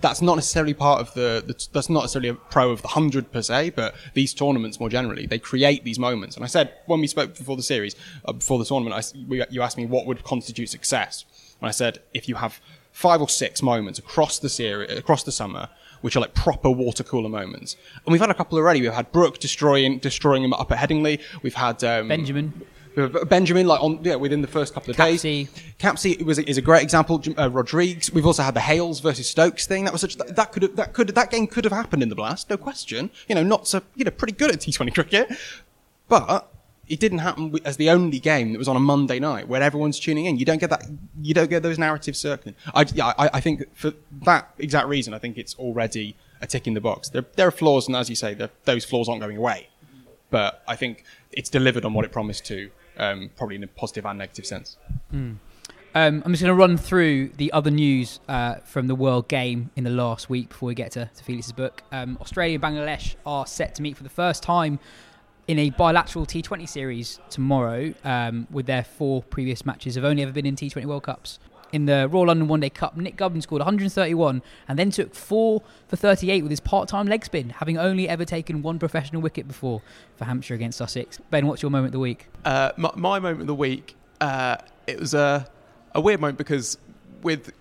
that's 0.00 0.20
not 0.22 0.34
necessarily 0.34 0.74
part 0.74 1.00
of 1.00 1.14
the, 1.14 1.42
the 1.46 1.68
that's 1.72 1.88
not 1.88 2.02
necessarily 2.02 2.28
a 2.28 2.34
pro 2.34 2.70
of 2.70 2.82
the 2.82 2.88
hundred 2.88 3.32
per 3.32 3.42
se, 3.42 3.70
but 3.70 3.94
these 4.14 4.34
tournaments 4.34 4.78
more 4.78 4.88
generally 4.88 5.26
they 5.26 5.38
create 5.38 5.84
these 5.84 5.98
moments. 5.98 6.36
And 6.36 6.44
I 6.44 6.48
said 6.48 6.72
when 6.86 7.00
we 7.00 7.06
spoke 7.06 7.36
before 7.36 7.56
the 7.56 7.62
series, 7.62 7.96
uh, 8.24 8.32
before 8.32 8.58
the 8.58 8.64
tournament, 8.64 8.94
I, 8.94 9.26
we, 9.26 9.44
you 9.50 9.62
asked 9.62 9.76
me 9.76 9.86
what 9.86 10.06
would 10.06 10.24
constitute 10.24 10.68
success, 10.68 11.24
and 11.60 11.68
I 11.68 11.72
said 11.72 12.00
if 12.14 12.28
you 12.28 12.36
have 12.36 12.60
five 12.92 13.20
or 13.20 13.28
six 13.28 13.62
moments 13.62 13.98
across 13.98 14.38
the 14.38 14.48
series, 14.48 14.90
across 14.96 15.22
the 15.22 15.32
summer, 15.32 15.68
which 16.00 16.16
are 16.16 16.20
like 16.20 16.34
proper 16.34 16.70
water 16.70 17.04
cooler 17.04 17.28
moments, 17.28 17.76
and 18.04 18.12
we've 18.12 18.20
had 18.20 18.30
a 18.30 18.34
couple 18.34 18.58
already. 18.58 18.80
We've 18.82 18.92
had 18.92 19.12
Brook 19.12 19.38
destroying 19.38 19.98
destroying 19.98 20.44
him 20.44 20.52
up 20.52 20.70
at 20.72 20.78
Headingley. 20.78 21.20
We've 21.42 21.54
had 21.54 21.82
um, 21.84 22.08
Benjamin. 22.08 22.66
Benjamin, 22.96 23.66
like 23.66 23.82
on 23.82 24.00
yeah, 24.02 24.14
within 24.14 24.40
the 24.40 24.48
first 24.48 24.72
couple 24.72 24.90
of 24.90 24.96
Capsey. 24.96 25.44
days. 25.44 25.50
Capsey 25.78 26.24
was 26.24 26.38
is 26.38 26.56
a 26.56 26.62
great 26.62 26.82
example. 26.82 27.22
Uh, 27.36 27.50
Rodrigues. 27.50 28.10
We've 28.10 28.26
also 28.26 28.42
had 28.42 28.54
the 28.54 28.60
Hales 28.60 29.00
versus 29.00 29.28
Stokes 29.28 29.66
thing. 29.66 29.84
That 29.84 29.92
was 29.92 30.00
such 30.00 30.16
that, 30.16 30.34
that 30.34 30.52
could 30.52 30.62
have, 30.62 30.76
that 30.76 30.94
could 30.94 31.08
that 31.08 31.30
game 31.30 31.46
could 31.46 31.64
have 31.64 31.72
happened 31.72 32.02
in 32.02 32.08
the 32.08 32.14
blast, 32.14 32.48
no 32.48 32.56
question. 32.56 33.10
You 33.28 33.34
know, 33.34 33.42
not 33.42 33.68
so 33.68 33.82
you 33.94 34.04
know 34.04 34.10
pretty 34.10 34.32
good 34.32 34.50
at 34.50 34.60
T20 34.60 34.94
cricket, 34.94 35.30
but 36.08 36.50
it 36.88 37.00
didn't 37.00 37.18
happen 37.18 37.54
as 37.64 37.76
the 37.76 37.90
only 37.90 38.18
game 38.18 38.52
that 38.52 38.58
was 38.58 38.68
on 38.68 38.76
a 38.76 38.80
Monday 38.80 39.18
night 39.18 39.48
where 39.48 39.62
everyone's 39.62 39.98
tuning 40.00 40.24
in. 40.24 40.38
You 40.38 40.44
don't 40.44 40.58
get 40.58 40.70
that. 40.70 40.86
You 41.20 41.34
don't 41.34 41.50
get 41.50 41.62
those 41.62 41.78
narratives 41.78 42.18
circling. 42.18 42.54
I, 42.74 42.86
yeah, 42.94 43.12
I, 43.18 43.30
I 43.34 43.40
think 43.40 43.64
for 43.74 43.92
that 44.24 44.50
exact 44.58 44.88
reason, 44.88 45.12
I 45.12 45.18
think 45.18 45.36
it's 45.36 45.54
already 45.56 46.16
a 46.40 46.46
tick 46.46 46.66
in 46.66 46.74
the 46.74 46.80
box. 46.80 47.08
There, 47.08 47.24
there 47.34 47.48
are 47.48 47.52
flaws, 47.52 47.88
and 47.88 47.96
as 47.96 48.08
you 48.08 48.16
say, 48.16 48.36
those 48.64 48.84
flaws 48.84 49.08
aren't 49.08 49.20
going 49.20 49.36
away. 49.36 49.68
But 50.30 50.62
I 50.66 50.76
think 50.76 51.04
it's 51.32 51.48
delivered 51.48 51.84
on 51.84 51.94
what 51.94 52.04
it 52.04 52.12
promised 52.12 52.44
to, 52.46 52.70
um, 52.98 53.30
probably 53.36 53.56
in 53.56 53.64
a 53.64 53.68
positive 53.68 54.06
and 54.06 54.18
negative 54.18 54.46
sense. 54.46 54.76
Um, 55.94 56.22
I'm 56.26 56.32
just 56.32 56.42
going 56.42 56.54
to 56.54 56.60
run 56.60 56.76
through 56.76 57.28
the 57.38 57.50
other 57.52 57.70
news 57.70 58.20
uh, 58.28 58.56
from 58.56 58.86
the 58.86 58.94
World 58.94 59.28
Game 59.28 59.70
in 59.76 59.84
the 59.84 59.90
last 59.90 60.28
week 60.28 60.50
before 60.50 60.66
we 60.66 60.74
get 60.74 60.92
to, 60.92 61.06
to 61.06 61.24
Felix's 61.24 61.52
book. 61.52 61.82
Um, 61.90 62.18
Australia 62.20 62.56
and 62.56 62.62
Bangladesh 62.62 63.14
are 63.24 63.46
set 63.46 63.74
to 63.76 63.82
meet 63.82 63.96
for 63.96 64.02
the 64.02 64.10
first 64.10 64.42
time 64.42 64.78
in 65.48 65.58
a 65.58 65.70
bilateral 65.70 66.26
T20 66.26 66.68
series 66.68 67.18
tomorrow, 67.30 67.94
um, 68.04 68.46
with 68.50 68.66
their 68.66 68.84
four 68.84 69.22
previous 69.22 69.64
matches 69.64 69.94
have 69.94 70.04
only 70.04 70.22
ever 70.22 70.32
been 70.32 70.44
in 70.44 70.56
T20 70.56 70.84
World 70.84 71.04
Cups. 71.04 71.38
In 71.72 71.86
the 71.86 72.08
Royal 72.08 72.28
London 72.28 72.48
One 72.48 72.60
Day 72.60 72.70
Cup, 72.70 72.96
Nick 72.96 73.16
Gubbins 73.16 73.44
scored 73.44 73.60
131 73.60 74.42
and 74.68 74.78
then 74.78 74.90
took 74.90 75.14
4 75.14 75.62
for 75.88 75.96
38 75.96 76.42
with 76.42 76.50
his 76.50 76.60
part 76.60 76.88
time 76.88 77.06
leg 77.06 77.24
spin, 77.24 77.50
having 77.50 77.76
only 77.76 78.08
ever 78.08 78.24
taken 78.24 78.62
one 78.62 78.78
professional 78.78 79.20
wicket 79.20 79.48
before 79.48 79.82
for 80.16 80.24
Hampshire 80.24 80.54
against 80.54 80.78
Sussex. 80.78 81.18
Ben, 81.30 81.46
what's 81.46 81.62
your 81.62 81.70
moment 81.70 81.88
of 81.88 81.92
the 81.92 81.98
week? 81.98 82.28
Uh, 82.44 82.70
my, 82.76 82.90
my 82.94 83.18
moment 83.18 83.42
of 83.42 83.46
the 83.46 83.54
week, 83.54 83.96
uh, 84.20 84.56
it 84.86 85.00
was 85.00 85.14
a, 85.14 85.48
a 85.94 86.00
weird 86.00 86.20
moment 86.20 86.38
because 86.38 86.78
with 87.22 87.52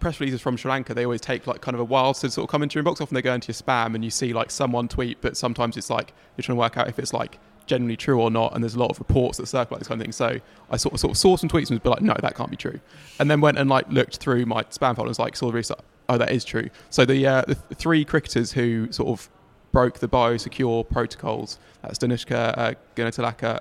press 0.00 0.20
releases 0.20 0.40
from 0.40 0.56
Sri 0.56 0.70
Lanka, 0.70 0.94
they 0.94 1.04
always 1.04 1.20
take 1.20 1.46
like 1.46 1.60
kind 1.60 1.74
of 1.74 1.80
a 1.80 1.84
while 1.84 2.14
to 2.14 2.30
sort 2.30 2.44
of 2.44 2.50
come 2.50 2.62
into 2.62 2.78
your 2.78 2.84
inbox. 2.84 3.00
Often 3.00 3.14
they 3.14 3.22
go 3.22 3.34
into 3.34 3.48
your 3.48 3.54
spam 3.54 3.94
and 3.94 4.04
you 4.04 4.10
see 4.10 4.32
like 4.32 4.50
someone 4.50 4.88
tweet, 4.88 5.20
but 5.20 5.36
sometimes 5.36 5.76
it's 5.76 5.90
like 5.90 6.12
you're 6.36 6.42
trying 6.42 6.56
to 6.56 6.60
work 6.60 6.76
out 6.76 6.88
if 6.88 6.98
it's 6.98 7.12
like 7.12 7.38
genuinely 7.66 7.96
true 7.96 8.20
or 8.20 8.30
not. 8.30 8.54
And 8.54 8.62
there's 8.62 8.74
a 8.74 8.78
lot 8.78 8.90
of 8.90 8.98
reports 8.98 9.38
that 9.38 9.46
circulate 9.46 9.80
this 9.80 9.88
kind 9.88 10.00
of 10.00 10.04
thing. 10.04 10.12
So 10.12 10.38
I 10.70 10.76
sort 10.76 10.94
of, 10.94 11.00
sort 11.00 11.12
of 11.12 11.18
saw 11.18 11.36
some 11.36 11.48
tweets 11.48 11.70
and 11.70 11.80
was 11.80 11.90
like, 11.90 12.02
no, 12.02 12.14
that 12.20 12.34
can't 12.34 12.50
be 12.50 12.56
true. 12.56 12.80
And 13.18 13.30
then 13.30 13.40
went 13.40 13.58
and 13.58 13.68
like 13.68 13.90
looked 13.90 14.16
through 14.16 14.46
my 14.46 14.62
spam 14.64 14.96
folder 14.96 15.02
and 15.02 15.08
was 15.08 15.18
like, 15.18 15.36
saw 15.36 15.46
the 15.48 15.52
research. 15.52 15.78
Oh, 16.08 16.18
that 16.18 16.30
is 16.30 16.44
true. 16.44 16.70
So 16.90 17.04
the, 17.04 17.26
uh, 17.26 17.42
the 17.42 17.54
th- 17.56 17.78
three 17.78 18.04
cricketers 18.04 18.52
who 18.52 18.90
sort 18.92 19.08
of 19.08 19.28
broke 19.72 19.98
the 19.98 20.08
biosecure 20.08 20.88
protocols, 20.88 21.58
that's 21.82 21.98
Danushka 21.98 22.56
uh, 22.56 22.74
Gunathilaka, 22.94 23.60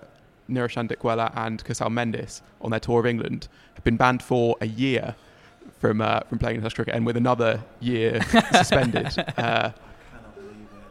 Niroshan 0.50 0.88
Dickwella 0.88 1.36
and 1.36 1.64
Kusal 1.64 1.90
Mendis 1.90 2.42
on 2.62 2.72
their 2.72 2.80
tour 2.80 3.00
of 3.00 3.06
England 3.06 3.48
have 3.74 3.84
been 3.84 3.98
banned 3.98 4.22
for 4.22 4.56
a 4.62 4.68
year 4.68 5.16
from 5.80 6.02
uh, 6.02 6.22
from 6.22 6.40
playing 6.40 6.56
international 6.56 6.86
cricket 6.86 6.96
and 6.96 7.06
with 7.06 7.18
another 7.18 7.64
year 7.80 8.22
suspended. 8.52 9.08
Uh, 9.38 9.72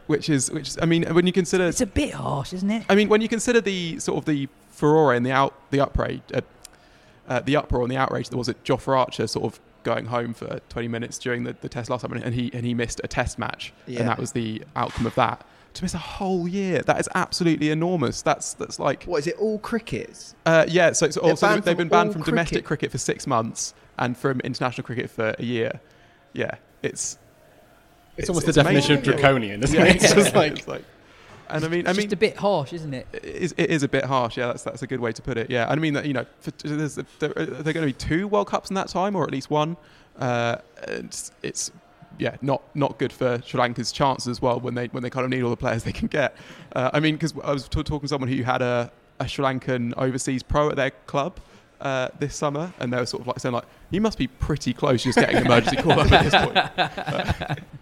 which 0.07 0.29
is 0.29 0.51
which 0.51 0.69
is, 0.69 0.77
I 0.81 0.85
mean 0.85 1.03
when 1.13 1.25
you 1.27 1.33
consider 1.33 1.65
It's 1.67 1.81
a 1.81 1.85
bit 1.85 2.13
harsh, 2.13 2.53
isn't 2.53 2.69
it? 2.69 2.85
I 2.89 2.95
mean 2.95 3.09
when 3.09 3.21
you 3.21 3.27
consider 3.29 3.61
the 3.61 3.99
sort 3.99 4.17
of 4.19 4.25
the 4.25 4.47
furore 4.69 5.13
and 5.13 5.25
the 5.25 5.31
out 5.31 5.53
the 5.71 5.79
uproar 5.79 6.09
uh, 6.33 6.41
uh, 7.27 7.39
the 7.39 7.55
uproar 7.55 7.81
and 7.83 7.91
the 7.91 7.97
outrage 7.97 8.29
that 8.29 8.37
was 8.37 8.49
at 8.49 8.63
Jofra 8.63 8.97
Archer 8.99 9.25
sort 9.27 9.45
of 9.53 9.59
going 9.83 10.05
home 10.07 10.33
for 10.33 10.59
20 10.69 10.87
minutes 10.87 11.17
during 11.19 11.43
the, 11.43 11.55
the 11.61 11.69
test 11.69 11.89
last 11.89 12.01
time 12.01 12.13
and 12.13 12.33
he 12.35 12.51
and 12.53 12.65
he 12.65 12.73
missed 12.73 13.01
a 13.03 13.07
test 13.07 13.37
match 13.39 13.73
Yeah. 13.87 13.99
and 14.01 14.09
that 14.09 14.17
was 14.19 14.31
the 14.31 14.63
outcome 14.75 15.05
of 15.05 15.15
that 15.15 15.45
to 15.75 15.83
miss 15.83 15.93
a 15.93 15.97
whole 15.99 16.47
year 16.47 16.81
that 16.83 16.99
is 16.99 17.09
absolutely 17.15 17.69
enormous 17.69 18.21
that's 18.21 18.53
that's 18.53 18.79
like 18.79 19.03
What 19.03 19.17
is 19.19 19.27
it? 19.27 19.35
All 19.37 19.59
crickets? 19.59 20.33
uh, 20.45 20.65
yeah, 20.67 20.91
so, 20.93 21.09
so 21.09 21.19
They're 21.21 21.29
also 21.31 21.47
banned 21.47 21.63
they've 21.63 21.73
from 21.75 21.77
been 21.77 21.87
banned 21.89 22.07
all 22.09 22.13
from 22.13 22.21
domestic 22.23 22.63
cricket. 22.63 22.65
cricket 22.67 22.91
for 22.91 22.97
six 22.97 23.27
months 23.27 23.73
and 23.99 24.15
from 24.17 24.39
international 24.41 24.85
cricket 24.85 25.09
for 25.09 25.35
a 25.37 25.43
year. 25.43 25.79
Yeah, 26.33 26.55
it's 26.81 27.17
It's, 28.17 28.29
almost 28.29 28.47
it's 28.47 28.55
the 28.55 28.63
definition 28.63 28.95
of 28.95 29.03
draconian, 29.03 29.63
isn't 29.63 29.75
yeah, 29.79 29.85
it? 29.85 29.95
It's 29.97 30.13
just 30.13 30.35
like 30.35 30.53
it's 30.53 30.67
like 30.67 30.83
And 31.49 31.63
I 31.63 31.67
mean, 31.67 31.81
It's 31.81 31.89
I 31.89 31.93
mean, 31.93 32.01
just 32.03 32.13
a 32.13 32.17
bit 32.17 32.37
harsh, 32.37 32.73
isn't 32.73 32.93
it? 32.93 33.07
it 33.13 33.25
is, 33.25 33.53
it 33.57 33.69
is 33.69 33.83
a 33.83 33.87
bit 33.87 34.05
harsh. 34.05 34.37
Yeah, 34.37 34.47
that's 34.47 34.63
that's 34.63 34.81
a 34.81 34.87
good 34.87 34.99
way 34.99 35.11
to 35.11 35.21
put 35.21 35.37
it. 35.37 35.49
Yeah, 35.49 35.67
I 35.69 35.75
mean 35.75 35.93
that 35.93 36.05
you 36.05 36.13
know, 36.13 36.25
for, 36.39 36.51
there's, 36.63 36.95
there, 37.19 37.33
are 37.35 37.45
there 37.45 37.73
going 37.73 37.87
to 37.87 37.93
be 37.93 37.93
two 37.93 38.27
World 38.27 38.47
Cups 38.47 38.69
in 38.69 38.75
that 38.75 38.87
time, 38.87 39.15
or 39.15 39.23
at 39.23 39.31
least 39.31 39.49
one. 39.49 39.77
Uh, 40.17 40.57
it's, 40.87 41.31
it's 41.43 41.71
yeah, 42.17 42.37
not 42.41 42.61
not 42.73 42.97
good 42.97 43.11
for 43.11 43.41
Sri 43.45 43.59
Lanka's 43.59 43.91
chances 43.91 44.27
as 44.27 44.41
well 44.41 44.59
when 44.59 44.75
they 44.75 44.87
when 44.87 45.03
they 45.03 45.09
kind 45.09 45.25
of 45.25 45.29
need 45.29 45.43
all 45.43 45.49
the 45.49 45.57
players 45.57 45.83
they 45.89 45.91
can 45.91 46.07
get. 46.07 46.35
Uh, 46.75 46.89
I 46.93 46.99
mean, 46.99 47.15
because 47.15 47.33
I 47.43 47.51
was 47.51 47.67
t- 47.67 47.83
talking 47.83 48.01
to 48.01 48.07
someone 48.07 48.29
who 48.29 48.43
had 48.43 48.61
a, 48.61 48.91
a 49.19 49.27
Sri 49.27 49.43
Lankan 49.43 49.93
overseas 49.97 50.43
pro 50.43 50.69
at 50.69 50.75
their 50.75 50.91
club. 50.91 51.39
Uh, 51.81 52.07
this 52.19 52.33
summer, 52.33 52.73
and 52.79 52.91
they 52.91 52.97
were 52.97 53.05
sort 53.05 53.19
of 53.19 53.27
like 53.27 53.37
saying, 53.37 53.53
like, 53.53 53.65
you 53.95 54.01
must 54.01 54.17
be 54.17 54.27
pretty 54.27 54.73
close 54.73 55.03
just 55.03 55.17
getting 55.17 55.37
emergency 55.45 55.77
call 55.77 55.93
up 55.99 56.11
at 56.11 56.23
this 56.23 57.55
point. 57.55 57.59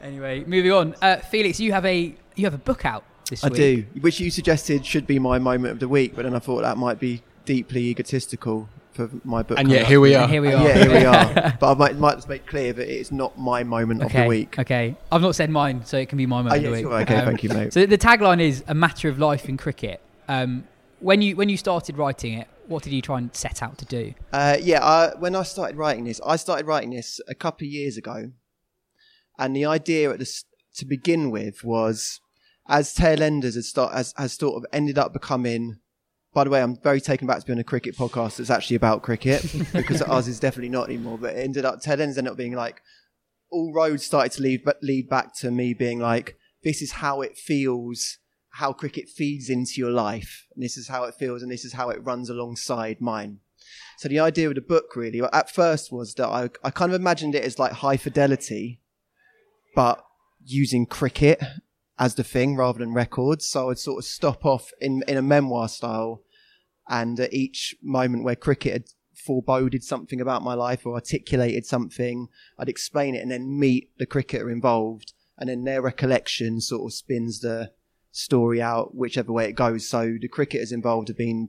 Anyway, 0.00 0.44
moving 0.46 0.70
on. 0.70 0.94
Uh, 1.02 1.16
Felix, 1.16 1.58
you 1.58 1.72
have 1.72 1.84
a 1.84 2.14
you 2.36 2.44
have 2.44 2.54
a 2.54 2.58
book 2.58 2.84
out 2.84 3.02
this 3.28 3.42
I 3.42 3.48
week. 3.48 3.56
do, 3.56 4.00
which 4.00 4.20
you 4.20 4.30
suggested 4.30 4.86
should 4.86 5.04
be 5.06 5.18
my 5.18 5.38
moment 5.40 5.72
of 5.72 5.80
the 5.80 5.88
week, 5.88 6.14
but 6.14 6.22
then 6.22 6.34
I 6.34 6.38
thought 6.38 6.62
that 6.62 6.76
might 6.78 7.00
be 7.00 7.22
deeply 7.44 7.86
egotistical 7.86 8.68
for 8.92 9.10
my 9.24 9.42
book. 9.42 9.58
And 9.58 9.66
coming 9.66 9.80
yet 9.80 9.88
here 9.88 10.00
we 10.00 10.14
are. 10.14 10.22
And 10.22 10.30
here 10.32 10.42
we 10.42 10.52
are. 10.52 10.62
yeah, 10.68 10.74
here 10.78 10.90
we 10.92 11.04
are. 11.04 11.56
But 11.58 11.72
I 11.72 11.74
might, 11.74 11.96
might 11.96 12.14
just 12.16 12.28
make 12.28 12.46
clear 12.46 12.72
that 12.72 12.88
it's 12.88 13.10
not 13.10 13.36
my 13.36 13.64
moment 13.64 14.02
Okay. 14.04 14.18
of 14.20 14.24
the 14.24 14.28
week. 14.28 14.58
Okay. 14.60 14.94
I've 15.10 15.22
not 15.22 15.34
said 15.34 15.50
mine, 15.50 15.84
so 15.84 15.96
it 15.98 16.08
can 16.08 16.18
be 16.18 16.26
my 16.26 16.42
moment 16.42 16.54
Oh, 16.54 16.56
of 16.58 16.62
the 16.62 16.70
week. 16.70 16.82
sure. 16.82 17.00
Okay, 17.02 17.16
Um, 17.16 17.24
thank 17.24 17.42
you, 17.42 17.48
mate. 17.48 17.72
So 17.72 17.84
the 17.84 17.98
tagline 17.98 18.40
is 18.40 18.62
a 18.68 18.74
matter 18.74 19.08
of 19.08 19.18
life 19.18 19.48
in 19.48 19.56
cricket. 19.56 20.00
Um, 20.28 20.64
when 21.00 21.20
you 21.20 21.34
when 21.34 21.48
you 21.48 21.56
started 21.56 21.98
writing 21.98 22.34
it, 22.34 22.46
what 22.66 22.82
did 22.82 22.92
you 22.92 23.02
try 23.02 23.18
and 23.18 23.34
set 23.34 23.62
out 23.62 23.78
to 23.78 23.84
do? 23.84 24.14
Uh, 24.32 24.56
yeah, 24.60 24.84
I, 24.84 25.14
when 25.18 25.34
I 25.34 25.42
started 25.42 25.76
writing 25.76 26.04
this, 26.04 26.20
I 26.24 26.36
started 26.36 26.66
writing 26.66 26.90
this 26.90 27.20
a 27.28 27.34
couple 27.34 27.66
of 27.66 27.72
years 27.72 27.96
ago, 27.96 28.32
and 29.38 29.56
the 29.56 29.64
idea 29.64 30.10
at 30.10 30.18
the, 30.18 30.42
to 30.76 30.84
begin 30.84 31.30
with 31.30 31.64
was, 31.64 32.20
as 32.68 32.94
tailenders 32.94 33.54
has, 33.54 33.68
start, 33.68 33.94
has, 33.94 34.14
has 34.16 34.32
sort 34.34 34.56
of 34.56 34.66
ended 34.72 34.98
up 34.98 35.12
becoming. 35.12 35.78
By 36.34 36.44
the 36.44 36.50
way, 36.50 36.62
I'm 36.62 36.76
very 36.76 37.00
taken 37.00 37.26
back 37.26 37.40
to 37.40 37.46
being 37.46 37.58
on 37.58 37.60
a 37.60 37.64
cricket 37.64 37.94
podcast 37.94 38.38
that's 38.38 38.48
actually 38.48 38.76
about 38.76 39.02
cricket 39.02 39.44
because 39.74 40.00
ours 40.00 40.28
is 40.28 40.40
definitely 40.40 40.70
not 40.70 40.88
anymore. 40.88 41.18
But 41.18 41.36
it 41.36 41.40
ended 41.40 41.66
up 41.66 41.82
tailenders 41.82 42.16
ended 42.16 42.28
up 42.28 42.36
being 42.38 42.54
like 42.54 42.80
all 43.50 43.72
roads 43.72 44.02
started 44.02 44.32
to 44.32 44.42
lead 44.42 44.64
but 44.64 44.82
lead 44.82 45.08
back 45.08 45.34
to 45.36 45.50
me 45.50 45.74
being 45.74 46.00
like, 46.00 46.36
this 46.64 46.80
is 46.82 46.92
how 46.92 47.20
it 47.20 47.36
feels, 47.36 48.18
how 48.52 48.72
cricket 48.72 49.08
feeds 49.08 49.48
into 49.48 49.80
your 49.80 49.90
life, 49.90 50.46
and 50.54 50.62
this 50.62 50.76
is 50.76 50.88
how 50.88 51.04
it 51.04 51.14
feels, 51.14 51.42
and 51.42 51.50
this 51.50 51.64
is 51.64 51.72
how 51.72 51.88
it 51.88 52.04
runs 52.04 52.28
alongside 52.28 53.00
mine. 53.00 53.40
So 53.96 54.08
the 54.08 54.20
idea 54.20 54.48
of 54.48 54.56
the 54.56 54.60
book 54.60 54.94
really, 54.94 55.22
at 55.32 55.50
first, 55.50 55.90
was 55.90 56.14
that 56.14 56.28
I, 56.28 56.50
I 56.62 56.70
kind 56.70 56.92
of 56.92 57.00
imagined 57.00 57.34
it 57.34 57.44
as 57.44 57.58
like 57.58 57.72
high 57.72 57.96
fidelity, 57.96 58.80
but 59.74 60.04
using 60.44 60.84
cricket 60.84 61.42
as 61.98 62.14
the 62.14 62.24
thing 62.24 62.56
rather 62.56 62.80
than 62.80 62.92
records. 62.92 63.46
So 63.46 63.70
I'd 63.70 63.78
sort 63.78 63.98
of 63.98 64.04
stop 64.04 64.44
off 64.44 64.70
in, 64.80 65.02
in 65.08 65.16
a 65.16 65.22
memoir 65.22 65.68
style, 65.68 66.22
and 66.88 67.18
at 67.20 67.32
each 67.32 67.74
moment 67.82 68.24
where 68.24 68.36
cricket 68.36 68.72
had 68.72 68.84
foreboded 69.14 69.84
something 69.84 70.20
about 70.20 70.42
my 70.42 70.52
life 70.52 70.84
or 70.84 70.94
articulated 70.94 71.64
something, 71.64 72.28
I'd 72.58 72.68
explain 72.68 73.14
it 73.14 73.22
and 73.22 73.30
then 73.30 73.58
meet 73.58 73.96
the 73.98 74.04
cricketer 74.04 74.50
involved, 74.50 75.14
and 75.38 75.48
then 75.48 75.64
their 75.64 75.80
recollection 75.80 76.60
sort 76.60 76.90
of 76.90 76.94
spins 76.94 77.40
the 77.40 77.70
story 78.12 78.62
out 78.62 78.94
whichever 78.94 79.32
way 79.32 79.48
it 79.48 79.54
goes. 79.54 79.88
So 79.88 80.16
the 80.20 80.28
cricketers 80.28 80.70
involved 80.70 81.08
have 81.08 81.16
been 81.16 81.48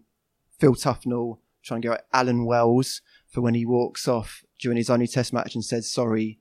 Phil 0.58 0.74
Tufnell, 0.74 1.40
trying 1.62 1.82
to 1.82 1.90
get 1.90 2.08
Alan 2.12 2.46
Wells 2.46 3.02
for 3.30 3.42
when 3.42 3.54
he 3.54 3.66
walks 3.66 4.08
off 4.08 4.44
during 4.60 4.78
his 4.78 4.90
only 4.90 5.08
test 5.08 5.34
match 5.34 5.54
and 5.54 5.64
says 5.64 5.92
sorry 5.92 6.40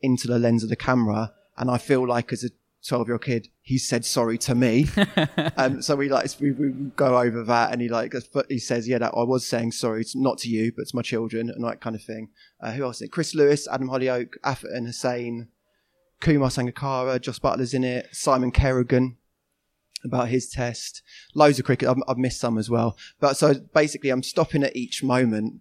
into 0.00 0.26
the 0.26 0.38
lens 0.38 0.62
of 0.62 0.70
the 0.70 0.76
camera. 0.76 1.32
And 1.58 1.70
I 1.70 1.76
feel 1.78 2.06
like 2.08 2.32
as 2.32 2.42
a 2.42 2.50
12 2.86 3.08
year 3.08 3.14
old 3.14 3.24
kid, 3.24 3.48
he 3.60 3.76
said 3.76 4.06
sorry 4.06 4.38
to 4.38 4.54
me. 4.54 4.86
um, 5.58 5.82
so 5.82 5.94
we 5.94 6.08
like, 6.08 6.30
we, 6.40 6.52
we 6.52 6.70
go 6.96 7.18
over 7.18 7.44
that 7.44 7.72
and 7.72 7.82
he 7.82 7.88
like, 7.88 8.14
he 8.48 8.58
says, 8.58 8.88
yeah, 8.88 8.98
that 8.98 9.12
I 9.14 9.24
was 9.24 9.46
saying 9.46 9.72
sorry. 9.72 10.00
It's 10.00 10.16
not 10.16 10.38
to 10.38 10.48
you, 10.48 10.72
but 10.74 10.88
to 10.88 10.96
my 10.96 11.02
children 11.02 11.50
and 11.50 11.62
that 11.64 11.82
kind 11.82 11.94
of 11.94 12.02
thing. 12.02 12.30
Uh, 12.60 12.72
who 12.72 12.84
else? 12.84 12.96
is 12.96 13.02
it? 13.02 13.12
Chris 13.12 13.34
Lewis, 13.34 13.68
Adam 13.70 13.90
Hollioake, 13.90 14.36
Atherton 14.42 14.86
Hussain, 14.86 15.48
Kumar 16.20 16.48
Sangakkara, 16.48 17.20
Jos 17.20 17.38
Buttler's 17.38 17.74
in 17.74 17.84
it, 17.84 18.08
Simon 18.12 18.52
Kerrigan 18.52 19.18
about 20.04 20.28
his 20.28 20.48
test. 20.48 21.02
Loads 21.34 21.58
of 21.58 21.64
cricket. 21.64 21.88
I've, 21.88 22.02
I've 22.08 22.18
missed 22.18 22.40
some 22.40 22.58
as 22.58 22.70
well. 22.70 22.96
But 23.20 23.36
so 23.36 23.54
basically, 23.74 24.10
I'm 24.10 24.22
stopping 24.22 24.62
at 24.62 24.76
each 24.76 25.02
moment 25.02 25.60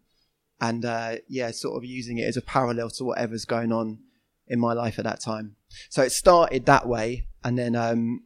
and 0.62 0.86
uh, 0.86 1.16
yeah, 1.28 1.52
sort 1.52 1.78
of 1.78 1.86
using 1.86 2.18
it 2.18 2.26
as 2.26 2.38
a 2.38 2.42
parallel 2.42 2.90
to 2.92 3.04
whatever's 3.04 3.46
going 3.46 3.72
on 3.72 4.00
in 4.48 4.60
my 4.60 4.74
life 4.74 5.00
at 5.00 5.06
that 5.06 5.22
time. 5.22 5.56
So 5.90 6.02
it 6.02 6.12
started 6.12 6.66
that 6.66 6.88
way, 6.88 7.28
and 7.44 7.58
then 7.58 7.76
um, 7.76 8.24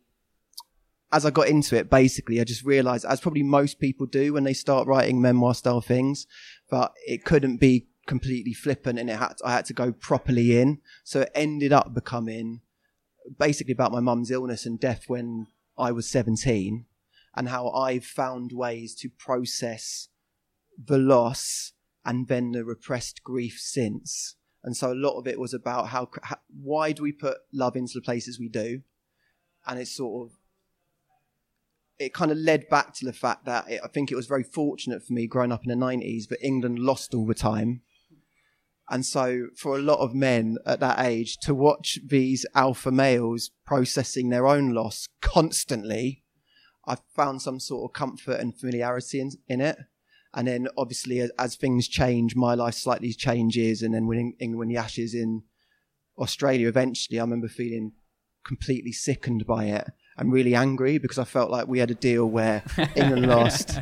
as 1.12 1.26
I 1.26 1.30
got 1.32 1.48
into 1.48 1.76
it, 1.76 1.90
basically, 1.90 2.40
I 2.40 2.44
just 2.44 2.64
realised, 2.64 3.06
as 3.06 3.22
probably 3.22 3.44
most 3.44 3.80
people 3.80 4.08
do 4.08 4.34
when 4.34 4.44
they 4.44 4.54
start 4.54 4.88
writing 4.88 5.22
memoir 5.22 5.54
style 5.54 5.82
things, 5.82 6.26
but 6.70 6.94
it 7.06 7.26
couldn't 7.26 7.58
be 7.58 7.88
completely 8.08 8.54
flippant, 8.54 9.00
and 9.00 9.10
it 9.10 9.18
had 9.18 9.36
I 9.46 9.54
had 9.54 9.66
to 9.66 9.74
go 9.74 9.92
properly 9.92 10.60
in. 10.60 10.80
So 11.04 11.22
it 11.22 11.32
ended 11.36 11.72
up 11.72 11.94
becoming 11.94 12.62
basically 13.38 13.74
about 13.74 13.92
my 13.92 14.00
mum's 14.00 14.32
illness 14.32 14.66
and 14.66 14.80
death 14.80 15.04
when 15.08 15.48
I 15.78 15.92
was 15.92 16.10
17 16.10 16.86
and 17.36 17.50
how 17.50 17.70
I've 17.70 18.06
found 18.06 18.52
ways 18.52 18.96
to 18.96 19.10
process 19.10 20.10
the 20.84 20.98
loss 20.98 21.74
and 22.06 22.28
then 22.28 22.52
the 22.52 22.66
repressed 22.66 23.24
grief 23.24 23.58
since. 23.60 24.36
And 24.64 24.78
so 24.78 24.92
a 24.92 24.96
lot 24.96 25.18
of 25.18 25.28
it 25.28 25.40
was 25.40 25.54
about 25.54 25.90
how, 25.90 26.10
how 26.24 26.38
why 26.50 26.92
do 26.92 27.04
we 27.04 27.12
put 27.12 27.38
love 27.52 27.76
into 27.76 27.94
the 27.96 28.02
places 28.02 28.40
we 28.40 28.50
do? 28.50 28.82
And 29.66 29.80
it's 29.80 29.96
sort 29.96 30.28
of 30.28 30.38
it 32.00 32.14
kind 32.14 32.32
of 32.32 32.38
led 32.38 32.68
back 32.70 32.94
to 32.96 33.06
the 33.06 33.14
fact 33.14 33.46
that 33.46 33.70
it, 33.70 33.82
I 33.84 33.88
think 33.88 34.12
it 34.12 34.16
was 34.16 34.28
very 34.28 34.44
fortunate 34.44 35.04
for 35.04 35.14
me 35.14 35.28
growing 35.28 35.52
up 35.52 35.64
in 35.64 35.70
the 35.70 35.86
90s 35.86 36.28
that 36.30 36.46
England 36.46 36.80
lost 36.80 37.14
all 37.14 37.26
the 37.26 37.34
time. 37.34 37.82
And 38.90 39.06
so, 39.06 39.48
for 39.56 39.78
a 39.78 39.82
lot 39.82 40.00
of 40.00 40.14
men 40.14 40.58
at 40.66 40.80
that 40.82 41.00
age, 41.00 41.38
to 41.44 41.56
watch 41.56 42.00
these 42.06 42.46
alpha 42.54 42.92
males 42.92 43.52
processing 43.66 44.30
their 44.30 44.46
own 44.46 44.74
loss 44.74 45.08
constantly, 45.22 46.24
I 46.86 46.98
found 47.16 47.42
some 47.42 47.60
sort 47.60 47.90
of 47.90 47.94
comfort 47.94 48.40
and 48.42 48.58
familiarity 48.58 49.22
in, 49.22 49.32
in 49.48 49.62
it. 49.62 49.78
And 50.34 50.48
then, 50.48 50.68
obviously, 50.78 51.22
as, 51.22 51.32
as 51.40 51.56
things 51.56 51.88
change, 51.88 52.36
my 52.36 52.56
life 52.56 52.74
slightly 52.74 53.14
changes. 53.14 53.82
And 53.82 53.94
then, 53.94 54.06
when 54.06 54.34
England 54.40 54.60
win 54.60 54.70
the 54.70 54.78
Ashes 54.78 55.14
in 55.14 55.44
Australia, 56.18 56.68
eventually, 56.68 57.20
I 57.20 57.24
remember 57.24 57.48
feeling 57.48 57.94
completely 58.44 58.92
sickened 58.92 59.46
by 59.48 59.66
it 59.66 59.88
and 60.18 60.34
really 60.34 60.56
angry 60.56 60.98
because 60.98 61.18
I 61.18 61.24
felt 61.24 61.50
like 61.50 61.68
we 61.68 61.80
had 61.80 61.92
a 61.92 61.96
deal 61.96 62.26
where 62.26 62.64
England 62.96 63.28
lost. 63.28 63.80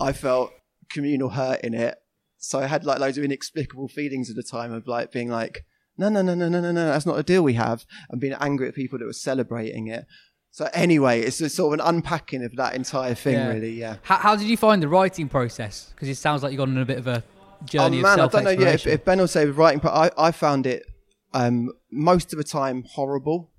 I 0.00 0.12
felt 0.12 0.52
communal 0.88 1.30
hurt 1.30 1.60
in 1.60 1.74
it. 1.74 1.98
So 2.38 2.60
I 2.60 2.66
had 2.66 2.84
like 2.84 2.98
loads 3.00 3.18
of 3.18 3.24
inexplicable 3.24 3.88
feelings 3.88 4.30
at 4.30 4.36
the 4.36 4.42
time 4.42 4.72
of 4.72 4.86
like 4.86 5.10
being 5.12 5.28
like, 5.28 5.64
no, 5.96 6.08
no, 6.08 6.22
no, 6.22 6.34
no, 6.34 6.48
no, 6.48 6.60
no, 6.60 6.70
no, 6.72 6.86
that's 6.86 7.06
not 7.06 7.18
a 7.18 7.22
deal 7.24 7.42
we 7.42 7.54
have, 7.54 7.84
and 8.08 8.20
being 8.20 8.34
angry 8.38 8.68
at 8.68 8.74
people 8.74 8.98
that 8.98 9.04
were 9.04 9.12
celebrating 9.12 9.88
it. 9.88 10.06
So 10.52 10.68
anyway, 10.72 11.20
it's 11.20 11.40
a 11.40 11.48
sort 11.48 11.74
of 11.74 11.80
an 11.80 11.94
unpacking 11.94 12.44
of 12.44 12.54
that 12.56 12.74
entire 12.74 13.14
thing, 13.14 13.34
Yeah. 13.34 13.48
really. 13.48 13.72
Yeah. 13.72 13.96
How, 14.02 14.16
how 14.16 14.36
did 14.36 14.46
you 14.46 14.56
find 14.56 14.82
the 14.82 14.88
writing 14.88 15.28
process? 15.28 15.90
Because 15.94 16.08
it 16.08 16.14
sounds 16.16 16.42
like 16.42 16.52
you've 16.52 16.58
gone 16.58 16.70
on 16.70 16.78
a 16.78 16.86
bit 16.86 16.98
of 16.98 17.06
a 17.06 17.22
journey 17.64 17.98
oh 17.98 18.02
man, 18.02 18.20
I 18.20 18.26
don't 18.28 18.44
know. 18.44 18.50
Yeah, 18.50 18.70
if, 18.70 18.86
if 18.86 19.04
Ben 19.04 19.18
will 19.18 19.28
say 19.28 19.44
with 19.46 19.56
writing, 19.56 19.80
but 19.80 19.92
I, 19.92 20.28
I 20.28 20.30
found 20.30 20.66
it 20.66 20.86
um, 21.34 21.72
most 21.90 22.32
of 22.32 22.38
the 22.38 22.44
time 22.44 22.84
horrible. 22.84 23.50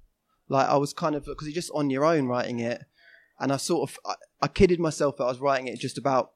Like 0.48 0.68
I 0.68 0.78
was 0.78 0.94
kind 0.94 1.16
of 1.16 1.26
because 1.26 1.48
you're 1.48 1.54
just 1.54 1.72
on 1.76 1.90
your 1.90 2.06
own 2.06 2.26
writing 2.26 2.60
it, 2.60 2.82
and 3.40 3.52
I 3.52 3.58
sort 3.58 3.90
of 3.90 4.00
I, 4.06 4.16
I 4.42 4.48
kidded 4.48 4.80
myself 4.80 5.18
that 5.18 5.26
I 5.26 5.28
was 5.28 5.40
writing 5.40 5.68
it 5.68 5.80
just 5.80 5.98
about 5.98 6.32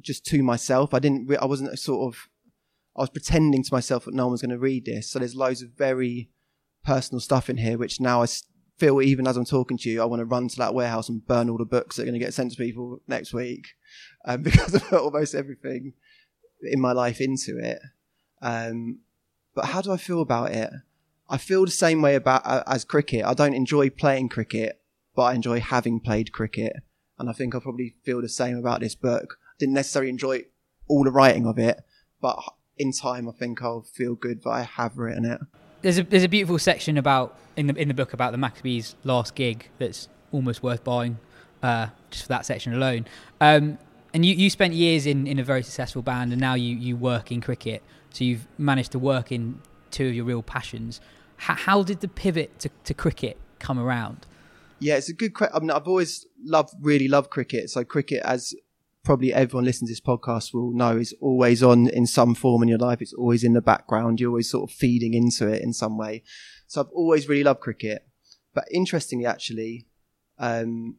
just 0.00 0.24
to 0.26 0.42
myself. 0.42 0.94
I 0.94 0.98
didn't. 0.98 1.30
I 1.40 1.46
wasn't 1.46 1.78
sort 1.78 2.14
of. 2.14 2.28
I 2.96 3.02
was 3.02 3.10
pretending 3.10 3.62
to 3.62 3.74
myself 3.74 4.06
that 4.06 4.14
no 4.14 4.24
one 4.24 4.32
was 4.32 4.40
going 4.40 4.50
to 4.50 4.58
read 4.58 4.86
this. 4.86 5.10
So 5.10 5.18
there's 5.18 5.34
loads 5.34 5.60
of 5.60 5.70
very 5.76 6.30
personal 6.84 7.20
stuff 7.20 7.50
in 7.50 7.58
here, 7.58 7.76
which 7.76 8.00
now 8.00 8.22
I 8.22 8.26
feel 8.78 9.02
even 9.02 9.26
as 9.26 9.36
I'm 9.36 9.44
talking 9.44 9.76
to 9.78 9.90
you, 9.90 10.02
I 10.02 10.06
want 10.06 10.20
to 10.20 10.24
run 10.24 10.48
to 10.48 10.56
that 10.58 10.74
warehouse 10.74 11.08
and 11.08 11.26
burn 11.26 11.50
all 11.50 11.58
the 11.58 11.64
books 11.64 11.96
that 11.96 12.02
are 12.02 12.06
going 12.06 12.18
to 12.18 12.24
get 12.24 12.34
sent 12.34 12.52
to 12.52 12.56
people 12.56 13.00
next 13.06 13.32
week, 13.32 13.66
um, 14.24 14.42
because 14.42 14.80
put 14.82 14.92
almost 15.00 15.34
everything 15.34 15.92
in 16.62 16.80
my 16.80 16.92
life 16.92 17.20
into 17.20 17.58
it. 17.58 17.80
Um, 18.40 19.00
but 19.54 19.66
how 19.66 19.80
do 19.80 19.92
I 19.92 19.96
feel 19.96 20.20
about 20.20 20.52
it? 20.52 20.70
I 21.28 21.38
feel 21.38 21.64
the 21.64 21.70
same 21.70 22.02
way 22.02 22.14
about 22.14 22.42
uh, 22.44 22.62
as 22.66 22.84
cricket. 22.84 23.24
I 23.24 23.34
don't 23.34 23.54
enjoy 23.54 23.90
playing 23.90 24.28
cricket, 24.28 24.80
but 25.14 25.22
I 25.22 25.34
enjoy 25.34 25.60
having 25.60 25.98
played 25.98 26.32
cricket, 26.32 26.74
and 27.18 27.28
I 27.28 27.32
think 27.32 27.54
I 27.54 27.58
probably 27.58 27.96
feel 28.04 28.20
the 28.20 28.28
same 28.28 28.56
about 28.56 28.80
this 28.80 28.94
book. 28.94 29.38
Didn't 29.58 29.74
necessarily 29.74 30.10
enjoy 30.10 30.44
all 30.88 31.04
the 31.04 31.10
writing 31.10 31.46
of 31.46 31.58
it, 31.58 31.82
but 32.20 32.38
in 32.76 32.92
time, 32.92 33.28
I 33.28 33.32
think 33.32 33.62
I'll 33.62 33.82
feel 33.82 34.14
good 34.14 34.42
that 34.42 34.50
I 34.50 34.62
have 34.62 34.98
written 34.98 35.24
it. 35.24 35.40
there's 35.82 35.98
a 35.98 36.02
there's 36.02 36.24
a 36.24 36.28
beautiful 36.28 36.58
section 36.58 36.98
about 36.98 37.36
in 37.56 37.66
the 37.66 37.74
in 37.74 37.88
the 37.88 37.94
book 37.94 38.12
about 38.12 38.32
the 38.32 38.38
Maccabees' 38.38 38.94
last 39.04 39.34
gig 39.34 39.68
that's 39.78 40.08
almost 40.32 40.62
worth 40.62 40.84
buying, 40.84 41.18
uh, 41.62 41.88
just 42.10 42.24
for 42.24 42.28
that 42.28 42.44
section 42.44 42.74
alone. 42.74 43.06
Um, 43.40 43.78
and 44.12 44.24
you, 44.24 44.34
you 44.34 44.50
spent 44.50 44.72
years 44.72 45.06
in, 45.06 45.26
in 45.26 45.38
a 45.38 45.44
very 45.44 45.62
successful 45.62 46.02
band, 46.02 46.32
and 46.32 46.40
now 46.40 46.54
you, 46.54 46.74
you 46.74 46.96
work 46.96 47.30
in 47.30 47.40
cricket. 47.40 47.82
So 48.10 48.24
you've 48.24 48.46
managed 48.56 48.92
to 48.92 48.98
work 48.98 49.30
in 49.30 49.60
two 49.90 50.08
of 50.08 50.14
your 50.14 50.24
real 50.24 50.42
passions. 50.42 51.00
How, 51.36 51.54
how 51.54 51.82
did 51.82 52.00
the 52.00 52.08
pivot 52.08 52.58
to, 52.60 52.70
to 52.84 52.94
cricket 52.94 53.36
come 53.58 53.78
around? 53.78 54.26
Yeah, 54.78 54.96
it's 54.96 55.10
a 55.10 55.12
good. 55.12 55.34
question. 55.34 55.54
I 55.54 55.60
mean, 55.60 55.70
I've 55.70 55.86
always 55.86 56.26
loved, 56.42 56.74
really 56.80 57.08
loved 57.08 57.30
cricket. 57.30 57.68
So 57.68 57.84
cricket, 57.84 58.22
as 58.24 58.54
probably 59.06 59.32
everyone 59.32 59.64
listening 59.64 59.86
to 59.86 59.92
this 59.92 60.00
podcast 60.00 60.52
will 60.52 60.72
know, 60.72 60.96
is 60.96 61.14
always 61.20 61.62
on 61.62 61.86
in 61.88 62.06
some 62.06 62.34
form 62.34 62.60
in 62.62 62.68
your 62.68 62.76
life. 62.76 63.00
It's 63.00 63.14
always 63.14 63.44
in 63.44 63.52
the 63.52 63.62
background. 63.62 64.18
You're 64.20 64.30
always 64.30 64.50
sort 64.50 64.68
of 64.68 64.76
feeding 64.76 65.14
into 65.14 65.46
it 65.46 65.62
in 65.62 65.72
some 65.72 65.96
way. 65.96 66.24
So 66.66 66.80
I've 66.80 66.90
always 66.92 67.28
really 67.28 67.44
loved 67.44 67.60
cricket. 67.60 68.04
But 68.52 68.64
interestingly, 68.72 69.24
actually, 69.24 69.86
um, 70.38 70.96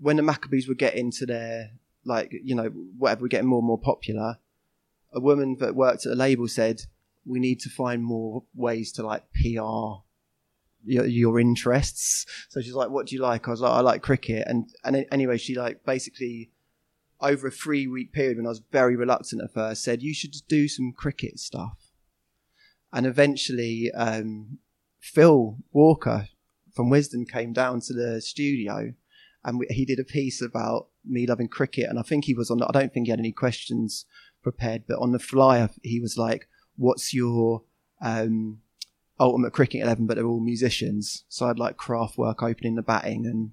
when 0.00 0.16
the 0.16 0.22
Maccabees 0.22 0.68
were 0.68 0.74
getting 0.74 1.12
to 1.12 1.26
their 1.26 1.70
like, 2.04 2.32
you 2.32 2.56
know, 2.56 2.70
whatever, 2.98 3.22
we're 3.22 3.28
getting 3.28 3.48
more 3.48 3.60
and 3.60 3.68
more 3.68 3.80
popular, 3.80 4.38
a 5.12 5.20
woman 5.20 5.56
that 5.60 5.76
worked 5.76 6.06
at 6.06 6.12
a 6.12 6.16
label 6.16 6.48
said, 6.48 6.82
"We 7.24 7.38
need 7.38 7.60
to 7.60 7.70
find 7.70 8.02
more 8.02 8.42
ways 8.54 8.90
to 8.92 9.06
like 9.06 9.22
PR 9.32 10.02
your, 10.84 11.06
your 11.06 11.40
interests. 11.40 12.26
So 12.48 12.60
she's 12.60 12.74
like, 12.74 12.90
"What 12.90 13.06
do 13.06 13.14
you 13.14 13.22
like?" 13.22 13.46
I 13.46 13.52
was 13.52 13.60
like, 13.60 13.72
"I 13.72 13.80
like 13.80 14.02
cricket." 14.02 14.44
And 14.48 14.68
and 14.84 15.06
anyway, 15.12 15.38
she 15.38 15.54
like 15.54 15.84
basically 15.84 16.50
over 17.24 17.48
a 17.48 17.50
three 17.50 17.86
week 17.86 18.12
period 18.12 18.36
when 18.36 18.46
I 18.46 18.50
was 18.50 18.62
very 18.70 18.96
reluctant 18.96 19.42
at 19.42 19.52
first 19.52 19.82
said, 19.82 20.02
"You 20.02 20.14
should 20.14 20.34
do 20.48 20.68
some 20.68 20.92
cricket 20.92 21.38
stuff." 21.38 21.92
And 22.92 23.06
eventually, 23.06 23.90
um, 23.92 24.58
Phil 25.00 25.58
Walker 25.72 26.28
from 26.74 26.90
Wisden 26.90 27.28
came 27.28 27.52
down 27.52 27.80
to 27.80 27.92
the 27.92 28.20
studio, 28.20 28.94
and 29.44 29.58
we, 29.58 29.66
he 29.70 29.84
did 29.84 29.98
a 29.98 30.04
piece 30.04 30.40
about 30.40 30.88
me 31.04 31.26
loving 31.26 31.48
cricket. 31.48 31.88
And 31.88 31.98
I 31.98 32.02
think 32.02 32.24
he 32.24 32.34
was 32.34 32.50
on. 32.50 32.62
I 32.62 32.70
don't 32.72 32.92
think 32.92 33.06
he 33.06 33.10
had 33.10 33.18
any 33.18 33.32
questions 33.32 34.06
prepared, 34.42 34.84
but 34.86 34.98
on 34.98 35.12
the 35.12 35.18
flyer 35.18 35.70
he 35.82 36.00
was 36.00 36.18
like, 36.18 36.48
"What's 36.76 37.14
your 37.14 37.62
um, 38.00 38.60
ultimate 39.18 39.52
cricket 39.52 39.82
11 39.82 40.06
but 40.06 40.16
they're 40.16 40.26
all 40.26 40.40
musicians 40.40 41.24
so 41.28 41.46
i'd 41.46 41.58
like 41.58 41.76
Kraftwerk 41.76 42.42
opening 42.42 42.74
the 42.74 42.82
batting 42.82 43.26
and 43.26 43.52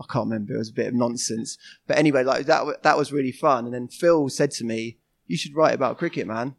i 0.00 0.04
can't 0.10 0.26
remember 0.26 0.54
it 0.54 0.58
was 0.58 0.70
a 0.70 0.74
bit 0.74 0.88
of 0.88 0.94
nonsense. 0.94 1.58
But 1.86 1.98
anyway 1.98 2.24
like 2.24 2.46
that, 2.46 2.82
that 2.82 2.98
was 2.98 3.12
really 3.12 3.32
fun. 3.32 3.66
And 3.66 3.74
then 3.74 3.88
phil 3.88 4.28
said 4.28 4.50
to 4.52 4.64
me 4.64 4.98
you 5.26 5.36
should 5.36 5.54
write 5.54 5.74
about 5.74 5.98
cricket 5.98 6.26
man. 6.26 6.56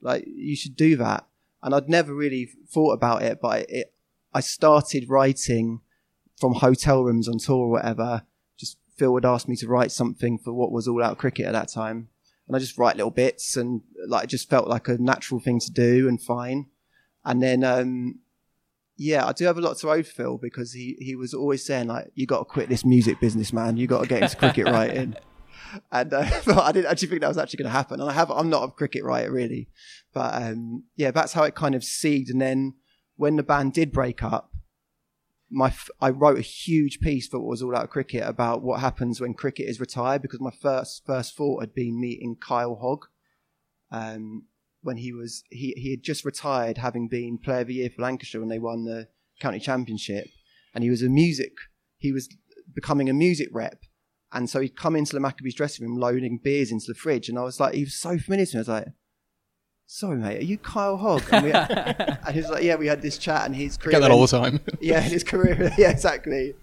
Like 0.00 0.24
you 0.26 0.56
should 0.56 0.76
do 0.76 0.96
that. 0.96 1.26
And 1.62 1.74
i'd 1.74 1.88
never 1.88 2.14
really 2.14 2.50
thought 2.68 2.92
about 2.92 3.22
it 3.22 3.40
but 3.40 3.66
it 3.68 3.94
i 4.34 4.40
started 4.40 5.08
writing 5.08 5.80
from 6.38 6.54
hotel 6.54 7.04
rooms 7.04 7.28
on 7.28 7.38
tour 7.38 7.66
or 7.66 7.70
whatever. 7.70 8.22
Just 8.58 8.78
phil 8.96 9.12
would 9.12 9.24
ask 9.24 9.48
me 9.48 9.56
to 9.56 9.68
write 9.68 9.92
something 9.92 10.38
for 10.38 10.52
what 10.52 10.72
was 10.72 10.88
all 10.88 11.02
out 11.02 11.18
cricket 11.18 11.46
at 11.46 11.52
that 11.52 11.68
time. 11.68 12.08
And 12.48 12.56
i 12.56 12.58
just 12.58 12.76
write 12.78 12.96
little 12.96 13.10
bits 13.10 13.56
and 13.56 13.82
like 14.08 14.24
it 14.24 14.30
just 14.30 14.50
felt 14.50 14.68
like 14.68 14.88
a 14.88 14.98
natural 14.98 15.40
thing 15.40 15.60
to 15.60 15.70
do 15.70 16.08
and 16.08 16.20
fine. 16.20 16.66
And 17.24 17.40
then, 17.40 17.62
um, 17.62 18.18
yeah, 19.02 19.26
I 19.26 19.32
do 19.32 19.44
have 19.46 19.58
a 19.58 19.60
lot 19.60 19.76
to 19.78 19.90
owe 19.90 20.02
Phil 20.04 20.38
because 20.38 20.72
he, 20.72 20.96
he 21.00 21.16
was 21.16 21.34
always 21.34 21.64
saying 21.66 21.88
like, 21.88 22.12
"You 22.14 22.24
got 22.24 22.38
to 22.38 22.44
quit 22.44 22.68
this 22.68 22.84
music 22.84 23.18
business, 23.20 23.52
man. 23.52 23.76
You 23.76 23.88
got 23.88 24.02
to 24.02 24.06
get 24.06 24.22
into 24.22 24.36
cricket 24.36 24.66
writing." 24.68 25.16
And 25.90 26.12
uh, 26.12 26.24
I 26.62 26.70
didn't 26.70 26.90
actually 26.90 27.08
think 27.08 27.22
that 27.22 27.28
was 27.28 27.38
actually 27.38 27.58
going 27.58 27.70
to 27.70 27.76
happen. 27.76 28.00
And 28.00 28.08
I 28.08 28.12
have 28.12 28.30
I'm 28.30 28.48
not 28.48 28.62
a 28.62 28.70
cricket 28.70 29.02
writer 29.02 29.32
really, 29.32 29.68
but 30.14 30.40
um, 30.40 30.84
yeah, 30.94 31.10
that's 31.10 31.32
how 31.32 31.42
it 31.42 31.56
kind 31.56 31.74
of 31.74 31.82
seeded. 31.82 32.30
And 32.32 32.40
then 32.40 32.74
when 33.16 33.34
the 33.34 33.42
band 33.42 33.72
did 33.72 33.90
break 33.90 34.22
up, 34.22 34.52
my 35.50 35.68
f- 35.68 35.90
I 36.00 36.10
wrote 36.10 36.38
a 36.38 36.42
huge 36.42 37.00
piece 37.00 37.26
for 37.26 37.40
what 37.40 37.48
was 37.48 37.62
all 37.62 37.76
out 37.76 37.90
cricket 37.90 38.22
about 38.24 38.62
what 38.62 38.80
happens 38.80 39.20
when 39.20 39.34
cricket 39.34 39.68
is 39.68 39.80
retired 39.80 40.22
because 40.22 40.40
my 40.40 40.52
first 40.52 41.04
first 41.04 41.36
thought 41.36 41.60
had 41.60 41.74
been 41.74 42.00
meeting 42.00 42.36
Kyle 42.40 42.76
Hogg. 42.76 43.06
Um, 43.90 44.44
when 44.82 44.96
he 44.98 45.12
was 45.12 45.42
he, 45.50 45.74
he 45.76 45.90
had 45.90 46.02
just 46.02 46.24
retired 46.24 46.78
having 46.78 47.08
been 47.08 47.38
player 47.38 47.60
of 47.60 47.68
the 47.68 47.74
year 47.74 47.90
for 47.90 48.02
Lancashire 48.02 48.40
when 48.40 48.48
they 48.48 48.58
won 48.58 48.84
the 48.84 49.08
county 49.40 49.60
championship 49.60 50.26
and 50.74 50.84
he 50.84 50.90
was 50.90 51.02
a 51.02 51.08
music 51.08 51.52
he 51.98 52.12
was 52.12 52.28
becoming 52.74 53.08
a 53.08 53.14
music 53.14 53.48
rep 53.52 53.80
and 54.32 54.48
so 54.48 54.60
he'd 54.60 54.76
come 54.76 54.96
into 54.96 55.12
the 55.12 55.20
Maccabees 55.20 55.54
dressing 55.54 55.86
room 55.86 55.98
loading 55.98 56.38
beers 56.42 56.70
into 56.70 56.86
the 56.88 56.94
fridge 56.94 57.28
and 57.28 57.38
I 57.38 57.42
was 57.42 57.60
like 57.60 57.74
he 57.74 57.84
was 57.84 57.94
so 57.94 58.18
familiar 58.18 58.46
to 58.46 58.56
me 58.56 58.58
I 58.58 58.60
was 58.60 58.68
like 58.68 58.88
sorry 59.86 60.16
mate 60.16 60.38
are 60.38 60.44
you 60.44 60.58
Kyle 60.58 60.96
Hogg 60.96 61.22
and, 61.30 61.44
we, 61.44 61.52
and 61.52 62.34
he 62.34 62.40
was 62.40 62.50
like 62.50 62.62
yeah 62.62 62.76
we 62.76 62.86
had 62.86 63.02
this 63.02 63.18
chat 63.18 63.46
and 63.46 63.54
his 63.54 63.76
career 63.76 63.92
Get 63.92 64.00
that 64.00 64.10
all 64.10 64.26
the 64.26 64.38
time. 64.38 64.60
yeah, 64.80 65.00
his 65.00 65.24
career. 65.24 65.72
Yeah, 65.78 65.90
exactly. 65.90 66.54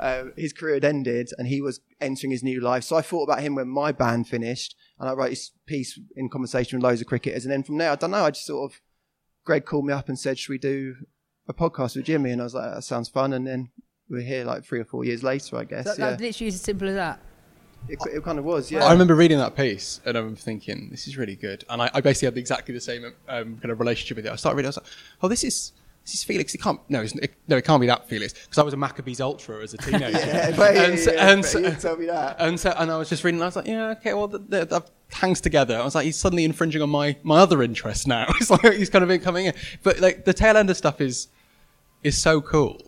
Um, 0.00 0.32
his 0.34 0.54
career 0.54 0.74
had 0.74 0.84
ended, 0.84 1.28
and 1.36 1.46
he 1.46 1.60
was 1.60 1.80
entering 2.00 2.30
his 2.30 2.42
new 2.42 2.58
life. 2.60 2.84
So 2.84 2.96
I 2.96 3.02
thought 3.02 3.24
about 3.24 3.42
him 3.42 3.54
when 3.54 3.68
my 3.68 3.92
band 3.92 4.28
finished, 4.28 4.74
and 5.00 5.08
I 5.08 5.14
wrote 5.14 5.30
this 5.30 5.50
piece 5.66 5.98
in 6.14 6.28
conversation 6.28 6.78
with 6.78 6.84
loads 6.84 7.00
of 7.00 7.06
cricketers. 7.06 7.44
And 7.44 7.52
then 7.52 7.62
from 7.62 7.78
there, 7.78 7.90
I 7.90 7.96
don't 7.96 8.12
know. 8.12 8.24
I 8.24 8.30
just 8.30 8.46
sort 8.46 8.70
of, 8.70 8.80
Greg 9.44 9.64
called 9.64 9.86
me 9.86 9.92
up 9.92 10.08
and 10.08 10.18
said, 10.18 10.38
"Should 10.38 10.52
we 10.52 10.58
do 10.58 10.94
a 11.48 11.54
podcast 11.54 11.96
with 11.96 12.04
Jimmy?" 12.04 12.30
And 12.30 12.40
I 12.40 12.44
was 12.44 12.54
like, 12.54 12.74
"That 12.74 12.82
sounds 12.82 13.08
fun." 13.08 13.32
And 13.32 13.46
then 13.46 13.70
we're 14.08 14.20
here 14.20 14.44
like 14.44 14.64
three 14.64 14.78
or 14.78 14.84
four 14.84 15.04
years 15.04 15.22
later, 15.22 15.56
I 15.56 15.64
guess. 15.64 15.86
That, 15.86 15.98
yeah, 15.98 16.10
that 16.10 16.20
literally 16.20 16.48
is 16.48 16.54
as 16.56 16.60
simple 16.60 16.88
as 16.88 16.94
that. 16.94 17.20
it, 17.88 17.98
it 18.12 18.24
kind 18.24 18.38
of 18.38 18.44
was. 18.44 18.70
Yeah, 18.70 18.84
I 18.84 18.92
remember 18.92 19.14
reading 19.14 19.38
that 19.38 19.56
piece 19.56 20.00
and 20.04 20.16
I'm 20.16 20.36
thinking, 20.36 20.88
this 20.90 21.08
is 21.08 21.16
really 21.16 21.36
good. 21.36 21.64
And 21.68 21.80
I, 21.82 21.90
I 21.94 22.00
basically 22.00 22.26
had 22.26 22.36
exactly 22.38 22.74
the 22.74 22.80
same 22.80 23.04
um, 23.28 23.56
kind 23.58 23.70
of 23.70 23.80
relationship 23.80 24.16
with 24.16 24.26
it. 24.26 24.32
I 24.32 24.36
started 24.36 24.56
reading, 24.56 24.66
I 24.66 24.70
was 24.70 24.76
like, 24.78 24.86
oh, 25.22 25.28
this 25.28 25.44
is 25.44 25.72
this 26.04 26.14
is 26.14 26.24
Felix. 26.24 26.54
It 26.54 26.58
can't 26.58 26.80
no, 26.88 27.02
it, 27.02 27.34
no, 27.48 27.56
it 27.56 27.64
can't 27.64 27.80
be 27.80 27.86
that 27.86 28.08
Felix 28.08 28.32
because 28.32 28.58
I 28.58 28.62
was 28.62 28.74
a 28.74 28.76
Maccabees 28.76 29.20
ultra 29.20 29.62
as 29.62 29.74
a 29.74 29.78
teenager. 29.78 30.10
Yeah, 30.18 30.56
but 30.56 30.74
yeah, 30.74 30.82
and 30.82 30.98
so, 30.98 31.12
yeah, 31.12 31.30
and 31.30 31.44
so- 31.44 31.58
you 31.58 31.70
tell 31.72 31.96
me 31.96 32.06
that. 32.06 32.36
And 32.38 32.58
so, 32.58 32.74
and 32.76 32.90
I 32.90 32.96
was 32.96 33.08
just 33.08 33.22
reading, 33.24 33.38
and 33.38 33.44
I 33.44 33.46
was 33.48 33.56
like, 33.56 33.66
yeah, 33.66 33.88
okay, 33.90 34.14
well, 34.14 34.28
that, 34.28 34.90
hangs 35.12 35.40
together. 35.40 35.76
I 35.76 35.84
was 35.84 35.94
like, 35.94 36.04
he's 36.04 36.16
suddenly 36.16 36.44
infringing 36.44 36.82
on 36.82 36.90
my 36.90 37.16
my 37.22 37.38
other 37.38 37.62
interests 37.62 38.06
now. 38.06 38.26
it's 38.40 38.50
like 38.50 38.62
he's 38.74 38.90
kind 38.90 39.08
of 39.08 39.22
coming 39.22 39.46
in, 39.46 39.54
but 39.82 40.00
like 40.00 40.24
the 40.24 40.34
Tailender 40.34 40.74
stuff 40.74 41.00
is 41.00 41.28
is 42.02 42.20
so 42.20 42.40
cool 42.40 42.80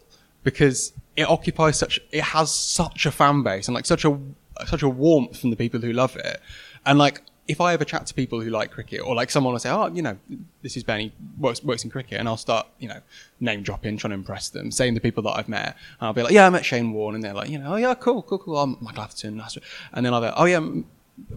because 0.42 0.92
it 1.16 1.28
occupies 1.28 1.78
such 1.78 2.00
it 2.10 2.22
has 2.22 2.54
such 2.54 3.06
a 3.06 3.10
fan 3.10 3.42
base 3.42 3.68
and 3.68 3.74
like 3.74 3.86
such 3.86 4.04
a 4.04 4.18
such 4.66 4.82
a 4.82 4.88
warmth 4.88 5.38
from 5.40 5.50
the 5.50 5.56
people 5.56 5.80
who 5.80 5.92
love 5.92 6.16
it 6.16 6.40
and 6.86 6.98
like 6.98 7.22
if 7.48 7.60
I 7.60 7.72
ever 7.72 7.84
chat 7.84 8.06
to 8.06 8.14
people 8.14 8.40
who 8.40 8.50
like 8.50 8.70
cricket 8.70 9.00
or 9.00 9.14
like 9.14 9.30
someone 9.30 9.52
will 9.52 9.60
say 9.60 9.70
oh 9.70 9.88
you 9.88 10.02
know 10.02 10.16
this 10.62 10.76
is 10.76 10.84
Benny 10.84 11.12
works 11.38 11.62
works 11.62 11.84
in 11.84 11.90
cricket 11.90 12.18
and 12.18 12.28
I'll 12.28 12.36
start 12.36 12.66
you 12.78 12.88
know 12.88 13.00
name 13.40 13.62
dropping 13.62 13.96
trying 13.96 14.10
to 14.10 14.14
impress 14.14 14.48
them 14.48 14.70
saying 14.70 14.94
the 14.94 15.00
people 15.00 15.22
that 15.24 15.32
I've 15.36 15.48
met 15.48 15.76
and 16.00 16.06
I'll 16.06 16.12
be 16.12 16.22
like 16.22 16.32
yeah 16.32 16.46
I 16.46 16.50
met 16.50 16.64
Shane 16.64 16.92
Warne 16.92 17.14
and 17.14 17.24
they're 17.24 17.34
like 17.34 17.48
you 17.48 17.58
know 17.58 17.74
oh 17.74 17.76
yeah 17.76 17.94
cool 17.94 18.22
cool 18.22 18.38
cool 18.38 18.58
I'm 18.58 18.76
Mike 18.80 18.98
Atherton 18.98 19.38
that's 19.38 19.56
right." 19.56 19.64
and 19.92 20.06
then 20.06 20.14
I'll 20.14 20.20
be 20.20 20.26
like, 20.26 20.34
oh 20.36 20.44
yeah 20.44 20.82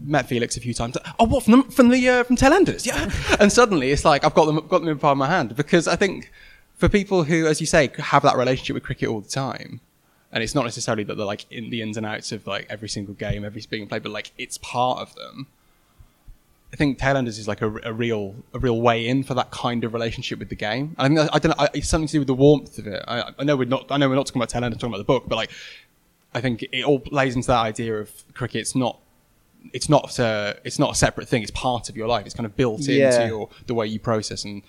met 0.01 0.27
Felix 0.27 0.57
a 0.57 0.61
few 0.61 0.73
times. 0.73 0.97
Oh, 1.19 1.25
what 1.25 1.43
from 1.43 1.61
the, 1.61 1.63
from 1.71 1.89
the 1.89 2.09
uh, 2.09 2.23
from 2.23 2.37
Tailenders? 2.37 2.85
Yeah, 2.85 3.11
and 3.39 3.51
suddenly 3.51 3.91
it's 3.91 4.05
like 4.05 4.23
I've 4.23 4.33
got 4.33 4.45
them 4.45 4.55
got 4.67 4.79
them 4.79 4.87
in 4.89 4.99
palm 4.99 5.21
of 5.21 5.27
my 5.27 5.33
hand 5.33 5.55
because 5.55 5.87
I 5.87 5.95
think 5.95 6.31
for 6.75 6.89
people 6.89 7.23
who, 7.23 7.45
as 7.47 7.61
you 7.61 7.67
say, 7.67 7.91
have 7.97 8.23
that 8.23 8.37
relationship 8.37 8.73
with 8.73 8.83
cricket 8.83 9.09
all 9.09 9.21
the 9.21 9.29
time, 9.29 9.81
and 10.31 10.43
it's 10.43 10.55
not 10.55 10.65
necessarily 10.65 11.03
that 11.05 11.15
they're 11.17 11.25
like 11.25 11.45
in 11.51 11.69
the 11.69 11.81
ins 11.81 11.97
and 11.97 12.05
outs 12.05 12.31
of 12.31 12.47
like 12.47 12.67
every 12.69 12.89
single 12.89 13.13
game, 13.13 13.43
every 13.45 13.63
being 13.69 13.87
played, 13.87 14.03
but 14.03 14.11
like 14.11 14.31
it's 14.37 14.57
part 14.57 14.99
of 14.99 15.15
them. 15.15 15.47
I 16.73 16.77
think 16.77 16.99
Tailenders 16.99 17.39
is 17.39 17.47
like 17.47 17.61
a, 17.61 17.73
a 17.83 17.93
real 17.93 18.35
a 18.53 18.59
real 18.59 18.81
way 18.81 19.07
in 19.07 19.23
for 19.23 19.33
that 19.35 19.49
kind 19.51 19.83
of 19.83 19.93
relationship 19.93 20.39
with 20.39 20.49
the 20.49 20.55
game. 20.55 20.95
I 20.97 21.07
think 21.07 21.19
I 21.19 21.39
don't 21.39 21.49
know. 21.57 21.63
I- 21.65 21.69
It's 21.73 21.87
something 21.87 22.07
to 22.07 22.11
do 22.13 22.19
with 22.19 22.27
the 22.27 22.33
warmth 22.33 22.77
of 22.77 22.87
it. 22.87 23.03
I, 23.07 23.31
I 23.39 23.43
know 23.43 23.55
we're 23.55 23.65
not. 23.67 23.89
I 23.91 23.97
know 23.97 24.09
we're 24.09 24.15
not 24.15 24.25
talking 24.27 24.41
about 24.41 24.49
Tailenders, 24.49 24.73
talking 24.73 24.89
about 24.89 24.97
the 24.97 25.03
book, 25.05 25.23
but 25.27 25.35
like 25.37 25.51
I 26.33 26.41
think 26.41 26.63
it 26.63 26.83
all 26.83 26.99
plays 26.99 27.35
into 27.35 27.47
that 27.47 27.59
idea 27.61 27.95
of 27.97 28.11
cricket. 28.33 28.61
It's 28.61 28.75
not. 28.75 28.99
It's 29.73 29.87
not. 29.89 30.19
A, 30.19 30.57
it's 30.65 30.77
not 30.77 30.91
a 30.91 30.95
separate 30.95 31.29
thing. 31.29 31.41
It's 31.43 31.51
part 31.51 31.87
of 31.89 31.95
your 31.95 32.07
life. 32.07 32.25
It's 32.25 32.35
kind 32.35 32.45
of 32.45 32.55
built 32.57 32.81
Yeah. 32.81 33.13
into 33.21 33.27
your 33.27 33.49
the 33.67 33.73
way 33.73 33.87
you 33.87 33.99
process 33.99 34.43
and 34.43 34.61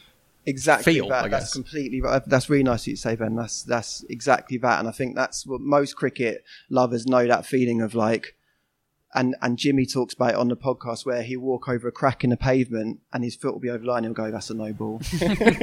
exactly 0.47 0.95
feel, 0.95 1.09
that. 1.09 1.25
I 1.25 1.29
That's 1.29 1.53
completely 1.55 2.01
right. 2.01 2.23
That's 2.25 2.49
really 2.49 2.63
nice 2.63 2.87
you 2.87 2.95
to 2.95 3.01
say, 3.01 3.17
Ben. 3.17 3.35
That's 3.35 3.65
that's 3.65 4.05
exactly 4.09 4.59
that, 4.59 4.79
and 4.79 4.87
I 4.89 4.93
think 4.93 5.17
that's 5.17 5.45
what 5.45 5.61
most 5.61 5.97
cricket 5.97 6.45
lovers 6.71 7.05
know 7.07 7.27
that 7.27 7.47
feeling 7.47 7.81
of 7.83 7.97
like. 7.97 8.36
And 9.17 9.35
and 9.43 9.59
Jimmy 9.59 9.87
talks 9.87 10.15
about 10.15 10.31
it 10.31 10.37
on 10.37 10.49
the 10.49 10.57
podcast 10.57 11.05
where 11.07 11.23
he'll 11.23 11.41
walk 11.41 11.69
over 11.69 11.89
a 11.89 11.93
crack 11.93 12.23
in 12.23 12.31
the 12.31 12.37
pavement 12.37 13.01
and 13.13 13.25
his 13.25 13.35
foot 13.35 13.53
will 13.55 13.61
be 13.61 13.71
over 13.71 13.79
the 13.79 13.91
line. 13.91 14.05
He'll 14.05 14.13
go, 14.13 14.31
"That's 14.31 14.51
a 14.51 14.55
no 14.55 14.73
ball," 14.73 15.01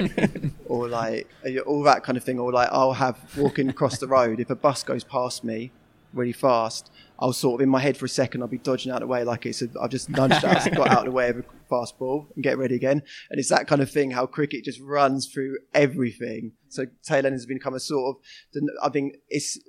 or 0.66 0.90
like 0.90 1.28
all 1.66 1.84
that 1.84 2.04
kind 2.04 2.18
of 2.18 2.24
thing. 2.24 2.40
Or 2.40 2.52
like 2.52 2.70
I'll 2.72 2.94
have 2.94 3.18
walking 3.38 3.70
across 3.70 4.00
the 4.00 4.08
road 4.08 4.40
if 4.40 4.50
a 4.50 4.56
bus 4.56 4.84
goes 4.84 5.04
past 5.04 5.44
me 5.44 5.72
really 6.14 6.34
fast. 6.34 6.92
I'll 7.20 7.34
sort 7.34 7.62
of 7.62 7.64
in 7.64 7.70
my 7.70 7.80
head 7.80 7.98
for 7.98 8.06
a 8.06 8.10
second. 8.10 8.42
I'll 8.42 8.48
be 8.48 8.58
dodging 8.58 8.92
out 8.92 9.02
of 9.02 9.02
the 9.02 9.08
way 9.08 9.24
like 9.24 9.46
it's 9.46 9.62
a, 9.62 9.68
I've 9.82 9.90
just 9.90 10.10
nudged 10.10 10.44
out, 10.44 10.72
got 10.76 10.90
out 10.90 11.00
of 11.00 11.06
the 11.06 11.12
way 11.12 11.30
of 11.30 11.40
a 11.40 11.44
fast 11.70 11.98
ball 11.98 12.28
and 12.36 12.44
get 12.44 12.58
ready 12.58 12.76
again. 12.76 13.02
And 13.30 13.40
it's 13.40 13.50
that 13.50 13.68
kind 13.68 13.82
of 13.82 13.90
thing. 13.90 14.12
How 14.12 14.26
cricket 14.26 14.64
just 14.64 14.80
runs 14.82 15.28
through 15.28 15.58
everything. 15.74 16.54
So 16.70 16.86
Taylor 17.04 17.32
has 17.32 17.46
become 17.46 17.74
a 17.74 17.80
sort 17.80 18.16
of. 18.16 18.64
I 18.82 18.90
think 18.90 19.16
it's 19.30 19.60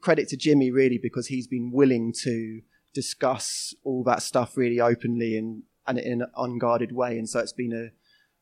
credit 0.00 0.28
to 0.28 0.36
Jimmy 0.36 0.70
really 0.70 0.98
because 0.98 1.26
he's 1.26 1.46
been 1.46 1.70
willing 1.72 2.12
to 2.22 2.62
discuss 2.92 3.74
all 3.84 4.02
that 4.04 4.22
stuff 4.22 4.56
really 4.56 4.80
openly 4.80 5.36
and 5.36 5.62
and 5.86 5.98
in 5.98 6.22
an 6.22 6.28
unguarded 6.36 6.92
way. 6.92 7.18
And 7.18 7.28
so 7.28 7.40
it's 7.40 7.52
been 7.52 7.72
a 7.72 7.90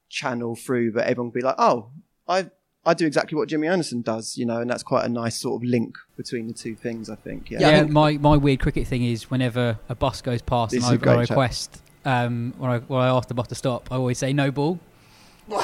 channel 0.09 0.55
through 0.57 0.93
that 0.93 1.07
everyone 1.07 1.29
will 1.29 1.35
be 1.35 1.41
like, 1.43 1.57
oh, 1.59 1.91
I. 2.29 2.51
I 2.83 2.95
do 2.95 3.07
exactly 3.07 3.37
what 3.37 3.47
Jimmy 3.47 3.69
Anderson 3.69 4.01
does, 4.01 4.39
you 4.39 4.47
know, 4.47 4.63
and 4.63 4.71
that's 4.71 4.83
quite 4.83 5.05
a 5.05 5.09
nice 5.11 5.37
sort 5.37 5.63
of 5.63 5.69
link 5.69 5.99
between 6.17 6.47
the 6.47 6.55
two 6.55 6.75
things. 6.75 7.11
I 7.11 7.15
think. 7.15 7.51
Yeah. 7.51 7.61
Yeah, 7.61 7.69
I 7.69 7.79
think- 7.81 7.91
my, 7.91 8.13
my 8.17 8.39
weird 8.39 8.61
cricket 8.61 8.87
thing 8.87 9.05
is 9.05 9.31
whenever 9.31 9.79
a 9.91 9.95
bus 9.95 10.23
goes 10.23 10.41
past 10.41 10.73
and 10.73 10.83
is 10.83 10.89
I, 10.89 10.97
great 10.97 11.13
I 11.19 11.25
chat. 11.27 11.29
request, 11.31 11.83
um, 12.07 12.55
when 12.57 12.71
I, 12.71 12.79
when 12.79 13.03
I 13.03 13.09
ask 13.09 13.29
the 13.29 13.35
bus 13.35 13.49
to 13.49 13.55
stop, 13.55 13.93
I 13.93 13.97
always 13.97 14.17
say 14.17 14.33
no 14.33 14.51
ball. 14.51 14.81
Um, 15.53 15.59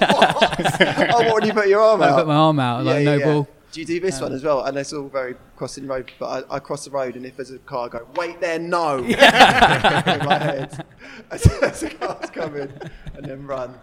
oh, 0.00 1.22
what 1.24 1.34
when 1.34 1.46
you 1.46 1.52
put 1.52 1.68
your 1.68 1.82
arm 1.82 2.00
out? 2.00 2.08
I 2.08 2.12
out? 2.12 2.16
put 2.20 2.26
my 2.28 2.34
arm 2.36 2.58
out, 2.58 2.84
like 2.84 2.98
Yeah, 3.00 3.04
no 3.04 3.12
yeah, 3.12 3.18
yeah. 3.18 3.32
ball. 3.34 3.48
Do 3.72 3.80
you 3.80 3.86
do 3.86 4.00
this 4.00 4.20
one 4.20 4.34
as 4.34 4.44
well? 4.44 4.64
And 4.64 4.76
it's 4.76 4.92
all 4.92 5.08
very 5.08 5.34
crossing 5.56 5.84
the 5.86 5.88
road, 5.94 6.12
but 6.18 6.46
I, 6.50 6.56
I 6.56 6.58
cross 6.58 6.84
the 6.84 6.90
road, 6.90 7.16
and 7.16 7.24
if 7.24 7.36
there's 7.36 7.50
a 7.52 7.58
car, 7.58 7.86
I 7.86 7.88
go, 7.88 8.06
wait 8.16 8.38
there, 8.38 8.58
no. 8.58 8.98
in 9.02 9.08
my 9.10 10.38
head. 10.38 10.84
As, 11.30 11.46
as 11.62 11.82
a 11.82 11.90
car's 11.90 12.30
coming, 12.30 12.72
and 13.16 13.24
then 13.24 13.46
run. 13.46 13.74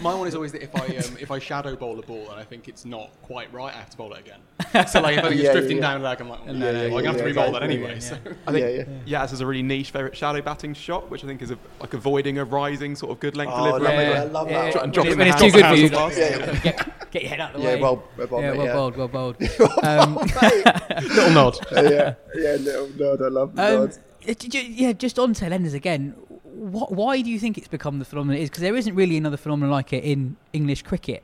My 0.00 0.14
one 0.14 0.26
is 0.28 0.34
always 0.34 0.52
that 0.52 0.62
if 0.62 0.74
I 0.74 0.86
um, 0.96 1.16
if 1.20 1.30
I 1.30 1.38
shadow 1.38 1.74
bowl 1.76 1.98
a 1.98 2.02
ball 2.02 2.30
and 2.30 2.38
I 2.40 2.44
think 2.44 2.66
it's 2.68 2.84
not 2.84 3.10
quite 3.22 3.52
right, 3.52 3.74
I 3.74 3.78
have 3.78 3.90
to 3.90 3.96
bowl 3.96 4.12
it 4.14 4.20
again. 4.20 4.40
So 4.88 5.00
like 5.00 5.18
if 5.18 5.24
I 5.24 5.28
think 5.30 5.40
Yeah, 5.42 5.48
it's 5.50 5.52
drifting 5.58 5.76
yeah, 5.78 5.82
down 5.82 6.02
leg, 6.02 6.20
I'm 6.20 6.28
like, 6.28 6.40
oh, 6.42 6.46
Yeah, 6.46 6.52
no, 6.52 6.66
yeah, 6.66 6.72
no, 6.72 6.88
well, 6.88 6.98
I'm 6.98 7.04
gonna 7.04 7.08
have 7.08 7.16
to 7.18 7.24
re-bowl 7.24 7.52
that 7.52 7.62
anyway. 7.62 7.94
yeah, 7.94 7.98
So. 7.98 8.18
I 8.46 8.52
think 8.52 8.64
Yeah, 8.64 8.84
yeah. 9.06 9.20
Yas 9.22 9.30
has 9.32 9.40
a 9.40 9.46
really 9.46 9.62
niche 9.62 9.90
favourite 9.90 10.16
shadow 10.16 10.40
batting 10.40 10.72
shot, 10.74 11.10
which 11.10 11.24
I 11.24 11.26
think 11.26 11.42
is 11.42 11.50
a, 11.50 11.58
like 11.80 11.92
avoiding 11.94 12.38
a 12.38 12.44
rising 12.44 12.94
sort 12.96 13.12
of 13.12 13.20
good 13.20 13.36
length 13.36 13.52
Oh, 13.54 13.64
delivery. 13.78 13.88
lovely. 13.88 14.04
Yeah, 14.04 14.20
I 14.20 14.24
love 14.24 14.48
that 14.48 14.52
yeah. 14.52 14.74
one. 14.76 14.84
And 14.84 14.92
dropping 14.92 15.18
when, 15.18 15.26
it's 15.28 15.40
too 15.40 15.50
good 15.50 15.66
for 15.66 15.74
you, 15.74 15.88
the 15.88 15.96
Yeah, 15.96 16.28
yeah. 16.52 16.60
Get, 16.60 17.10
get 17.10 17.22
your 17.22 17.30
head 17.30 17.40
out 17.40 17.54
of 17.54 17.60
the 17.60 17.66
Yeah, 17.68 17.74
way. 17.74 17.82
well, 17.82 18.02
well, 18.16 18.28
well, 18.30 18.42
yeah, 18.42 18.52
well 18.56 18.66
bowled, 18.74 18.96
well 18.96 19.08
bowled. 19.22 19.36
Um, 19.82 20.14
Little 21.16 21.30
nod. 21.30 21.58
yeah, 21.72 22.14
yeah, 22.34 22.52
little 22.54 22.88
nod. 22.96 23.22
I 23.22 23.28
love 23.28 23.54
the 23.56 23.62
Um, 23.62 23.80
nod. 23.86 23.98
j- 24.24 24.34
j- 24.48 24.66
yeah, 24.68 24.92
just 24.92 25.18
on 25.18 25.34
Tailenders 25.34 25.74
again. 25.74 26.14
What, 26.44 26.92
why 26.92 27.20
do 27.22 27.30
you 27.30 27.38
think 27.38 27.58
it's 27.58 27.68
become 27.68 27.98
the 27.98 28.04
phenomenon 28.04 28.38
it 28.38 28.42
is? 28.44 28.50
Because 28.50 28.62
there 28.62 28.76
isn't 28.76 28.94
really 28.94 29.16
another 29.16 29.36
phenomenon 29.36 29.70
like 29.72 29.92
it 29.92 30.04
in 30.04 30.36
English 30.52 30.82
cricket. 30.82 31.22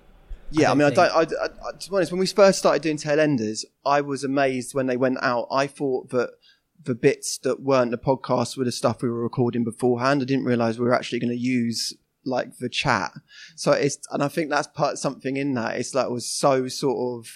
Yeah, 0.50 0.66
I, 0.66 0.70
don't 0.70 0.78
mean, 0.78 0.86
I 0.88 0.90
don't. 0.90 1.10
I, 1.10 1.20
I, 1.44 1.44
I- 1.68 1.72
to 1.78 1.90
be 1.90 1.96
honest, 1.96 2.10
when 2.12 2.18
we 2.20 2.26
first 2.26 2.58
started 2.58 2.82
doing 2.82 2.96
Tailenders, 2.96 3.64
I 3.84 4.00
was 4.00 4.24
amazed 4.24 4.74
when 4.74 4.86
they 4.86 4.96
went 4.96 5.18
out. 5.22 5.46
I 5.50 5.66
thought 5.66 6.10
that 6.10 6.30
the 6.82 6.94
bits 6.94 7.38
that 7.38 7.60
weren't 7.62 7.90
the 7.90 7.98
podcast 7.98 8.56
were 8.56 8.64
the 8.64 8.72
stuff 8.72 9.02
we 9.02 9.08
were 9.10 9.22
recording 9.22 9.64
beforehand. 9.64 10.22
I 10.22 10.24
didn't 10.24 10.44
realize 10.46 10.78
we 10.78 10.86
were 10.86 10.94
actually 10.94 11.18
going 11.20 11.32
to 11.32 11.36
use 11.38 11.94
like 12.24 12.58
the 12.58 12.68
chat. 12.68 13.12
So 13.56 13.72
it's, 13.72 13.98
and 14.10 14.22
I 14.22 14.28
think 14.28 14.50
that's 14.50 14.66
part 14.68 14.98
something 14.98 15.36
in 15.36 15.54
that. 15.54 15.76
It's 15.76 15.94
like 15.94 16.06
it 16.06 16.12
was 16.12 16.28
so 16.28 16.68
sort 16.68 17.18
of 17.18 17.30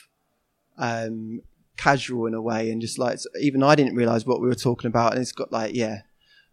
um 0.79 1.43
casual 1.77 2.27
in 2.27 2.35
a 2.35 2.43
way, 2.43 2.71
and 2.71 2.81
just 2.81 2.99
like 2.99 3.19
even 3.41 3.63
I 3.63 3.75
didn't 3.75 3.97
realize 3.97 4.27
what 4.27 4.41
we 4.41 4.49
were 4.49 4.55
talking 4.55 4.89
about. 4.89 5.13
And 5.13 5.21
it's 5.21 5.33
got 5.33 5.53
like, 5.53 5.75
yeah, 5.75 6.03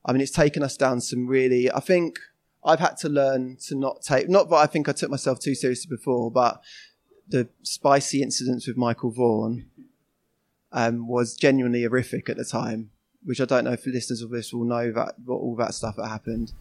I 0.06 0.12
mean, 0.12 0.22
it's 0.22 0.32
taken 0.32 0.64
us 0.64 0.78
down 0.78 1.02
some 1.02 1.28
really. 1.28 1.72
I 1.72 1.80
think 1.80 2.18
I've 2.64 2.80
had 2.80 2.98
to 2.98 3.10
learn 3.10 3.58
to 3.68 3.76
not 3.76 4.02
take. 4.02 4.30
Not 4.30 4.50
that 4.50 4.56
I 4.56 4.66
think 4.66 4.90
I 4.90 4.94
took 4.94 5.10
myself 5.10 5.40
too 5.40 5.56
seriously 5.56 5.90
before, 5.90 6.32
but 6.32 6.62
the 7.28 7.48
spicy 7.62 8.22
incidents 8.22 8.68
with 8.68 8.78
Michael 8.78 9.12
Vaughan 9.12 9.70
um, 10.72 11.08
was 11.08 11.36
genuinely 11.36 11.84
horrific 11.84 12.30
at 12.30 12.38
the 12.38 12.46
time. 12.46 12.92
Which 13.26 13.42
I 13.42 13.46
don't 13.46 13.66
know 13.66 13.74
if 13.74 13.84
the 13.84 13.92
listeners 13.92 14.22
of 14.22 14.30
this 14.30 14.54
will 14.54 14.64
know 14.64 14.92
that 14.94 15.16
what 15.26 15.36
all 15.36 15.56
that 15.58 15.74
stuff 15.74 15.98
that 15.98 16.08
happened. 16.08 16.54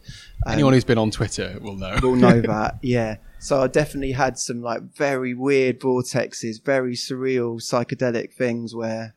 Um, 0.45 0.53
Anyone 0.53 0.73
who's 0.73 0.83
been 0.83 0.97
on 0.97 1.09
Twitter 1.09 1.57
will 1.61 1.75
know. 1.75 1.97
will 2.01 2.15
know 2.15 2.41
that, 2.53 2.79
yeah. 2.81 3.17
So 3.39 3.61
I 3.61 3.67
definitely 3.67 4.11
had 4.11 4.37
some 4.37 4.61
like 4.61 4.81
very 4.93 5.33
weird 5.33 5.79
vortexes, 5.79 6.61
very 6.63 6.93
surreal 6.95 7.61
psychedelic 7.61 8.33
things 8.33 8.75
where 8.75 9.15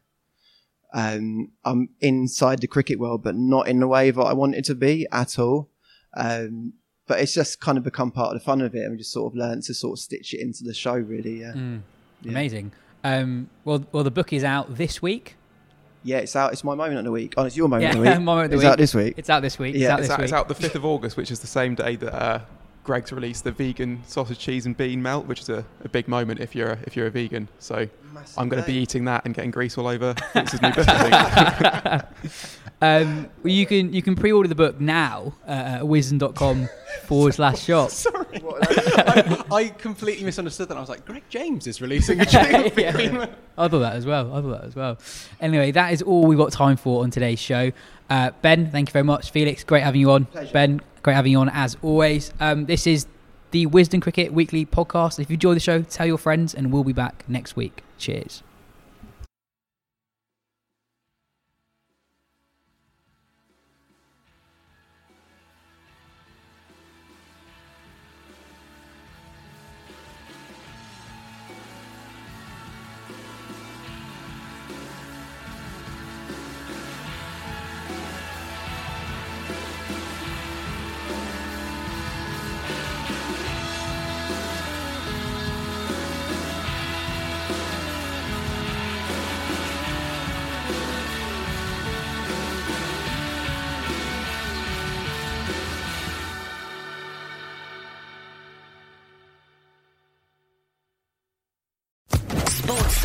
um, 0.95 1.51
I'm 1.65 1.89
inside 2.01 2.61
the 2.61 2.67
cricket 2.69 2.99
world, 2.99 3.25
but 3.25 3.35
not 3.35 3.67
in 3.67 3.81
the 3.81 3.89
way 3.89 4.11
that 4.11 4.21
I 4.21 4.33
wanted 4.35 4.65
to 4.67 4.75
be 4.75 5.07
at 5.11 5.39
all. 5.39 5.69
Um, 6.15 6.75
but 7.09 7.19
it's 7.21 7.35
just 7.35 7.61
kind 7.61 7.77
of 7.77 7.83
become 7.85 8.13
part 8.13 8.35
of 8.35 8.41
the 8.41 8.45
fun 8.45 8.61
of 8.61 8.75
it, 8.75 8.83
and 8.83 8.93
we 8.93 8.99
just 8.99 9.13
sort 9.13 9.33
of 9.33 9.37
learned 9.37 9.65
to 9.65 9.75
sort 9.75 9.99
of 9.99 10.03
stitch 10.03 10.33
it 10.35 10.41
into 10.41 10.63
the 10.63 10.75
show, 10.75 10.95
really. 10.95 11.41
Yeah, 11.41 11.55
Yeah. 11.55 11.79
Amazing. 12.31 12.73
Um, 13.03 13.51
well, 13.65 13.85
well, 13.91 14.05
the 14.05 14.11
book 14.13 14.33
is 14.33 14.45
out 14.45 14.77
this 14.77 15.03
week. 15.03 15.35
Yeah. 16.05 16.19
It's 16.19 16.35
out. 16.37 16.53
It's 16.53 16.65
my 16.65 16.75
moment 16.75 16.99
of 16.99 17.05
the 17.05 17.11
week. 17.13 17.35
Oh, 17.37 17.45
it's 17.45 17.57
your 17.57 17.69
moment 17.69 17.83
Yeah, 17.95 17.99
of 17.99 18.05
the 18.05 18.11
week. 18.11 18.19
my 18.21 18.25
moment 18.25 18.45
of 18.47 18.51
the 18.51 18.57
it's 18.57 18.65
week. 18.65 18.71
out 18.73 18.79
this 18.79 18.95
week. 18.95 19.15
It's 19.17 19.31
out 19.31 19.43
this 19.43 19.59
week. 19.59 19.75
Yeah, 19.77 19.81
it's 19.81 19.91
out 19.91 19.99
It's 20.01 20.09
this 20.09 20.13
out, 20.15 20.21
it's 20.25 20.33
out 20.33 20.49
the 20.49 20.55
5th 20.55 20.75
of 20.75 20.85
August, 20.85 21.17
which 21.17 21.31
is 21.31 21.41
the 21.41 21.47
same 21.47 21.75
day 21.75 21.97
that 21.97 22.15
uh, 22.15 22.41
Greggs 22.85 23.13
released 23.13 23.45
the 23.45 23.53
vegan 23.53 24.03
sausage, 24.07 24.39
cheese, 24.39 24.67
and 24.67 24.77
bean 24.77 25.01
melt, 25.03 25.27
which 25.27 25.41
is 25.41 25.49
a, 25.49 25.65
a 25.85 25.89
big 25.89 26.09
moment 26.09 26.41
if 26.41 26.55
you're 26.55 26.73
a, 26.73 26.79
if 26.85 26.97
you're 26.97 27.07
a 27.07 27.11
vegan. 27.11 27.49
So 27.61 27.89
Massive 28.13 28.39
I'm 28.39 28.49
going 28.49 28.61
to 28.63 28.67
be 28.67 28.75
eating 28.75 29.05
that 29.05 29.25
and 29.25 29.35
getting 29.35 29.53
grease 29.53 29.79
all 29.79 29.87
over 29.87 30.15
Felix's 30.33 30.61
new 30.61 30.73
book. 30.73 30.89
I 30.89 31.99
think. 31.99 32.05
Um, 32.83 33.29
well, 33.45 33.53
you 33.53 33.65
can 33.65 33.93
you 33.93 34.03
can 34.03 34.17
pre-order 34.17 34.49
the 34.49 34.57
book 34.57 34.81
now 34.81 35.35
uh, 35.47 35.51
at 35.53 35.83
wisden.com 35.83 36.69
forward 37.05 37.35
slash 37.35 37.63
shop. 37.65 37.91
I, 38.15 39.45
I 39.51 39.69
completely 39.69 40.25
misunderstood 40.25 40.69
that. 40.69 40.77
I 40.77 40.81
was 40.81 40.89
like, 40.89 41.05
Greg 41.05 41.25
James 41.29 41.67
is 41.67 41.81
releasing 41.81 42.21
a 42.21 42.27
jingle. 42.27 42.71
Yeah. 42.79 43.27
I 43.59 43.69
thought 43.69 43.81
that 43.81 43.97
as 43.97 44.07
well. 44.07 44.35
I 44.35 44.41
thought 44.41 44.61
that 44.61 44.65
as 44.65 44.77
well. 44.77 44.99
Anyway, 45.41 45.71
that 45.73 45.93
is 45.93 46.03
all 46.03 46.27
we've 46.27 46.39
got 46.39 46.53
time 46.53 46.77
for 46.77 47.03
on 47.03 47.11
today's 47.11 47.39
show. 47.39 47.73
Uh, 48.09 48.31
ben, 48.43 48.71
thank 48.71 48.89
you 48.89 48.93
very 48.93 49.05
much. 49.05 49.31
Felix, 49.31 49.65
great 49.65 49.83
having 49.83 50.01
you 50.01 50.11
on. 50.11 50.27
Pleasure. 50.27 50.53
Ben, 50.53 50.81
great 51.03 51.15
having 51.15 51.33
you 51.33 51.39
on 51.39 51.49
as 51.49 51.77
always. 51.83 52.33
Um, 52.41 52.67
this 52.67 52.87
is 52.87 53.07
the 53.51 53.67
Wisden 53.67 54.01
Cricket 54.03 54.33
Weekly 54.33 54.67
podcast. 54.67 55.19
If 55.19 55.31
you 55.31 55.35
enjoy 55.35 55.55
the 55.55 55.61
show, 55.61 55.83
tell 55.83 56.07
your 56.07 56.19
friends, 56.19 56.55
and 56.55 56.73
we'll 56.73 56.85
be 56.85 56.93
back 56.93 57.25
next 57.29 57.57
week. 57.57 57.83
Cheers. 57.99 58.43